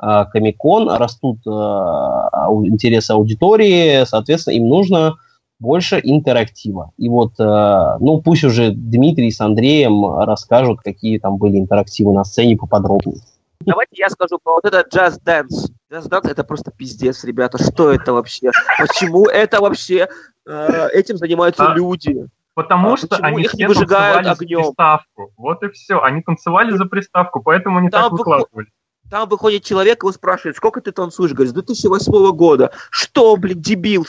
э, 0.00 0.24
Комикон, 0.32 0.90
растут 0.90 1.38
э, 1.46 1.50
интересы 1.50 3.12
аудитории, 3.12 4.04
соответственно, 4.04 4.54
им 4.54 4.68
нужно 4.68 5.14
больше 5.62 6.00
интерактива. 6.02 6.90
И 6.98 7.08
вот, 7.08 7.38
э, 7.38 7.96
ну, 8.00 8.20
пусть 8.20 8.44
уже 8.44 8.72
Дмитрий 8.72 9.30
с 9.30 9.40
Андреем 9.40 10.04
расскажут, 10.18 10.80
какие 10.80 11.18
там 11.18 11.38
были 11.38 11.56
интерактивы 11.56 12.12
на 12.12 12.24
сцене 12.24 12.56
поподробнее. 12.56 13.20
Давайте 13.60 13.94
я 13.96 14.10
скажу 14.10 14.38
про 14.42 14.54
вот 14.54 14.64
этот 14.64 14.92
Just 14.92 15.20
Dance. 15.24 15.70
Just 15.90 16.08
Dance 16.08 16.28
это 16.28 16.42
просто 16.42 16.72
пиздец, 16.72 17.22
ребята. 17.24 17.62
Что 17.62 17.92
это 17.92 18.12
вообще? 18.12 18.50
Почему 18.78 19.26
это 19.26 19.60
вообще? 19.60 20.08
Э, 20.46 20.88
этим 20.92 21.16
занимаются 21.16 21.70
а, 21.70 21.74
люди. 21.74 22.26
Потому 22.54 22.94
а 22.94 22.96
что 22.96 23.16
они 23.16 23.42
их 23.42 23.52
все 23.52 23.68
выжигают 23.68 24.26
огнем? 24.26 24.64
за 24.64 24.66
приставку. 24.66 25.32
Вот 25.36 25.62
и 25.62 25.70
все. 25.70 26.02
Они 26.02 26.22
танцевали 26.22 26.72
за 26.72 26.86
приставку, 26.86 27.40
поэтому 27.40 27.78
они 27.78 27.88
там 27.88 28.02
так 28.02 28.12
выкладывали. 28.12 28.66
Там 29.10 29.28
выходит 29.28 29.62
человек, 29.62 30.02
его 30.02 30.12
спрашивает, 30.12 30.56
сколько 30.56 30.80
ты 30.80 30.90
танцуешь? 30.90 31.32
Говорит, 31.32 31.50
с 31.50 31.54
2008 31.54 32.32
года. 32.34 32.72
Что, 32.90 33.36
блин, 33.36 33.60
дебил, 33.60 34.06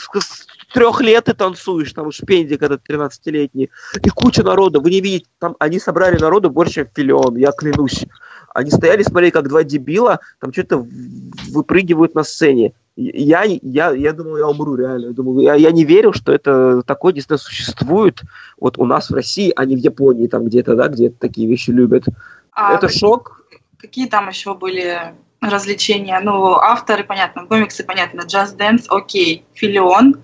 трех 0.74 1.00
лет 1.00 1.24
ты 1.24 1.34
танцуешь, 1.34 1.92
там 1.92 2.10
шпендик 2.10 2.62
этот 2.62 2.82
13-летний. 2.88 3.70
И 4.02 4.08
куча 4.10 4.42
народа, 4.42 4.80
вы 4.80 4.90
не 4.90 5.00
видите, 5.00 5.26
там 5.38 5.54
они 5.60 5.78
собрали 5.78 6.18
народу 6.18 6.50
больше, 6.50 6.74
чем 6.74 6.88
филион, 6.92 7.36
я 7.36 7.52
клянусь. 7.52 8.04
Они 8.52 8.70
стояли, 8.70 9.02
смотрели, 9.02 9.30
как 9.30 9.48
два 9.48 9.62
дебила, 9.62 10.18
там 10.40 10.52
что-то 10.52 10.84
выпрыгивают 11.50 12.14
на 12.14 12.24
сцене. 12.24 12.72
Я, 12.96 13.42
я, 13.44 13.90
я 13.92 14.12
думал, 14.12 14.36
я 14.36 14.48
умру 14.48 14.74
реально. 14.74 15.06
Я, 15.06 15.12
думал, 15.12 15.40
я, 15.40 15.54
я 15.54 15.70
не 15.70 15.84
верил, 15.84 16.12
что 16.12 16.32
это 16.32 16.82
такое 16.82 17.12
действительно 17.12 17.38
существует 17.38 18.22
вот 18.58 18.78
у 18.78 18.84
нас 18.84 19.10
в 19.10 19.14
России, 19.14 19.52
а 19.54 19.64
не 19.64 19.76
в 19.76 19.78
Японии, 19.78 20.26
там 20.26 20.44
где-то, 20.44 20.74
да, 20.74 20.88
где 20.88 21.08
такие 21.10 21.48
вещи 21.48 21.70
любят. 21.70 22.04
А 22.52 22.74
это 22.74 22.88
шок. 22.88 23.44
Какие 23.78 24.08
там 24.08 24.28
еще 24.28 24.54
были 24.54 25.14
развлечения? 25.40 26.18
Ну, 26.20 26.54
авторы, 26.54 27.04
понятно, 27.04 27.46
комиксы, 27.46 27.84
понятно, 27.84 28.22
Just 28.22 28.56
Dance, 28.56 28.86
окей, 28.88 29.44
Филион, 29.54 30.16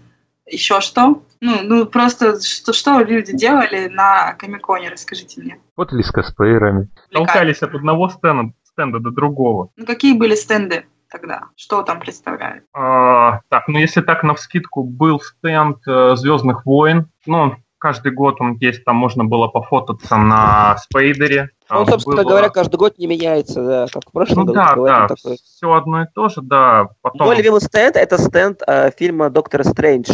еще 0.51 0.81
что? 0.81 1.23
Ну, 1.41 1.63
ну 1.63 1.87
просто 1.87 2.41
что, 2.41 2.73
что 2.73 3.01
люди 3.01 3.37
делали 3.37 3.89
на 3.89 4.35
Комиконе, 4.35 4.91
расскажите 4.91 5.41
мне. 5.41 5.59
Вот 5.77 5.93
ли 5.93 6.03
с 6.03 6.11
косплеерами. 6.11 6.89
Толкались 7.13 7.63
от 7.63 7.75
одного 7.75 8.09
стенда, 8.09 8.53
стенда 8.65 8.99
до 8.99 9.11
другого. 9.11 9.71
Ну, 9.77 9.87
какие 9.87 10.15
были 10.15 10.35
стенды? 10.35 10.85
тогда? 11.11 11.47
Что 11.57 11.83
там 11.83 11.99
представляет? 11.99 12.65
А, 12.73 13.41
так, 13.49 13.67
ну 13.67 13.81
если 13.81 14.01
так 14.01 14.23
на 14.23 14.35
вскидку 14.35 14.85
был 14.85 15.21
стенд 15.21 15.79
э, 15.89 16.15
Звездных 16.15 16.65
войн, 16.65 17.09
ну 17.27 17.57
каждый 17.81 18.13
год 18.13 18.41
он 18.41 18.57
есть, 18.61 18.85
там 18.85 18.97
можно 18.97 19.25
было 19.25 19.49
пофотаться 19.49 20.17
на 20.17 20.77
спейдере. 20.77 21.51
Он, 21.69 21.87
собственно 21.87 22.23
было... 22.23 22.31
говоря, 22.31 22.49
каждый 22.51 22.77
год 22.77 22.99
не 22.99 23.07
меняется, 23.07 23.65
да, 23.65 23.87
как 23.93 24.05
в 24.09 24.13
прошлом 24.13 24.45
ну, 24.45 24.53
году. 24.53 24.55
Да, 24.55 24.75
да, 24.77 25.09
такой. 25.09 25.37
все 25.43 25.73
одно 25.73 26.03
и 26.03 26.07
то 26.15 26.29
же, 26.29 26.43
да. 26.43 26.89
Потом... 27.01 27.27
Мой 27.27 27.37
любимый 27.37 27.61
стенд– 27.61 27.97
это 27.97 28.19
стенд 28.19 28.63
э, 28.67 28.91
фильма 28.97 29.31
«Доктор 29.31 29.65
Стрэндж». 29.65 30.11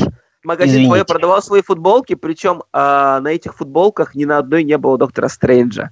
Магазин 0.47 0.85
Извините. 0.85 1.05
продавал 1.05 1.43
свои 1.43 1.61
футболки, 1.61 2.15
причем 2.15 2.63
э, 2.73 3.19
на 3.21 3.27
этих 3.27 3.57
футболках 3.57 4.15
ни 4.15 4.25
на 4.25 4.39
одной 4.39 4.63
не 4.63 4.79
было 4.79 4.97
Доктора 4.97 5.29
Стрэнджа. 5.29 5.91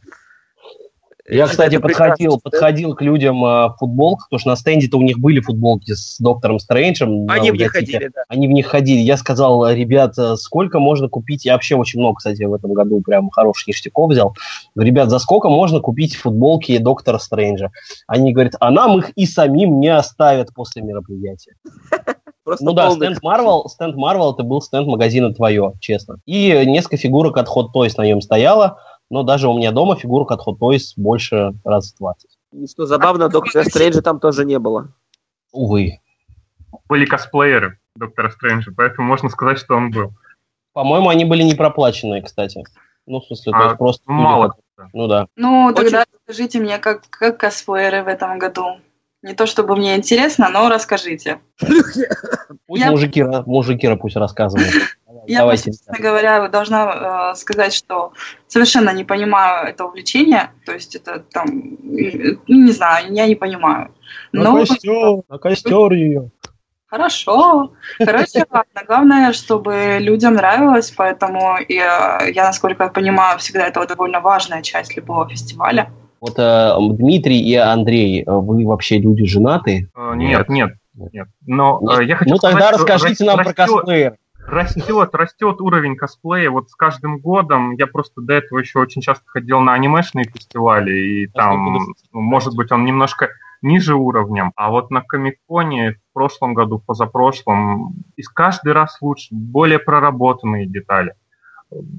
Я, 1.27 1.49
кстати, 1.49 1.79
подходил, 1.79 2.39
подходил 2.39 2.95
к 2.95 3.03
людям 3.03 3.45
э, 3.45 3.69
в 3.71 3.77
футболках, 3.81 4.29
потому 4.29 4.39
что 4.39 4.51
на 4.51 4.57
стенде-то 4.57 4.97
у 4.97 5.03
них 5.03 5.19
были 5.19 5.41
футболки 5.41 5.95
с 5.95 6.21
доктором 6.21 6.61
Стрэнджем. 6.61 7.29
Они 7.29 7.51
в 7.51 7.57
них 7.57 7.73
ходили, 7.73 8.11
да. 8.15 8.23
Они 8.29 8.47
в 8.47 8.53
них 8.53 8.69
ходили. 8.69 9.01
Я 9.01 9.17
сказал, 9.17 9.69
ребят, 9.73 10.15
сколько 10.37 10.79
можно 10.79 11.09
купить? 11.09 11.45
Я 11.45 11.55
вообще 11.55 11.75
очень 11.75 11.99
много, 11.99 12.19
кстати, 12.19 12.45
в 12.45 12.55
этом 12.55 12.75
году 12.75 13.01
прям 13.01 13.31
хороших 13.31 13.67
ништяков 13.67 14.13
взял. 14.13 14.37
Ребят, 14.77 15.11
за 15.11 15.19
сколько 15.19 15.49
можно 15.49 15.81
купить 15.81 16.15
футболки 16.15 16.79
доктора 16.79 17.19
Стрэнджа? 17.19 17.73
Они 18.07 18.33
говорят, 18.33 18.55
а 18.61 18.71
нам 18.71 18.99
их 18.99 19.11
и 19.17 19.27
самим 19.27 19.81
не 19.81 19.89
оставят 19.89 20.55
после 20.55 20.83
мероприятия. 20.83 21.55
Просто 22.45 22.65
ну 22.65 22.73
да, 22.73 22.91
стенд 22.91 23.19
Marvel, 23.25 23.67
стенд 23.69 23.97
Marvel 23.97 24.35
это 24.35 24.43
был 24.43 24.61
стенд 24.61 24.87
магазина 24.87 25.33
твое, 25.33 25.73
честно. 25.81 26.19
И 26.27 26.65
несколько 26.67 26.99
фигурок 26.99 27.39
от 27.39 27.49
Hot 27.49 27.69
Toys 27.75 27.95
на 27.97 28.03
нем 28.03 28.21
стояло 28.21 28.79
но 29.11 29.23
даже 29.23 29.49
у 29.49 29.57
меня 29.57 29.71
дома 29.71 29.97
фигурок 29.97 30.31
от 30.33 30.47
Hot 30.47 30.59
Toys 30.59 30.93
больше 30.97 31.55
раз 31.65 31.93
в 31.93 31.99
20. 31.99 32.31
И 32.53 32.67
что 32.67 32.87
забавно, 32.87 33.29
Доктора 33.29 33.65
Стрэнджа 33.65 34.03
там 34.03 34.21
тоже 34.21 34.45
не 34.45 34.59
было. 34.59 34.89
Увы. 35.53 36.01
Были 36.89 37.05
косплееры 37.07 37.79
Доктора 37.95 38.31
Стрэнджа, 38.31 38.73
поэтому 38.77 39.07
можно 39.07 39.29
сказать, 39.29 39.59
что 39.59 39.77
он 39.77 39.91
был. 39.91 40.13
По-моему, 40.73 41.09
они 41.09 41.25
были 41.25 41.43
не 41.43 41.55
проплаченные, 41.55 42.23
кстати. 42.23 42.65
Ну, 43.07 43.21
в 43.21 43.27
смысле, 43.27 43.53
а, 43.55 43.59
то 43.59 43.65
есть 43.67 43.79
просто... 43.79 44.11
Мало. 44.11 44.55
Ну 44.93 45.07
да. 45.07 45.29
Ну, 45.37 45.73
тогда 45.75 46.01
Очень... 46.03 46.19
скажите 46.25 46.59
мне, 46.59 46.79
как, 46.79 47.03
как 47.11 47.39
косплееры 47.39 48.03
в 48.03 48.09
этом 48.09 48.39
году? 48.39 48.79
Не 49.25 49.33
то 49.33 49.47
чтобы 49.47 49.75
мне 49.75 49.97
интересно, 49.97 50.51
но 50.51 50.69
расскажите. 50.69 51.41
Пусть 52.67 52.83
я... 52.83 52.91
мужики, 52.91 53.25
мужики 53.47 53.97
пусть 53.97 54.17
рассказывают. 54.17 54.71
Я, 55.27 55.39
Давайте. 55.39 55.71
честно 55.71 55.97
говоря, 55.99 56.49
должна 56.49 57.31
э, 57.33 57.35
сказать, 57.35 57.73
что 57.73 58.13
совершенно 58.47 58.91
не 58.91 59.05
понимаю 59.05 59.69
это 59.69 59.87
увлечение. 59.87 60.51
То 60.67 60.73
есть 60.75 60.95
это 60.95 61.21
там, 61.21 61.47
ну, 61.47 62.67
не 62.67 62.73
знаю, 62.73 63.11
я 63.15 63.27
не 63.27 63.35
понимаю. 63.35 63.95
Но... 64.33 64.53
На 64.53 64.67
костер, 64.67 65.23
на 65.31 65.39
костер 65.39 65.93
ее. 65.93 66.31
Хорошо. 66.85 67.73
Короче, 67.97 68.45
ладно. 68.51 68.83
Главное, 68.87 69.33
чтобы 69.33 69.97
людям 70.01 70.35
нравилось, 70.35 70.91
поэтому 70.91 71.57
э, 71.57 71.65
я, 71.71 72.45
насколько 72.45 72.85
я 72.85 72.91
понимаю, 72.91 73.39
всегда 73.39 73.69
это 73.69 73.87
довольно 73.87 74.21
важная 74.21 74.61
часть 74.61 74.95
любого 74.95 75.27
фестиваля. 75.27 75.91
Вот 76.25 76.39
э, 76.39 76.75
Дмитрий 76.97 77.39
и 77.39 77.55
Андрей, 77.55 78.23
э, 78.23 78.33
вы 78.33 78.65
вообще 78.65 78.99
люди 78.99 79.27
женаты? 79.27 79.91
Э, 79.95 80.15
Нет, 80.17 80.49
нет, 80.49 80.71
нет. 80.95 81.29
Но 81.47 81.83
э, 81.83 81.99
Нет. 81.99 82.09
я 82.09 82.17
хочу 82.17 82.31
ну 82.31 82.37
сказать, 82.39 82.59
тогда 82.59 82.71
расскажите 82.71 83.25
нам 83.25 83.45
про 83.45 83.53
косплеер. 83.53 84.17
Растет, 84.39 85.15
растет 85.15 85.61
уровень 85.61 85.97
косплея. 85.97 86.49
Вот 86.49 86.71
с 86.71 86.75
каждым 86.77 87.19
годом 87.19 87.73
я 87.73 87.87
просто 87.87 88.23
до 88.23 88.33
этого 88.33 88.61
еще 88.61 88.79
очень 88.79 89.03
часто 89.03 89.23
ходил 89.27 89.61
на 89.61 89.75
анимешные 89.75 90.25
фестивали, 90.25 90.93
и 90.93 91.27
А 91.35 91.39
там, 91.41 91.75
ну, 91.75 92.21
может 92.23 92.57
быть, 92.57 92.73
он 92.73 92.87
немножко 92.87 93.29
ниже 93.61 93.95
уровнем. 93.95 94.53
А 94.57 94.71
вот 94.71 94.91
на 94.91 95.03
Комиконе 95.03 95.93
в 95.93 96.15
прошлом 96.15 96.55
году, 96.55 96.79
позапрошлом, 96.79 97.97
и 98.17 98.23
с 98.23 98.31
каждый 98.31 98.73
раз 98.73 98.97
лучше, 99.03 99.29
более 99.31 99.79
проработанные 99.79 100.65
детали, 100.65 101.13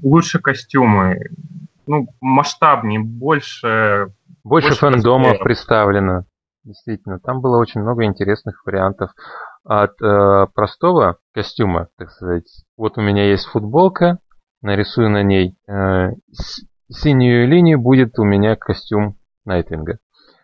лучше 0.02 0.40
костюмы, 0.40 1.20
ну, 1.86 2.06
масштабнее, 2.20 3.00
больше 3.00 4.08
Больше, 4.44 4.68
Больше 4.68 4.80
фэндомов 4.80 5.22
косплееров. 5.24 5.44
представлено. 5.44 6.22
Действительно, 6.64 7.18
там 7.18 7.40
было 7.40 7.58
очень 7.58 7.80
много 7.80 8.04
интересных 8.04 8.62
вариантов. 8.64 9.10
От 9.64 10.00
э, 10.00 10.46
простого 10.54 11.18
костюма, 11.34 11.88
так 11.98 12.10
сказать, 12.10 12.44
вот 12.76 12.96
у 12.98 13.00
меня 13.00 13.28
есть 13.30 13.46
футболка, 13.46 14.18
нарисую 14.62 15.10
на 15.10 15.22
ней 15.24 15.56
э, 15.68 16.10
синюю 16.88 17.48
линию, 17.48 17.80
будет 17.80 18.18
у 18.18 18.24
меня 18.24 18.54
костюм 18.56 19.16
Найтвинга. 19.44 19.98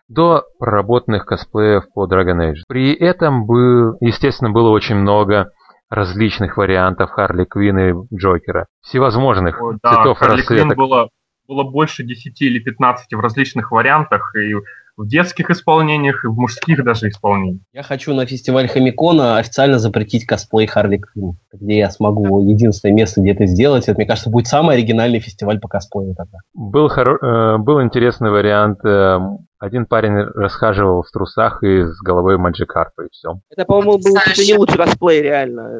До 0.09 0.43
проработанных 0.59 1.25
косплеев 1.25 1.85
по 1.93 2.05
Dragon 2.05 2.51
Age. 2.51 2.63
При 2.67 2.93
этом, 2.93 3.45
был, 3.45 3.95
естественно, 4.01 4.51
было 4.51 4.69
очень 4.69 4.95
много 4.95 5.51
различных 5.89 6.57
вариантов 6.57 7.11
Харли 7.11 7.45
Квинн 7.45 7.79
и 7.79 7.93
Джокера. 8.15 8.67
Всевозможных 8.81 9.61
О, 9.61 9.73
да, 9.81 9.93
цветов 9.93 10.17
Харли 10.17 10.41
Квинн 10.41 10.69
расцветок. 10.69 10.77
было, 10.77 11.09
было 11.47 11.63
больше 11.63 12.03
10 12.03 12.41
или 12.41 12.59
15 12.59 13.13
в 13.13 13.19
различных 13.19 13.71
вариантах, 13.71 14.33
и 14.35 14.53
в 14.95 15.07
детских 15.07 15.49
исполнениях, 15.49 16.23
и 16.23 16.27
в 16.27 16.35
мужских 16.35 16.83
даже 16.83 17.09
исполнениях. 17.09 17.61
Я 17.73 17.81
хочу 17.81 18.13
на 18.13 18.27
фестиваль 18.27 18.67
Хомикона 18.67 19.37
официально 19.39 19.79
запретить 19.79 20.25
косплей 20.27 20.67
Харли 20.67 20.97
Квинн, 20.97 21.37
где 21.51 21.79
я 21.79 21.89
смогу 21.89 22.47
единственное 22.47 22.93
место, 22.93 23.19
где 23.21 23.31
это 23.31 23.47
сделать. 23.47 23.87
Это, 23.87 23.97
мне 23.97 24.05
кажется, 24.05 24.29
будет 24.29 24.45
самый 24.45 24.75
оригинальный 24.75 25.19
фестиваль 25.19 25.59
по 25.59 25.67
косплею 25.67 26.13
тогда. 26.15 26.37
Был, 26.53 26.89
хоро- 26.89 27.17
э, 27.21 27.57
был 27.57 27.81
интересный 27.81 28.29
вариант. 28.29 28.85
э, 28.85 29.17
Один 29.57 29.87
парень 29.87 30.13
расхаживал 30.35 31.01
в 31.01 31.09
трусах 31.09 31.63
и 31.63 31.85
с 31.85 31.99
головой 32.01 32.37
Маджикарпа, 32.37 33.05
и 33.05 33.09
все. 33.11 33.39
Это, 33.49 33.65
по-моему, 33.65 33.93
был 33.93 34.15
чуть 34.25 34.37
ли 34.37 34.45
не 34.45 34.57
лучший 34.59 34.77
косплей 34.77 35.21
реально 35.23 35.71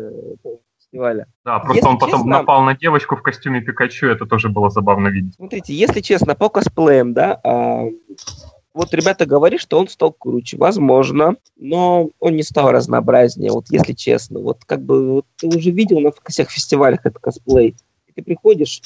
фестиваля. 0.94 1.28
Да, 1.44 1.60
просто 1.60 1.76
Если 1.76 1.90
он 1.90 1.98
потом 1.98 2.20
честно- 2.20 2.38
напал 2.40 2.62
на 2.64 2.78
девочку 2.78 3.16
в 3.16 3.22
костюме 3.22 3.62
Пикачу, 3.62 4.08
это 4.08 4.26
тоже 4.26 4.50
было 4.50 4.70
забавно 4.70 5.08
видеть. 5.10 5.36
Смотрите, 5.36 5.74
если 5.74 6.02
честно, 6.02 6.36
по 6.36 6.50
косплеям, 6.50 7.14
да, 7.14 7.40
а, 7.44 7.86
вот 8.74 8.94
ребята 8.94 9.26
говорят, 9.26 9.60
что 9.60 9.80
он 9.80 9.88
стал 9.88 10.12
круче. 10.12 10.58
Возможно, 10.58 11.36
но 11.58 12.10
он 12.20 12.36
не 12.36 12.44
стал 12.44 12.72
разнообразнее, 12.72 13.52
вот 13.52 13.66
если 13.70 13.94
честно. 13.94 14.40
Вот 14.40 14.66
как 14.66 14.82
бы 14.84 15.14
вот 15.14 15.26
ты 15.38 15.48
уже 15.48 15.72
видел 15.72 16.00
на 16.00 16.12
всех 16.26 16.50
фестивалях 16.50 17.02
этот 17.04 17.20
косплей. 17.22 17.76
И 18.08 18.12
ты 18.14 18.24
приходишь, 18.24 18.82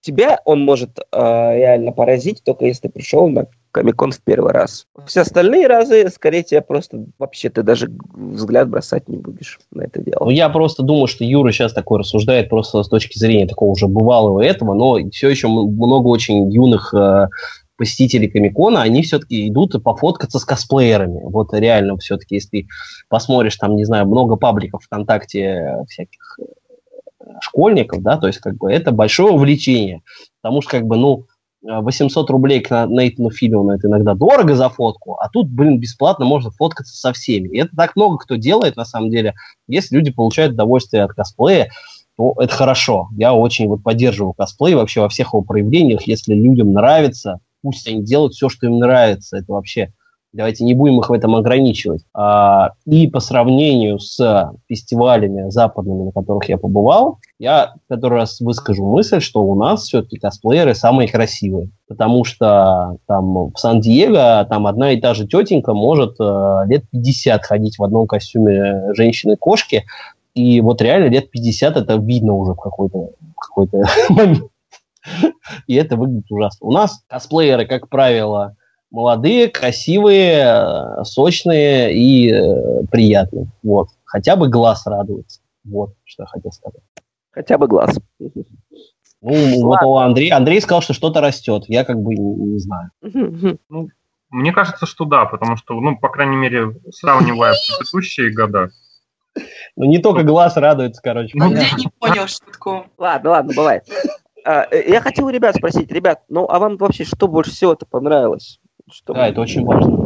тебя 0.00 0.40
он 0.44 0.60
может 0.64 0.98
а, 1.12 1.54
реально 1.54 1.92
поразить, 1.92 2.42
только 2.44 2.66
если 2.66 2.88
ты 2.88 2.88
пришел 2.90 3.28
на 3.28 3.46
Комикон 3.72 4.12
в 4.12 4.20
первый 4.20 4.52
раз. 4.52 4.86
Все 5.06 5.22
остальные 5.22 5.66
разы, 5.66 6.08
скорее, 6.10 6.42
тебя 6.42 6.60
просто 6.60 7.06
вообще 7.18 7.48
ты 7.48 7.62
даже 7.62 7.90
взгляд 8.12 8.68
бросать 8.68 9.08
не 9.08 9.16
будешь 9.16 9.58
на 9.70 9.82
это 9.82 10.00
дело. 10.02 10.26
Ну, 10.26 10.30
я 10.30 10.48
просто 10.50 10.82
думаю, 10.82 11.06
что 11.06 11.24
Юра 11.24 11.50
сейчас 11.52 11.72
такой 11.72 12.00
рассуждает 12.00 12.50
просто 12.50 12.82
с 12.82 12.88
точки 12.88 13.18
зрения 13.18 13.46
такого 13.46 13.70
уже 13.70 13.88
бывалого 13.88 14.42
этого, 14.42 14.74
но 14.74 14.98
все 15.10 15.30
еще 15.30 15.48
много 15.48 16.08
очень 16.08 16.52
юных 16.52 16.92
э, 16.94 17.28
посетителей 17.76 18.28
Комикона, 18.28 18.82
они 18.82 19.02
все-таки 19.02 19.48
идут 19.48 19.82
пофоткаться 19.82 20.38
с 20.38 20.44
косплеерами. 20.44 21.20
Вот 21.24 21.54
реально 21.54 21.96
все-таки, 21.96 22.36
если 22.36 22.66
посмотришь, 23.08 23.56
там, 23.56 23.74
не 23.74 23.84
знаю, 23.84 24.06
много 24.06 24.36
пабликов 24.36 24.84
ВКонтакте 24.84 25.40
э, 25.40 25.84
всяких 25.88 26.38
э, 26.38 27.24
школьников, 27.40 28.02
да, 28.02 28.18
то 28.18 28.26
есть 28.26 28.38
как 28.38 28.56
бы 28.56 28.70
это 28.70 28.92
большое 28.92 29.32
увлечение, 29.32 30.02
потому 30.42 30.60
что 30.60 30.72
как 30.72 30.84
бы, 30.84 30.96
ну, 30.96 31.24
800 31.62 32.28
рублей 32.30 32.60
к 32.60 32.86
Нейтану 32.86 33.30
Филлиону 33.30 33.72
это 33.72 33.86
иногда 33.86 34.14
дорого 34.14 34.54
за 34.54 34.68
фотку, 34.68 35.14
а 35.14 35.28
тут, 35.28 35.48
блин, 35.48 35.78
бесплатно 35.78 36.24
можно 36.24 36.50
фоткаться 36.50 36.96
со 36.96 37.12
всеми. 37.12 37.48
И 37.48 37.58
это 37.58 37.74
так 37.76 37.94
много 37.96 38.18
кто 38.18 38.36
делает, 38.36 38.76
на 38.76 38.84
самом 38.84 39.10
деле. 39.10 39.34
Если 39.68 39.96
люди 39.96 40.10
получают 40.10 40.54
удовольствие 40.54 41.04
от 41.04 41.12
косплея, 41.12 41.70
то 42.16 42.34
это 42.38 42.52
хорошо. 42.52 43.08
Я 43.16 43.32
очень 43.32 43.68
вот 43.68 43.82
поддерживаю 43.82 44.34
косплей 44.34 44.74
вообще 44.74 45.00
во 45.00 45.08
всех 45.08 45.28
его 45.28 45.42
проявлениях. 45.42 46.02
Если 46.06 46.34
людям 46.34 46.72
нравится, 46.72 47.38
пусть 47.62 47.86
они 47.88 48.02
делают 48.02 48.34
все, 48.34 48.48
что 48.48 48.66
им 48.66 48.78
нравится. 48.78 49.36
Это 49.36 49.52
вообще... 49.52 49.92
Давайте 50.32 50.64
не 50.64 50.72
будем 50.72 50.98
их 50.98 51.10
в 51.10 51.12
этом 51.12 51.36
ограничивать. 51.36 52.04
А, 52.14 52.70
и 52.86 53.06
по 53.06 53.20
сравнению 53.20 53.98
с 53.98 54.50
фестивалями 54.66 55.50
западными, 55.50 56.04
на 56.04 56.12
которых 56.12 56.48
я 56.48 56.56
побывал, 56.56 57.18
я 57.38 57.74
который 57.88 58.20
раз 58.20 58.40
выскажу 58.40 58.86
мысль, 58.86 59.20
что 59.20 59.42
у 59.42 59.54
нас 59.54 59.82
все-таки 59.82 60.18
косплееры 60.18 60.74
самые 60.74 61.08
красивые. 61.08 61.70
Потому 61.86 62.24
что 62.24 62.96
там 63.06 63.52
в 63.52 63.56
Сан-Диего 63.56 64.46
там 64.48 64.66
одна 64.66 64.92
и 64.92 65.00
та 65.00 65.12
же 65.12 65.26
тетенька 65.26 65.74
может 65.74 66.16
э, 66.18 66.62
лет 66.66 66.84
50 66.90 67.44
ходить 67.44 67.78
в 67.78 67.84
одном 67.84 68.06
костюме 68.06 68.94
женщины-кошки, 68.94 69.84
и 70.34 70.62
вот 70.62 70.80
реально 70.80 71.08
лет 71.08 71.30
50 71.30 71.76
это 71.76 71.96
видно 71.96 72.32
уже 72.32 72.52
в 72.52 72.60
какой-то 72.60 73.10
какой 73.36 73.68
момент. 74.08 74.44
И 75.66 75.74
это 75.74 75.96
выглядит 75.96 76.30
ужасно. 76.30 76.66
У 76.66 76.72
нас 76.72 77.02
косплееры, 77.08 77.66
как 77.66 77.88
правило, 77.88 78.56
молодые, 78.92 79.48
красивые, 79.48 80.44
э, 80.44 81.04
сочные 81.04 81.94
и 81.94 82.30
э, 82.30 82.86
приятные. 82.90 83.48
Вот. 83.62 83.88
Хотя 84.04 84.36
бы 84.36 84.48
глаз 84.48 84.86
радуется. 84.86 85.40
Вот, 85.64 85.94
что 86.04 86.24
я 86.24 86.26
хотел 86.26 86.52
сказать. 86.52 86.82
Хотя 87.30 87.58
бы 87.58 87.66
глаз. 87.66 87.98
Ну, 88.18 89.62
вот 89.62 89.82
у 89.82 89.96
Андрея. 89.96 90.36
Андрей 90.36 90.60
сказал, 90.60 90.82
что 90.82 90.92
что-то 90.92 91.20
растет. 91.20 91.64
Я 91.68 91.84
как 91.84 92.00
бы 92.00 92.14
не, 92.14 92.34
не 92.34 92.58
знаю. 92.58 92.90
Мне 94.30 94.52
кажется, 94.52 94.86
что 94.86 95.04
да, 95.04 95.26
потому 95.26 95.56
что, 95.56 95.78
ну, 95.80 95.96
по 95.96 96.08
крайней 96.08 96.36
мере, 96.36 96.74
сравнивая 96.90 97.54
предыдущие 97.78 98.32
года, 98.32 98.70
Ну, 99.76 99.84
не 99.84 99.98
только 99.98 100.22
глаз 100.22 100.56
радуется, 100.56 101.00
короче. 101.02 101.32
Ну. 101.34 101.46
Андрей 101.46 101.70
не 101.78 101.88
понял 101.98 102.26
шутку. 102.26 102.86
Ладно, 102.98 103.30
ладно, 103.30 103.52
бывает. 103.54 103.84
А, 104.44 104.66
э, 104.70 104.90
я 104.90 105.00
хотел 105.00 105.26
у 105.26 105.30
ребят 105.30 105.56
спросить, 105.56 105.92
ребят, 105.92 106.22
ну 106.28 106.48
а 106.48 106.58
вам 106.58 106.76
вообще 106.76 107.04
что 107.04 107.28
больше 107.28 107.52
всего-то 107.52 107.86
понравилось? 107.86 108.58
Что 108.92 109.14
Да, 109.14 109.28
это 109.28 109.40
очень 109.40 109.64
важно. 109.64 109.96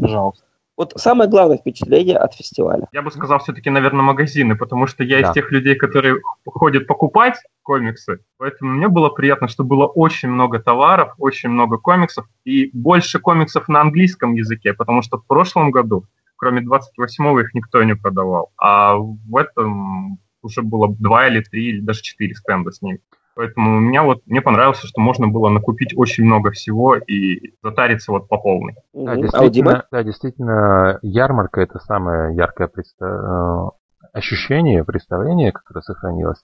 Пожалуйста. 0.00 0.44
Вот 0.76 0.92
самое 0.96 1.30
главное 1.30 1.56
впечатление 1.56 2.16
от 2.16 2.34
фестиваля. 2.34 2.88
я 2.92 3.02
бы 3.02 3.10
сказал 3.12 3.38
все-таки, 3.38 3.70
наверное, 3.70 4.02
магазины, 4.02 4.56
потому 4.56 4.88
что 4.88 5.04
я 5.04 5.20
Да. 5.20 5.28
из 5.28 5.34
тех 5.34 5.52
людей, 5.52 5.76
которые 5.76 6.16
ходят 6.44 6.88
покупать 6.88 7.36
комиксы, 7.62 8.18
поэтому 8.38 8.72
мне 8.72 8.88
было 8.88 9.08
приятно, 9.08 9.46
что 9.46 9.62
было 9.62 9.86
очень 9.86 10.28
много 10.28 10.58
товаров, 10.58 11.14
очень 11.18 11.48
много 11.50 11.78
комиксов, 11.78 12.26
и 12.44 12.70
больше 12.72 13.20
комиксов 13.20 13.68
на 13.68 13.80
английском 13.82 14.34
языке, 14.34 14.72
потому 14.74 15.02
что 15.02 15.18
в 15.18 15.26
прошлом 15.26 15.70
году, 15.70 16.06
кроме 16.36 16.60
28-го, 16.60 17.40
их 17.40 17.54
никто 17.54 17.82
не 17.84 17.94
продавал, 17.94 18.50
а 18.58 18.96
в 18.96 19.36
этом 19.36 20.18
уже 20.42 20.62
было 20.62 20.88
два 20.98 21.28
или 21.28 21.40
три, 21.40 21.68
или 21.68 21.80
даже 21.80 22.02
четыре 22.02 22.34
стенда 22.34 22.72
с 22.72 22.82
ними. 22.82 22.98
Поэтому 23.36 23.80
меня 23.80 24.02
вот, 24.04 24.20
мне 24.26 24.40
понравилось, 24.40 24.78
что 24.78 25.00
можно 25.00 25.26
было 25.26 25.48
накупить 25.48 25.92
очень 25.96 26.24
много 26.24 26.52
всего 26.52 26.96
и 26.96 27.54
затариться 27.62 28.12
вот 28.12 28.28
по 28.28 28.38
полной. 28.38 28.74
Да. 28.92 29.12
А 29.12 29.14
у 29.16 29.22
действительно, 29.22 29.84
да, 29.90 30.02
действительно, 30.02 30.98
ярмарка 31.02 31.60
это 31.60 31.78
самое 31.80 32.36
яркое 32.36 32.68
предста- 32.68 33.66
э, 33.66 33.70
ощущение, 34.12 34.84
представление, 34.84 35.52
которое 35.52 35.82
сохранилось. 35.82 36.42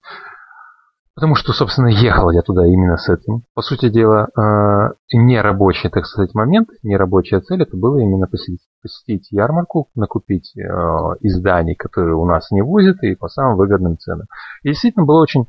Потому 1.13 1.35
что, 1.35 1.51
собственно, 1.51 1.87
ехал 1.87 2.31
я 2.31 2.41
туда 2.41 2.65
именно 2.65 2.97
с 2.97 3.09
этим. 3.09 3.43
По 3.53 3.61
сути 3.61 3.89
дела, 3.89 4.29
э, 4.35 4.93
нерабочий, 5.13 5.89
так 5.89 6.05
сказать, 6.05 6.33
момент, 6.33 6.69
нерабочая 6.83 7.41
цель, 7.41 7.63
это 7.63 7.75
было 7.75 7.97
именно 7.99 8.27
посетить, 8.27 8.61
посетить 8.81 9.27
ярмарку, 9.31 9.89
накупить 9.93 10.53
э, 10.57 10.61
изданий, 11.19 11.75
которые 11.75 12.15
у 12.15 12.25
нас 12.25 12.49
не 12.51 12.61
возят, 12.61 13.03
и 13.03 13.15
по 13.15 13.27
самым 13.27 13.57
выгодным 13.57 13.97
ценам. 13.97 14.27
И 14.63 14.69
действительно 14.69 15.05
было 15.05 15.21
очень 15.21 15.47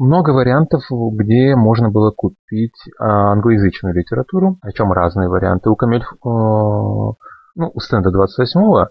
много 0.00 0.30
вариантов, 0.30 0.82
где 0.90 1.54
можно 1.54 1.90
было 1.90 2.10
купить 2.10 2.74
а, 2.98 3.32
англоязычную 3.32 3.94
литературу, 3.94 4.56
о 4.62 4.72
чем 4.72 4.92
разные 4.92 5.28
варианты. 5.28 5.68
У 5.68 5.76
Камель, 5.76 6.02
э, 6.02 6.04
ну, 6.24 7.14
у 7.74 7.80
стенда 7.80 8.10
28-го 8.10 8.88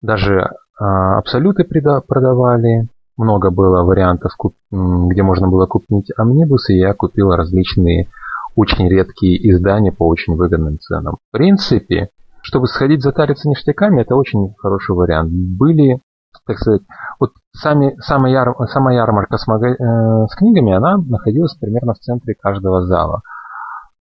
даже 0.00 0.50
а, 0.78 1.18
абсолюты 1.18 1.64
продавали, 1.64 2.88
много 3.16 3.50
было 3.50 3.82
вариантов, 3.82 4.32
где 4.70 5.22
можно 5.22 5.48
было 5.48 5.66
купить 5.66 6.10
амнибусы, 6.16 6.72
я 6.74 6.94
купил 6.94 7.30
различные 7.34 8.08
очень 8.56 8.88
редкие 8.88 9.50
издания 9.50 9.92
по 9.92 10.06
очень 10.06 10.36
выгодным 10.36 10.78
ценам. 10.78 11.16
В 11.28 11.32
принципе, 11.32 12.10
чтобы 12.42 12.66
сходить 12.66 13.02
затариться 13.02 13.48
ништяками, 13.48 14.02
это 14.02 14.14
очень 14.14 14.54
хороший 14.58 14.94
вариант. 14.94 15.30
Были, 15.32 16.00
так 16.46 16.58
сказать, 16.58 16.82
вот 17.18 17.32
сами, 17.52 17.96
сама, 18.00 18.28
яр, 18.28 18.54
сама 18.68 18.92
ярмарка 18.92 19.36
с, 19.36 19.46
мага, 19.46 19.68
э, 19.68 20.26
с 20.26 20.34
книгами, 20.36 20.72
она 20.72 20.96
находилась 20.96 21.54
примерно 21.56 21.94
в 21.94 21.98
центре 21.98 22.34
каждого 22.34 22.82
зала. 22.86 23.22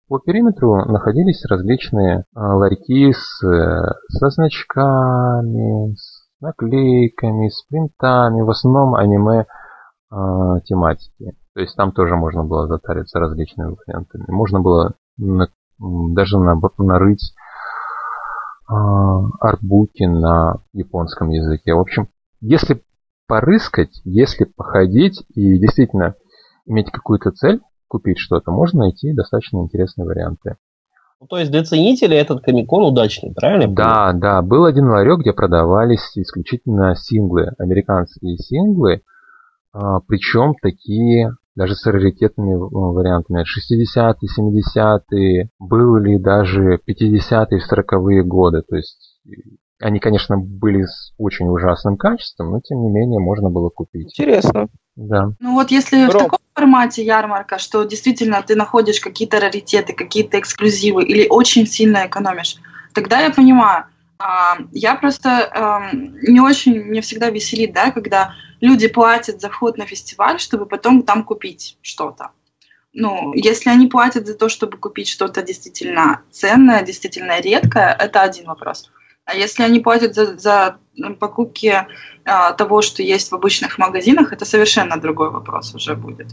По 0.09 0.19
периметру 0.19 0.77
находились 0.87 1.45
различные 1.49 2.21
э, 2.21 2.23
ларьки 2.35 3.13
с, 3.13 3.45
э, 3.45 3.95
со 4.09 4.31
значками, 4.31 5.95
с 5.95 6.29
наклейками, 6.41 7.49
с 7.49 7.63
принтами, 7.69 8.41
в 8.41 8.51
основном 8.51 8.95
аниме 8.95 9.45
э, 10.11 10.15
тематики. 10.65 11.37
То 11.55 11.61
есть 11.61 11.77
там 11.77 11.93
тоже 11.93 12.17
можно 12.17 12.45
было 12.45 12.67
затариться 12.69 13.19
различными 13.19 13.77
вариантами. 13.87 14.25
Можно 14.29 14.61
было 14.61 14.95
на, 15.19 15.49
даже 15.79 16.39
на, 16.39 16.59
нарыть 16.79 17.35
э, 18.71 18.75
артбуки 19.41 20.05
на 20.05 20.59
японском 20.73 21.29
языке. 21.31 21.75
В 21.75 21.81
общем, 21.81 22.09
если 22.41 22.83
порыскать, 23.29 24.01
если 24.05 24.45
походить 24.45 25.23
и 25.35 25.59
действительно 25.59 26.15
иметь 26.67 26.91
какую-то 26.91 27.31
цель, 27.31 27.61
купить 27.87 28.19
что-то, 28.19 28.51
можно 28.51 28.81
найти 28.81 29.13
достаточно 29.13 29.59
интересные 29.59 30.07
варианты. 30.07 30.57
Ну, 31.21 31.27
то 31.27 31.39
есть 31.39 31.51
для 31.51 31.65
ценителей 31.65 32.17
этот 32.17 32.43
комикон 32.43 32.85
удачный, 32.85 33.33
правильно? 33.35 33.73
Да, 33.75 34.13
да. 34.13 34.41
Был 34.41 34.65
один 34.65 34.87
ларек, 34.87 35.21
где 35.21 35.33
продавались 35.33 36.17
исключительно 36.17 36.95
синглы, 36.95 37.53
американские 37.59 38.37
синглы, 38.39 39.03
а, 39.73 40.01
причем 40.01 40.55
такие 40.61 41.33
даже 41.57 41.75
с 41.75 41.85
раритетными 41.87 42.55
вариантами. 42.55 43.43
60-е, 43.43 44.29
70-е, 44.39 45.51
были 45.59 46.19
даже 46.19 46.79
50-е, 46.87 47.61
40-е 47.61 48.23
годы. 48.23 48.63
То 48.63 48.77
есть 48.77 49.19
они, 49.81 50.01
конечно, 50.01 50.37
были 50.37 50.85
с 50.85 51.13
очень 51.19 51.47
ужасным 51.49 51.97
качеством, 51.97 52.51
но 52.51 52.61
тем 52.61 52.83
не 52.83 52.91
менее 52.91 53.21
можно 53.21 53.49
было 53.49 53.69
купить. 53.69 54.09
Интересно. 54.09 54.69
Да. 54.97 55.31
Ну 55.39 55.55
вот 55.55 55.71
если 55.71 56.07
Ром. 56.07 56.11
в 56.11 56.19
таком 56.19 56.39
формате 56.55 57.05
ярмарка, 57.05 57.59
что 57.59 57.85
действительно 57.85 58.43
ты 58.43 58.57
находишь 58.57 59.01
какие-то 59.01 59.39
раритеты, 59.39 59.93
какие-то 59.93 60.41
эксклюзивы 60.41 61.05
или 61.05 61.29
очень 61.29 61.67
сильно 61.67 62.07
экономишь, 62.07 62.57
тогда 62.93 63.21
я 63.21 63.31
понимаю. 63.31 63.85
А, 64.19 64.59
я 64.73 64.97
просто 64.97 65.91
не 66.23 66.41
очень, 66.41 66.81
мне 66.83 67.01
всегда 67.01 67.31
веселит, 67.31 67.73
да, 67.73 67.93
когда 67.93 68.33
люди 68.61 68.89
платят 68.89 69.41
за 69.41 69.49
вход 69.49 69.79
на 69.79 69.87
фестиваль, 69.87 70.41
чтобы 70.41 70.67
потом 70.67 71.05
там 71.05 71.23
купить 71.23 71.79
что-то. 71.83 72.31
Ну, 72.93 73.33
если 73.35 73.71
они 73.71 73.87
платят 73.87 74.27
за 74.27 74.35
то, 74.35 74.49
чтобы 74.49 74.77
купить 74.79 75.09
что-то 75.09 75.43
действительно 75.43 76.23
ценное, 76.33 76.83
действительно 76.83 77.41
редкое, 77.41 77.95
это 77.97 78.23
один 78.23 78.47
вопрос. 78.47 78.91
А 79.29 79.35
если 79.35 79.63
они 79.63 79.81
платят 79.81 80.15
за, 80.15 80.39
за 80.39 80.77
покупки 81.21 81.87
а, 82.25 82.53
того, 82.55 82.81
что 82.81 83.03
есть 83.03 83.31
в 83.31 83.35
обычных 83.35 83.77
магазинах, 83.77 84.33
это 84.33 84.47
совершенно 84.47 84.99
другой 84.99 85.31
вопрос 85.31 85.75
уже 85.75 85.95
будет. 85.95 86.29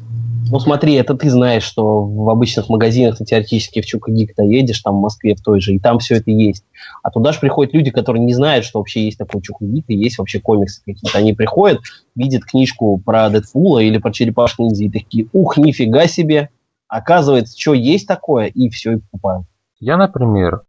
Ну 0.50 0.60
смотри, 0.62 0.94
это 0.94 1.14
ты 1.14 1.30
знаешь, 1.30 1.64
что 1.64 2.06
в 2.06 2.30
обычных 2.30 2.70
магазинах 2.70 3.18
ты 3.18 3.26
теоретически 3.26 3.82
в 3.82 3.86
Чукагик-то 3.86 4.44
едешь, 4.44 4.80
там 4.80 4.96
в 4.96 5.02
Москве 5.02 5.36
в 5.36 5.42
той 5.42 5.60
же, 5.60 5.74
и 5.74 5.80
там 5.80 6.00
все 6.00 6.16
это 6.16 6.32
есть. 6.32 6.64
А 7.04 7.12
туда 7.12 7.34
же 7.34 7.42
приходят 7.42 7.74
люди, 7.74 7.92
которые 7.92 8.24
не 8.24 8.34
знают, 8.34 8.64
что 8.64 8.80
вообще 8.80 9.04
есть 9.04 9.18
такой 9.18 9.42
Чукагик, 9.42 9.84
и 9.90 9.96
есть 9.96 10.18
вообще 10.18 10.40
комиксы 10.40 10.82
какие-то. 10.86 11.18
Они 11.18 11.34
приходят, 11.34 11.82
видят 12.16 12.46
книжку 12.46 12.98
про 12.98 13.30
Дэдпула 13.30 13.80
или 13.80 13.98
про 13.98 14.14
Черепашку 14.14 14.64
ниндзя, 14.64 14.86
и 14.86 14.90
такие, 14.90 15.28
ух, 15.34 15.58
нифига 15.58 16.08
себе, 16.08 16.48
оказывается, 16.88 17.60
что 17.60 17.74
есть 17.74 18.08
такое, 18.08 18.46
и 18.46 18.70
все, 18.70 18.94
и 18.94 18.98
покупают. 19.00 19.48
Я, 19.82 19.98
например, 19.98 20.62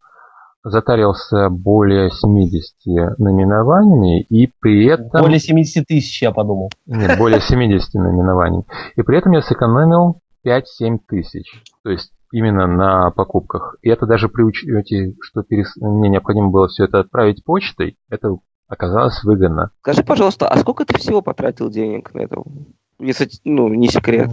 затарился 0.69 1.49
более 1.49 2.09
70 2.09 3.17
наименований, 3.17 4.21
и 4.21 4.51
при 4.59 4.85
этом... 4.87 5.21
Более 5.21 5.39
70 5.39 5.85
тысяч, 5.85 6.21
я 6.21 6.31
подумал. 6.31 6.69
Нет, 6.85 7.17
более 7.17 7.41
70 7.41 7.93
наименований. 7.95 8.63
И 8.95 9.01
при 9.01 9.17
этом 9.17 9.31
я 9.33 9.41
сэкономил 9.41 10.21
5-7 10.45 10.99
тысяч. 11.07 11.63
То 11.83 11.91
есть 11.91 12.11
именно 12.31 12.67
на 12.67 13.11
покупках. 13.11 13.77
И 13.81 13.89
это 13.89 14.05
даже 14.05 14.29
при 14.29 14.43
учете, 14.43 15.15
что 15.21 15.43
перес... 15.43 15.75
мне 15.77 16.09
необходимо 16.09 16.49
было 16.49 16.67
все 16.67 16.85
это 16.85 16.99
отправить 16.99 17.43
почтой, 17.43 17.97
это 18.09 18.37
оказалось 18.67 19.23
выгодно. 19.23 19.71
Скажи, 19.81 20.03
пожалуйста, 20.03 20.47
а 20.47 20.57
сколько 20.57 20.85
ты 20.85 20.97
всего 20.97 21.21
потратил 21.21 21.69
денег 21.69 22.13
на 22.13 22.19
это? 22.21 22.43
Если, 22.99 23.29
ну, 23.45 23.69
не 23.69 23.87
секрет 23.87 24.31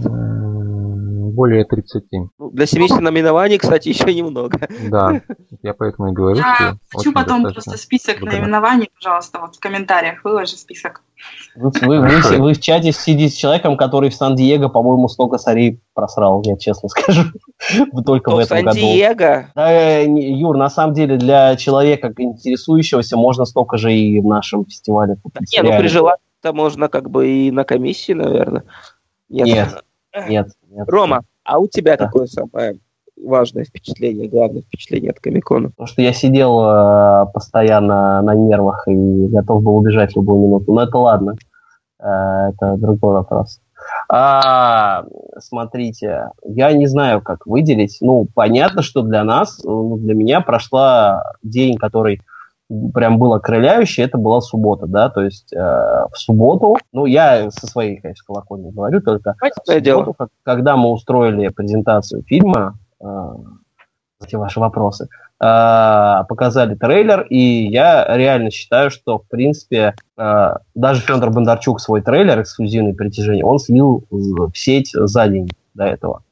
более 1.35 1.65
30. 1.65 2.03
Ну, 2.39 2.49
для 2.51 2.65
70 2.65 2.99
наименований, 3.01 3.57
кстати, 3.57 3.89
еще 3.89 4.13
немного. 4.13 4.59
Да, 4.89 5.21
я 5.61 5.73
поэтому 5.73 6.11
и 6.11 6.13
говорю, 6.13 6.37
я 6.37 6.55
что 6.55 6.77
хочу 6.93 7.13
потом 7.13 7.43
просто 7.43 7.77
список 7.77 8.21
наименований, 8.21 8.89
пожалуйста, 8.95 9.39
вот 9.39 9.55
в 9.55 9.59
комментариях 9.59 10.23
выложи 10.23 10.55
список. 10.55 11.01
Вы, 11.55 11.71
вы, 11.81 11.99
вы, 11.99 12.37
вы 12.37 12.53
в 12.53 12.59
чате 12.59 12.91
сидите 12.91 13.33
с 13.33 13.37
человеком, 13.37 13.77
который 13.77 14.09
в 14.09 14.15
Сан-Диего, 14.15 14.67
по-моему, 14.67 15.07
столько 15.07 15.37
сорей 15.37 15.79
просрал, 15.93 16.41
я 16.45 16.57
честно 16.57 16.89
скажу. 16.89 17.23
Только 18.05 18.31
в 18.31 18.39
этом 18.39 18.63
году. 18.63 18.79
Сан-Диего? 18.79 19.47
Да, 19.55 19.99
Юр, 19.99 20.57
на 20.57 20.69
самом 20.69 20.93
деле, 20.93 21.17
для 21.17 21.55
человека 21.55 22.13
интересующегося 22.17 23.17
можно 23.17 23.45
столько 23.45 23.77
же 23.77 23.93
и 23.93 24.19
в 24.19 24.25
нашем 24.25 24.65
фестивале. 24.65 25.17
Не, 25.53 25.61
ну 25.63 25.77
при 25.77 25.87
желании-то 25.87 26.53
можно 26.53 26.87
как 26.89 27.09
бы 27.09 27.27
и 27.27 27.51
на 27.51 27.63
комиссии, 27.63 28.13
наверное. 28.13 28.63
Нет, 29.29 29.47
нет. 29.47 29.83
Нет. 30.29 30.47
Рома, 30.87 31.21
а 31.43 31.59
у 31.59 31.67
тебя 31.67 31.97
да. 31.97 32.05
какое 32.05 32.25
самое 32.27 32.77
важное 33.15 33.63
впечатление, 33.63 34.27
главное 34.27 34.61
впечатление 34.61 35.11
от 35.11 35.19
Комикона? 35.19 35.69
Потому 35.69 35.87
что 35.87 36.01
я 36.01 36.13
сидел 36.13 36.61
э, 36.61 37.25
постоянно 37.33 38.21
на 38.21 38.35
нервах 38.35 38.87
и 38.87 39.27
готов 39.27 39.63
был 39.63 39.77
убежать 39.77 40.13
в 40.13 40.15
любую 40.17 40.41
минуту. 40.41 40.73
Но 40.73 40.83
это 40.83 40.97
ладно. 40.97 41.35
Э, 41.99 42.51
это 42.53 42.75
другой 42.77 43.13
вопрос. 43.13 43.59
А, 44.09 45.05
смотрите, 45.39 46.29
я 46.43 46.73
не 46.73 46.87
знаю, 46.87 47.21
как 47.21 47.45
выделить. 47.45 47.97
Ну, 48.01 48.27
понятно, 48.33 48.81
что 48.81 49.01
для 49.01 49.23
нас, 49.23 49.61
ну, 49.63 49.97
для 49.97 50.13
меня 50.13 50.41
прошла 50.41 51.23
день, 51.43 51.77
который 51.77 52.21
прям 52.93 53.19
было 53.19 53.39
крыляющее, 53.39 54.05
это 54.05 54.17
была 54.17 54.41
суббота, 54.41 54.87
да, 54.87 55.09
то 55.09 55.21
есть 55.21 55.53
э, 55.53 55.57
в 55.59 56.15
субботу, 56.15 56.77
ну, 56.91 57.05
я 57.05 57.49
со 57.51 57.67
своей, 57.67 57.97
конечно, 57.97 58.23
колокольни 58.25 58.71
говорю, 58.71 59.01
только 59.01 59.35
в 59.39 59.65
субботу, 59.65 60.13
как, 60.13 60.29
когда 60.43 60.75
мы 60.75 60.91
устроили 60.91 61.49
презентацию 61.49 62.23
фильма, 62.23 62.77
э, 62.99 63.05
эти 64.23 64.35
ваши 64.35 64.59
вопросы, 64.59 65.07
э, 65.39 66.23
показали 66.27 66.75
трейлер, 66.75 67.21
и 67.29 67.67
я 67.67 68.05
реально 68.15 68.49
считаю, 68.49 68.89
что, 68.89 69.19
в 69.19 69.27
принципе, 69.27 69.93
э, 70.17 70.53
даже 70.73 71.01
Федор 71.01 71.31
Бондарчук 71.31 71.79
свой 71.79 72.01
трейлер 72.01 72.41
эксклюзивный 72.41 72.95
притяжение, 72.95 73.45
он 73.45 73.59
слил 73.59 74.05
в 74.09 74.51
сеть 74.55 74.91
за 74.93 75.27
день 75.27 75.49
до 75.75 75.85
этого. 75.85 76.23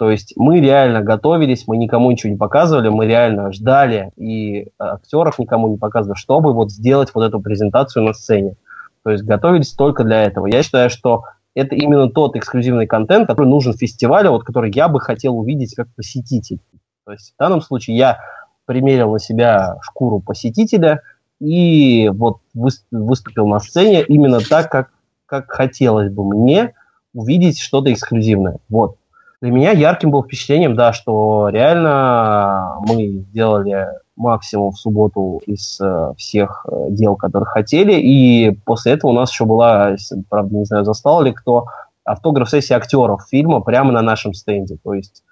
То 0.00 0.10
есть 0.10 0.32
мы 0.34 0.60
реально 0.60 1.02
готовились, 1.02 1.68
мы 1.68 1.76
никому 1.76 2.10
ничего 2.10 2.32
не 2.32 2.38
показывали, 2.38 2.88
мы 2.88 3.04
реально 3.04 3.52
ждали 3.52 4.12
и 4.16 4.68
актеров 4.78 5.38
никому 5.38 5.68
не 5.68 5.76
показывали, 5.76 6.16
чтобы 6.16 6.54
вот 6.54 6.70
сделать 6.70 7.10
вот 7.12 7.22
эту 7.22 7.38
презентацию 7.38 8.06
на 8.06 8.14
сцене. 8.14 8.54
То 9.04 9.10
есть 9.10 9.24
готовились 9.24 9.74
только 9.74 10.02
для 10.04 10.22
этого. 10.22 10.46
Я 10.46 10.62
считаю, 10.62 10.88
что 10.88 11.24
это 11.54 11.74
именно 11.74 12.08
тот 12.08 12.34
эксклюзивный 12.34 12.86
контент, 12.86 13.26
который 13.26 13.48
нужен 13.48 13.74
фестивалю, 13.74 14.30
вот 14.30 14.44
который 14.44 14.72
я 14.74 14.88
бы 14.88 15.00
хотел 15.00 15.36
увидеть 15.36 15.74
как 15.74 15.88
посетитель. 15.94 16.60
То 17.04 17.12
есть 17.12 17.34
в 17.34 17.38
данном 17.38 17.60
случае 17.60 17.98
я 17.98 18.20
примерил 18.64 19.12
на 19.12 19.18
себя 19.18 19.76
шкуру 19.82 20.20
посетителя 20.20 21.02
и 21.40 22.08
вот 22.08 22.38
выступил 22.54 23.46
на 23.46 23.60
сцене 23.60 24.02
именно 24.04 24.40
так, 24.40 24.70
как, 24.70 24.92
как 25.26 25.50
хотелось 25.50 26.10
бы 26.10 26.24
мне 26.24 26.72
увидеть 27.12 27.60
что-то 27.60 27.92
эксклюзивное. 27.92 28.60
Вот. 28.70 28.96
Для 29.40 29.50
меня 29.50 29.70
ярким 29.70 30.10
был 30.10 30.22
впечатлением, 30.22 30.76
да, 30.76 30.92
что 30.92 31.48
реально 31.48 32.76
мы 32.86 33.24
сделали 33.30 33.86
максимум 34.14 34.72
в 34.72 34.78
субботу 34.78 35.40
из 35.46 35.80
э, 35.80 36.12
всех 36.18 36.66
э, 36.70 36.90
дел, 36.90 37.16
которые 37.16 37.46
хотели, 37.46 37.94
и 37.94 38.50
после 38.66 38.92
этого 38.92 39.12
у 39.12 39.14
нас 39.14 39.32
еще 39.32 39.46
была, 39.46 39.96
правда, 40.28 40.54
не 40.54 40.64
знаю, 40.66 40.84
застал 40.84 41.22
ли 41.22 41.32
кто, 41.32 41.64
автограф-сессия 42.04 42.74
актеров 42.74 43.22
фильма 43.30 43.60
прямо 43.60 43.92
на 43.92 44.02
нашем 44.02 44.34
стенде. 44.34 44.76
То 44.84 44.92
есть 44.92 45.22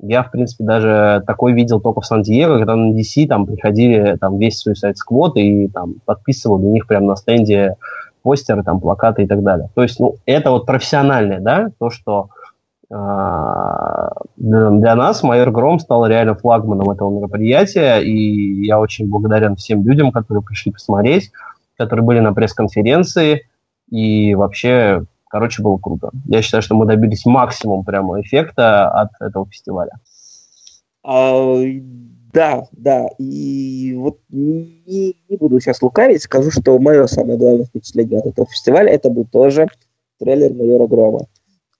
я, 0.00 0.22
в 0.22 0.30
принципе, 0.30 0.62
даже 0.62 1.24
такой 1.26 1.52
видел 1.52 1.80
только 1.80 2.02
в 2.02 2.06
Сан-Диего, 2.06 2.58
когда 2.58 2.76
на 2.76 2.92
DC 2.92 3.26
там 3.26 3.46
приходили 3.46 4.16
там 4.16 4.38
весь 4.38 4.64
Suicide 4.64 4.94
Squad 4.94 5.32
и 5.34 5.68
там 5.68 5.94
подписывал 6.04 6.64
у 6.64 6.72
них 6.72 6.86
прямо 6.86 7.06
на 7.06 7.16
стенде 7.16 7.76
постеры, 8.22 8.62
там 8.62 8.80
плакаты 8.80 9.22
и 9.22 9.26
так 9.26 9.42
далее. 9.42 9.70
То 9.74 9.82
есть, 9.82 9.98
ну, 9.98 10.16
это 10.26 10.50
вот 10.50 10.66
профессиональное, 10.66 11.40
да, 11.40 11.70
то, 11.78 11.90
что 11.90 12.28
для 12.88 14.94
нас 14.94 15.22
Майор 15.22 15.50
Гром 15.50 15.80
стал 15.80 16.06
реально 16.06 16.34
флагманом 16.34 16.90
этого 16.90 17.10
мероприятия, 17.10 17.98
и 17.98 18.64
я 18.64 18.78
очень 18.78 19.08
благодарен 19.08 19.56
всем 19.56 19.84
людям, 19.84 20.12
которые 20.12 20.44
пришли 20.44 20.72
посмотреть, 20.72 21.32
которые 21.76 22.04
были 22.04 22.20
на 22.20 22.32
пресс-конференции, 22.32 23.42
и 23.90 24.34
вообще, 24.34 25.04
короче, 25.28 25.62
было 25.62 25.78
круто. 25.78 26.10
Я 26.26 26.42
считаю, 26.42 26.62
что 26.62 26.76
мы 26.76 26.86
добились 26.86 27.26
максимум 27.26 27.84
прямо 27.84 28.20
эффекта 28.20 28.88
от 28.88 29.10
этого 29.20 29.46
фестиваля. 29.46 29.92
А, 31.02 31.56
Да, 32.32 32.66
да. 32.72 33.08
И 33.18 33.94
вот 33.96 34.18
не, 34.28 35.16
не 35.28 35.36
буду 35.36 35.60
сейчас 35.60 35.82
лукавить, 35.82 36.22
скажу, 36.22 36.50
что 36.50 36.78
мое 36.78 37.06
самое 37.06 37.38
главное 37.38 37.64
впечатление 37.64 38.20
от 38.20 38.26
этого 38.26 38.46
фестиваля 38.46 38.92
это 38.92 39.10
был 39.10 39.24
тоже 39.24 39.66
трейлер 40.18 40.54
майора 40.54 40.86
Грома. 40.86 41.26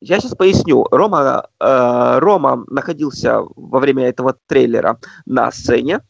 Я 0.01 0.21
сейчас 0.21 0.35
поясню. 0.35 0.85
Рома, 0.91 1.49
э, 1.59 2.19
Рома 2.19 2.65
находился 2.69 3.41
во 3.57 3.81
время 3.81 4.09
этого 4.09 4.37
трейлера 4.47 4.99
на 5.25 5.51
сцене, 5.51 6.01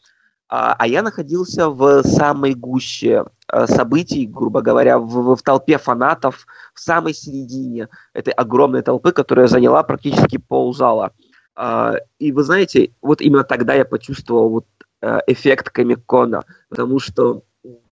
а, 0.49 0.75
а 0.77 0.87
я 0.87 1.01
находился 1.01 1.69
в 1.69 2.03
самой 2.03 2.53
гуще 2.53 3.25
э, 3.51 3.67
событий, 3.67 4.25
грубо 4.25 4.61
говоря, 4.61 4.97
в, 4.97 5.35
в 5.35 5.41
толпе 5.41 5.77
фанатов, 5.77 6.47
в 6.73 6.79
самой 6.79 7.13
середине 7.13 7.89
этой 8.13 8.31
огромной 8.31 8.81
толпы, 8.81 9.11
которая 9.11 9.47
заняла 9.47 9.83
практически 9.83 10.37
ползала. 10.37 11.11
Э, 11.57 11.95
и 12.19 12.31
вы 12.31 12.43
знаете, 12.43 12.91
вот 13.01 13.21
именно 13.21 13.43
тогда 13.43 13.73
я 13.73 13.83
почувствовал 13.83 14.49
вот 14.49 14.65
э, 15.01 15.19
эффект 15.27 15.69
Комик-Кона, 15.69 16.43
потому 16.69 16.99
что 16.99 17.43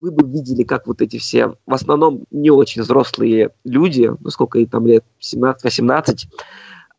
вы 0.06 0.12
бы 0.12 0.30
видели, 0.30 0.64
как 0.64 0.86
вот 0.86 1.02
эти 1.02 1.18
все, 1.18 1.56
в 1.66 1.74
основном 1.74 2.26
не 2.30 2.52
очень 2.52 2.84
взрослые 2.84 3.50
люди, 3.64 4.12
ну 4.20 4.30
сколько 4.30 4.60
им 4.60 4.68
там 4.68 4.86
лет, 4.86 5.04
17-18, 5.20 6.28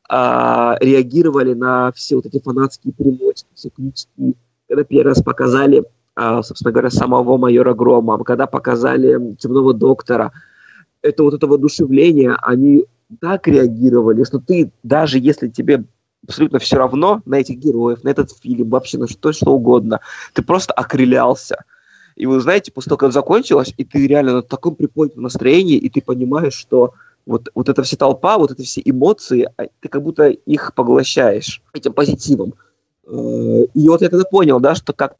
а, 0.09 0.77
реагировали 0.81 1.55
на 1.55 1.93
все 1.93 2.16
вот 2.16 2.27
эти 2.27 2.41
фанатские 2.41 2.93
примочки, 2.93 3.47
все 3.55 3.70
критики, 3.70 4.35
когда 4.69 4.83
первый 4.83 5.11
раз 5.11 5.23
показали, 5.23 5.85
а, 6.16 6.43
собственно 6.43 6.73
говоря, 6.73 6.91
самого 6.91 7.37
майора 7.37 7.74
Грома, 7.74 8.23
когда 8.24 8.49
показали 8.49 9.37
темного 9.37 9.73
доктора, 9.73 10.33
это 11.03 11.23
вот 11.23 11.35
это 11.35 11.47
воодушевление, 11.47 12.37
они 12.43 12.87
так 13.20 13.47
реагировали, 13.47 14.24
что 14.24 14.41
ты, 14.41 14.73
даже 14.83 15.20
если 15.20 15.49
тебе 15.49 15.85
абсолютно 16.27 16.59
все 16.59 16.77
равно 16.77 17.23
на 17.24 17.37
этих 17.37 17.59
героев, 17.59 18.03
на 18.03 18.09
этот 18.09 18.33
фильм, 18.33 18.69
вообще 18.69 18.99
на 18.99 19.07
что, 19.07 19.33
что 19.33 19.53
угодно, 19.53 20.01
ты 20.33 20.43
просто 20.43 20.73
окрылялся. 20.73 21.65
И 22.16 22.26
вы 22.26 22.40
знаете, 22.40 22.72
после 22.72 22.90
того, 22.90 22.98
как 22.98 23.12
закончилось, 23.12 23.74
и 23.76 23.84
ты 23.84 24.06
реально 24.06 24.34
на 24.34 24.43
таком 24.43 24.74
приподнятом 24.74 25.24
настроении, 25.24 25.76
и 25.76 25.88
ты 25.90 26.01
понимаешь, 26.01 26.55
что 26.55 26.94
вот, 27.26 27.51
вот 27.55 27.68
эта 27.68 27.82
вся 27.82 27.97
толпа, 27.97 28.38
вот 28.38 28.52
эти 28.52 28.62
все 28.62 28.80
эмоции, 28.84 29.48
а, 29.56 29.64
ты 29.80 29.88
как 29.88 30.02
будто 30.02 30.28
их 30.28 30.72
поглощаешь 30.74 31.62
этим 31.74 31.93
позитивом. 31.93 32.55
Э, 33.06 33.66
и 33.74 33.88
вот 33.88 34.01
я 34.01 34.09
тогда 34.09 34.24
понял, 34.24 34.60
да, 34.60 34.74
что 34.74 34.93
как 34.93 35.16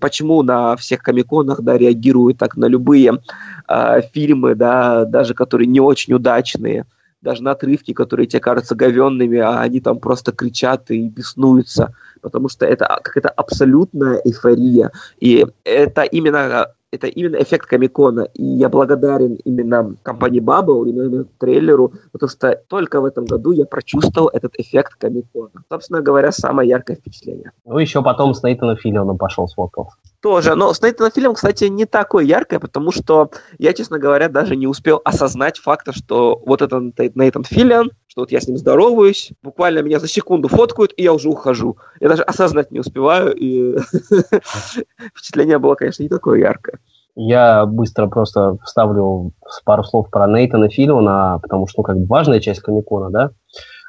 почему 0.00 0.42
на 0.42 0.76
всех 0.76 1.02
комиконах, 1.02 1.62
да, 1.62 1.78
реагируют 1.78 2.38
так 2.38 2.56
на 2.56 2.66
любые 2.66 3.20
э, 3.68 4.02
фильмы, 4.12 4.54
да, 4.54 5.06
даже 5.06 5.34
которые 5.34 5.66
не 5.66 5.80
очень 5.80 6.12
удачные, 6.12 6.84
даже 7.22 7.42
на 7.42 7.52
отрывки, 7.52 7.94
которые 7.94 8.26
тебе 8.26 8.40
кажутся 8.40 8.74
говенными, 8.74 9.38
а 9.38 9.60
они 9.60 9.80
там 9.80 9.98
просто 9.98 10.30
кричат 10.30 10.90
и 10.90 11.08
беснуются 11.08 11.94
потому 12.24 12.48
что 12.48 12.64
это 12.66 12.86
какая-то 13.02 13.28
абсолютная 13.28 14.16
эйфория. 14.24 14.90
И 15.20 15.46
это 15.64 16.02
именно 16.02 16.66
это 16.94 17.08
именно 17.08 17.36
эффект 17.36 17.66
Комикона. 17.66 18.28
И 18.34 18.44
я 18.44 18.68
благодарен 18.68 19.34
именно 19.44 19.96
компании 20.02 20.40
Bubble, 20.40 20.88
именно 20.88 21.24
трейлеру, 21.38 21.92
потому 22.12 22.30
что 22.30 22.60
только 22.68 23.00
в 23.00 23.04
этом 23.04 23.24
году 23.24 23.52
я 23.52 23.64
прочувствовал 23.66 24.30
этот 24.32 24.54
эффект 24.58 24.94
Комикона. 24.94 25.64
Собственно 25.68 26.00
говоря, 26.00 26.32
самое 26.32 26.68
яркое 26.68 26.96
впечатление. 26.96 27.50
Ну, 27.64 27.78
еще 27.78 28.02
потом 28.02 28.32
с 28.34 28.42
Нейтаном 28.42 28.76
Филлионом 28.76 29.18
пошел 29.18 29.48
сфоткался. 29.48 29.96
Тоже. 30.24 30.54
Но 30.54 30.72
с 30.72 30.80
Нейтаном 30.80 31.12
Филлионом, 31.12 31.34
кстати, 31.34 31.64
не 31.64 31.84
такое 31.84 32.24
яркое, 32.24 32.58
потому 32.58 32.92
что 32.92 33.28
я, 33.58 33.74
честно 33.74 33.98
говоря, 33.98 34.30
даже 34.30 34.56
не 34.56 34.66
успел 34.66 35.02
осознать 35.04 35.58
факта, 35.58 35.92
что 35.92 36.40
вот 36.46 36.62
этот 36.62 36.98
Нейтан 37.14 37.44
Филлион, 37.44 37.90
что 38.06 38.22
вот 38.22 38.32
я 38.32 38.40
с 38.40 38.48
ним 38.48 38.56
здороваюсь, 38.56 39.32
буквально 39.42 39.80
меня 39.80 39.98
за 39.98 40.08
секунду 40.08 40.48
фоткают, 40.48 40.94
и 40.96 41.02
я 41.02 41.12
уже 41.12 41.28
ухожу. 41.28 41.76
Я 42.00 42.08
даже 42.08 42.22
осознать 42.22 42.70
не 42.70 42.80
успеваю, 42.80 43.34
и 43.34 43.76
впечатление 45.14 45.58
было, 45.58 45.74
конечно, 45.74 46.02
не 46.02 46.08
такое 46.08 46.40
яркое. 46.40 46.78
Я 47.16 47.66
быстро 47.66 48.06
просто 48.06 48.56
вставлю 48.64 49.32
пару 49.66 49.84
слов 49.84 50.08
про 50.08 50.26
Нейтана 50.26 50.70
Филиона, 50.70 51.38
потому 51.42 51.66
что, 51.66 51.80
ну, 51.80 51.84
как 51.84 51.98
бы 51.98 52.06
важная 52.06 52.40
часть 52.40 52.60
Комикона, 52.60 53.10
да? 53.10 53.30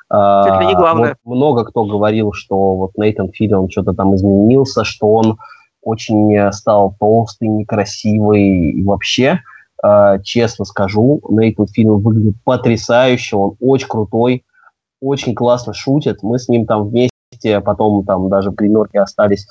Это 0.09 0.65
не 0.67 0.75
главное. 0.75 1.15
Вот 1.23 1.33
много 1.33 1.63
кто 1.63 1.85
говорил, 1.85 2.33
что 2.33 2.75
вот 2.75 2.97
Нейтан 2.97 3.31
Филион 3.31 3.69
что-то 3.69 3.93
там 3.93 4.13
изменился, 4.15 4.83
что 4.83 5.13
он 5.13 5.37
очень 5.85 6.51
стал 6.51 6.95
толстый, 6.99 7.47
некрасивый 7.47 8.71
и 8.71 8.83
вообще. 8.83 9.39
А, 9.81 10.17
честно 10.19 10.65
скажу, 10.65 11.21
Нейтан 11.29 11.67
Филин 11.67 12.01
выглядит 12.01 12.35
потрясающе, 12.43 13.35
он 13.35 13.55
очень 13.59 13.87
крутой, 13.87 14.43
очень 14.99 15.35
классно 15.35 15.73
шутит. 15.73 16.23
Мы 16.23 16.39
с 16.39 16.49
ним 16.49 16.65
там 16.65 16.89
вместе, 16.89 17.61
потом 17.61 18.03
там 18.03 18.27
даже 18.29 18.49
в 18.49 18.55
гримерке 18.55 18.99
остались, 18.99 19.45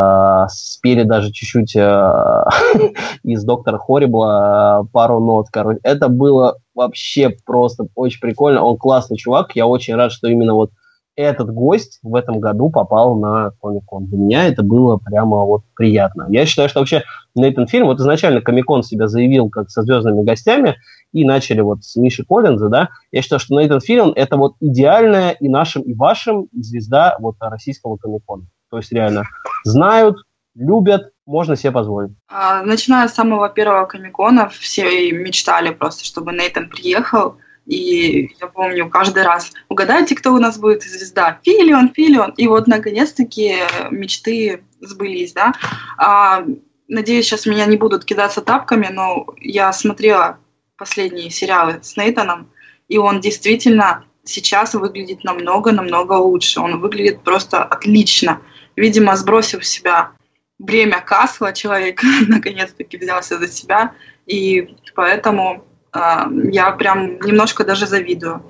э, 0.00 0.46
спели 0.48 1.02
даже 1.02 1.32
чуть-чуть 1.32 1.74
э, 1.74 2.44
из 3.24 3.42
Доктора 3.42 3.78
Хоррибла 3.78 4.82
э, 4.84 4.88
пару 4.92 5.18
нот. 5.18 5.48
Короче, 5.50 5.80
это 5.82 6.08
было 6.08 6.58
вообще 6.74 7.30
просто 7.44 7.86
очень 7.96 8.20
прикольно. 8.20 8.62
Он 8.62 8.76
классный 8.76 9.16
чувак. 9.16 9.56
Я 9.56 9.66
очень 9.66 9.96
рад, 9.96 10.12
что 10.12 10.28
именно 10.28 10.54
вот 10.54 10.70
этот 11.20 11.52
гость 11.52 11.98
в 12.02 12.14
этом 12.14 12.40
году 12.40 12.70
попал 12.70 13.16
на 13.18 13.52
Комик-кон. 13.60 14.06
Для 14.06 14.18
меня 14.18 14.46
это 14.46 14.62
было 14.62 14.96
прямо 14.96 15.44
вот 15.44 15.62
приятно. 15.74 16.26
Я 16.28 16.46
считаю, 16.46 16.68
что 16.68 16.80
вообще 16.80 17.02
Нейтан 17.34 17.66
Фильм, 17.66 17.86
вот 17.86 18.00
изначально 18.00 18.40
Комик-кон 18.40 18.82
себя 18.82 19.06
заявил 19.06 19.50
как 19.50 19.70
со 19.70 19.82
звездными 19.82 20.22
гостями, 20.22 20.76
и 21.12 21.24
начали 21.24 21.60
вот 21.60 21.84
с 21.84 21.96
Миши 21.96 22.24
Коллинза, 22.24 22.68
да, 22.68 22.90
я 23.10 23.22
считаю, 23.22 23.40
что 23.40 23.58
Нейтан 23.58 23.80
Фильм 23.80 24.12
это 24.14 24.36
вот 24.36 24.54
идеальная 24.60 25.30
и 25.32 25.48
нашим, 25.48 25.82
и 25.82 25.94
вашим 25.94 26.48
звезда 26.52 27.16
вот 27.18 27.36
российского 27.40 27.96
Комик-кона. 27.96 28.44
То 28.70 28.76
есть 28.78 28.92
реально 28.92 29.24
знают, 29.64 30.18
любят, 30.54 31.12
можно 31.26 31.56
себе 31.56 31.72
позволить. 31.72 32.12
А, 32.28 32.62
начиная 32.62 33.08
с 33.08 33.14
самого 33.14 33.48
первого 33.48 33.86
Комикона, 33.86 34.48
все 34.48 35.10
мечтали 35.12 35.70
просто, 35.70 36.04
чтобы 36.04 36.32
Нейтан 36.32 36.68
приехал, 36.68 37.36
и 37.70 38.34
я 38.40 38.48
помню, 38.48 38.90
каждый 38.90 39.22
раз 39.22 39.52
угадайте, 39.68 40.16
кто 40.16 40.34
у 40.34 40.38
нас 40.38 40.58
будет 40.58 40.82
звезда. 40.82 41.38
Филион, 41.44 41.92
Филион. 41.94 42.32
И 42.36 42.48
вот, 42.48 42.66
наконец-таки, 42.66 43.58
мечты 43.92 44.64
сбылись, 44.80 45.32
да. 45.32 45.52
А, 45.96 46.44
надеюсь, 46.88 47.26
сейчас 47.26 47.46
меня 47.46 47.66
не 47.66 47.76
будут 47.76 48.04
кидаться 48.04 48.40
тапками, 48.40 48.88
но 48.90 49.26
я 49.38 49.72
смотрела 49.72 50.38
последние 50.76 51.30
сериалы 51.30 51.78
с 51.82 51.96
Нейтаном, 51.96 52.50
и 52.88 52.98
он 52.98 53.20
действительно 53.20 54.04
сейчас 54.24 54.74
выглядит 54.74 55.22
намного-намного 55.22 56.14
лучше. 56.14 56.58
Он 56.58 56.80
выглядит 56.80 57.22
просто 57.22 57.62
отлично. 57.62 58.42
Видимо, 58.74 59.14
сбросив 59.14 59.64
с 59.64 59.70
себя 59.70 60.10
бремя 60.58 61.00
Касла, 61.00 61.52
человек 61.52 62.02
наконец-таки 62.26 62.96
взялся 62.96 63.38
за 63.38 63.46
себя, 63.46 63.94
и 64.26 64.76
поэтому 64.96 65.64
я 65.94 66.70
прям 66.72 67.18
немножко 67.20 67.64
даже 67.64 67.86
завидую 67.86 68.42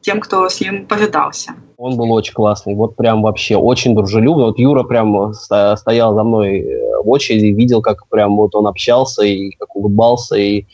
тем, 0.00 0.20
кто 0.20 0.48
с 0.48 0.60
ним 0.60 0.86
повидался. 0.86 1.52
Он 1.76 1.96
был 1.96 2.12
очень 2.12 2.34
классный, 2.34 2.74
вот 2.74 2.94
прям 2.94 3.22
вообще 3.22 3.56
очень 3.56 3.96
дружелюбный. 3.96 4.44
Вот 4.44 4.58
Юра 4.58 4.84
прям 4.84 5.32
стоял 5.32 6.14
за 6.14 6.22
мной 6.22 6.60
э, 6.60 7.02
в 7.02 7.08
очереди, 7.08 7.46
видел, 7.46 7.82
как 7.82 8.06
прям 8.08 8.36
вот 8.36 8.54
он 8.54 8.66
общался 8.66 9.22
и 9.24 9.50
как 9.52 9.74
улыбался, 9.74 10.36
и 10.36 10.66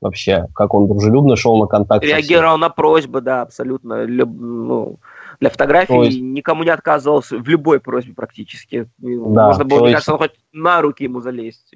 вообще, 0.00 0.48
как 0.54 0.74
он 0.74 0.88
дружелюбно 0.88 1.36
шел 1.36 1.58
на 1.58 1.66
контакт. 1.66 2.04
Реагировал 2.04 2.58
на 2.58 2.70
просьбы, 2.70 3.20
да, 3.20 3.42
абсолютно. 3.42 4.04
Люб, 4.04 4.30
ну, 4.30 4.96
для 5.40 5.50
фотографий 5.50 5.96
есть... 6.04 6.20
никому 6.20 6.64
не 6.64 6.70
отказывался 6.70 7.38
в 7.38 7.48
любой 7.48 7.80
просьбе 7.80 8.14
практически. 8.14 8.90
Да, 8.98 9.46
Можно 9.46 9.64
было, 9.64 9.82
мне 9.82 9.92
кажется, 9.92 10.16
хоть 10.16 10.32
на 10.52 10.80
руки 10.82 11.04
ему 11.04 11.20
залезть. 11.20 11.72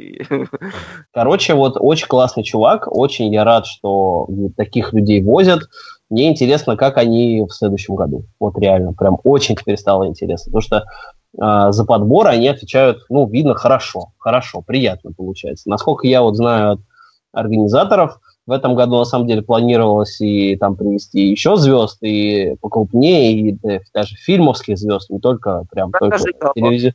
Короче, 1.13 1.55
вот 1.55 1.77
очень 1.79 2.09
классный 2.09 2.43
чувак, 2.43 2.89
очень 2.91 3.33
я 3.33 3.45
рад, 3.45 3.67
что 3.67 4.29
таких 4.57 4.93
людей 4.93 5.23
возят. 5.23 5.63
Мне 6.11 6.29
интересно, 6.29 6.77
как 6.77 6.99
они 6.99 7.43
в 7.49 7.53
следующем 7.53 7.95
году. 7.95 8.25
Вот 8.39 8.59
реально, 8.59 8.93
прям 8.93 9.19
очень 9.25 9.57
теперь 9.57 9.79
стало 9.79 10.07
интересно. 10.07 10.51
Потому 10.51 10.61
что 10.61 10.85
э, 11.41 11.73
за 11.73 11.85
подбор 11.85 12.27
они 12.27 12.49
отвечают, 12.49 13.07
ну, 13.09 13.27
видно, 13.29 13.55
хорошо, 13.55 14.13
хорошо, 14.19 14.61
приятно 14.61 15.13
получается. 15.13 15.71
Насколько 15.71 16.07
я 16.09 16.23
вот 16.23 16.37
знаю 16.37 16.73
от 16.73 16.81
организаторов, 17.33 18.21
в 18.53 18.55
этом 18.55 18.75
году, 18.75 18.99
на 18.99 19.07
самом 19.07 19.27
деле, 19.27 19.41
планировалось 19.41 20.21
и 20.21 20.57
там 20.57 20.77
привести 20.77 21.31
еще 21.31 21.57
звезд, 21.57 21.97
и 22.03 22.55
покрупнее, 22.61 23.33
и 23.33 23.59
даже 23.95 24.15
фильмовских 24.17 24.77
звезд, 24.77 25.09
не 25.09 25.21
только 25.21 25.65
прям 25.71 25.91
только 25.91 26.19
телевизи... 26.55 26.95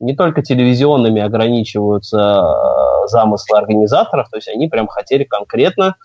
не 0.00 0.14
только 0.14 0.42
телевизионными 0.42 1.22
ограничиваются 1.22 2.42
э, 2.44 3.08
замыслы 3.08 3.56
организаторов, 3.56 4.28
то 4.28 4.36
есть 4.36 4.48
они 4.48 4.68
прям 4.68 4.86
хотели 4.86 5.24
конкретно 5.24 5.96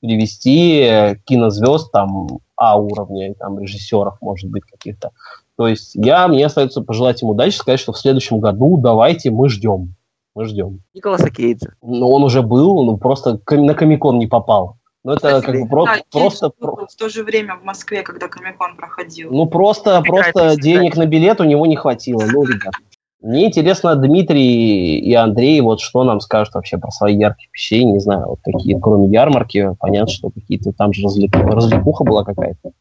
привести 0.00 1.18
кинозвезд 1.24 1.90
там 1.90 2.28
А 2.54 2.78
уровня, 2.78 3.34
там 3.34 3.58
режиссеров, 3.58 4.18
может 4.20 4.48
быть, 4.48 4.62
каких-то. 4.62 5.10
То 5.56 5.66
есть 5.66 5.90
я, 5.94 6.28
мне 6.28 6.46
остается 6.46 6.82
пожелать 6.82 7.20
им 7.20 7.30
удачи, 7.30 7.56
сказать, 7.56 7.80
что 7.80 7.92
в 7.92 7.98
следующем 7.98 8.38
году 8.38 8.76
давайте 8.76 9.32
мы 9.32 9.48
ждем. 9.48 9.96
Мы 10.34 10.46
ждем. 10.46 10.80
Николаса 10.94 11.30
Кейджа. 11.30 11.74
Ну, 11.82 12.08
он 12.08 12.24
уже 12.24 12.42
был, 12.42 12.84
ну, 12.84 12.96
просто 12.96 13.38
на 13.50 13.74
Комикон 13.74 14.18
не 14.18 14.26
попал. 14.26 14.76
Ну, 15.04 15.12
это 15.12 15.42
как 15.42 15.54
бы 15.60 15.66
про- 15.68 15.84
да, 15.84 15.96
просто... 16.10 16.52
В 16.60 16.96
то 16.96 17.08
же 17.08 17.24
время 17.24 17.56
в 17.56 17.64
Москве, 17.64 18.02
когда 18.02 18.28
Комикон 18.28 18.76
проходил. 18.76 19.30
Ну, 19.32 19.46
просто, 19.46 20.00
просто 20.02 20.56
денег 20.56 20.96
на 20.96 21.06
билет 21.06 21.40
у 21.40 21.44
него 21.44 21.66
не 21.66 21.76
хватило. 21.76 22.22
Ну, 22.24 22.44
ребят. 22.44 22.72
Мне 23.20 23.46
интересно, 23.46 23.94
Дмитрий 23.94 24.98
и 24.98 25.14
Андрей, 25.14 25.60
вот 25.60 25.80
что 25.80 26.02
нам 26.02 26.20
скажут 26.20 26.54
вообще 26.54 26.76
про 26.78 26.90
свои 26.90 27.16
яркие 27.16 27.48
впечатления, 27.48 27.92
не 27.92 28.00
знаю, 28.00 28.26
вот 28.30 28.40
какие, 28.42 28.76
кроме 28.80 29.08
ярмарки, 29.08 29.76
понятно, 29.78 30.12
что 30.12 30.30
какие-то 30.30 30.72
там 30.72 30.92
же 30.92 31.04
развлек... 31.04 31.34
развлекуха 31.36 32.02
была 32.02 32.24
какая-то. 32.24 32.72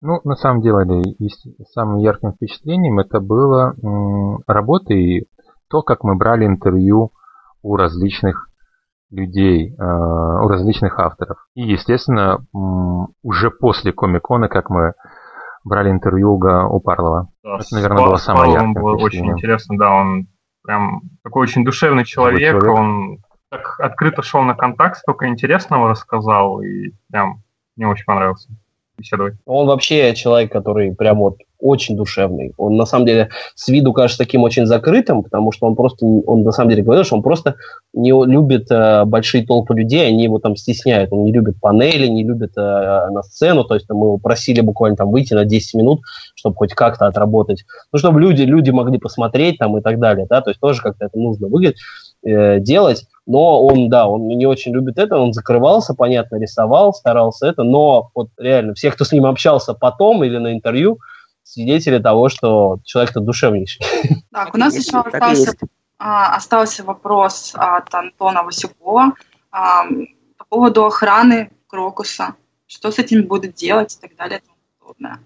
Ну, 0.00 0.18
на 0.24 0.34
самом 0.36 0.62
деле, 0.62 1.02
самым 1.72 1.98
ярким 1.98 2.32
впечатлением 2.32 3.00
это 3.00 3.20
было 3.20 3.74
м, 3.82 4.38
работа 4.46 4.94
и 4.94 5.24
то, 5.72 5.82
как 5.82 6.04
мы 6.04 6.14
брали 6.14 6.44
интервью 6.44 7.12
у 7.62 7.76
различных 7.76 8.50
людей, 9.10 9.74
э, 9.74 9.82
у 9.82 10.48
различных 10.48 10.98
авторов. 10.98 11.38
И, 11.54 11.62
естественно, 11.62 12.44
уже 13.22 13.50
после 13.50 13.92
Комикона, 13.92 14.48
как 14.48 14.68
мы 14.68 14.92
брали 15.64 15.90
интервью 15.90 16.34
у 16.34 16.80
Парлова. 16.80 17.28
Да, 17.42 17.56
это, 17.56 17.74
наверное, 17.74 18.04
было 18.04 18.16
самое 18.16 18.52
яркое 18.52 18.82
было 18.82 18.96
очень 18.96 19.26
интересно, 19.30 19.78
да, 19.78 19.92
он 19.92 20.26
прям 20.62 21.00
такой 21.24 21.42
очень 21.42 21.64
душевный 21.64 22.04
человек, 22.04 22.60
человек, 22.60 22.78
он 22.78 23.18
так 23.48 23.80
открыто 23.80 24.22
шел 24.22 24.42
на 24.42 24.54
контакт, 24.54 24.98
столько 24.98 25.26
интересного 25.28 25.88
рассказал, 25.88 26.60
и 26.60 26.90
прям 27.10 27.42
мне 27.76 27.86
очень 27.88 28.04
понравился 28.04 28.50
беседовать. 28.98 29.34
Он 29.46 29.66
вообще 29.66 30.14
человек, 30.14 30.52
который 30.52 30.94
прям 30.94 31.18
вот 31.18 31.38
очень 31.62 31.96
душевный. 31.96 32.52
Он 32.58 32.76
на 32.76 32.84
самом 32.84 33.06
деле 33.06 33.30
с 33.54 33.68
виду 33.68 33.92
кажется 33.92 34.18
таким 34.18 34.42
очень 34.42 34.66
закрытым, 34.66 35.22
потому 35.22 35.52
что 35.52 35.66
он 35.66 35.76
просто, 35.76 36.04
он 36.04 36.42
на 36.42 36.50
самом 36.50 36.70
деле 36.70 36.82
говорит, 36.82 37.06
что 37.06 37.16
он 37.16 37.22
просто 37.22 37.54
не 37.94 38.10
любит 38.10 38.70
э, 38.70 39.04
большие 39.04 39.46
толпы 39.46 39.74
людей, 39.74 40.06
они 40.06 40.24
его 40.24 40.38
там 40.38 40.56
стесняют. 40.56 41.12
Он 41.12 41.24
не 41.24 41.32
любит 41.32 41.60
панели, 41.60 42.08
не 42.08 42.24
любит 42.24 42.52
э, 42.56 42.60
на 42.60 43.22
сцену, 43.22 43.64
то 43.64 43.74
есть 43.74 43.88
мы 43.88 44.06
его 44.06 44.18
просили 44.18 44.60
буквально 44.60 44.96
там 44.96 45.10
выйти 45.10 45.34
на 45.34 45.44
10 45.44 45.74
минут, 45.74 46.00
чтобы 46.34 46.56
хоть 46.56 46.74
как-то 46.74 47.06
отработать. 47.06 47.64
Ну, 47.92 47.98
чтобы 47.98 48.20
люди, 48.20 48.42
люди 48.42 48.70
могли 48.70 48.98
посмотреть 48.98 49.58
там 49.58 49.78
и 49.78 49.80
так 49.80 50.00
далее, 50.00 50.26
да, 50.28 50.40
то 50.40 50.50
есть 50.50 50.60
тоже 50.60 50.82
как-то 50.82 51.06
это 51.06 51.18
нужно 51.18 51.48
выглядеть, 51.48 51.78
э, 52.24 52.58
делать. 52.60 53.06
Но 53.24 53.64
он, 53.64 53.88
да, 53.88 54.08
он 54.08 54.26
не 54.26 54.46
очень 54.46 54.72
любит 54.72 54.98
это, 54.98 55.16
он 55.16 55.32
закрывался, 55.32 55.94
понятно, 55.94 56.36
рисовал, 56.36 56.92
старался 56.92 57.46
это, 57.46 57.62
но 57.62 58.10
вот 58.16 58.30
реально 58.36 58.74
все, 58.74 58.90
кто 58.90 59.04
с 59.04 59.12
ним 59.12 59.26
общался 59.26 59.74
потом 59.74 60.24
или 60.24 60.38
на 60.38 60.52
интервью, 60.52 60.98
свидетели 61.42 61.98
того, 61.98 62.28
что 62.28 62.78
человек-то 62.84 63.20
душевнейший. 63.20 63.84
Так, 64.32 64.54
у 64.54 64.58
нас 64.58 64.74
еще 64.74 65.00
остался, 65.00 65.54
а, 65.98 66.36
остался 66.36 66.84
вопрос 66.84 67.52
от 67.54 67.94
Антона 67.94 68.42
Васюкова 68.42 69.12
а, 69.50 69.84
по 70.38 70.44
поводу 70.48 70.84
охраны 70.84 71.50
Крокуса. 71.66 72.34
Что 72.66 72.90
с 72.90 72.98
этим 72.98 73.26
будут 73.26 73.54
делать 73.54 73.94
и 73.96 74.00
так 74.00 74.16
далее 74.16 74.38
и 74.38 74.42
тому 74.42 74.56
подобное. 74.80 75.18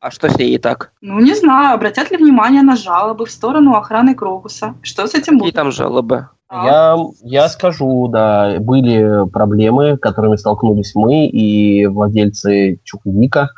А 0.00 0.10
что 0.10 0.30
с 0.30 0.38
ней 0.38 0.54
и 0.54 0.58
так? 0.58 0.92
Ну, 1.02 1.20
не 1.20 1.34
знаю, 1.34 1.74
обратят 1.74 2.10
ли 2.10 2.16
внимание 2.16 2.62
на 2.62 2.76
жалобы 2.76 3.26
в 3.26 3.30
сторону 3.30 3.74
охраны 3.74 4.14
Крокуса. 4.14 4.74
Что 4.82 5.06
с 5.06 5.14
этим 5.14 5.38
будет? 5.38 5.54
Какие 5.54 5.62
там 5.62 5.72
жалобы? 5.72 6.28
Я, 6.50 6.96
я 7.22 7.48
скажу, 7.48 8.08
да, 8.08 8.58
были 8.58 9.28
проблемы, 9.30 9.98
которыми 9.98 10.36
столкнулись 10.36 10.94
мы 10.94 11.26
и 11.26 11.86
владельцы 11.86 12.80
Чуквика, 12.82 13.50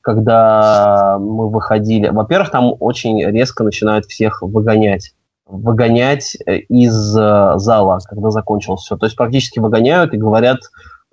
когда 0.00 1.18
мы 1.18 1.50
выходили. 1.50 2.08
Во-первых, 2.08 2.50
там 2.50 2.74
очень 2.80 3.24
резко 3.24 3.64
начинают 3.64 4.06
всех 4.06 4.42
выгонять. 4.42 5.14
Выгонять 5.46 6.36
из 6.46 7.16
э, 7.16 7.52
зала, 7.56 7.98
когда 8.04 8.30
закончилось 8.30 8.82
все. 8.82 8.96
То 8.96 9.06
есть 9.06 9.16
практически 9.16 9.58
выгоняют 9.58 10.12
и 10.12 10.18
говорят, 10.18 10.58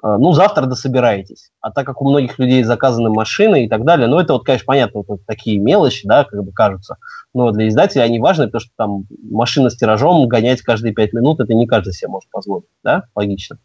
э, 0.03 0.15
ну, 0.19 0.33
завтра 0.33 0.65
дособираетесь. 0.65 1.51
А 1.61 1.71
так 1.71 1.85
как 1.85 2.01
у 2.01 2.09
многих 2.09 2.37
людей 2.37 2.63
заказаны 2.63 3.09
машины 3.09 3.65
и 3.65 3.69
так 3.69 3.85
далее, 3.85 4.07
ну, 4.07 4.19
это 4.19 4.33
вот, 4.33 4.43
конечно, 4.43 4.65
понятно, 4.65 5.03
вот 5.07 5.25
такие 5.25 5.59
мелочи, 5.59 6.05
да, 6.05 6.25
как 6.25 6.43
бы 6.43 6.51
кажутся 6.51 6.97
но 7.35 7.51
для 7.51 7.67
издателя 7.67 8.03
они 8.03 8.17
важны, 8.17 8.45
потому 8.45 8.61
что 8.61 8.71
там 8.77 9.03
машина 9.29 9.69
с 9.69 9.75
тиражом 9.75 10.27
гонять 10.29 10.61
каждые 10.61 10.93
пять 10.93 11.11
минут, 11.11 11.41
это 11.41 11.53
не 11.53 11.67
каждый 11.67 11.91
себе 11.91 12.07
может 12.07 12.31
позволить, 12.31 12.69
да, 12.81 13.03
логично. 13.13 13.57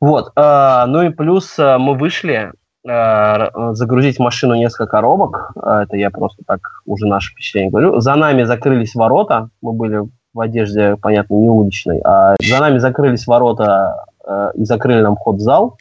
Вот, 0.00 0.32
э, 0.34 0.84
ну 0.88 1.02
и 1.02 1.10
плюс 1.10 1.56
э, 1.58 1.78
мы 1.78 1.94
вышли 1.94 2.34
э, 2.34 2.52
загрузить 2.82 4.16
в 4.16 4.20
машину 4.20 4.54
несколько 4.54 4.86
коробок, 4.86 5.52
это 5.54 5.96
я 5.96 6.10
просто 6.10 6.42
так 6.46 6.60
уже 6.86 7.06
наше 7.06 7.32
впечатление 7.32 7.70
говорю, 7.70 8.00
за 8.00 8.14
нами 8.14 8.44
закрылись 8.44 8.94
ворота, 8.94 9.50
мы 9.60 9.72
были 9.72 10.08
в 10.32 10.40
одежде, 10.40 10.96
понятно, 10.96 11.34
не 11.34 11.48
уличной, 11.48 12.00
а 12.04 12.36
за 12.40 12.58
нами 12.58 12.78
закрылись 12.78 13.26
ворота 13.26 14.06
э, 14.24 14.50
и 14.54 14.64
закрыли 14.64 15.02
нам 15.02 15.16
вход 15.16 15.36
в 15.36 15.40
зал, 15.40 15.76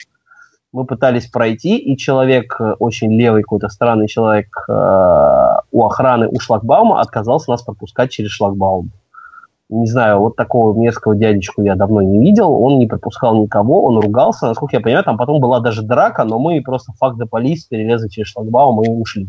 мы 0.71 0.85
пытались 0.85 1.27
пройти, 1.27 1.77
и 1.77 1.97
человек, 1.97 2.55
э, 2.59 2.73
очень 2.79 3.11
левый 3.13 3.43
какой-то 3.43 3.69
странный 3.69 4.07
человек 4.07 4.47
э, 4.67 5.55
у 5.71 5.85
охраны 5.85 6.27
у 6.27 6.39
шлагбаума 6.39 6.99
отказался 6.99 7.51
нас 7.51 7.61
пропускать 7.61 8.11
через 8.11 8.31
шлагбаум. 8.31 8.91
Не 9.69 9.85
знаю, 9.85 10.19
вот 10.19 10.35
такого 10.35 10.77
мерзкого 10.77 11.15
дядечку 11.15 11.61
я 11.61 11.75
давно 11.75 12.01
не 12.01 12.19
видел, 12.19 12.51
он 12.51 12.79
не 12.79 12.87
пропускал 12.87 13.37
никого, 13.37 13.83
он 13.83 13.99
ругался, 13.99 14.47
насколько 14.47 14.75
я 14.75 14.81
понимаю, 14.81 15.03
там 15.03 15.15
потом 15.15 15.39
была 15.39 15.59
даже 15.59 15.83
драка, 15.83 16.23
но 16.23 16.39
мы 16.39 16.59
просто 16.61 16.91
факт 16.93 17.17
до 17.17 17.27
полиции 17.27 17.67
перелезли 17.69 18.07
через 18.07 18.29
шлагбаум 18.29 18.81
и 18.83 18.89
ушли, 18.89 19.27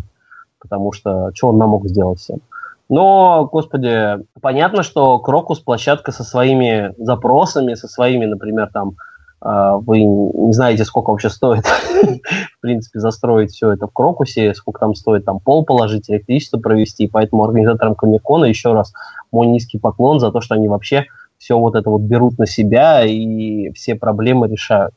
потому 0.58 0.92
что 0.92 1.30
что 1.34 1.48
он 1.48 1.58
нам 1.58 1.70
мог 1.70 1.86
сделать 1.86 2.20
всем. 2.20 2.40
Но, 2.88 3.48
господи, 3.52 4.16
понятно, 4.40 4.82
что 4.82 5.18
Крокус 5.20 5.60
площадка 5.60 6.10
со 6.10 6.24
своими 6.24 6.92
запросами, 6.98 7.74
со 7.74 7.86
своими, 7.86 8.24
например, 8.24 8.70
там, 8.72 8.94
вы 9.42 10.00
не 10.00 10.52
знаете, 10.52 10.84
сколько 10.84 11.10
вообще 11.10 11.30
стоит, 11.30 11.64
в 12.58 12.60
принципе, 12.60 13.00
застроить 13.00 13.52
все 13.52 13.72
это 13.72 13.86
в 13.86 13.92
Крокусе, 13.92 14.54
сколько 14.54 14.80
там 14.80 14.94
стоит 14.94 15.24
там 15.24 15.40
пол 15.40 15.64
положить, 15.64 16.10
электричество 16.10 16.58
провести, 16.58 17.08
поэтому 17.08 17.44
организаторам 17.44 17.94
Комикона 17.94 18.44
еще 18.44 18.72
раз 18.72 18.92
мой 19.32 19.46
низкий 19.46 19.78
поклон 19.78 20.20
за 20.20 20.30
то, 20.30 20.40
что 20.40 20.54
они 20.54 20.68
вообще 20.68 21.06
все 21.38 21.58
вот 21.58 21.74
это 21.74 21.88
вот 21.88 22.02
берут 22.02 22.38
на 22.38 22.46
себя 22.46 23.04
и 23.04 23.70
все 23.72 23.94
проблемы 23.94 24.46
решают. 24.46 24.94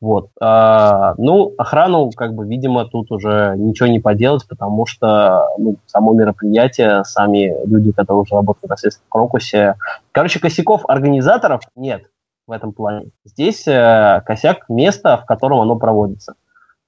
Вот. 0.00 0.30
А, 0.40 1.14
ну, 1.18 1.52
охрану, 1.58 2.10
как 2.12 2.32
бы, 2.34 2.46
видимо, 2.46 2.86
тут 2.86 3.10
уже 3.10 3.54
ничего 3.58 3.88
не 3.88 3.98
поделать, 3.98 4.46
потому 4.48 4.86
что 4.86 5.44
ну, 5.58 5.76
само 5.86 6.14
мероприятие, 6.14 7.04
сами 7.04 7.54
люди, 7.66 7.90
которые 7.92 8.22
уже 8.22 8.34
работают 8.34 8.64
непосредственно 8.64 9.06
в 9.08 9.12
Крокусе. 9.12 9.74
Короче, 10.12 10.38
косяков 10.38 10.88
организаторов 10.88 11.62
нет 11.74 12.04
в 12.48 12.52
этом 12.52 12.72
плане. 12.72 13.10
Здесь 13.24 13.68
э, 13.68 14.22
косяк 14.24 14.68
места, 14.68 15.18
в 15.18 15.26
котором 15.26 15.60
оно 15.60 15.76
проводится. 15.76 16.34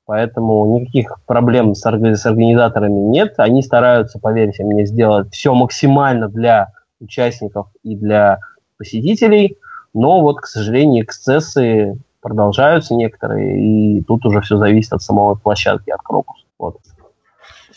Поэтому 0.06 0.78
никаких 0.78 1.20
проблем 1.26 1.74
с, 1.74 1.82
с 1.82 2.26
организаторами 2.26 2.98
нет. 2.98 3.34
Они 3.36 3.62
стараются, 3.62 4.18
поверьте 4.18 4.64
мне, 4.64 4.86
сделать 4.86 5.32
все 5.32 5.54
максимально 5.54 6.28
для 6.28 6.72
участников 6.98 7.68
и 7.84 7.94
для 7.94 8.38
посетителей. 8.76 9.58
Но 9.92 10.22
вот, 10.22 10.40
к 10.40 10.46
сожалению, 10.46 11.04
эксцессы 11.04 11.98
продолжаются 12.20 12.94
некоторые, 12.94 13.60
и 13.60 14.02
тут 14.02 14.24
уже 14.26 14.40
все 14.40 14.56
зависит 14.56 14.92
от 14.92 15.02
самой 15.02 15.36
площадки, 15.36 15.90
от 15.90 16.00
Крокус. 16.00 16.44
Вот. 16.58 16.76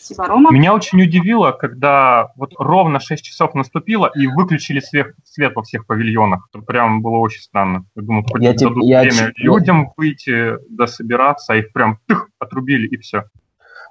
Спасибо, 0.04 0.26
Рома. 0.26 0.50
Меня 0.52 0.74
очень 0.74 1.00
удивило, 1.02 1.52
когда 1.52 2.28
вот 2.36 2.52
ровно 2.58 3.00
6 3.00 3.24
часов 3.24 3.54
наступило 3.54 4.10
и 4.14 4.26
выключили 4.26 4.80
свет, 4.80 5.14
свет 5.24 5.54
во 5.56 5.62
всех 5.62 5.86
павильонах. 5.86 6.46
Это 6.52 6.62
прям 6.62 7.00
было 7.00 7.16
очень 7.16 7.40
странно. 7.40 7.86
Я 7.96 8.02
думал, 8.02 8.22
хоть 8.30 8.42
я 8.42 8.52
дадут 8.52 8.84
я 8.84 9.00
время 9.00 9.32
я... 9.34 9.44
людям 9.44 9.92
выйти, 9.96 10.58
да 10.68 10.86
собираться, 10.86 11.54
а 11.54 11.56
их 11.56 11.72
прям 11.72 12.00
тых, 12.06 12.28
отрубили 12.38 12.86
и 12.86 12.98
все. 12.98 13.24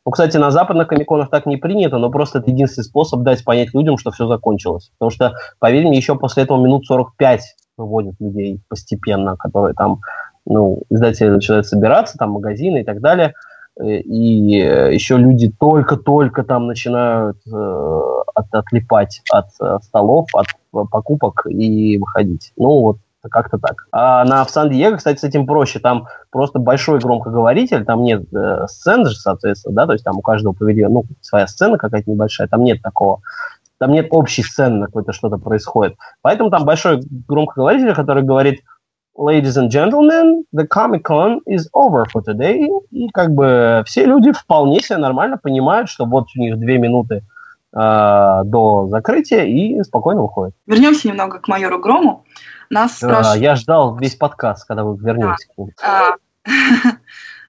Ну, 0.06 0.12
кстати, 0.12 0.38
на 0.38 0.52
западных 0.52 0.88
комиконах 0.88 1.32
так 1.32 1.48
не 1.48 1.58
принято, 1.58 1.98
но 1.98 2.12
просто 2.12 2.40
это 2.40 2.52
единственный 2.52 2.84
способ 2.84 3.22
дать 3.22 3.44
понять 3.44 3.74
людям, 3.74 3.98
что 3.98 4.12
все 4.12 4.28
закончилось. 4.28 4.92
Потому 5.00 5.10
что, 5.10 5.34
поверь 5.58 5.88
мне, 5.88 5.98
еще 5.98 6.16
после 6.16 6.44
этого 6.44 6.64
минут 6.64 6.86
45 6.86 7.42
выводят 7.78 8.14
людей 8.20 8.62
постепенно, 8.68 9.36
которые 9.36 9.74
там, 9.74 10.02
ну, 10.46 10.84
издатели 10.92 11.30
начинают 11.30 11.66
собираться, 11.66 12.20
там 12.20 12.34
магазины 12.34 12.82
и 12.82 12.84
так 12.84 13.02
далее– 13.02 13.34
и 13.82 14.60
э, 14.60 14.94
еще 14.94 15.18
люди 15.18 15.52
только-только 15.52 16.44
там 16.44 16.68
начинают 16.68 17.38
э, 17.48 18.12
от, 18.36 18.54
отлипать 18.54 19.22
от 19.32 19.48
э, 19.60 19.80
столов, 19.82 20.28
от 20.34 20.48
покупок 20.72 21.46
и 21.50 21.98
выходить. 21.98 22.54
Ну, 22.56 22.82
вот 22.82 22.98
как-то 23.30 23.58
так. 23.58 23.88
А 23.92 24.26
на 24.26 24.44
в 24.44 24.50
Сан-Диего, 24.50 24.98
кстати, 24.98 25.20
с 25.20 25.24
этим 25.24 25.48
проще. 25.48 25.80
Там 25.80 26.08
просто 26.30 26.60
большой 26.60 27.00
громкоговоритель, 27.00 27.86
там 27.86 28.04
нет 28.04 28.26
э, 28.34 28.68
сцен 28.68 29.08
же, 29.08 29.16
соответственно, 29.16 29.76
да, 29.76 29.86
то 29.88 29.94
есть 29.94 30.04
там 30.04 30.18
у 30.18 30.22
каждого 30.22 30.54
павильона, 30.54 30.94
ну, 30.94 31.06
своя 31.22 31.48
сцена 31.48 31.78
какая-то 31.78 32.12
небольшая, 32.12 32.48
там 32.48 32.64
нет 32.64 32.82
такого. 32.82 33.22
Там 33.80 33.92
нет 33.92 34.08
общей 34.12 34.44
сцены, 34.44 34.78
на 34.78 34.86
какой-то 34.86 35.14
что-то 35.14 35.38
происходит. 35.38 35.96
Поэтому 36.22 36.52
там 36.52 36.64
большой 36.64 37.02
громкоговоритель, 37.28 37.96
который 37.96 38.24
говорит– 38.24 38.62
ladies 39.16 39.58
and 39.58 39.70
gentlemen, 39.70 40.46
the 40.52 40.68
Comic-Con 40.68 41.42
is 41.46 41.70
over 41.74 42.06
for 42.12 42.22
today. 42.24 42.68
И 42.92 43.10
как 43.10 43.32
бы 43.32 43.84
все 43.86 44.06
люди 44.06 44.32
вполне 44.32 44.80
себе 44.80 44.98
нормально 44.98 45.38
понимают, 45.38 45.90
что 45.90 46.06
вот 46.06 46.28
у 46.36 46.40
них 46.40 46.58
две 46.58 46.78
минуты 46.78 47.24
э, 47.74 48.42
до 48.46 48.88
закрытия 48.90 49.44
и 49.44 49.82
спокойно 49.84 50.22
выходят. 50.22 50.56
Вернемся 50.66 51.08
немного 51.08 51.40
к 51.40 51.48
майору 51.48 51.80
Грому. 51.80 52.26
Нас 52.70 53.00
да, 53.00 53.08
спрашивают... 53.08 53.42
Я 53.42 53.56
ждал 53.56 53.96
весь 53.98 54.16
подкаст, 54.16 54.68
когда 54.68 54.84
вы 54.84 54.98
вернетесь. 54.98 55.48
Да. 55.82 56.16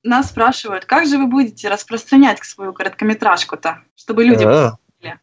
Нас 0.02 0.28
спрашивают, 0.28 0.84
как 0.84 1.06
же 1.06 1.16
вы 1.16 1.26
будете 1.26 1.68
распространять 1.68 2.44
свою 2.44 2.74
короткометражку-то, 2.74 3.78
чтобы 3.96 4.24
люди... 4.24 4.44
А, 4.44 4.74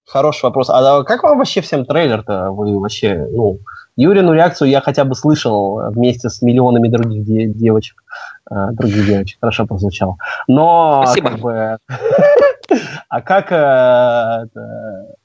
Хороший 0.05 0.45
вопрос. 0.45 0.69
А 0.69 1.03
как 1.03 1.23
вам 1.23 1.37
вообще 1.37 1.61
всем 1.61 1.85
трейлер-то? 1.85 2.51
Вы 2.51 2.79
вообще, 2.79 3.27
ну, 3.31 3.59
Юрину 3.95 4.33
реакцию 4.33 4.69
я 4.69 4.81
хотя 4.81 5.03
бы 5.03 5.15
слышал 5.15 5.91
вместе 5.91 6.29
с 6.29 6.41
миллионами 6.41 6.87
других 6.87 7.23
де- 7.23 7.47
девочек. 7.47 8.03
А, 8.49 8.71
других 8.71 9.05
девочек, 9.05 9.37
хорошо 9.39 9.65
прозвучало. 9.65 10.17
Но... 10.47 11.03
Спасибо. 11.05 11.29
Как 11.29 11.39
бы, 11.39 11.77
а 13.09 13.21
как 13.21 13.51
э, 13.51 14.47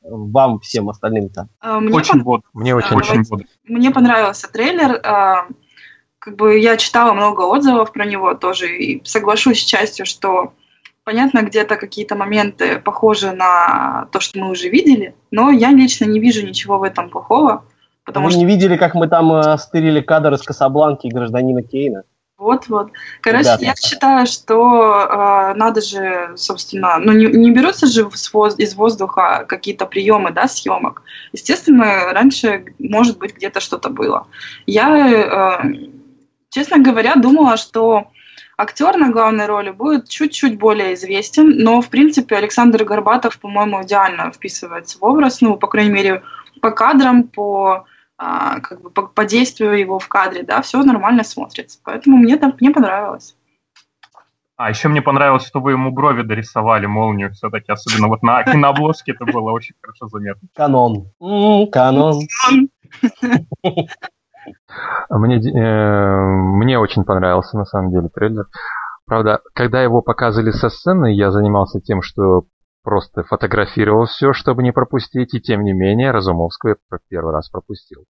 вам 0.02 0.60
всем 0.60 0.88
остальным-то? 0.88 1.48
А, 1.60 1.80
мне 1.80 1.94
Очень 1.94 2.22
бодро. 2.22 2.46
Мне 2.52 2.74
очень... 2.74 2.96
Очень. 2.96 3.24
Мне 3.64 3.90
понравился 3.90 4.50
трейлер. 4.52 5.00
а, 5.04 5.46
Как 6.18 6.36
бы 6.36 6.58
я 6.58 6.76
читала 6.76 7.12
много 7.12 7.42
отзывов 7.42 7.92
про 7.92 8.04
него 8.04 8.34
тоже 8.34 8.68
и 8.76 9.04
соглашусь 9.04 9.60
с 9.60 9.64
частью, 9.64 10.06
что 10.06 10.52
понятно, 11.06 11.42
где-то 11.42 11.76
какие-то 11.76 12.16
моменты 12.16 12.80
похожи 12.80 13.30
на 13.30 14.08
то, 14.10 14.18
что 14.18 14.40
мы 14.40 14.50
уже 14.50 14.68
видели, 14.68 15.14
но 15.30 15.50
я 15.50 15.70
лично 15.70 16.04
не 16.04 16.18
вижу 16.18 16.44
ничего 16.44 16.78
в 16.78 16.82
этом 16.82 17.10
плохого, 17.10 17.64
потому 18.04 18.26
Вы 18.26 18.32
что 18.32 18.40
не 18.40 18.46
видели, 18.46 18.76
как 18.76 18.96
мы 18.96 19.06
там 19.06 19.32
э, 19.32 19.56
стырили 19.56 20.00
кадр 20.00 20.34
из 20.34 20.42
Касабланки 20.42 21.06
и 21.06 21.12
гражданина 21.12 21.62
Кейна? 21.62 22.02
вот-вот. 22.38 22.90
Короче, 23.20 23.44
Ребята. 23.44 23.64
я 23.64 23.74
считаю, 23.76 24.26
что 24.26 25.52
э, 25.52 25.54
надо 25.54 25.80
же, 25.80 26.32
собственно, 26.36 26.98
ну 26.98 27.12
не, 27.12 27.26
не 27.26 27.52
берутся 27.52 27.86
же 27.86 28.08
воз- 28.32 28.58
из 28.58 28.74
воздуха 28.74 29.46
какие-то 29.48 29.86
приемы, 29.86 30.32
да, 30.32 30.48
съемок. 30.48 31.02
Естественно, 31.32 32.12
раньше, 32.12 32.64
может 32.80 33.18
быть, 33.18 33.36
где-то 33.36 33.60
что-то 33.60 33.90
было. 33.90 34.26
Я, 34.66 35.62
э, 35.62 35.88
честно 36.50 36.78
говоря, 36.78 37.14
думала, 37.14 37.56
что 37.56 38.08
актер 38.56 38.96
на 38.96 39.10
главной 39.10 39.46
роли 39.46 39.70
будет 39.70 40.08
чуть-чуть 40.08 40.58
более 40.58 40.94
известен, 40.94 41.58
но, 41.58 41.80
в 41.80 41.88
принципе, 41.88 42.36
Александр 42.36 42.84
Горбатов, 42.84 43.38
по-моему, 43.38 43.82
идеально 43.82 44.30
вписывается 44.32 44.98
в 44.98 45.04
образ, 45.04 45.40
ну, 45.40 45.56
по 45.56 45.66
крайней 45.66 45.92
мере, 45.92 46.22
по 46.60 46.70
кадрам, 46.70 47.24
по 47.24 47.86
а, 48.18 48.60
как 48.60 48.80
бы 48.80 48.90
по, 48.90 49.02
по 49.02 49.24
действию 49.26 49.78
его 49.78 49.98
в 49.98 50.08
кадре, 50.08 50.42
да, 50.42 50.62
все 50.62 50.82
нормально 50.82 51.22
смотрится. 51.22 51.78
Поэтому 51.84 52.16
мне 52.16 52.36
там 52.36 52.54
мне 52.58 52.70
понравилось. 52.70 53.36
А, 54.56 54.70
еще 54.70 54.88
мне 54.88 55.02
понравилось, 55.02 55.46
что 55.46 55.60
вы 55.60 55.72
ему 55.72 55.90
брови 55.90 56.22
дорисовали, 56.22 56.86
молнию 56.86 57.30
все-таки, 57.32 57.70
особенно 57.70 58.08
вот 58.08 58.22
на 58.22 58.42
кинообложке 58.42 59.12
это 59.12 59.26
было 59.26 59.52
очень 59.52 59.74
хорошо 59.82 60.08
заметно. 60.08 60.48
Канон. 60.54 61.10
М, 61.20 61.70
канон. 61.70 62.22
Мне, 65.10 65.36
э, 65.36 66.16
мне 66.20 66.78
очень 66.78 67.05
понравился, 67.05 67.56
на 67.56 67.64
самом 67.64 67.90
деле, 67.90 68.09
трейлер. 68.09 68.47
Правда, 69.06 69.40
когда 69.55 69.82
его 69.82 70.02
показывали 70.02 70.51
со 70.51 70.68
сцены, 70.68 71.12
я 71.12 71.31
занимался 71.31 71.81
тем, 71.81 72.02
что 72.02 72.44
просто 72.82 73.24
фотографировал 73.24 74.06
все, 74.06 74.32
чтобы 74.32 74.62
не 74.62 74.73
пропустить, 74.73 75.35
и 75.35 75.40
тем 75.40 75.62
не 75.62 75.73
менее 75.73 76.12
Разумовского 76.12 76.70
я 76.70 76.98
первый 77.09 77.32
раз 77.32 77.48
пропустил. 77.48 78.05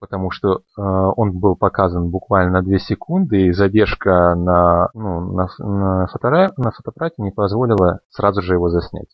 Потому 0.00 0.30
что 0.30 0.58
э, 0.58 0.80
он 0.80 1.38
был 1.38 1.56
показан 1.56 2.10
буквально 2.10 2.60
на 2.60 2.62
2 2.62 2.78
секунды, 2.78 3.46
и 3.46 3.52
задержка 3.52 4.36
на, 4.36 4.90
ну, 4.94 5.32
на, 5.32 5.48
на, 5.58 6.06
фотора- 6.06 6.52
на 6.56 6.70
фотоаппарате 6.70 7.16
не 7.22 7.32
позволила 7.32 8.00
сразу 8.08 8.40
же 8.40 8.54
его 8.54 8.68
заснять. 8.68 9.08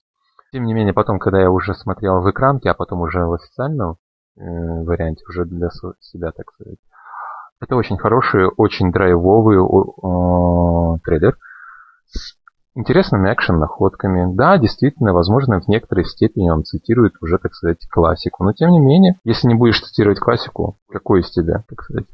Тем 0.52 0.64
не 0.64 0.74
менее, 0.74 0.92
потом, 0.92 1.18
когда 1.18 1.40
я 1.40 1.50
уже 1.50 1.74
смотрел 1.74 2.20
в 2.20 2.30
экранке, 2.30 2.70
а 2.70 2.74
потом 2.74 3.00
уже 3.00 3.24
в 3.24 3.32
официальном 3.32 3.96
варианте, 4.36 5.24
уже 5.28 5.44
для 5.44 5.70
себя, 6.00 6.32
так 6.32 6.52
сказать, 6.54 6.78
это 7.60 7.76
очень 7.76 7.96
хороший, 7.98 8.46
очень 8.56 8.92
драйвовый 8.92 9.58
о, 9.58 10.98
трейлер 11.04 11.36
с 12.06 12.34
интересными 12.74 13.32
экшен-находками. 13.32 14.34
Да, 14.34 14.58
действительно, 14.58 15.12
возможно, 15.12 15.60
в 15.60 15.68
некоторой 15.68 16.04
степени 16.04 16.50
он 16.50 16.64
цитирует 16.64 17.14
уже, 17.22 17.38
так 17.38 17.54
сказать, 17.54 17.86
классику. 17.88 18.44
Но, 18.44 18.52
тем 18.52 18.70
не 18.70 18.80
менее, 18.80 19.18
если 19.24 19.48
не 19.48 19.54
будешь 19.54 19.80
цитировать 19.80 20.18
классику, 20.18 20.76
какой 20.90 21.20
из 21.20 21.30
тебя, 21.30 21.62
так 21.68 21.82
сказать, 21.82 22.06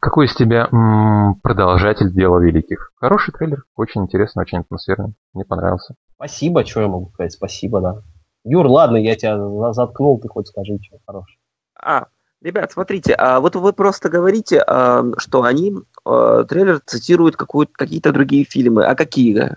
какой 0.00 0.26
из 0.26 0.34
тебя 0.34 0.68
м, 0.72 1.36
продолжатель 1.42 2.12
дела 2.12 2.38
великих? 2.40 2.90
Хороший 2.96 3.32
трейлер, 3.32 3.64
очень 3.76 4.02
интересный, 4.02 4.42
очень 4.42 4.58
атмосферный. 4.58 5.14
Мне 5.32 5.44
понравился. 5.44 5.94
Спасибо, 6.16 6.64
что 6.64 6.80
я 6.80 6.88
могу 6.88 7.10
сказать? 7.14 7.32
Спасибо, 7.32 7.80
да. 7.80 8.02
Юр, 8.44 8.66
ладно, 8.66 8.96
я 8.96 9.14
тебя 9.14 9.38
за- 9.38 9.72
заткнул, 9.72 10.18
ты 10.20 10.28
хоть 10.28 10.48
скажи, 10.48 10.78
что 10.82 10.98
хорошего. 11.06 11.37
А, 11.82 12.06
ребят, 12.42 12.72
смотрите, 12.72 13.14
а 13.14 13.40
вот 13.40 13.56
вы 13.56 13.72
просто 13.72 14.08
говорите, 14.08 14.62
а, 14.66 15.04
что 15.18 15.42
они 15.42 15.74
а, 16.04 16.44
трейлер 16.44 16.80
цитируют 16.84 17.36
какую- 17.36 17.68
какие-то 17.70 18.12
другие 18.12 18.44
фильмы. 18.44 18.84
А 18.84 18.94
какие? 18.94 19.56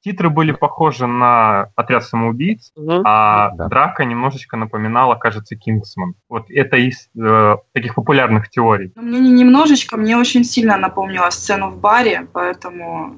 Титры 0.00 0.30
были 0.30 0.52
похожи 0.52 1.08
на 1.08 1.70
«Отряд 1.74 2.04
самоубийц», 2.04 2.72
а 3.04 3.50
Да. 3.50 3.68
драка 3.68 4.04
немножечко 4.04 4.56
напоминала, 4.56 5.16
кажется, 5.16 5.56
«Кингсман». 5.56 6.14
Вот 6.28 6.46
это 6.50 6.76
из 6.76 7.08
э, 7.20 7.56
таких 7.74 7.96
популярных 7.96 8.48
теорий. 8.48 8.92
Но 8.94 9.02
мне 9.02 9.18
не 9.18 9.32
немножечко, 9.32 9.96
мне 9.96 10.16
очень 10.16 10.44
сильно 10.44 10.76
напомнила 10.78 11.28
сцену 11.30 11.70
в 11.70 11.78
баре, 11.80 12.28
поэтому 12.32 13.16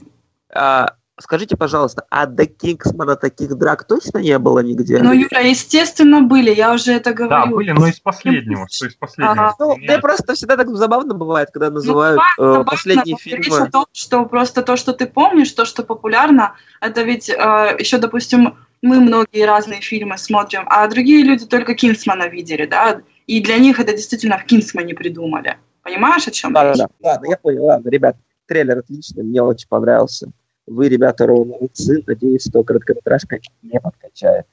А, 0.53 0.95
скажите, 1.21 1.57
пожалуйста, 1.57 2.05
а 2.11 2.27
до 2.27 2.47
Кингсмана 2.47 3.17
таких 3.17 3.55
драк 3.57 3.85
точно 3.85 4.19
не 4.19 4.39
было 4.39 4.61
нигде? 4.61 4.99
Ну, 5.03 5.13
Юра, 5.13 5.41
естественно, 5.43 6.23
были, 6.23 6.53
я 6.53 6.73
уже 6.73 6.93
это 6.93 7.11
Да, 7.15 7.27
говорю. 7.45 7.57
были, 7.57 7.71
но 7.73 7.87
из 7.87 8.01
последнего, 8.01 8.67
что 8.71 8.87
из 8.87 8.95
последнего. 8.95 9.33
Ага. 9.33 9.55
Ну, 9.59 9.77
Мне- 9.77 9.87
мне 9.89 9.99
просто 9.99 10.35
всегда 10.35 10.57
так 10.57 10.69
забавно 10.77 11.15
бывает, 11.15 11.51
когда 11.53 11.71
называют 11.71 12.21
Ну, 12.39 12.45
э, 12.45 12.47
забавно, 12.53 12.65
последние 12.65 13.17
но 13.25 13.37
Речь 13.37 13.45
фильмы. 13.47 13.59
о 13.67 13.71
том, 13.71 13.87
что 13.93 14.25
просто 14.25 14.63
то, 14.63 14.77
что 14.77 14.93
ты 14.93 15.07
помнишь, 15.07 15.53
то, 15.53 15.65
что 15.65 15.83
популярно, 15.85 16.55
это 16.81 17.03
ведь 17.03 17.29
э, 17.31 17.35
еще, 17.79 17.99
допустим, 17.99 18.57
мы 18.83 19.01
многие 19.01 19.45
разные 19.45 19.81
фильмы 19.83 20.17
смотрим, 20.17 20.63
а 20.67 20.87
другие 20.89 21.23
люди 21.23 21.45
только 21.47 21.75
Кингсмана 21.75 22.29
видели, 22.29 22.65
да, 22.67 23.03
и 23.27 23.41
для 23.41 23.59
них 23.59 23.79
это 23.79 23.93
действительно 23.93 24.39
в 24.39 24.45
Кингсмане 24.45 24.95
придумали. 24.95 25.59
Понимаешь, 25.83 26.27
о 26.27 26.31
чем 26.31 26.53
Да, 26.53 26.63
да, 26.63 26.69
речь? 26.71 26.79
да. 26.79 26.89
Ладно, 27.01 27.27
я 27.31 27.37
понял. 27.37 27.65
Ладно, 27.65 27.89
ребят, 27.89 28.17
трейлер 28.47 28.79
отличный, 28.79 29.23
мне 29.23 29.43
очень 29.43 29.69
понравился. 29.69 30.31
Вы, 30.66 30.89
ребята, 30.89 31.27
ровно 31.27 31.57
молодцы. 31.57 32.03
Надеюсь, 32.07 32.47
что 32.49 32.62
короткометражка 32.62 33.39
не 33.62 33.81
подкачает. 33.81 34.47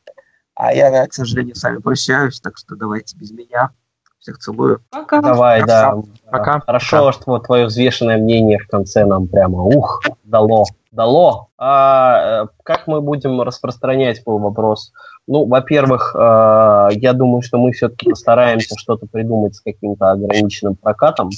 А 0.55 0.73
я, 0.73 1.05
к 1.05 1.13
сожалению, 1.13 1.55
с 1.55 1.63
вами 1.63 1.77
прощаюсь, 1.77 2.39
так 2.39 2.57
что 2.57 2.75
давайте 2.75 3.15
без 3.15 3.31
меня. 3.31 3.69
Всех 4.17 4.39
целую. 4.39 4.81
Пока. 4.89 5.21
Давай, 5.21 5.63
да. 5.63 5.95
Пока. 6.31 6.59
Хорошо, 6.61 7.05
Пока. 7.05 7.11
что 7.11 7.39
твое 7.39 7.65
взвешенное 7.67 8.17
мнение 8.17 8.57
в 8.57 8.67
конце 8.67 9.05
нам 9.05 9.27
прямо 9.27 9.61
ух, 9.61 10.01
дало. 10.23 10.65
Дало. 10.91 11.49
А 11.59 12.43
э, 12.43 12.47
как 12.63 12.87
мы 12.87 13.01
будем 13.01 13.39
распространять 13.41 14.23
был 14.25 14.39
вопрос? 14.39 14.91
Ну, 15.27 15.45
во-первых, 15.45 16.15
э, 16.17 16.89
я 16.93 17.13
думаю, 17.13 17.43
что 17.43 17.59
мы 17.59 17.71
все-таки 17.73 18.09
постараемся 18.09 18.75
что-то 18.77 19.05
придумать 19.05 19.55
с 19.55 19.61
каким-то 19.61 20.09
ограниченным 20.09 20.75
прокатом. 20.75 21.29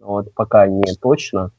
Вот 0.00 0.32
пока 0.34 0.66
не 0.66 0.94
точно, 0.94 1.50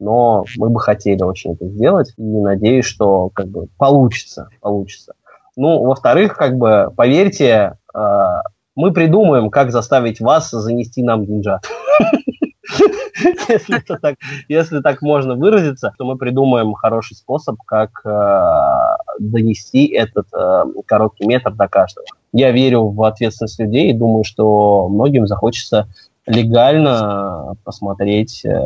но 0.00 0.44
мы 0.56 0.70
бы 0.70 0.80
хотели 0.80 1.22
очень 1.22 1.52
это 1.52 1.66
сделать 1.68 2.12
и 2.16 2.22
надеюсь, 2.22 2.86
что 2.86 3.30
как 3.34 3.48
бы 3.48 3.66
получится, 3.76 4.48
получится. 4.60 5.14
Ну, 5.56 5.84
во-вторых, 5.84 6.36
как 6.36 6.56
бы 6.56 6.92
поверьте, 6.96 7.76
э, 7.94 8.26
мы 8.74 8.92
придумаем, 8.92 9.50
как 9.50 9.72
заставить 9.72 10.20
вас 10.20 10.50
занести 10.50 11.02
нам 11.02 11.26
деньжат. 11.26 11.64
Если 13.48 13.78
это 13.78 13.98
так, 14.00 14.16
если 14.48 14.80
так 14.80 15.02
можно 15.02 15.34
выразиться, 15.34 15.92
то 15.98 16.04
мы 16.04 16.16
придумаем 16.16 16.72
хороший 16.74 17.16
способ, 17.16 17.56
как 17.66 17.90
э, 18.04 18.96
донести 19.18 19.86
этот 19.88 20.26
э, 20.32 20.64
короткий 20.86 21.26
метр 21.26 21.52
до 21.52 21.68
каждого. 21.68 22.06
Я 22.32 22.52
верю 22.52 22.88
в 22.88 23.02
ответственность 23.02 23.58
людей 23.58 23.90
и 23.90 23.96
думаю, 23.96 24.24
что 24.24 24.88
многим 24.88 25.26
захочется 25.26 25.88
легально 26.26 27.56
посмотреть 27.64 28.44
э, 28.44 28.60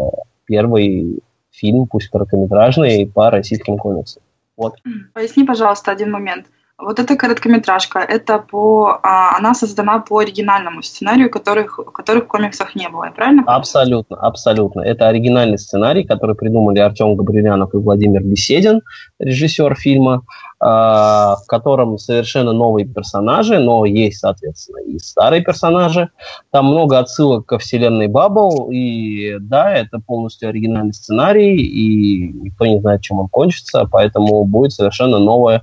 первый 0.46 1.20
фильм, 1.50 1.86
пусть 1.86 2.08
короткометражный, 2.08 3.06
по 3.06 3.30
российским 3.30 3.76
комиксам. 3.76 4.22
Вот. 4.56 4.76
Поясни, 5.12 5.44
пожалуйста, 5.44 5.90
один 5.90 6.10
момент. 6.10 6.46
Вот 6.76 6.98
эта 6.98 7.14
короткометражка, 7.14 8.00
это 8.00 8.38
по, 8.38 8.98
а, 9.04 9.36
она 9.38 9.54
создана 9.54 10.00
по 10.00 10.18
оригинальному 10.18 10.82
сценарию, 10.82 11.30
которых, 11.30 11.78
которых 11.94 12.24
в 12.24 12.26
комиксах 12.26 12.74
не 12.74 12.88
было, 12.88 13.12
правильно? 13.14 13.44
Абсолютно, 13.46 14.16
абсолютно. 14.16 14.80
Это 14.80 15.06
оригинальный 15.06 15.56
сценарий, 15.56 16.02
который 16.02 16.34
придумали 16.34 16.80
Артем 16.80 17.14
Габрилянов 17.14 17.72
и 17.74 17.76
Владимир 17.76 18.24
Беседин, 18.24 18.82
режиссер 19.20 19.76
фильма, 19.76 20.22
э, 20.60 20.64
в 20.64 21.44
котором 21.46 21.96
совершенно 21.96 22.52
новые 22.52 22.86
персонажи, 22.86 23.60
но 23.60 23.84
есть, 23.84 24.18
соответственно, 24.18 24.78
и 24.78 24.98
старые 24.98 25.44
персонажи. 25.44 26.08
Там 26.50 26.66
много 26.66 26.98
отсылок 26.98 27.46
ко 27.46 27.58
вселенной 27.58 28.08
Баббл, 28.08 28.70
и 28.72 29.36
да, 29.38 29.72
это 29.72 30.00
полностью 30.00 30.48
оригинальный 30.48 30.92
сценарий, 30.92 31.56
и 31.56 32.32
никто 32.32 32.66
не 32.66 32.80
знает, 32.80 33.02
чем 33.02 33.20
он 33.20 33.28
кончится, 33.28 33.88
поэтому 33.88 34.44
будет 34.44 34.72
совершенно 34.72 35.20
новое 35.20 35.62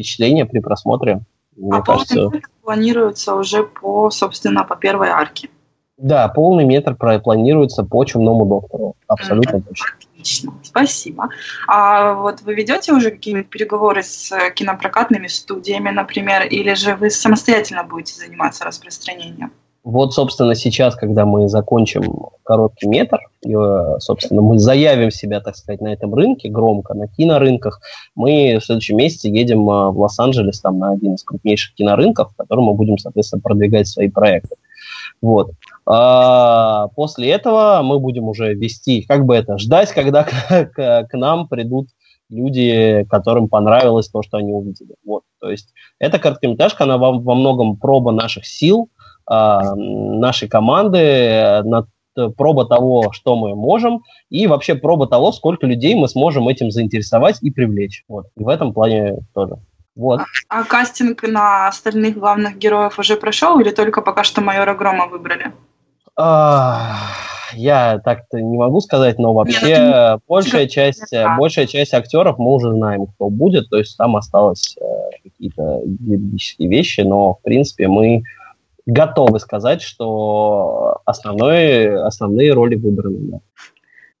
впечатление 0.00 0.46
при 0.46 0.60
просмотре. 0.60 1.20
Мне 1.56 1.78
а 1.78 1.82
кажется, 1.82 2.14
полный 2.14 2.36
метр 2.36 2.48
планируется 2.62 3.34
уже 3.34 3.64
по, 3.64 4.10
собственно, 4.10 4.64
по 4.64 4.76
первой 4.76 5.08
арке. 5.08 5.50
Да, 5.98 6.28
полный 6.28 6.64
метр 6.64 6.94
планируется 6.94 7.84
по 7.84 8.02
чумному 8.06 8.46
доктору. 8.46 8.96
Абсолютно 9.06 9.56
mm-hmm. 9.56 9.68
точно. 9.68 9.86
Отлично, 10.12 10.54
спасибо. 10.62 11.28
А 11.66 12.14
вот 12.14 12.40
вы 12.40 12.54
ведете 12.54 12.94
уже 12.94 13.10
какие-нибудь 13.10 13.50
переговоры 13.50 14.02
с 14.02 14.32
кинопрокатными 14.54 15.26
студиями, 15.26 15.90
например, 15.90 16.46
или 16.46 16.72
же 16.72 16.96
вы 16.96 17.10
самостоятельно 17.10 17.84
будете 17.84 18.14
заниматься 18.14 18.64
распространением? 18.64 19.52
Вот, 19.82 20.12
собственно, 20.12 20.54
сейчас, 20.54 20.94
когда 20.94 21.24
мы 21.24 21.48
закончим 21.48 22.02
короткий 22.42 22.86
метр, 22.86 23.18
и, 23.40 23.54
э, 23.54 23.96
собственно, 23.98 24.42
мы 24.42 24.58
заявим 24.58 25.10
себя, 25.10 25.40
так 25.40 25.56
сказать, 25.56 25.80
на 25.80 25.88
этом 25.88 26.14
рынке 26.14 26.50
громко, 26.50 26.92
на 26.92 27.08
кинорынках, 27.08 27.80
мы 28.14 28.58
в 28.60 28.64
следующем 28.64 28.98
месяце 28.98 29.28
едем 29.28 29.60
э, 29.70 29.90
в 29.90 29.98
Лос-Анджелес, 29.98 30.60
там, 30.60 30.78
на 30.78 30.90
один 30.90 31.14
из 31.14 31.24
крупнейших 31.24 31.74
кинорынков, 31.74 32.32
в 32.32 32.36
котором 32.36 32.64
мы 32.64 32.74
будем, 32.74 32.98
соответственно, 32.98 33.40
продвигать 33.40 33.88
свои 33.88 34.10
проекты. 34.10 34.56
Вот. 35.22 35.52
А 35.86 36.88
после 36.88 37.30
этого 37.30 37.80
мы 37.82 37.98
будем 37.98 38.24
уже 38.24 38.52
вести, 38.52 39.02
как 39.02 39.24
бы 39.24 39.34
это, 39.34 39.56
ждать, 39.56 39.92
когда 39.92 40.24
к, 40.48 41.08
нам 41.14 41.48
придут 41.48 41.88
люди, 42.28 43.06
которым 43.10 43.48
понравилось 43.48 44.08
то, 44.08 44.22
что 44.22 44.36
они 44.36 44.52
увидели. 44.52 44.94
Вот. 45.04 45.22
То 45.40 45.50
есть 45.50 45.72
эта 45.98 46.18
короткометражка, 46.18 46.84
она 46.84 46.98
во, 46.98 47.18
во 47.18 47.34
многом 47.34 47.76
проба 47.76 48.12
наших 48.12 48.46
сил, 48.46 48.88
нашей 49.30 50.48
команды, 50.48 51.62
на 51.64 51.86
проба 52.36 52.66
того, 52.66 53.12
что 53.12 53.36
мы 53.36 53.54
можем, 53.54 54.02
и 54.28 54.46
вообще 54.46 54.74
проба 54.74 55.06
того, 55.06 55.32
сколько 55.32 55.66
людей 55.66 55.94
мы 55.94 56.08
сможем 56.08 56.48
этим 56.48 56.70
заинтересовать 56.70 57.38
и 57.42 57.50
привлечь. 57.50 58.04
Вот. 58.08 58.26
И 58.36 58.42
в 58.42 58.48
этом 58.48 58.72
плане 58.72 59.18
тоже. 59.34 59.56
Вот. 59.96 60.20
А, 60.48 60.60
а 60.60 60.64
кастинг 60.64 61.22
на 61.22 61.68
остальных 61.68 62.18
главных 62.18 62.58
героев 62.58 62.98
уже 62.98 63.16
прошел 63.16 63.60
или 63.60 63.70
только 63.70 64.02
пока 64.02 64.24
что 64.24 64.40
майора 64.40 64.74
Грома 64.74 65.06
выбрали? 65.06 65.52
А, 66.16 66.96
я 67.54 67.98
так-то 67.98 68.40
не 68.40 68.56
могу 68.56 68.80
сказать, 68.80 69.18
но 69.18 69.34
вообще 69.34 69.66
Нет, 69.66 69.94
ну, 69.94 70.20
большая 70.28 70.66
часть, 70.68 71.10
да. 71.10 71.36
большая 71.36 71.66
часть 71.66 71.94
актеров 71.94 72.38
мы 72.38 72.54
уже 72.54 72.72
знаем, 72.72 73.06
кто 73.06 73.28
будет, 73.28 73.68
то 73.68 73.78
есть 73.78 73.96
там 73.96 74.16
осталось 74.16 74.76
э, 74.80 74.84
какие-то 75.22 75.80
юридические 75.84 76.68
вещи, 76.68 77.00
но 77.00 77.34
в 77.34 77.42
принципе 77.42 77.88
мы 77.88 78.22
готовы 78.86 79.38
сказать, 79.40 79.82
что 79.82 81.00
основной, 81.04 82.02
основные 82.04 82.52
роли 82.52 82.74
выбраны. 82.76 83.18
Да. 83.20 83.38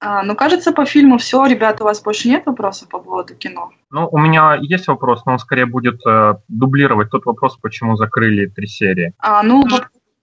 А, 0.02 0.22
ну, 0.22 0.34
кажется, 0.34 0.72
по 0.72 0.86
фильму 0.86 1.18
все. 1.18 1.44
Ребята, 1.44 1.84
у 1.84 1.86
вас 1.86 2.00
больше 2.00 2.28
нет 2.28 2.46
вопросов 2.46 2.88
по 2.88 2.98
поводу 2.98 3.34
кино? 3.34 3.70
Ну, 3.90 4.08
у 4.10 4.18
меня 4.18 4.56
есть 4.60 4.88
вопрос, 4.88 5.26
но 5.26 5.32
он 5.32 5.38
скорее 5.38 5.66
будет 5.66 6.00
э, 6.06 6.36
дублировать 6.48 7.10
тот 7.10 7.26
вопрос, 7.26 7.58
почему 7.60 7.96
закрыли 7.96 8.46
три 8.46 8.66
серии. 8.66 9.12
А, 9.18 9.42
ну, 9.42 9.66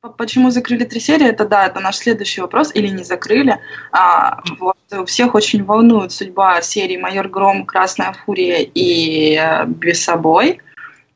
по, 0.02 0.10
почему 0.10 0.50
закрыли 0.50 0.84
три 0.84 1.00
серии, 1.00 1.28
это 1.28 1.48
да, 1.48 1.68
это 1.68 1.80
наш 1.80 1.98
следующий 1.98 2.42
вопрос, 2.42 2.74
или 2.74 2.88
не 2.88 3.04
закрыли. 3.04 3.60
А, 3.92 4.40
вот, 4.60 4.78
всех 5.06 5.36
очень 5.36 5.64
волнует 5.64 6.12
судьба 6.12 6.60
серии 6.64 6.98
«Майор 6.98 7.28
Гром», 7.28 7.64
«Красная 7.64 8.14
фурия» 8.26 8.68
и 8.74 9.40
«Без 9.68 10.04
собой». 10.04 10.60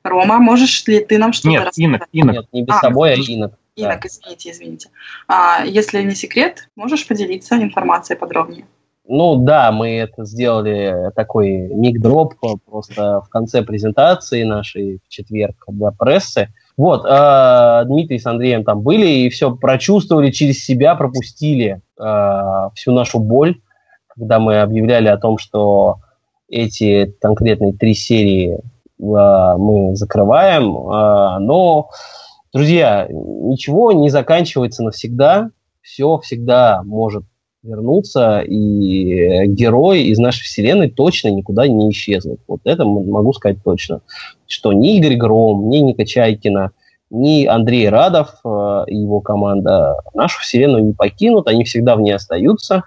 Рома, 0.04 0.40
можешь 0.40 0.86
ли 0.88 1.04
ты 1.04 1.18
нам 1.18 1.34
что-то 1.34 1.50
Нет, 1.50 1.60
рассказать? 1.66 1.78
Инок, 1.86 2.08
Инок. 2.12 2.36
Нет, 2.36 2.46
не 2.52 2.64
без 2.64 2.76
а, 2.76 2.80
собой, 2.80 3.14
а 3.14 3.16
Инок. 3.16 3.54
Инок, 3.76 4.02
да. 4.02 4.08
извините, 4.08 4.52
извините. 4.52 4.90
А, 5.28 5.64
если 5.66 6.02
не 6.02 6.16
секрет, 6.16 6.70
можешь 6.76 7.08
поделиться 7.08 7.56
информацией 7.56 8.18
подробнее? 8.18 8.66
Ну 9.08 9.36
да, 9.36 9.72
мы 9.72 9.98
это 9.98 10.26
сделали 10.26 11.12
такой 11.16 11.50
миг-дроп 11.50 12.36
просто 12.66 13.22
в 13.22 13.30
конце 13.30 13.62
презентации 13.62 14.44
нашей 14.44 15.00
в 15.06 15.10
четверг 15.10 15.56
для 15.68 15.92
прессы. 15.92 16.54
Вот, 16.78 17.06
э, 17.06 17.84
Дмитрий 17.86 18.20
с 18.20 18.26
Андреем 18.26 18.64
там 18.64 18.82
были 18.82 19.08
и 19.08 19.30
все 19.30 19.56
прочувствовали 19.56 20.32
через 20.32 20.64
себя, 20.64 20.96
пропустили 20.96 21.82
э, 22.00 22.70
всю 22.76 22.94
нашу 22.94 23.20
боль, 23.20 23.60
когда 24.08 24.40
мы 24.40 24.62
объявляли 24.62 25.08
о 25.10 25.18
том, 25.18 25.38
что 25.38 25.98
эти 26.48 27.14
конкретные 27.20 27.74
три 27.74 27.94
серии 27.94 28.60
мы 29.02 29.96
закрываем. 29.96 30.78
А, 30.88 31.40
но, 31.40 31.90
друзья, 32.54 33.08
ничего 33.10 33.92
не 33.92 34.10
заканчивается 34.10 34.84
навсегда. 34.84 35.50
Все 35.82 36.20
всегда 36.20 36.84
может 36.84 37.24
вернуться, 37.64 38.42
и 38.42 39.46
герой 39.48 40.04
из 40.04 40.18
нашей 40.18 40.44
вселенной 40.44 40.90
точно 40.90 41.30
никуда 41.30 41.68
не 41.68 41.92
исчезнут. 41.92 42.40
Вот 42.48 42.62
это 42.64 42.86
могу 42.86 43.34
сказать 43.34 43.64
точно. 43.64 44.02
Что 44.48 44.74
ни 44.74 44.98
Игорь 44.98 45.16
Гром, 45.16 45.70
ни 45.70 45.78
Ника 45.78 46.06
Чайкина, 46.06 46.72
ни 47.12 47.46
Андрей 47.46 47.90
Радов 47.90 48.40
э, 48.44 48.86
и 48.88 48.98
его 48.98 49.20
команда 49.20 49.96
нашу 50.14 50.40
вселенную 50.40 50.84
не 50.86 50.94
покинут, 50.94 51.48
они 51.48 51.64
всегда 51.66 51.96
в 51.96 52.02
ней 52.02 52.14
остаются. 52.14 52.84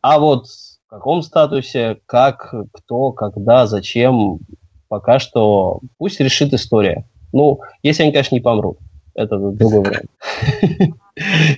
А 0.00 0.18
вот 0.18 0.46
в 0.46 0.90
каком 0.90 1.22
статусе, 1.22 1.98
как, 2.06 2.54
кто, 2.72 3.12
когда, 3.12 3.66
зачем, 3.66 4.38
пока 4.88 5.18
что 5.18 5.80
пусть 5.98 6.20
решит 6.20 6.52
история. 6.52 7.04
Ну, 7.32 7.60
если 7.82 8.02
они, 8.02 8.12
конечно, 8.12 8.34
не 8.34 8.40
помрут. 8.40 8.78
Это 9.14 9.36
другой 9.36 9.80
вариант. 9.80 10.10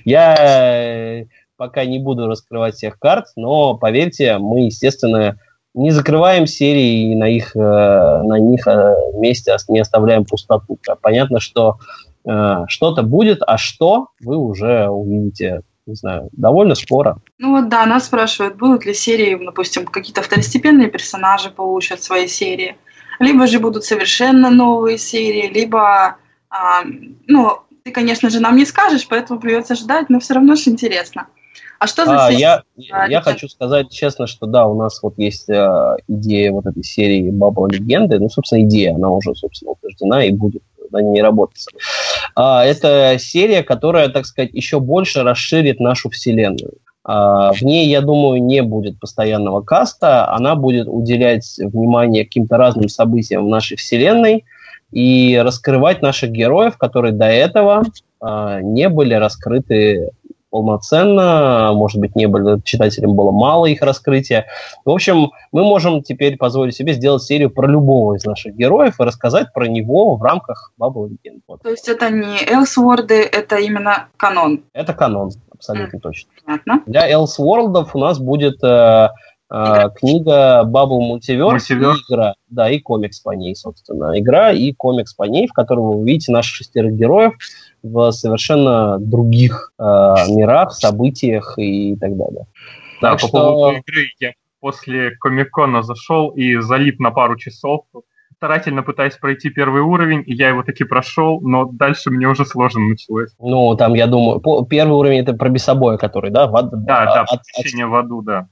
Я 0.05 0.35
э, 0.35 1.25
пока 1.57 1.85
не 1.85 1.99
буду 1.99 2.27
раскрывать 2.27 2.75
всех 2.75 2.97
карт, 2.97 3.27
но 3.35 3.75
поверьте, 3.77 4.37
мы, 4.39 4.65
естественно, 4.65 5.37
не 5.73 5.91
закрываем 5.91 6.47
серии 6.47 7.11
и 7.11 7.15
на 7.15 7.29
их, 7.29 7.55
э, 7.55 7.59
на 7.59 8.39
них 8.39 8.67
э, 8.67 8.95
месте 9.15 9.55
не 9.69 9.79
оставляем 9.79 10.25
пустоту. 10.25 10.79
Понятно, 11.01 11.39
что 11.39 11.77
что-то 12.67 13.01
будет, 13.01 13.41
а 13.47 13.57
что 13.57 14.09
вы 14.19 14.37
уже 14.37 14.87
увидите 14.87 15.63
не 15.87 15.95
знаю, 15.95 16.29
довольно 16.31 16.75
скоро. 16.75 17.17
Ну 17.39 17.55
вот 17.55 17.69
да, 17.69 17.85
нас 17.85 18.05
спрашивают, 18.05 18.57
будут 18.57 18.85
ли 18.85 18.93
серии, 18.93 19.43
допустим, 19.43 19.85
какие-то 19.85 20.21
второстепенные 20.21 20.89
персонажи 20.89 21.49
получат 21.49 22.03
свои 22.03 22.27
серии 22.27 22.77
либо 23.21 23.47
же 23.47 23.59
будут 23.59 23.83
совершенно 23.83 24.49
новые 24.49 24.97
серии, 24.97 25.47
либо, 25.47 26.17
а, 26.49 26.83
ну, 27.27 27.59
ты, 27.83 27.91
конечно 27.91 28.29
же, 28.29 28.39
нам 28.39 28.55
не 28.55 28.65
скажешь, 28.65 29.07
поэтому 29.07 29.39
придется 29.39 29.75
ждать, 29.75 30.09
но 30.09 30.19
все 30.19 30.33
равно 30.33 30.55
же 30.55 30.69
интересно. 30.69 31.27
А 31.79 31.87
что 31.87 32.05
за 32.05 32.27
а, 32.27 32.31
Я, 32.31 32.63
а, 32.91 33.07
я 33.07 33.21
хочу 33.21 33.47
сказать 33.47 33.89
честно, 33.89 34.27
что 34.27 34.45
да, 34.45 34.67
у 34.67 34.77
нас 34.77 35.01
вот 35.01 35.17
есть 35.17 35.49
э, 35.49 35.95
идея 36.07 36.51
вот 36.51 36.67
этой 36.67 36.83
серии 36.83 37.31
Бабла 37.31 37.69
Легенды. 37.69 38.19
Ну, 38.19 38.29
собственно, 38.29 38.61
идея, 38.65 38.93
она 38.93 39.09
уже, 39.09 39.33
собственно, 39.33 39.71
утверждена 39.71 40.23
и 40.25 40.31
будет 40.31 40.61
на 40.91 41.01
ней 41.01 41.23
работать. 41.23 41.65
А, 42.35 42.63
это 42.63 43.17
серия, 43.17 43.63
которая, 43.63 44.09
так 44.09 44.27
сказать, 44.27 44.53
еще 44.53 44.79
больше 44.79 45.23
расширит 45.23 45.79
нашу 45.79 46.11
вселенную. 46.11 46.73
А, 47.03 47.51
в 47.51 47.61
ней, 47.61 47.87
я 47.87 48.01
думаю, 48.01 48.43
не 48.43 48.61
будет 48.61 48.99
постоянного 48.99 49.61
каста, 49.61 50.31
она 50.31 50.55
будет 50.55 50.87
уделять 50.87 51.57
внимание 51.57 52.25
каким-то 52.25 52.57
разным 52.57 52.89
событиям 52.89 53.45
в 53.45 53.49
нашей 53.49 53.77
вселенной 53.77 54.45
и 54.91 55.39
раскрывать 55.43 56.01
наших 56.01 56.31
героев, 56.31 56.77
которые 56.77 57.13
до 57.13 57.25
этого 57.25 57.83
а, 58.19 58.61
не 58.61 58.87
были 58.89 59.15
раскрыты 59.15 60.11
полноценно, 60.51 61.71
может 61.73 61.99
быть, 61.99 62.15
не 62.15 62.27
были, 62.27 62.61
читателям 62.63 63.15
было 63.15 63.31
мало 63.31 63.67
их 63.67 63.81
раскрытия. 63.81 64.47
В 64.83 64.89
общем, 64.89 65.31
мы 65.53 65.63
можем 65.63 66.03
теперь 66.03 66.35
позволить 66.35 66.75
себе 66.75 66.93
сделать 66.93 67.23
серию 67.23 67.49
про 67.49 67.67
любого 67.67 68.15
из 68.15 68.25
наших 68.25 68.55
героев 68.55 68.99
и 68.99 69.03
рассказать 69.03 69.53
про 69.53 69.65
него 69.67 70.17
в 70.17 70.21
рамках 70.21 70.73
Bubble 70.77 71.07
Weekend. 71.07 71.39
То 71.63 71.69
есть 71.69 71.87
это 71.87 72.09
не 72.09 72.37
Элсворды, 72.45 73.23
это 73.23 73.55
именно 73.55 74.09
канон? 74.17 74.65
Это 74.73 74.93
канон 74.93 75.31
абсолютно 75.61 75.97
mm. 75.97 76.01
точно. 76.01 76.31
Понятно. 76.45 76.83
Для 76.85 77.11
Elseworld 77.11 77.87
у 77.93 77.99
нас 77.99 78.19
будет 78.19 78.63
э, 78.63 79.09
э, 79.49 79.89
книга 79.95 80.63
Bubble 80.65 80.99
Multiverse, 80.99 81.57
Multiverse. 81.57 81.93
И 81.93 82.13
игра. 82.13 82.33
Да, 82.49 82.69
и 82.69 82.79
комикс 82.79 83.19
по 83.19 83.31
ней, 83.31 83.55
собственно. 83.55 84.19
Игра 84.19 84.51
и 84.51 84.73
комикс 84.73 85.13
по 85.13 85.23
ней, 85.23 85.47
в 85.47 85.53
котором 85.53 85.83
вы 85.83 85.95
увидите 85.97 86.31
наших 86.31 86.55
шестерых 86.55 86.93
героев 86.93 87.33
в 87.83 88.11
совершенно 88.11 88.97
других 88.99 89.71
э, 89.77 89.83
мирах, 89.83 90.73
событиях 90.73 91.53
и 91.57 91.95
так 91.95 92.17
далее. 92.17 92.45
Да, 93.01 93.11
так 93.11 93.21
по 93.21 93.27
что... 93.27 93.37
поводу 93.37 93.77
игры 93.77 94.05
я 94.19 94.33
после 94.59 95.11
Комикона 95.11 95.81
зашел 95.81 96.29
и 96.29 96.57
залип 96.57 96.99
на 96.99 97.11
пару 97.11 97.35
часов 97.35 97.85
старательно 98.41 98.81
пытаюсь 98.81 99.17
пройти 99.17 99.51
первый 99.51 99.83
уровень, 99.83 100.23
и 100.25 100.33
я 100.33 100.49
его 100.49 100.63
таки 100.63 100.83
прошел, 100.83 101.39
но 101.41 101.65
дальше 101.65 102.09
мне 102.09 102.27
уже 102.27 102.43
сложно 102.43 102.81
началось. 102.81 103.29
Ну, 103.37 103.75
там, 103.75 103.93
я 103.93 104.07
думаю, 104.07 104.39
по, 104.39 104.65
первый 104.65 104.93
уровень 104.93 105.19
это 105.19 105.33
про 105.33 105.49
бесобоя, 105.49 105.97
который, 105.97 106.31
да? 106.31 106.47
В, 106.47 106.53
да, 106.53 107.05
да, 107.05 107.21
от, 107.21 107.39
посещение 107.53 107.85
от... 107.85 107.91
в 107.91 107.95
аду, 107.95 108.23
да. 108.23 108.47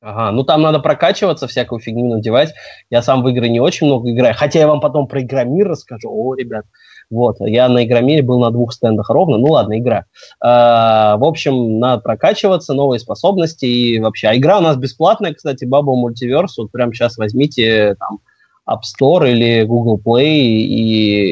Ага, 0.00 0.30
ну 0.30 0.44
там 0.44 0.62
надо 0.62 0.78
прокачиваться, 0.78 1.48
всякую 1.48 1.80
фигню 1.80 2.06
надевать. 2.14 2.54
Я 2.88 3.02
сам 3.02 3.24
в 3.24 3.28
игры 3.30 3.48
не 3.48 3.58
очень 3.58 3.88
много 3.88 4.12
играю, 4.12 4.34
хотя 4.36 4.60
я 4.60 4.68
вам 4.68 4.80
потом 4.80 5.08
про 5.08 5.20
Игромир 5.20 5.66
расскажу. 5.68 6.08
О, 6.08 6.36
ребят, 6.36 6.64
вот, 7.10 7.38
я 7.40 7.68
на 7.68 7.84
Игромире 7.84 8.22
был 8.22 8.38
на 8.38 8.52
двух 8.52 8.72
стендах 8.72 9.10
ровно, 9.10 9.38
ну 9.38 9.46
ладно, 9.46 9.76
игра. 9.76 10.04
А, 10.40 11.16
в 11.16 11.24
общем, 11.24 11.80
надо 11.80 12.00
прокачиваться, 12.02 12.74
новые 12.74 13.00
способности 13.00 13.64
и 13.64 13.98
вообще. 13.98 14.28
А 14.28 14.36
игра 14.36 14.58
у 14.58 14.62
нас 14.62 14.76
бесплатная, 14.76 15.34
кстати, 15.34 15.64
Bubble 15.64 16.00
Multiverse, 16.00 16.58
вот 16.58 16.70
прямо 16.70 16.94
сейчас 16.94 17.16
возьмите 17.16 17.96
там 17.98 18.20
App 18.68 18.80
Store 18.82 19.30
или 19.30 19.64
Google 19.64 20.00
Play, 20.04 20.36
и 20.36 20.82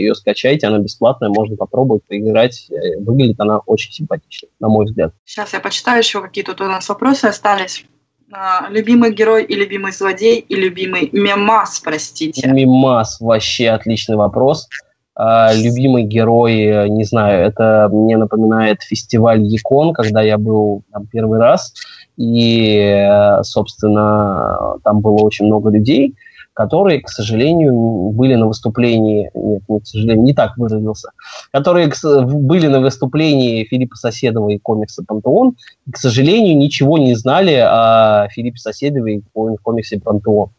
ее 0.02 0.14
скачайте, 0.14 0.66
она 0.66 0.78
бесплатная, 0.78 1.28
можно 1.28 1.56
попробовать 1.56 2.02
поиграть. 2.04 2.68
Э, 2.70 2.98
выглядит 3.00 3.40
она 3.40 3.58
очень 3.58 3.92
симпатично, 3.92 4.48
на 4.58 4.68
мой 4.68 4.86
взгляд. 4.86 5.12
Сейчас 5.24 5.52
я 5.52 5.60
почитаю 5.60 5.98
еще, 5.98 6.20
какие 6.20 6.44
тут 6.44 6.60
у 6.60 6.64
нас 6.64 6.88
вопросы 6.88 7.26
остались. 7.26 7.84
А, 8.32 8.68
любимый 8.70 9.12
герой 9.12 9.44
и 9.44 9.54
любимый 9.54 9.92
злодей 9.92 10.38
и 10.38 10.54
любимый 10.54 11.08
мемас, 11.12 11.80
простите. 11.80 12.48
Мемас, 12.48 13.20
вообще 13.20 13.70
отличный 13.70 14.16
вопрос. 14.16 14.68
А, 15.16 15.52
любимый 15.52 16.04
герой, 16.04 16.62
э, 16.62 16.88
не 16.88 17.04
знаю, 17.04 17.44
это 17.44 17.88
мне 17.92 18.16
напоминает 18.16 18.82
фестиваль 18.82 19.42
Якон, 19.42 19.92
когда 19.92 20.22
я 20.22 20.38
был 20.38 20.82
там 20.92 21.06
первый 21.06 21.40
раз, 21.40 21.74
и, 22.16 22.76
э, 22.78 23.42
собственно, 23.42 24.76
там 24.84 25.00
было 25.00 25.18
очень 25.22 25.46
много 25.46 25.70
людей, 25.70 26.14
которые, 26.60 27.00
к 27.00 27.08
сожалению, 27.08 28.10
были 28.10 28.34
на 28.34 28.46
выступлении, 28.46 29.30
нет, 29.34 29.62
не 29.66 29.80
к 29.80 29.86
сожалению, 29.86 30.24
не 30.24 30.34
так 30.34 30.58
выразился, 30.58 31.12
которые 31.52 31.90
были 32.12 32.66
на 32.66 32.80
выступлении 32.80 33.64
Филиппа 33.64 33.96
Соседова 33.96 34.50
и 34.50 34.58
комикса 34.58 35.02
«Пантеон», 35.08 35.56
и, 35.86 35.90
к 35.90 35.96
сожалению, 35.96 36.58
ничего 36.58 36.98
не 36.98 37.14
знали 37.14 37.54
о 37.54 38.28
Филиппе 38.28 38.58
Соседове 38.58 39.16
и 39.16 39.22
комиксе 39.62 40.00
«Пантеон». 40.00 40.50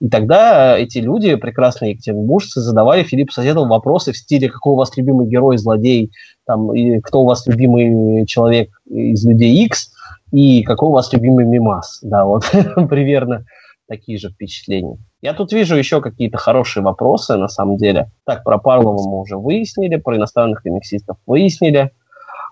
И 0.00 0.08
тогда 0.08 0.78
эти 0.78 0.98
люди, 0.98 1.34
прекрасные 1.34 1.90
екатеринбуржцы, 1.94 2.60
задавали 2.60 3.02
Филиппу 3.02 3.32
Соседову 3.32 3.66
вопросы 3.66 4.12
в 4.12 4.16
стиле 4.16 4.48
«Какой 4.48 4.74
у 4.74 4.76
вас 4.76 4.96
любимый 4.96 5.26
герой, 5.26 5.58
злодей?» 5.58 6.12
там, 6.46 6.72
и 6.72 7.00
«Кто 7.00 7.22
у 7.22 7.26
вас 7.26 7.48
любимый 7.48 8.26
человек 8.26 8.70
из 8.88 9.26
«Людей 9.26 9.64
X?» 9.64 9.90
и 10.30 10.62
«Какой 10.62 10.90
у 10.90 10.92
вас 10.92 11.12
любимый 11.12 11.46
мимас?» 11.46 11.98
Да, 12.02 12.26
вот 12.26 12.44
примерно 12.88 13.44
такие 13.88 14.18
же 14.18 14.30
впечатления. 14.30 14.98
Я 15.20 15.34
тут 15.34 15.52
вижу 15.52 15.76
еще 15.76 16.00
какие-то 16.00 16.38
хорошие 16.38 16.82
вопросы, 16.82 17.36
на 17.36 17.48
самом 17.48 17.76
деле. 17.76 18.10
Так, 18.24 18.44
про 18.44 18.58
Парлова 18.58 19.02
мы 19.02 19.20
уже 19.20 19.36
выяснили, 19.36 19.96
про 19.96 20.16
иностранных 20.16 20.62
комиксистов 20.62 21.16
выяснили. 21.26 21.90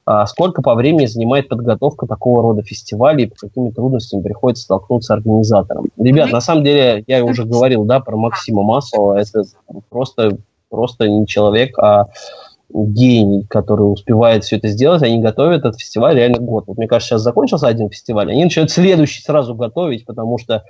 А 0.05 0.25
сколько 0.27 0.63
по 0.63 0.75
времени 0.75 1.07
занимает 1.07 1.49
подготовка 1.49 2.07
такого 2.07 2.43
рода 2.43 2.63
фестивалей 2.63 3.25
и 3.25 3.27
по 3.29 3.35
какими 3.35 3.71
трудностями 3.71 4.23
приходится 4.23 4.65
столкнуться 4.65 5.15
организаторам? 5.15 5.87
Ребят, 5.97 6.31
на 6.31 6.41
самом 6.41 6.63
деле, 6.63 7.03
я 7.07 7.25
уже 7.25 7.45
говорил, 7.45 7.85
да, 7.85 7.99
про 8.01 8.17
Максима 8.17 8.63
Маслова. 8.63 9.19
Это 9.19 9.43
просто, 9.89 10.39
просто 10.71 11.09
не 11.09 11.27
человек, 11.27 11.77
а 11.79 12.07
гений, 12.69 13.45
который 13.49 13.83
успевает 13.83 14.45
все 14.45 14.57
это 14.57 14.69
сделать, 14.69 15.03
они 15.03 15.19
готовят 15.21 15.61
этот 15.61 15.81
фестиваль 15.81 16.17
реально 16.17 16.39
год. 16.39 16.65
Вот 16.67 16.79
мне 16.79 16.89
кажется, 16.89 17.15
сейчас 17.15 17.23
закончился 17.23 17.69
один 17.69 17.91
фестиваль, 17.91 18.31
они 18.31 18.45
начинают 18.45 18.71
следующий 18.71 19.23
сразу 19.23 19.55
готовить, 19.55 20.05
потому 20.05 20.39
что 20.39 20.65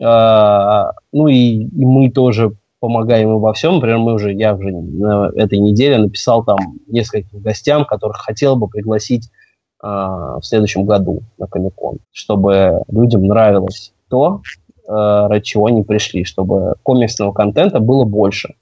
ну 0.00 1.28
и, 1.28 1.64
и 1.64 1.84
мы 1.84 2.10
тоже 2.10 2.52
помогаем 2.80 3.30
им 3.30 3.40
во 3.40 3.52
всем. 3.52 3.76
Например, 3.76 3.98
мы 3.98 4.14
уже, 4.14 4.32
я 4.32 4.54
уже 4.54 4.70
на 4.70 5.30
этой 5.34 5.58
неделе 5.58 5.98
написал 5.98 6.44
там 6.44 6.58
нескольким 6.86 7.40
гостям, 7.40 7.84
которых 7.84 8.18
хотел 8.18 8.56
бы 8.56 8.68
пригласить 8.68 9.28
а, 9.80 10.40
в 10.40 10.44
следующем 10.44 10.84
году 10.84 11.22
на 11.38 11.46
Комикон, 11.46 11.98
чтобы 12.12 12.82
людям 12.90 13.24
нравилось 13.24 13.92
то, 14.08 14.42
а, 14.88 15.28
ради 15.28 15.44
чего 15.44 15.66
они 15.66 15.82
пришли, 15.82 16.24
чтобы 16.24 16.74
комиксного 16.82 17.32
контента 17.32 17.78
было 17.80 18.04
больше. 18.04 18.54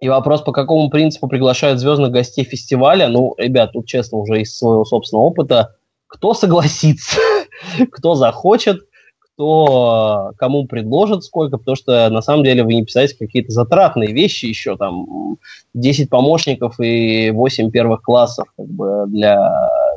И 0.00 0.08
вопрос, 0.08 0.40
по 0.40 0.52
какому 0.52 0.88
принципу 0.88 1.28
приглашают 1.28 1.78
звездных 1.78 2.10
гостей 2.10 2.44
фестиваля, 2.44 3.08
ну, 3.08 3.34
ребят, 3.36 3.72
тут 3.72 3.86
честно 3.86 4.18
уже 4.18 4.40
из 4.40 4.56
своего 4.56 4.84
собственного 4.84 5.26
опыта, 5.26 5.76
кто 6.06 6.34
согласится, 6.34 7.20
кто 7.92 8.14
захочет, 8.14 8.80
кто 9.34 10.32
кому 10.36 10.66
предложит 10.66 11.24
сколько, 11.24 11.56
потому 11.56 11.76
что 11.76 12.08
на 12.10 12.20
самом 12.20 12.44
деле 12.44 12.62
вы 12.62 12.74
не 12.74 12.84
писаете 12.84 13.16
какие-то 13.16 13.52
затратные 13.52 14.12
вещи 14.12 14.46
еще, 14.46 14.76
там 14.76 15.38
10 15.74 16.10
помощников 16.10 16.78
и 16.80 17.30
8 17.30 17.70
первых 17.70 18.02
классов 18.02 18.46
как 18.56 18.66
бы 18.66 19.04
для 19.08 19.38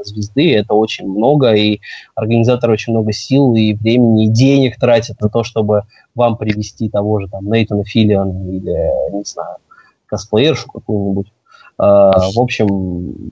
звезды, 0.03 0.55
это 0.55 0.73
очень 0.73 1.07
много, 1.07 1.53
и 1.53 1.79
организаторы 2.15 2.73
очень 2.73 2.93
много 2.93 3.11
сил 3.11 3.55
и 3.55 3.73
времени, 3.73 4.25
и 4.25 4.29
денег 4.29 4.79
тратят 4.79 5.19
на 5.21 5.29
то, 5.29 5.43
чтобы 5.43 5.83
вам 6.15 6.37
привести 6.37 6.89
того 6.89 7.19
же 7.19 7.27
там 7.27 7.45
Нейтана 7.45 7.83
Филлиана 7.83 8.49
или, 8.49 9.15
не 9.15 9.23
знаю, 9.23 9.57
косплеершу 10.05 10.69
какую-нибудь. 10.69 11.31
Uh, 11.79 12.11
в 12.35 12.39
общем, 12.39 13.31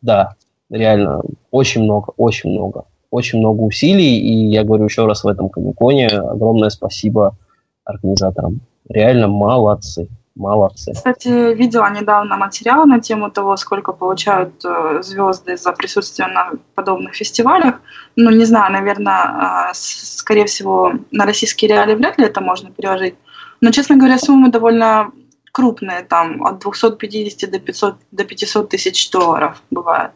да, 0.00 0.34
реально, 0.70 1.20
очень 1.50 1.82
много, 1.82 2.12
очень 2.16 2.50
много 2.50 2.84
очень 3.12 3.40
много 3.40 3.60
усилий, 3.60 4.18
и 4.18 4.48
я 4.48 4.64
говорю 4.64 4.84
еще 4.84 5.06
раз 5.06 5.22
в 5.22 5.28
этом 5.28 5.50
комиконе 5.50 6.08
огромное 6.08 6.70
спасибо 6.70 7.36
организаторам. 7.84 8.60
Реально 8.88 9.28
молодцы. 9.28 10.08
Молодцы. 10.34 10.92
Кстати, 10.94 11.54
видела 11.54 11.90
недавно 11.90 12.38
материал 12.38 12.86
на 12.86 13.00
тему 13.00 13.30
того, 13.30 13.56
сколько 13.58 13.92
получают 13.92 14.64
э, 14.64 15.02
звезды 15.02 15.58
за 15.58 15.72
присутствие 15.72 16.26
на 16.28 16.52
подобных 16.74 17.14
фестивалях. 17.14 17.74
Ну, 18.16 18.30
не 18.30 18.46
знаю, 18.46 18.72
наверное, 18.72 19.68
э, 19.68 19.74
скорее 19.74 20.46
всего, 20.46 20.92
на 21.10 21.26
российские 21.26 21.68
реалии 21.68 21.96
вряд 21.96 22.16
ли 22.16 22.24
это 22.24 22.40
можно 22.40 22.70
переложить. 22.70 23.14
Но, 23.60 23.72
честно 23.72 23.96
говоря, 23.96 24.16
суммы 24.16 24.50
довольно 24.50 25.12
крупные, 25.52 26.02
там 26.02 26.42
от 26.46 26.60
250 26.60 27.50
до 27.50 27.58
500, 27.58 27.96
до 28.10 28.24
500 28.24 28.70
тысяч 28.70 29.10
долларов 29.10 29.62
бывает. 29.70 30.12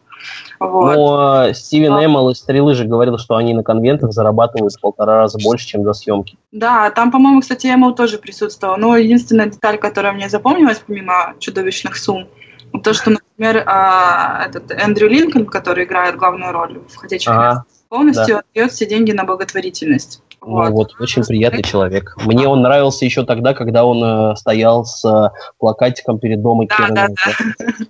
Вот. 0.59 0.97
Но 0.97 1.53
Стивен 1.53 1.93
а. 1.95 2.05
Эммел 2.05 2.31
из 2.31 2.39
«Стрелы» 2.39 2.75
же 2.75 2.85
говорил, 2.85 3.19
что 3.19 3.37
они 3.37 3.55
на 3.55 3.63
конвентах 3.63 4.13
зарабатывают 4.13 4.75
в 4.75 4.81
полтора 4.81 5.19
раза 5.19 5.39
больше, 5.43 5.67
чем 5.67 5.85
за 5.85 5.93
съемки. 5.93 6.39
Да, 6.53 6.91
там, 6.91 7.11
по-моему, 7.11 7.41
кстати, 7.41 7.67
Эммел 7.67 7.95
тоже 7.95 8.19
присутствовал. 8.19 8.77
Но 8.77 8.97
единственная 8.97 9.47
деталь, 9.47 9.79
которая 9.79 10.13
мне 10.13 10.29
запомнилась, 10.29 10.83
помимо 10.87 11.35
чудовищных 11.39 11.97
сумм, 11.97 12.29
то, 12.83 12.93
что, 12.93 13.11
например, 13.11 13.65
а, 13.67 14.47
этот 14.47 14.71
Эндрю 14.71 15.09
Линкольн, 15.09 15.47
который 15.47 15.85
играет 15.85 16.17
главную 16.17 16.53
роль 16.53 16.81
в 16.89 16.97
«Ходячих 16.97 17.31
ага, 17.31 17.65
полностью 17.89 18.37
да. 18.37 18.43
отдает 18.51 18.73
все 18.73 18.87
деньги 18.87 19.13
на 19.13 19.25
благотворительность. 19.25 20.23
Ну 20.43 20.53
вот. 20.53 20.71
вот, 20.71 21.01
очень 21.01 21.25
приятный 21.25 21.63
человек. 21.63 22.15
Мне 22.25 22.47
он 22.47 22.63
нравился 22.63 23.05
еще 23.05 23.25
тогда, 23.25 23.53
когда 23.55 23.85
он 23.85 24.33
э, 24.33 24.37
стоял 24.37 24.85
с 24.85 25.05
э, 25.05 25.31
плакатиком 25.59 26.19
перед 26.19 26.41
домом 26.41 26.69
да, 26.69 26.89
Да, 26.89 27.09
да. 27.09 27.67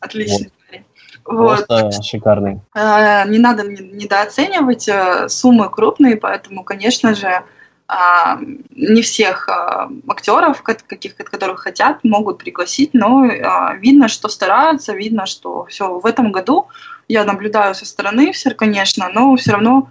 Отлично. 0.00 0.38
Просто 0.38 0.61
вот. 1.24 1.66
шикарный. 2.04 2.60
Э, 2.74 3.28
не 3.28 3.38
надо 3.38 3.64
недооценивать, 3.64 4.88
э, 4.88 5.28
суммы 5.28 5.70
крупные, 5.70 6.16
поэтому, 6.16 6.64
конечно 6.64 7.14
же, 7.14 7.42
а, 7.94 8.38
не 8.70 9.02
всех 9.02 9.50
а, 9.50 9.90
актеров, 10.08 10.62
каких, 10.62 11.14
которых 11.14 11.60
хотят, 11.60 12.02
могут 12.04 12.38
пригласить, 12.38 12.94
но 12.94 13.24
а, 13.24 13.74
видно, 13.74 14.08
что 14.08 14.28
стараются, 14.28 14.94
видно, 14.94 15.26
что 15.26 15.66
все 15.66 15.98
в 15.98 16.06
этом 16.06 16.32
году 16.32 16.68
я 17.08 17.24
наблюдаю 17.24 17.74
со 17.74 17.84
стороны, 17.84 18.32
все, 18.32 18.52
конечно, 18.52 19.10
но 19.12 19.36
все 19.36 19.52
равно 19.52 19.90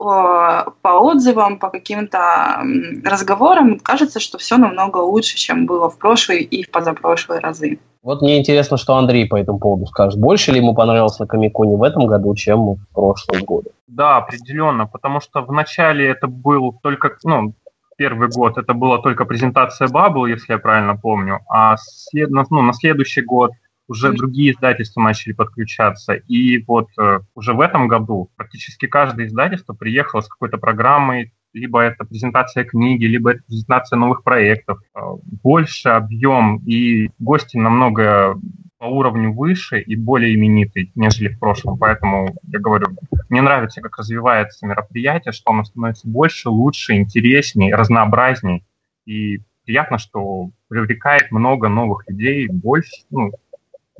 по 0.00 0.72
отзывам, 0.84 1.58
по 1.58 1.68
каким-то 1.68 2.62
разговорам 3.04 3.78
кажется, 3.78 4.18
что 4.18 4.38
все 4.38 4.56
намного 4.56 4.96
лучше, 4.98 5.36
чем 5.36 5.66
было 5.66 5.90
в 5.90 5.98
прошлые 5.98 6.40
и 6.40 6.62
в 6.62 6.70
позапрошлые 6.70 7.40
разы. 7.40 7.78
Вот 8.02 8.22
мне 8.22 8.38
интересно, 8.38 8.78
что 8.78 8.96
Андрей 8.96 9.28
по 9.28 9.36
этому 9.36 9.58
поводу 9.58 9.84
скажет. 9.84 10.18
Больше 10.18 10.52
ли 10.52 10.58
ему 10.58 10.74
понравилось 10.74 11.18
на 11.18 11.26
Комиконе 11.26 11.76
в 11.76 11.82
этом 11.82 12.06
году, 12.06 12.34
чем 12.34 12.76
в 12.76 12.94
прошлом 12.94 13.44
году? 13.44 13.68
Да, 13.88 14.16
определенно, 14.16 14.86
потому 14.86 15.20
что 15.20 15.42
в 15.42 15.52
начале 15.52 16.08
это 16.08 16.26
был 16.28 16.72
только, 16.82 17.18
ну, 17.24 17.52
первый 17.98 18.30
год 18.30 18.56
это 18.56 18.72
была 18.72 19.02
только 19.02 19.26
презентация 19.26 19.88
Bubble, 19.88 20.30
если 20.30 20.54
я 20.54 20.58
правильно 20.58 20.96
помню, 20.96 21.40
а 21.50 21.76
след, 21.76 22.30
ну, 22.30 22.62
на 22.62 22.72
следующий 22.72 23.20
год 23.20 23.50
уже 23.90 24.12
другие 24.12 24.52
издательства 24.52 25.00
начали 25.00 25.32
подключаться. 25.32 26.12
И 26.12 26.62
вот 26.62 26.86
э, 26.96 27.20
уже 27.34 27.54
в 27.54 27.60
этом 27.60 27.88
году 27.88 28.30
практически 28.36 28.86
каждое 28.86 29.26
издательство 29.26 29.74
приехало 29.74 30.20
с 30.20 30.28
какой-то 30.28 30.58
программой, 30.58 31.32
либо 31.52 31.80
это 31.80 32.04
презентация 32.04 32.62
книги, 32.62 33.04
либо 33.04 33.32
это 33.32 33.42
презентация 33.48 33.96
новых 33.96 34.22
проектов. 34.22 34.78
Э, 34.94 35.00
больше 35.42 35.88
объем 35.88 36.58
и 36.58 37.10
гости 37.18 37.56
намного 37.56 38.38
по 38.78 38.84
уровню 38.84 39.32
выше 39.32 39.80
и 39.80 39.96
более 39.96 40.36
именитый, 40.36 40.92
нежели 40.94 41.26
в 41.26 41.40
прошлом. 41.40 41.76
Поэтому 41.76 42.36
я 42.44 42.60
говорю, 42.60 42.86
мне 43.28 43.42
нравится, 43.42 43.80
как 43.80 43.98
развивается 43.98 44.68
мероприятие, 44.68 45.32
что 45.32 45.50
оно 45.50 45.64
становится 45.64 46.06
больше, 46.06 46.48
лучше, 46.48 46.94
интереснее, 46.94 47.74
разнообразней. 47.74 48.64
И 49.04 49.40
приятно, 49.64 49.98
что 49.98 50.50
привлекает 50.68 51.32
много 51.32 51.68
новых 51.68 52.08
людей, 52.08 52.46
больше, 52.46 53.02
ну, 53.10 53.32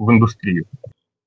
в 0.00 0.10
индустрию. 0.10 0.64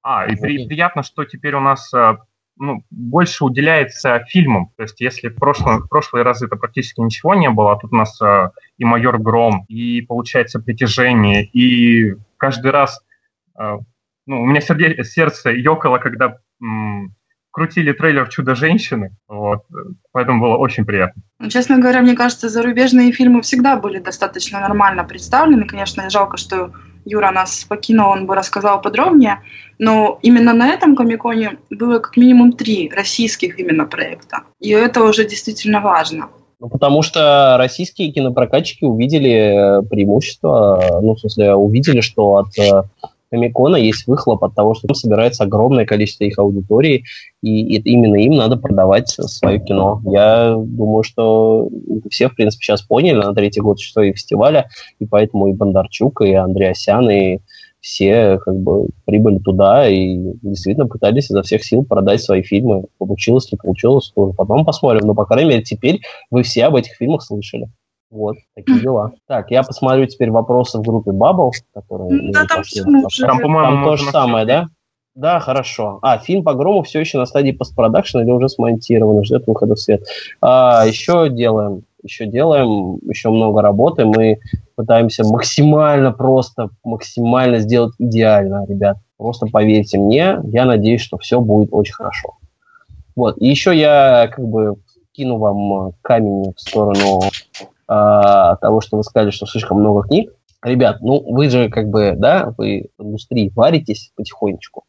А, 0.01 0.25
и 0.25 0.35
при, 0.35 0.67
приятно, 0.67 1.03
что 1.03 1.23
теперь 1.23 1.55
у 1.55 1.61
нас 1.61 1.93
э, 1.93 2.17
ну, 2.57 2.83
больше 2.91 3.45
уделяется 3.45 4.19
фильмам. 4.27 4.71
То 4.75 4.83
есть 4.83 4.99
если 4.99 5.29
в, 5.29 5.35
прошлом, 5.35 5.83
в 5.83 5.89
прошлые 5.89 6.23
разы 6.23 6.47
это 6.47 6.55
практически 6.55 6.99
ничего 6.99 7.35
не 7.35 7.49
было, 7.49 7.73
а 7.73 7.77
тут 7.77 7.93
у 7.93 7.95
нас 7.95 8.19
э, 8.21 8.49
и 8.77 8.83
«Майор 8.83 9.17
Гром», 9.19 9.65
и, 9.69 10.01
получается, 10.01 10.59
«Притяжение», 10.59 11.45
и 11.45 12.15
каждый 12.37 12.71
раз... 12.71 13.01
Э, 13.57 13.77
ну, 14.25 14.41
у 14.41 14.45
меня 14.45 14.61
сердце, 14.61 15.03
сердце 15.03 15.51
ёкало, 15.51 15.97
когда 15.97 16.37
м, 16.61 17.13
крутили 17.51 17.91
трейлер 17.91 18.27
«Чудо-женщины», 18.29 19.11
вот, 19.27 19.65
поэтому 20.11 20.41
было 20.41 20.57
очень 20.57 20.85
приятно. 20.85 21.21
Ну, 21.39 21.49
честно 21.49 21.79
говоря, 21.79 22.01
мне 22.01 22.15
кажется, 22.15 22.49
зарубежные 22.49 23.11
фильмы 23.11 23.41
всегда 23.41 23.77
были 23.77 23.99
достаточно 23.99 24.59
нормально 24.61 25.03
представлены. 25.03 25.65
Конечно, 25.65 26.09
жалко, 26.09 26.37
что 26.37 26.71
Юра 27.05 27.31
нас 27.31 27.65
покинул, 27.65 28.09
он 28.09 28.25
бы 28.25 28.35
рассказал 28.35 28.81
подробнее. 28.81 29.39
Но 29.79 30.19
именно 30.21 30.53
на 30.53 30.69
этом 30.69 30.95
Комиконе 30.95 31.57
было 31.69 31.99
как 31.99 32.17
минимум 32.17 32.53
три 32.53 32.91
российских 32.95 33.59
именно 33.59 33.85
проекта. 33.85 34.43
И 34.59 34.69
это 34.69 35.03
уже 35.03 35.25
действительно 35.25 35.81
важно. 35.81 36.29
Ну, 36.59 36.69
потому 36.69 37.01
что 37.01 37.55
российские 37.57 38.11
кинопрокатчики 38.11 38.85
увидели 38.85 39.85
преимущество, 39.89 40.99
ну, 41.01 41.15
в 41.15 41.19
смысле, 41.19 41.55
увидели, 41.55 41.99
что 41.99 42.37
от 42.37 42.57
э, 42.57 42.83
Комикона 43.33 43.77
есть 43.77 44.05
выхлоп 44.05 44.43
от 44.43 44.53
того, 44.53 44.75
что 44.75 44.87
там 44.87 44.93
собирается 44.93 45.43
огромное 45.43 45.87
количество 45.87 46.23
их 46.23 46.37
аудитории, 46.37 47.03
и, 47.41 47.77
и 47.77 47.81
именно 47.91 48.17
им 48.17 48.35
надо 48.35 48.57
продавать 48.57 49.09
свое 49.09 49.59
кино. 49.59 50.03
Я 50.05 50.55
думаю, 50.55 51.01
что 51.01 51.67
все, 52.11 52.29
в 52.29 52.35
принципе, 52.35 52.63
сейчас 52.63 52.83
поняли 52.83 53.15
на 53.15 53.33
третий 53.33 53.59
год 53.59 53.79
что 53.79 54.03
и 54.03 54.13
фестиваля, 54.13 54.69
и 54.99 55.07
поэтому 55.07 55.47
и 55.47 55.53
Бондарчук, 55.53 56.21
и 56.21 56.33
Андреасян, 56.33 57.09
и 57.09 57.39
все 57.81 58.37
как 58.37 58.55
бы 58.55 58.89
прибыли 59.05 59.39
туда 59.39 59.89
и 59.89 60.15
действительно 60.43 60.87
пытались 60.87 61.31
изо 61.31 61.41
всех 61.41 61.65
сил 61.65 61.83
продать 61.83 62.21
свои 62.21 62.43
фильмы. 62.43 62.83
Получилось, 62.99 63.51
не 63.51 63.57
получилось, 63.57 64.11
тоже 64.15 64.33
потом 64.33 64.63
посмотрим. 64.63 65.07
Но, 65.07 65.15
по 65.15 65.25
крайней 65.25 65.49
мере, 65.49 65.63
теперь 65.63 66.01
вы 66.29 66.43
все 66.43 66.65
об 66.65 66.75
этих 66.75 66.93
фильмах 66.93 67.23
слышали. 67.23 67.67
Вот, 68.13 68.35
такие 68.53 68.79
дела. 68.79 69.13
Так, 69.27 69.49
я 69.49 69.63
посмотрю 69.63 70.05
теперь 70.05 70.29
вопросы 70.29 70.77
в 70.77 70.83
группе 70.83 71.09
Bubble, 71.09 71.49
которые... 71.73 72.31
Да, 72.31 72.45
там, 72.45 72.61
там, 73.19 73.39
по-моему, 73.39 73.71
там 73.71 73.85
то 73.85 73.95
же 73.95 74.05
самое, 74.11 74.45
да? 74.45 74.67
Да, 75.15 75.39
хорошо. 75.39 75.97
А, 76.03 76.19
фильм 76.19 76.43
по 76.43 76.53
грому 76.53 76.83
все 76.83 76.99
еще 76.99 77.17
на 77.17 77.25
стадии 77.25 77.51
постпродакшена 77.51 78.23
или 78.23 78.29
уже 78.29 78.49
смонтирован, 78.49 79.23
ждет 79.23 79.47
выхода 79.47 79.73
в 79.73 79.79
свет. 79.79 80.05
А, 80.41 80.85
еще 80.85 81.27
делаем, 81.27 81.85
еще 82.03 82.27
делаем, 82.27 82.99
еще 83.07 83.31
много 83.31 83.63
работы. 83.63 84.05
Мы 84.05 84.37
пытаемся 84.75 85.23
максимально 85.23 86.11
просто, 86.11 86.69
максимально 86.83 87.57
сделать 87.57 87.95
идеально, 87.97 88.63
ребят. 88.67 88.97
Просто 89.17 89.47
поверьте 89.47 89.97
мне, 89.97 90.37
я 90.43 90.65
надеюсь, 90.65 91.01
что 91.01 91.17
все 91.17 91.41
будет 91.41 91.69
очень 91.71 91.93
хорошо. 91.93 92.35
Вот, 93.15 93.37
и 93.39 93.47
еще 93.47 93.75
я 93.75 94.29
как 94.31 94.47
бы 94.47 94.75
кину 95.13 95.37
вам 95.37 95.93
камень 96.03 96.53
в 96.55 96.59
сторону 96.59 97.21
а, 97.21 97.65
того, 98.61 98.81
что 98.81 98.97
вы 98.97 99.03
сказали, 99.03 99.31
что 99.31 99.45
слишком 99.45 99.79
много 99.79 100.07
книг. 100.07 100.33
Ребят, 100.63 101.01
ну 101.01 101.21
вы 101.21 101.49
же 101.49 101.69
как 101.69 101.89
бы, 101.89 102.15
да, 102.17 102.53
вы 102.57 102.89
в 102.97 103.03
индустрии 103.03 103.51
варитесь 103.53 104.11
потихонечку. 104.15 104.85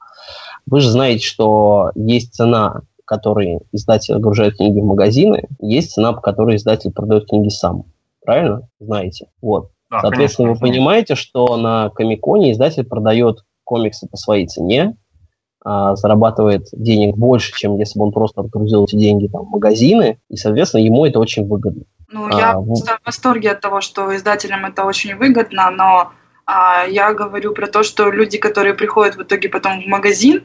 Вы 0.66 0.80
же 0.80 0.90
знаете, 0.90 1.24
что 1.26 1.90
есть 1.94 2.34
цена, 2.34 2.82
которой 3.04 3.58
издатель 3.72 4.14
огружает 4.14 4.56
книги 4.56 4.80
в 4.80 4.84
магазины, 4.84 5.48
есть 5.60 5.92
цена, 5.92 6.12
по 6.12 6.20
которой 6.20 6.56
издатель 6.56 6.92
продает 6.92 7.28
книги 7.28 7.48
сам. 7.48 7.84
Правильно? 8.24 8.68
Знаете. 8.80 9.28
Вот. 9.42 9.70
Да, 9.90 10.00
Соответственно, 10.00 10.48
конечно, 10.48 10.66
вы 10.66 10.72
понимаете, 10.72 11.14
что 11.14 11.56
на 11.56 11.90
Комиконе 11.90 12.52
издатель 12.52 12.84
продает 12.84 13.44
комиксы 13.64 14.08
по 14.08 14.16
своей 14.16 14.46
цене, 14.46 14.96
а, 15.62 15.96
зарабатывает 15.96 16.66
денег 16.72 17.16
больше, 17.16 17.52
чем 17.56 17.78
если 17.78 17.98
бы 17.98 18.06
он 18.06 18.12
просто 18.12 18.40
отгрузил 18.42 18.84
эти 18.84 18.96
деньги 18.96 19.28
там, 19.28 19.46
в 19.46 19.50
магазины, 19.50 20.18
и, 20.28 20.36
соответственно, 20.36 20.82
ему 20.82 21.06
это 21.06 21.18
очень 21.18 21.46
выгодно. 21.46 21.84
Ну, 22.14 22.26
а, 22.26 22.38
я 22.38 22.56
вот. 22.56 22.78
в 22.78 23.06
восторге 23.06 23.50
от 23.50 23.60
того, 23.60 23.80
что 23.80 24.14
издателям 24.14 24.64
это 24.64 24.84
очень 24.84 25.16
выгодно, 25.16 25.68
но 25.70 26.12
а, 26.46 26.84
я 26.84 27.12
говорю 27.12 27.52
про 27.52 27.66
то, 27.66 27.82
что 27.82 28.08
люди, 28.08 28.38
которые 28.38 28.74
приходят 28.74 29.16
в 29.16 29.22
итоге 29.24 29.48
потом 29.48 29.82
в 29.82 29.86
магазин, 29.86 30.44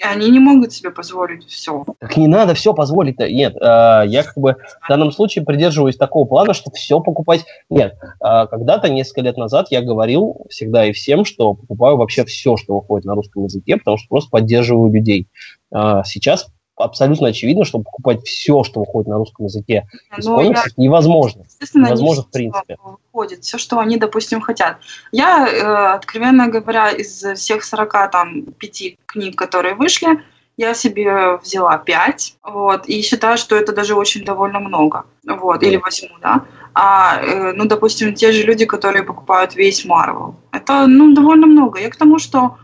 они 0.00 0.30
не 0.30 0.38
могут 0.38 0.72
себе 0.72 0.92
позволить 0.92 1.44
все. 1.48 1.84
Так 1.98 2.16
не 2.16 2.28
надо 2.28 2.54
все 2.54 2.72
позволить-то. 2.72 3.28
Нет, 3.28 3.56
э, 3.56 3.58
я 4.06 4.22
как 4.22 4.36
бы 4.36 4.56
в 4.80 4.88
данном 4.88 5.10
случае 5.10 5.44
придерживаюсь 5.44 5.96
такого 5.96 6.24
плана, 6.24 6.54
что 6.54 6.70
все 6.70 7.00
покупать... 7.00 7.44
Нет, 7.68 7.94
э, 8.20 8.46
когда-то, 8.46 8.88
несколько 8.88 9.22
лет 9.22 9.36
назад, 9.36 9.68
я 9.70 9.82
говорил 9.82 10.46
всегда 10.50 10.86
и 10.86 10.92
всем, 10.92 11.24
что 11.24 11.54
покупаю 11.54 11.96
вообще 11.96 12.24
все, 12.24 12.56
что 12.56 12.78
выходит 12.78 13.04
на 13.06 13.14
русском 13.14 13.44
языке, 13.44 13.76
потому 13.76 13.96
что 13.96 14.08
просто 14.08 14.30
поддерживаю 14.30 14.92
людей. 14.92 15.28
Э, 15.74 16.02
сейчас 16.04 16.48
абсолютно 16.76 17.28
очевидно, 17.28 17.64
что 17.64 17.78
покупать 17.78 18.24
все, 18.24 18.62
что 18.64 18.80
выходит 18.80 19.08
на 19.08 19.16
русском 19.16 19.46
языке 19.46 19.88
из 20.16 20.26
ну, 20.26 20.36
комиксов, 20.36 20.72
я... 20.76 20.84
невозможно. 20.84 21.44
Невозможно 21.74 22.22
в 22.22 22.30
принципе. 22.30 22.76
Выходит 23.12 23.44
все, 23.44 23.58
что 23.58 23.78
они, 23.78 23.96
допустим, 23.96 24.40
хотят. 24.40 24.78
Я, 25.10 25.46
э, 25.46 25.94
откровенно 25.94 26.48
говоря, 26.48 26.90
из 26.90 27.22
всех 27.22 27.64
40 27.64 28.10
там 28.10 28.42
пяти 28.58 28.98
книг, 29.06 29.36
которые 29.36 29.74
вышли, 29.74 30.22
я 30.56 30.74
себе 30.74 31.38
взяла 31.38 31.78
5, 31.78 32.36
вот, 32.44 32.86
и 32.86 33.02
считаю, 33.02 33.38
что 33.38 33.56
это 33.56 33.72
даже 33.72 33.94
очень 33.94 34.24
довольно 34.24 34.60
много, 34.60 35.06
вот, 35.26 35.62
или 35.62 35.76
возьму, 35.76 36.10
да. 36.20 36.44
А, 36.74 37.20
э, 37.20 37.52
ну, 37.52 37.64
допустим, 37.66 38.14
те 38.14 38.32
же 38.32 38.42
люди, 38.42 38.64
которые 38.64 39.02
покупают 39.02 39.54
весь 39.54 39.84
Марвел, 39.84 40.36
это, 40.52 40.86
ну, 40.86 41.14
довольно 41.14 41.46
много. 41.46 41.80
Я 41.80 41.90
к 41.90 41.96
тому, 41.96 42.18
что 42.18 42.56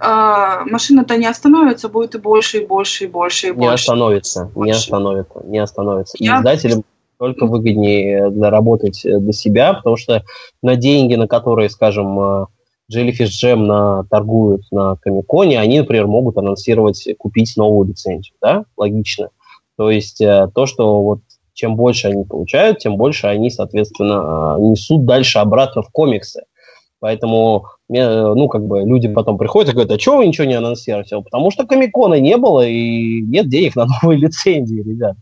э, 0.00 0.64
машина-то 0.66 1.16
не 1.16 1.26
остановится, 1.26 1.88
будет 1.88 2.14
и 2.14 2.18
больше, 2.18 2.58
и 2.58 2.66
больше, 2.66 3.04
и 3.04 3.06
больше, 3.06 3.48
и 3.48 3.50
больше. 3.52 3.68
Не 3.68 3.74
остановится, 3.74 4.50
больше. 4.54 4.66
не 4.66 4.70
остановится, 4.72 5.42
не 5.44 5.58
остановится. 5.58 6.16
Я... 6.20 6.38
Издателям 6.38 6.84
только 7.18 7.46
выгоднее 7.46 8.30
заработать 8.32 9.00
для 9.04 9.32
себя, 9.32 9.74
потому 9.74 9.96
что 9.96 10.24
на 10.62 10.76
деньги, 10.76 11.14
на 11.14 11.28
которые, 11.28 11.70
скажем, 11.70 12.18
э, 12.20 12.46
Jellyfish 12.92 13.30
Jam 13.42 13.56
на, 13.56 14.04
торгуют 14.04 14.62
на 14.70 14.96
Комиконе, 14.96 15.58
они, 15.58 15.80
например, 15.80 16.06
могут 16.06 16.36
анонсировать, 16.36 17.06
купить 17.18 17.54
новую 17.56 17.88
лицензию, 17.88 18.36
да, 18.40 18.64
логично. 18.76 19.30
То 19.76 19.90
есть 19.90 20.20
э, 20.20 20.48
то, 20.54 20.66
что 20.66 21.02
вот 21.02 21.20
чем 21.54 21.76
больше 21.76 22.08
они 22.08 22.24
получают, 22.24 22.78
тем 22.78 22.96
больше 22.96 23.26
они, 23.26 23.50
соответственно, 23.50 24.56
э, 24.56 24.60
несут 24.60 25.04
дальше 25.04 25.38
обратно 25.38 25.82
в 25.82 25.90
комиксы. 25.90 26.44
Поэтому, 27.00 27.66
ну, 27.88 28.48
как 28.48 28.66
бы 28.66 28.80
люди 28.80 29.08
потом 29.08 29.36
приходят 29.36 29.70
и 29.70 29.72
говорят, 29.72 29.92
а 29.92 29.98
чего 29.98 30.18
вы 30.18 30.26
ничего 30.26 30.46
не 30.46 30.54
анонсируете? 30.54 31.20
Потому 31.20 31.50
что 31.50 31.66
Комикона 31.66 32.18
не 32.18 32.36
было 32.36 32.66
и 32.66 33.20
нет 33.20 33.48
денег 33.48 33.76
на 33.76 33.86
новые 34.02 34.18
лицензии, 34.18 34.82
ребят. 34.82 35.16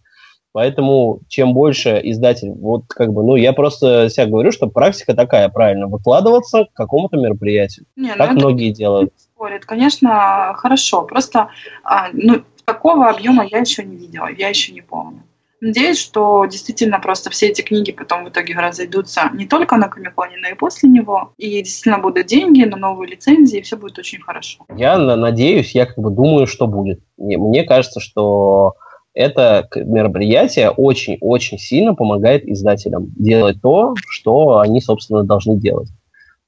Поэтому 0.53 1.21
чем 1.29 1.55
больше 1.55 1.99
издатель, 2.05 2.53
вот 2.53 2.85
как 2.87 3.13
бы, 3.13 3.25
ну, 3.25 3.37
я 3.37 3.55
просто 3.55 4.11
себя 4.11 4.27
говорю, 4.27 4.53
что 4.53 4.67
практика 4.67 5.15
такая, 5.15 5.49
правильно, 5.49 5.87
выкладываться 5.87 6.67
к 6.67 6.77
какому-то 6.77 7.17
мероприятию. 7.17 7.87
Не, 7.97 8.15
как 8.15 8.33
ну, 8.33 8.41
многие 8.41 8.71
делают. 8.71 9.15
Спорит, 9.17 9.65
конечно, 9.65 10.53
хорошо. 10.57 11.03
Просто, 11.03 11.49
а, 11.85 12.09
ну, 12.13 12.43
такого 12.67 13.09
объема 13.09 13.47
я 13.47 13.59
еще 13.59 13.83
не 13.83 13.97
видела, 13.97 14.29
я 14.31 14.49
еще 14.49 14.73
не 14.73 14.83
помню. 14.83 15.23
Надеюсь, 15.63 16.01
что 16.01 16.45
действительно 16.47 16.99
просто 16.99 17.31
все 17.31 17.47
эти 17.47 17.63
книги 17.63 17.93
потом 17.93 18.25
в 18.25 18.31
итоге 18.31 18.53
разойдутся 18.55 19.31
не 19.33 19.47
только 19.47 19.77
на 19.77 19.89
Комиконе, 19.89 20.37
но 20.43 20.49
и 20.49 20.55
после 20.55 20.89
него. 20.89 21.35
И 21.39 21.63
действительно 21.63 22.01
будут 22.01 22.27
деньги 22.27 22.65
на 22.65 22.77
новые 22.77 23.13
лицензии, 23.13 23.61
и 23.61 23.63
все 23.63 23.77
будет 23.77 23.97
очень 23.97 24.21
хорошо. 24.21 24.65
Я 24.77 24.99
надеюсь, 24.99 25.73
я 25.73 25.87
как 25.87 25.99
бы 25.99 26.11
думаю, 26.11 26.49
что 26.49 26.67
будет. 26.67 26.99
Мне, 27.17 27.63
кажется, 27.63 28.01
что 28.01 28.75
это 29.15 29.69
мероприятие 29.77 30.71
очень-очень 30.71 31.59
сильно 31.59 31.95
помогает 31.95 32.45
издателям 32.45 33.13
делать 33.17 33.63
то, 33.63 33.95
что 34.09 34.59
они, 34.59 34.81
собственно, 34.81 35.23
должны 35.23 35.57
делать. 35.57 35.91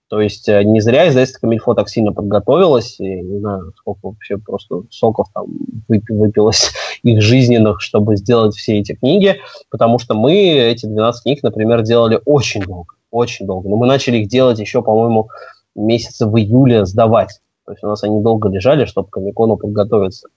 То 0.09 0.21
есть 0.21 0.49
э, 0.49 0.63
не 0.65 0.81
зря 0.81 1.09
издательство 1.09 1.41
Камильфо 1.41 1.75
так 1.75 1.89
сильно 1.89 2.13
подготовилось, 2.13 3.01
и 3.01 3.23
не 3.23 3.39
знаю, 3.41 3.73
сколько 3.77 4.09
вообще 4.09 4.37
просто 4.37 4.83
соков 4.91 5.29
там 5.35 5.47
выпилось 5.89 6.73
их 7.03 7.23
жизненных, 7.23 7.81
чтобы 7.81 8.17
сделать 8.17 8.55
все 8.55 8.79
эти 8.79 8.95
книги, 8.95 9.37
потому 9.71 9.99
что 9.99 10.15
мы 10.15 10.35
эти 10.35 10.87
12 10.87 11.23
книг, 11.23 11.43
например, 11.43 11.83
делали 11.83 12.21
очень 12.27 12.63
долго, 12.63 12.95
очень 13.11 13.47
долго. 13.47 13.69
Но 13.69 13.77
мы 13.77 13.87
начали 13.87 14.19
их 14.19 14.29
делать 14.29 14.59
еще, 14.59 14.83
по-моему, 14.83 15.29
месяца 15.75 16.27
в 16.27 16.39
июле 16.39 16.85
сдавать. 16.85 17.41
То 17.65 17.73
есть 17.73 17.83
у 17.83 17.87
нас 17.87 18.05
они 18.05 18.21
долго 18.21 18.51
лежали, 18.51 18.85
чтобы 18.85 19.09
к 19.09 19.13
Комикону 19.13 19.57
подготовиться. 19.57 20.29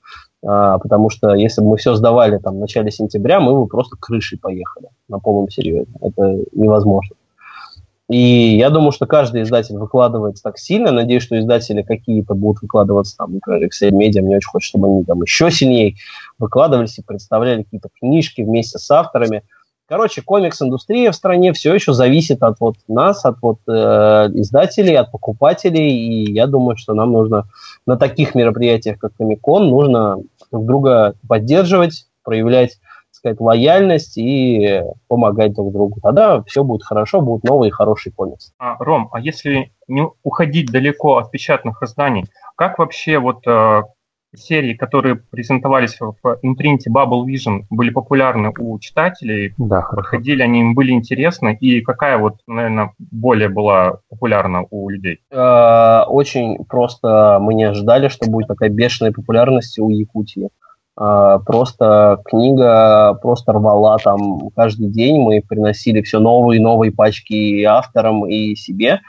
А, 0.45 0.77
потому 0.79 1.09
что 1.09 1.33
если 1.35 1.61
бы 1.61 1.71
мы 1.71 1.77
все 1.77 1.93
сдавали 1.95 2.37
там 2.37 2.55
в 2.55 2.59
начале 2.59 2.89
сентября, 2.89 3.41
мы 3.41 3.53
бы 3.53 3.67
просто 3.67 3.97
крышей 3.99 4.39
поехали 4.39 4.87
на 5.09 5.19
полном 5.19 5.49
серьезе. 5.49 5.91
Это 6.01 6.39
невозможно. 6.53 7.15
И 8.09 8.55
я 8.57 8.69
думаю, 8.69 8.91
что 8.93 9.05
каждый 9.05 9.41
издатель 9.41 9.75
выкладывается 9.75 10.41
так 10.41 10.57
сильно. 10.57 10.91
Надеюсь, 10.91 11.23
что 11.23 11.37
издатели 11.37 11.81
какие-то 11.81 12.35
будут 12.35 12.61
выкладываться, 12.61 13.17
там, 13.17 13.33
например, 13.33 13.67
Excel 13.67 13.91
Media, 13.91 14.21
мне 14.21 14.37
очень 14.37 14.47
хочется, 14.47 14.77
чтобы 14.77 14.87
они 14.87 15.03
там 15.03 15.21
еще 15.21 15.51
сильнее 15.51 15.95
выкладывались 16.39 16.97
и 16.97 17.03
представляли 17.03 17.63
какие-то 17.63 17.89
книжки 17.99 18.41
вместе 18.41 18.79
с 18.79 18.89
авторами. 18.91 19.43
Короче, 19.89 20.21
комикс-индустрия 20.21 21.11
в 21.11 21.15
стране 21.15 21.53
все 21.53 21.73
еще 21.73 21.93
зависит 21.93 22.43
от 22.43 22.59
вот 22.59 22.75
нас, 22.87 23.23
от 23.25 23.37
вот 23.41 23.59
э, 23.67 23.71
издателей, 23.71 24.97
от 24.97 25.11
покупателей, 25.11 25.89
и 25.89 26.33
я 26.33 26.45
думаю, 26.45 26.75
что 26.75 26.93
нам 26.93 27.13
нужно 27.13 27.45
на 27.85 27.97
таких 27.97 28.35
мероприятиях, 28.35 28.99
как 28.99 29.15
Комикон, 29.17 29.69
нужно 29.69 30.17
друг 30.51 30.65
друга 30.65 31.15
поддерживать, 31.27 32.05
проявлять 32.23 32.79
сказать, 33.17 33.39
лояльность 33.39 34.17
и 34.17 34.81
помогать 35.07 35.53
друг 35.53 35.73
другу. 35.73 35.99
Тогда 36.01 36.41
все 36.43 36.63
будет 36.63 36.83
хорошо, 36.83 37.21
будут 37.21 37.43
новые 37.43 37.71
хорошие 37.71 38.13
комиксы. 38.13 38.53
А, 38.59 38.77
Ром, 38.79 39.09
а 39.11 39.19
если 39.19 39.71
не 39.87 40.07
уходить 40.23 40.71
далеко 40.71 41.17
от 41.17 41.31
печатных 41.31 41.81
изданий, 41.83 42.25
как 42.55 42.79
вообще 42.79 43.19
вот 43.19 43.45
э, 43.47 43.83
серии, 44.35 44.73
которые 44.73 45.15
презентовались 45.15 45.97
в 45.99 46.37
импринте 46.41 46.89
Bubble 46.89 47.25
Vision, 47.25 47.63
были 47.69 47.89
популярны 47.89 48.53
у 48.57 48.77
читателей? 48.79 49.53
Да, 49.57 49.81
Проходили 49.81 50.41
они, 50.41 50.61
им 50.61 50.75
были 50.75 50.91
интересны? 50.91 51.57
И 51.59 51.81
какая 51.81 52.17
вот, 52.17 52.35
наверное, 52.47 52.93
более 52.99 53.49
была 53.49 53.99
популярна 54.09 54.65
у 54.69 54.89
людей? 54.89 55.19
Э, 55.31 56.03
очень 56.07 56.63
просто 56.65 57.39
мы 57.41 57.53
не 57.53 57.63
ожидали, 57.63 58.07
что 58.07 58.29
будет 58.29 58.47
такая 58.47 58.69
бешеная 58.69 59.11
популярность 59.11 59.79
у 59.79 59.89
Якутии. 59.89 60.49
Э, 60.99 61.39
просто 61.45 62.21
книга 62.25 63.17
просто 63.21 63.53
рвала 63.53 63.97
там 63.97 64.49
каждый 64.55 64.89
день. 64.89 65.21
Мы 65.21 65.41
приносили 65.47 66.01
все 66.01 66.19
новые 66.19 66.59
и 66.59 66.63
новые 66.63 66.91
пачки 66.91 67.33
и 67.33 67.63
авторам, 67.63 68.25
и 68.27 68.55
себе. 68.55 69.01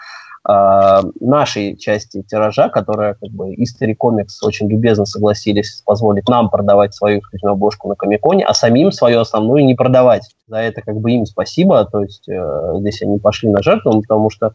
Э, 0.48 1.00
нашей 1.20 1.76
части 1.76 2.22
тиража, 2.22 2.68
которая 2.68 3.14
как 3.14 3.30
бы 3.30 3.54
History 3.54 3.96
Comics 3.98 4.36
очень 4.42 4.68
любезно 4.68 5.06
согласились 5.06 5.82
позволить 5.84 6.28
нам 6.28 6.50
продавать 6.50 6.94
свою 6.94 7.20
исключительную 7.20 7.54
обложку 7.54 7.88
на 7.88 7.94
Комиконе, 7.94 8.44
а 8.44 8.54
самим 8.54 8.92
свою 8.92 9.20
основную 9.20 9.64
не 9.64 9.74
продавать. 9.74 10.30
За 10.46 10.58
это 10.58 10.82
как 10.82 10.96
бы 10.96 11.12
им 11.12 11.26
спасибо, 11.26 11.84
то 11.84 12.02
есть 12.02 12.28
э, 12.28 12.72
здесь 12.80 13.02
они 13.02 13.18
пошли 13.18 13.48
на 13.50 13.62
жертву, 13.62 14.00
потому 14.00 14.30
что 14.30 14.52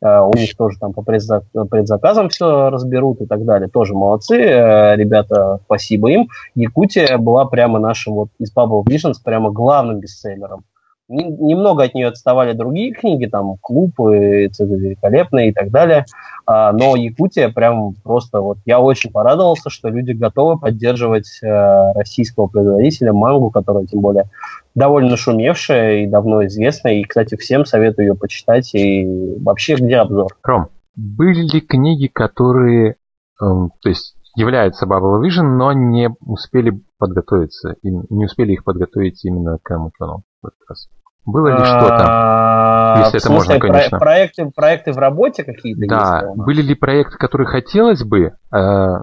у 0.00 0.36
них 0.36 0.56
тоже 0.56 0.78
там 0.78 0.92
по 0.92 1.02
предзаказам 1.02 2.28
все 2.28 2.70
разберут 2.70 3.20
и 3.20 3.26
так 3.26 3.44
далее. 3.44 3.68
Тоже 3.68 3.94
молодцы, 3.94 4.36
э, 4.36 4.96
ребята, 4.96 5.60
спасибо 5.64 6.10
им. 6.10 6.28
Якутия 6.54 7.16
была 7.18 7.46
прямо 7.46 7.78
нашим 7.78 8.14
вот 8.14 8.28
из 8.38 8.54
Bubble 8.54 8.84
Visions 8.84 9.14
прямо 9.24 9.50
главным 9.50 10.00
бестселлером 10.00 10.64
немного 11.08 11.84
от 11.84 11.94
нее 11.94 12.08
отставали 12.08 12.52
другие 12.52 12.92
книги, 12.92 13.26
там 13.26 13.56
«Клуб», 13.60 13.98
и 14.00 14.48
«Цезарь 14.48 14.78
великолепный» 14.78 15.48
и 15.48 15.52
так 15.52 15.70
далее. 15.70 16.04
А, 16.46 16.72
но 16.72 16.96
Якутия 16.96 17.48
прям 17.48 17.94
просто 18.02 18.40
вот 18.40 18.58
я 18.64 18.80
очень 18.80 19.10
порадовался, 19.10 19.70
что 19.70 19.88
люди 19.88 20.12
готовы 20.12 20.58
поддерживать 20.58 21.38
э, 21.42 21.92
российского 21.94 22.46
производителя 22.46 23.12
мангу, 23.12 23.50
которая 23.50 23.86
тем 23.86 24.00
более 24.00 24.30
довольно 24.74 25.16
шумевшая 25.16 25.98
и 25.98 26.06
давно 26.06 26.44
известная. 26.46 26.94
И, 26.94 27.04
кстати, 27.04 27.36
всем 27.36 27.64
советую 27.64 28.08
ее 28.08 28.14
почитать. 28.14 28.74
И 28.74 29.06
вообще, 29.40 29.76
где 29.76 29.96
обзор? 29.96 30.36
Ром, 30.42 30.68
были 30.96 31.42
ли 31.42 31.60
книги, 31.60 32.08
которые, 32.08 32.92
э, 32.92 32.94
то 33.40 33.88
есть 33.88 34.15
являются 34.36 34.86
Bubble 34.86 35.20
Vision, 35.20 35.56
но 35.56 35.72
не 35.72 36.10
успели 36.20 36.80
подготовиться, 36.98 37.74
не 37.82 38.24
успели 38.24 38.52
их 38.52 38.64
подготовить 38.64 39.24
именно 39.24 39.58
к 39.60 39.70
Амутону 39.70 40.22
в 40.42 40.46
этот 40.46 40.60
раз? 40.68 40.88
Было 41.24 41.48
ли 41.48 41.64
что-то? 41.64 42.04
А, 42.06 43.00
Если 43.00 43.18
это 43.18 43.32
можно, 43.32 43.58
конечно. 43.58 43.98
Проекты, 43.98 44.50
проекты 44.54 44.92
в 44.92 44.98
работе 44.98 45.42
какие-то 45.42 45.80
Да, 45.88 46.32
были 46.36 46.62
ли 46.62 46.74
проекты, 46.76 47.18
которые 47.18 47.48
хотелось 47.48 48.04
бы, 48.04 48.34
э, 48.54 48.96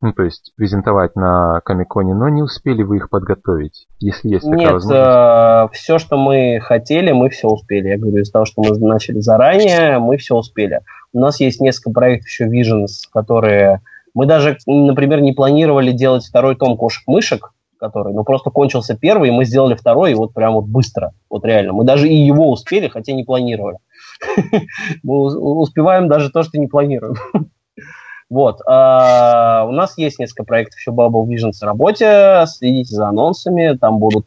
ну, 0.00 0.12
то 0.12 0.22
есть 0.22 0.52
презентовать 0.56 1.16
на 1.16 1.60
Комиконе, 1.64 2.14
но 2.14 2.28
не 2.28 2.42
успели 2.42 2.84
вы 2.84 2.98
их 2.98 3.10
подготовить, 3.10 3.88
если 3.98 4.28
есть 4.28 4.44
такая 4.44 4.58
Нет, 4.58 4.72
возможность? 4.74 5.08
Э, 5.08 5.68
все, 5.72 5.98
что 5.98 6.16
мы 6.16 6.60
хотели, 6.62 7.10
мы 7.10 7.30
все 7.30 7.48
успели. 7.48 7.88
Я 7.88 7.98
говорю, 7.98 8.22
из 8.22 8.30
того, 8.30 8.44
что 8.44 8.62
мы 8.62 8.78
начали 8.78 9.18
заранее, 9.18 9.98
мы 9.98 10.18
все 10.18 10.36
успели. 10.36 10.82
У 11.12 11.18
нас 11.18 11.40
есть 11.40 11.60
несколько 11.60 11.90
проектов 11.90 12.28
еще 12.28 12.46
Visions, 12.46 13.08
которые... 13.12 13.80
Мы 14.16 14.24
даже, 14.24 14.56
например, 14.64 15.20
не 15.20 15.34
планировали 15.34 15.92
делать 15.92 16.24
второй 16.24 16.56
том 16.56 16.78
кошек-мышек, 16.78 17.52
который, 17.78 18.14
ну, 18.14 18.24
просто 18.24 18.48
кончился 18.48 18.96
первый, 18.96 19.28
и 19.28 19.32
мы 19.32 19.44
сделали 19.44 19.74
второй, 19.74 20.12
и 20.12 20.14
вот 20.14 20.32
прям 20.32 20.54
вот 20.54 20.64
быстро, 20.64 21.12
вот 21.28 21.44
реально. 21.44 21.74
Мы 21.74 21.84
даже 21.84 22.08
и 22.08 22.14
его 22.14 22.50
успели, 22.50 22.88
хотя 22.88 23.12
не 23.12 23.24
планировали. 23.24 23.76
Мы 25.02 25.18
успеваем 25.60 26.08
даже 26.08 26.30
то, 26.30 26.42
что 26.42 26.58
не 26.58 26.66
планируем. 26.66 27.14
Вот. 28.28 28.60
А, 28.66 29.64
у 29.68 29.70
нас 29.70 29.96
есть 29.96 30.18
несколько 30.18 30.42
проектов 30.42 30.80
еще 30.80 30.90
Bubble 30.90 31.24
Vision 31.26 31.52
в 31.52 31.62
работе. 31.62 32.42
Следите 32.48 32.92
за 32.92 33.06
анонсами. 33.06 33.78
Там 33.80 34.00
будут 34.00 34.26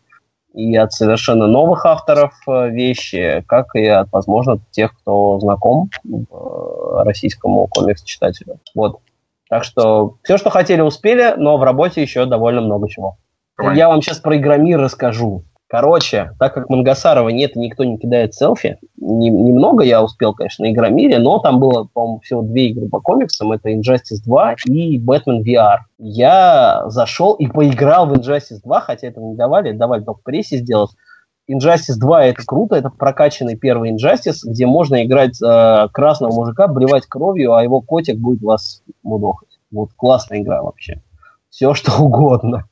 и 0.53 0.74
от 0.78 0.94
совершенно 0.94 1.48
новых 1.48 1.86
авторов 1.86 2.34
э, 2.48 2.70
вещи, 2.70 3.44
как 3.45 3.76
и 3.76 3.86
от, 3.88 4.10
возможно, 4.14 4.61
тех, 4.72 4.98
кто 4.98 5.38
знаком 5.41 5.90
э, 6.06 7.03
российскому 7.03 7.68
комикс-читателю. 7.68 8.60
Вот. 8.74 9.02
Так 9.49 9.63
что 9.63 10.17
все, 10.23 10.38
что 10.38 10.49
хотели, 10.49 10.81
успели, 10.81 11.34
но 11.35 11.57
в 11.57 11.63
работе 11.63 12.01
еще 12.01 12.26
довольно 12.26 12.61
много 12.61 12.88
чего. 12.88 13.17
Давай. 13.57 13.76
Я 13.76 13.89
вам 13.89 14.01
сейчас 14.01 14.19
про 14.19 14.38
Игромир 14.38 14.80
расскажу. 14.80 15.43
Короче, 15.67 16.31
так 16.39 16.55
как 16.55 16.67
Мангасарова 16.69 17.30
нет 17.30 17.55
никто 17.55 17.84
не 17.84 17.99
кидает 17.99 18.34
селфи, 18.34 18.80
не, 18.97 19.30
немного 19.30 19.84
я 19.84 20.03
успел, 20.03 20.34
конечно, 20.34 20.65
на 20.65 20.71
Игромире, 20.71 21.19
но 21.19 21.38
там 21.38 21.59
было, 21.59 21.88
по-моему, 21.93 22.21
всего 22.21 22.41
две 22.41 22.69
игры 22.69 22.89
по 22.89 22.99
комиксам. 22.99 23.51
Это 23.51 23.69
Injustice 23.69 24.23
2 24.26 24.55
и 24.65 24.99
Batman 24.99 25.43
VR. 25.45 25.77
Я 25.99 26.85
зашел 26.88 27.34
и 27.35 27.45
поиграл 27.45 28.07
в 28.07 28.13
Injustice 28.13 28.61
2, 28.63 28.81
хотя 28.81 29.07
это 29.07 29.21
не 29.21 29.35
давали, 29.35 29.71
давали 29.71 30.03
только 30.03 30.21
прессе 30.23 30.57
сделать. 30.57 30.89
Injustice 31.49 31.97
2 31.99 32.26
это 32.26 32.45
круто, 32.45 32.76
это 32.76 32.89
прокачанный 32.89 33.55
первый 33.55 33.91
Injustice, 33.91 34.41
где 34.45 34.65
можно 34.65 35.03
играть 35.03 35.41
э, 35.41 35.88
красного 35.91 36.31
мужика, 36.31 36.67
блевать 36.67 37.07
кровью, 37.07 37.53
а 37.53 37.63
его 37.63 37.81
котик 37.81 38.17
будет 38.17 38.41
вас 38.41 38.84
мудохать. 39.03 39.59
Вот 39.71 39.89
классная 39.95 40.41
игра 40.41 40.61
вообще. 40.61 41.01
Все 41.49 41.73
что 41.76 42.03
угодно 42.03 42.65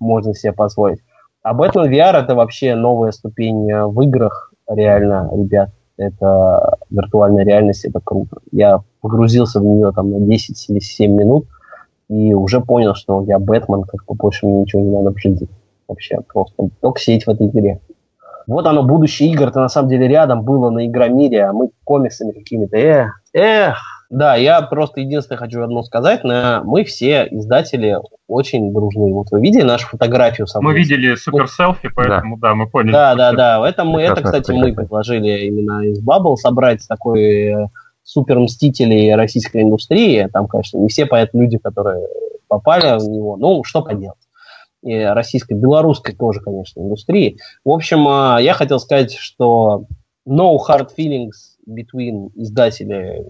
можно 0.00 0.34
себе 0.34 0.52
позволить. 0.52 1.00
А 1.42 1.54
Batman 1.54 1.88
VR 1.88 2.16
это 2.16 2.34
вообще 2.34 2.74
новая 2.74 3.12
ступень 3.12 3.70
э, 3.70 3.86
в 3.86 4.00
играх, 4.02 4.52
реально, 4.68 5.30
ребят. 5.32 5.70
Это 5.96 6.78
виртуальная 6.90 7.44
реальность, 7.44 7.84
это 7.84 8.00
круто. 8.02 8.38
Я 8.52 8.82
погрузился 9.00 9.60
в 9.60 9.64
нее 9.64 9.92
там 9.92 10.10
на 10.10 10.20
10 10.20 10.70
или 10.70 10.78
7 10.78 11.12
минут 11.12 11.46
и 12.08 12.34
уже 12.34 12.60
понял, 12.60 12.94
что 12.94 13.22
я 13.22 13.38
Бэтмен, 13.38 13.82
как 13.82 14.04
бы 14.06 14.14
больше 14.14 14.46
мне 14.46 14.60
ничего 14.60 14.82
не 14.82 14.90
надо 14.90 15.12
в 15.12 15.18
жизни. 15.18 15.48
Вообще 15.88 16.20
просто 16.20 16.68
только 16.80 17.00
сидеть 17.00 17.26
в 17.26 17.30
этой 17.30 17.48
игре. 17.48 17.80
Вот 18.48 18.66
оно, 18.66 18.82
будущее 18.82 19.30
игр, 19.30 19.48
это 19.48 19.60
на 19.60 19.68
самом 19.68 19.90
деле 19.90 20.08
рядом 20.08 20.42
было 20.42 20.70
на 20.70 20.86
Игромире, 20.86 21.44
а 21.44 21.52
мы 21.52 21.68
комиксами 21.84 22.32
какими-то. 22.32 22.78
Эх, 22.78 23.20
эх, 23.34 23.76
да, 24.08 24.36
я 24.36 24.62
просто 24.62 25.00
единственное 25.00 25.38
хочу 25.38 25.62
одно 25.62 25.82
сказать. 25.82 26.24
На, 26.24 26.62
мы 26.64 26.84
все 26.84 27.28
издатели 27.30 27.98
очень 28.26 28.72
дружны. 28.72 29.12
Вот 29.12 29.30
вы 29.30 29.42
видели 29.42 29.64
нашу 29.64 29.88
фотографию 29.88 30.46
со 30.46 30.62
Мы 30.62 30.72
видели 30.72 31.14
супер 31.14 31.46
селфи, 31.46 31.90
поэтому 31.94 32.38
да, 32.38 32.48
да 32.48 32.54
мы 32.54 32.68
поняли. 32.68 32.92
Да, 32.92 33.14
да, 33.14 33.32
да. 33.32 33.68
Это, 33.68 33.84
мы, 33.84 34.00
это 34.00 34.22
кстати, 34.22 34.50
мы 34.50 34.72
предложили 34.72 35.46
именно 35.46 35.82
из 35.82 36.02
Bubble 36.02 36.36
собрать 36.36 36.88
такой 36.88 37.22
э, 37.22 37.66
супер 38.02 38.38
мстителей 38.38 39.14
российской 39.14 39.60
индустрии. 39.60 40.26
Там, 40.32 40.46
конечно, 40.46 40.78
не 40.78 40.88
все 40.88 41.04
поэтому 41.04 41.42
люди, 41.42 41.58
которые 41.58 42.08
попали 42.48 42.98
в 42.98 43.10
него. 43.10 43.36
Ну, 43.36 43.62
что 43.62 43.82
поделать. 43.82 44.16
И 44.82 44.96
российской, 44.96 45.54
белорусской 45.54 46.14
тоже, 46.14 46.40
конечно, 46.40 46.80
индустрии. 46.80 47.38
В 47.64 47.70
общем, 47.70 48.06
э, 48.08 48.42
я 48.42 48.54
хотел 48.54 48.78
сказать, 48.78 49.14
что 49.14 49.86
no 50.26 50.56
hard 50.56 50.90
feelings 50.96 51.56
between 51.68 52.30
издателей 52.34 53.20
э, 53.20 53.22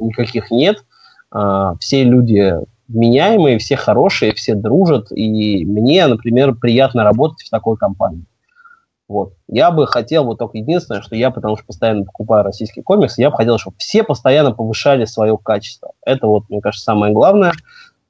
никаких 0.00 0.50
нет. 0.50 0.84
А, 1.30 1.74
все 1.80 2.04
люди 2.04 2.54
меняемые, 2.88 3.58
все 3.58 3.76
хорошие, 3.76 4.34
все 4.34 4.54
дружат. 4.54 5.10
И 5.12 5.64
мне, 5.64 6.06
например, 6.06 6.54
приятно 6.54 7.04
работать 7.04 7.42
в 7.42 7.50
такой 7.50 7.76
компании. 7.76 8.26
Вот. 9.08 9.34
Я 9.48 9.70
бы 9.70 9.86
хотел, 9.86 10.24
вот 10.24 10.38
только 10.38 10.58
единственное, 10.58 11.02
что 11.02 11.16
я, 11.16 11.30
потому 11.30 11.56
что 11.56 11.66
постоянно 11.66 12.04
покупаю 12.04 12.44
российские 12.44 12.82
комиксы, 12.82 13.20
я 13.20 13.30
бы 13.30 13.36
хотел, 13.36 13.58
чтобы 13.58 13.76
все 13.78 14.04
постоянно 14.04 14.52
повышали 14.52 15.04
свое 15.04 15.36
качество. 15.36 15.92
Это 16.04 16.26
вот, 16.26 16.48
мне 16.48 16.60
кажется, 16.60 16.84
самое 16.84 17.12
главное. 17.12 17.52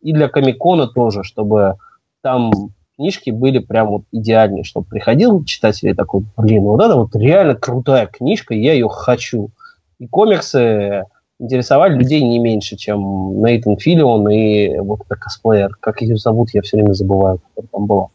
И 0.00 0.12
для 0.12 0.28
Комикона 0.28 0.86
тоже, 0.86 1.22
чтобы 1.22 1.76
там 2.22 2.52
книжки 2.96 3.30
были 3.30 3.58
прям 3.58 3.88
вот 3.88 4.02
идеальные, 4.12 4.64
чтобы 4.64 4.86
приходил 4.86 5.44
читатель 5.44 5.88
и 5.88 5.94
такой, 5.94 6.24
блин, 6.36 6.64
вот 6.64 6.82
это 6.82 6.96
вот 6.96 7.14
реально 7.14 7.54
крутая 7.54 8.06
книжка, 8.06 8.54
я 8.54 8.72
ее 8.72 8.88
хочу. 8.88 9.50
И 9.98 10.06
комиксы 10.06 11.04
интересовали 11.38 11.94
людей 11.94 12.22
не 12.22 12.38
меньше, 12.38 12.76
чем 12.76 13.42
Нейтан 13.42 13.76
Филлион 13.76 14.28
и 14.28 14.78
вот 14.78 15.00
этот 15.06 15.18
косплеер. 15.18 15.70
Как 15.80 16.00
ее 16.00 16.16
зовут, 16.16 16.50
я 16.52 16.62
все 16.62 16.76
время 16.76 16.92
забываю, 16.92 17.40
кто 17.52 17.66
там 17.72 17.86
была. 17.86 18.08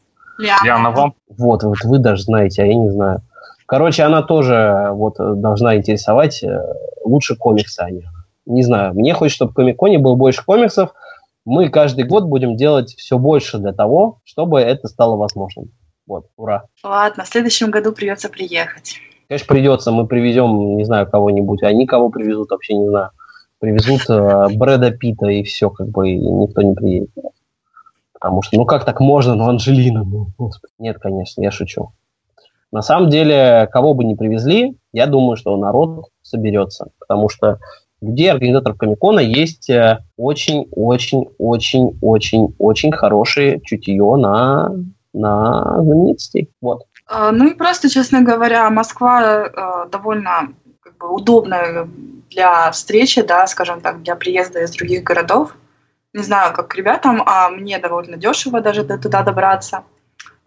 Яна 0.64 0.91
вам? 0.91 1.14
Вот, 1.38 1.64
вот 1.64 1.78
вы 1.84 1.99
даже 1.99 2.24
знаете, 2.24 2.64
а 2.64 2.66
я 2.66 2.76
не 2.76 2.90
знаю. 2.90 3.22
Короче, 3.66 4.04
она 4.04 4.22
тоже 4.22 4.90
вот 4.94 5.16
должна 5.18 5.76
интересовать 5.76 6.41
э, 6.41 6.58
лучше 7.04 7.36
комиксы 7.36 7.82
о 7.82 7.91
них. 7.91 8.06
Не 8.45 8.64
знаю, 8.64 8.94
мне 8.94 9.14
хочется, 9.14 9.38
чтобы 9.38 9.52
в 9.52 9.56
Комиконе 9.56 9.99
было 9.99 10.16
больше 10.16 10.45
комиксов. 10.45 10.94
Мы 11.48 11.69
каждый 11.69 12.03
год 12.03 12.26
будем 12.26 12.57
делать 12.57 12.94
все 12.98 13.18
больше 13.18 13.57
для 13.57 13.72
того, 13.72 14.19
чтобы 14.26 14.60
это 14.60 14.90
стало 14.90 15.15
возможным. 15.15 15.72
Вот, 16.06 16.26
ура. 16.36 16.65
Ладно, 16.84 17.24
в 17.24 17.28
следующем 17.30 17.72
году 17.72 17.94
придется 17.94 18.28
приехать. 18.28 18.98
Конечно, 19.30 19.48
придется, 19.48 19.91
мы 19.94 20.07
привезем, 20.07 20.76
не 20.76 20.84
знаю, 20.84 21.10
кого-нибудь, 21.10 21.64
они 21.64 21.88
кого 21.88 22.10
привезут, 22.10 22.52
вообще 22.52 22.74
не 22.74 22.90
знаю. 22.90 23.11
Привезут 23.60 24.10
э, 24.10 24.57
Брэда 24.57 24.91
Питта 24.91 25.28
и 25.28 25.44
все, 25.44 25.69
как 25.69 25.88
бы, 25.88 26.10
и 26.10 26.18
никто 26.18 26.64
не 26.64 26.76
приедет. 26.76 27.11
Потому 28.11 28.41
что, 28.41 28.57
ну 28.57 28.65
как 28.65 28.84
так 28.84 28.99
можно, 28.99 29.34
ну 29.36 29.48
Анжелина, 29.48 30.03
ну, 30.03 30.28
господи. 30.38 30.74
Нет, 30.80 30.98
конечно, 30.99 31.41
я 31.41 31.52
шучу. 31.52 31.94
На 32.74 32.82
самом 32.82 33.10
деле, 33.10 33.69
кого 33.72 33.94
бы 33.94 34.03
ни 34.03 34.15
привезли, 34.15 34.78
я 34.91 35.07
думаю, 35.07 35.38
что 35.38 35.56
народ 35.56 36.07
соберется. 36.24 36.90
Потому 36.99 37.30
что 37.30 37.60
людей, 38.02 38.32
организаторов 38.32 38.78
Комикона, 38.78 39.19
есть 39.19 39.69
очень-очень-очень-очень-очень 40.18 42.91
хорошее 42.91 43.61
чутье 43.64 44.15
на, 44.15 44.72
на 45.14 45.82
знаменитостей. 45.82 46.49
Вот. 46.61 46.84
А, 47.07 47.32
ну 47.32 47.48
и 47.48 47.53
просто, 47.53 47.90
честно 47.90 48.22
говоря, 48.22 48.69
Москва 48.69 49.86
довольно 49.91 50.53
как 50.82 50.98
бы, 50.98 51.10
удобная 51.10 51.88
для 52.30 52.69
встречи, 52.72 53.22
да, 53.22 53.48
скажем 53.48 53.80
так, 53.82 54.03
для 54.03 54.15
приезда 54.15 54.64
из 54.64 54.72
других 54.72 55.03
городов. 55.03 55.56
Не 56.14 56.24
знаю, 56.24 56.53
как 56.53 56.76
ребятам, 56.76 57.22
а 57.26 57.49
мне 57.49 57.80
довольно 57.80 58.18
дешево 58.18 58.61
даже 58.61 58.84
туда 58.84 59.24
добраться. 59.24 59.84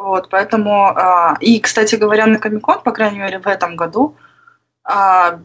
Вот, 0.00 0.28
поэтому... 0.30 0.94
Э, 0.96 1.34
и, 1.40 1.60
кстати 1.60 1.96
говоря, 1.96 2.26
на 2.26 2.38
Комикон, 2.38 2.80
по 2.82 2.90
крайней 2.90 3.18
мере, 3.18 3.38
в 3.38 3.46
этом 3.46 3.76
году, 3.76 4.14
э, 4.16 4.20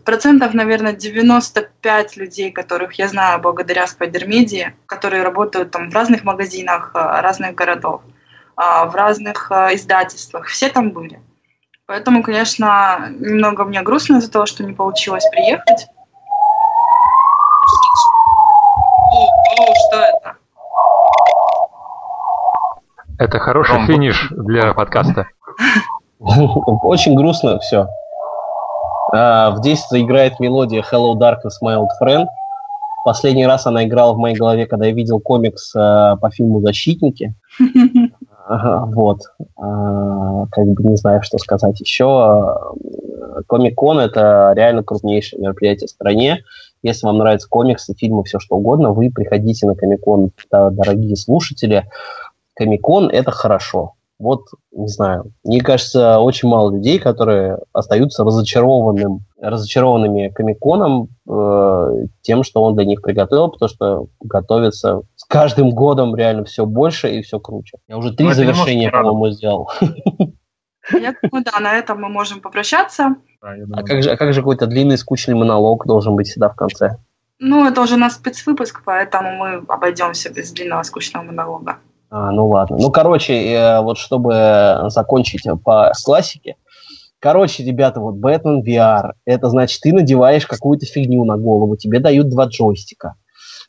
процентов, 0.03 0.53
наверное, 0.53 0.93
95 0.93 2.17
людей, 2.17 2.51
которых 2.51 2.93
я 2.93 3.07
знаю 3.07 3.39
благодаря 3.39 3.85
Спайдермедии, 3.85 4.73
которые 4.85 5.23
работают 5.23 5.71
там 5.71 5.89
в 5.89 5.93
разных 5.93 6.23
магазинах 6.23 6.91
э, 6.95 6.99
разных 7.21 7.53
городов, 7.53 8.01
э, 8.57 8.61
в 8.87 8.95
разных 8.95 9.51
издательствах, 9.51 10.47
все 10.47 10.69
там 10.69 10.91
были. 10.91 11.19
Поэтому, 11.85 12.23
конечно, 12.23 13.09
немного 13.09 13.65
мне 13.65 13.81
грустно 13.83 14.17
из-за 14.17 14.31
того, 14.31 14.45
что 14.47 14.63
не 14.63 14.73
получилось 14.73 15.25
приехать. 15.31 15.87
О, 19.59 19.73
что 19.87 19.99
это? 19.99 20.35
Это 23.19 23.39
хороший 23.39 23.75
Ромбо. 23.75 23.93
финиш 23.93 24.27
для 24.31 24.73
подкаста. 24.73 25.27
Очень 26.19 27.15
грустно 27.15 27.59
все. 27.59 27.87
А, 29.17 29.51
в 29.51 29.61
10 29.61 29.89
заиграет 29.89 30.39
мелодия 30.41 30.83
Hello 30.91 31.13
Darkness, 31.13 31.63
My 31.63 31.77
Old 31.77 31.87
Friend. 32.01 32.25
Последний 33.05 33.45
раз 33.45 33.65
она 33.65 33.85
играла 33.85 34.13
в 34.13 34.17
моей 34.17 34.35
голове, 34.35 34.65
когда 34.65 34.87
я 34.87 34.91
видел 34.91 35.21
комикс 35.21 35.73
а, 35.73 36.17
по 36.17 36.29
фильму 36.29 36.61
«Защитники». 36.61 37.33
Вот. 38.47 39.21
А, 39.57 40.45
как 40.51 40.67
бы 40.67 40.83
не 40.83 40.97
знаю, 40.97 41.23
что 41.23 41.39
сказать 41.39 41.79
еще. 41.79 42.55
Комик-кон– 43.47 43.97
это 44.01 44.53
реально 44.55 44.83
крупнейшее 44.83 45.41
мероприятие 45.41 45.87
в 45.87 45.89
стране. 45.89 46.43
Если 46.83 47.07
вам 47.07 47.17
нравятся 47.17 47.49
комиксы, 47.49 47.95
фильмы, 47.95 48.23
все 48.23 48.37
что 48.37 48.57
угодно, 48.57 48.91
вы 48.91 49.09
приходите 49.09 49.65
на 49.65 49.73
Комик-кон, 49.73 50.29
дорогие 50.51 51.15
слушатели. 51.15 51.85
Комикон– 52.53 53.09
это 53.11 53.31
хорошо. 53.31 53.94
Вот, 54.17 54.45
не 54.71 54.87
знаю, 54.87 55.33
мне 55.43 55.59
кажется, 55.59 56.19
очень 56.19 56.47
мало 56.47 56.71
людей, 56.71 56.99
которые 56.99 57.57
остаются 57.73 58.23
разочарованным, 58.23 59.25
разочарованными 59.41 60.29
Комиконом 60.29 61.09
э, 61.27 62.05
тем, 62.21 62.43
что 62.43 62.63
он 62.63 62.75
для 62.75 62.85
них 62.85 63.01
приготовил, 63.01 63.49
потому 63.49 63.69
что 63.69 64.07
готовится 64.21 65.01
с 65.17 65.25
каждым 65.25 65.71
годом 65.71 66.15
реально 66.15 66.45
все 66.45 66.65
больше 66.65 67.13
и 67.13 67.21
все 67.23 67.39
круче. 67.39 67.77
Я 67.89 67.97
уже 67.97 68.13
три 68.15 68.31
завершения, 68.31 68.89
по-моему, 68.89 69.29
сделал. 69.31 69.69
Я 70.93 71.15
думаю, 71.21 71.43
да, 71.43 71.59
на 71.59 71.73
этом 71.73 71.99
мы 71.99 72.09
можем 72.09 72.41
попрощаться. 72.41 73.15
а, 73.41 73.83
как 73.83 74.03
же, 74.03 74.11
а 74.11 74.17
как 74.17 74.33
же 74.33 74.41
какой-то 74.41 74.67
длинный, 74.67 74.97
скучный 74.97 75.35
монолог 75.35 75.85
должен 75.85 76.15
быть 76.15 76.27
всегда 76.27 76.49
в 76.49 76.55
конце? 76.55 76.97
Ну, 77.39 77.67
это 77.67 77.81
уже 77.81 77.95
у 77.95 77.97
нас 77.97 78.15
спецвыпуск, 78.15 78.81
поэтому 78.85 79.35
мы 79.35 79.65
обойдемся 79.67 80.31
без 80.31 80.51
длинного, 80.51 80.83
скучного 80.83 81.23
монолога. 81.23 81.79
А, 82.09 82.31
ну 82.31 82.47
ладно. 82.47 82.77
Ну, 82.79 82.91
короче, 82.91 83.33
э, 83.33 83.81
вот 83.81 83.97
чтобы 83.97 84.85
закончить 84.89 85.43
по 85.63 85.91
классике. 86.03 86.55
Короче, 87.19 87.63
ребята, 87.63 87.99
вот 88.01 88.15
Batman 88.15 88.61
VR, 88.61 89.13
это 89.25 89.49
значит, 89.49 89.81
ты 89.81 89.91
надеваешь 89.93 90.45
какую-то 90.45 90.85
фигню 90.85 91.25
на 91.25 91.37
голову, 91.37 91.75
тебе 91.75 91.99
дают 91.99 92.29
два 92.29 92.45
джойстика. 92.45 93.15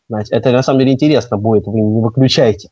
Значит, 0.08 0.32
это 0.32 0.52
на 0.52 0.62
самом 0.62 0.80
деле 0.80 0.92
интересно 0.92 1.36
будет, 1.36 1.66
вы 1.66 1.80
не 1.80 2.00
выключайте. 2.00 2.68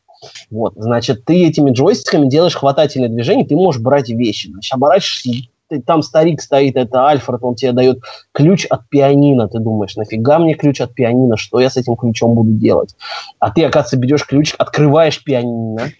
Вот, 0.49 0.73
значит, 0.75 1.25
ты 1.25 1.47
этими 1.47 1.71
джойстиками 1.71 2.27
делаешь 2.27 2.55
хватательное 2.55 3.09
движение, 3.09 3.45
ты 3.45 3.55
можешь 3.55 3.81
брать 3.81 4.09
вещи. 4.09 4.47
Значит, 4.47 4.73
оборачиваешься, 4.73 5.49
ты, 5.69 5.81
там 5.81 6.01
старик 6.01 6.41
стоит, 6.41 6.75
это 6.75 7.07
Альфред, 7.07 7.39
он 7.41 7.55
тебе 7.55 7.71
дает 7.71 7.99
ключ 8.31 8.65
от 8.65 8.87
пианино. 8.89 9.47
Ты 9.47 9.59
думаешь, 9.59 9.95
нафига 9.95 10.39
мне 10.39 10.53
ключ 10.53 10.81
от 10.81 10.93
пианино, 10.93 11.37
что 11.37 11.59
я 11.59 11.69
с 11.69 11.77
этим 11.77 11.95
ключом 11.95 12.35
буду 12.35 12.51
делать? 12.51 12.95
А 13.39 13.51
ты, 13.51 13.63
оказывается, 13.63 13.97
берешь 13.97 14.25
ключ, 14.25 14.53
открываешь 14.57 15.23
пианино, 15.23 15.91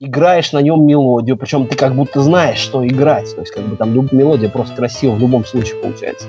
играешь 0.00 0.52
на 0.52 0.60
нем 0.60 0.86
мелодию, 0.86 1.36
причем 1.36 1.66
ты 1.66 1.76
как 1.76 1.94
будто 1.94 2.20
знаешь, 2.20 2.58
что 2.58 2.86
играть. 2.86 3.34
То 3.34 3.40
есть, 3.40 3.52
как 3.52 3.66
бы 3.66 3.76
там 3.76 3.92
мелодия 4.12 4.48
просто 4.48 4.76
красиво 4.76 5.14
в 5.14 5.20
любом 5.20 5.44
случае 5.44 5.76
получается. 5.80 6.28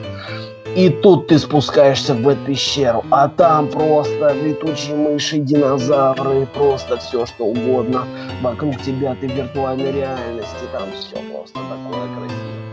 И 0.75 0.89
тут 0.89 1.27
ты 1.27 1.39
спускаешься 1.39 2.13
в 2.13 2.27
эту 2.27 2.45
пещеру, 2.45 3.03
а 3.09 3.27
там 3.27 3.69
просто 3.69 4.33
летучие 4.33 4.95
мыши, 4.95 5.39
динозавры, 5.39 6.45
просто 6.45 6.97
все 6.97 7.25
что 7.25 7.45
угодно. 7.45 8.05
Вокруг 8.41 8.79
тебя 8.81 9.15
ты 9.19 9.27
в 9.27 9.33
виртуальной 9.33 9.91
реальности, 9.91 10.65
там 10.71 10.83
все 10.93 11.17
просто 11.31 11.55
такое 11.55 12.07
красивое. 12.15 12.68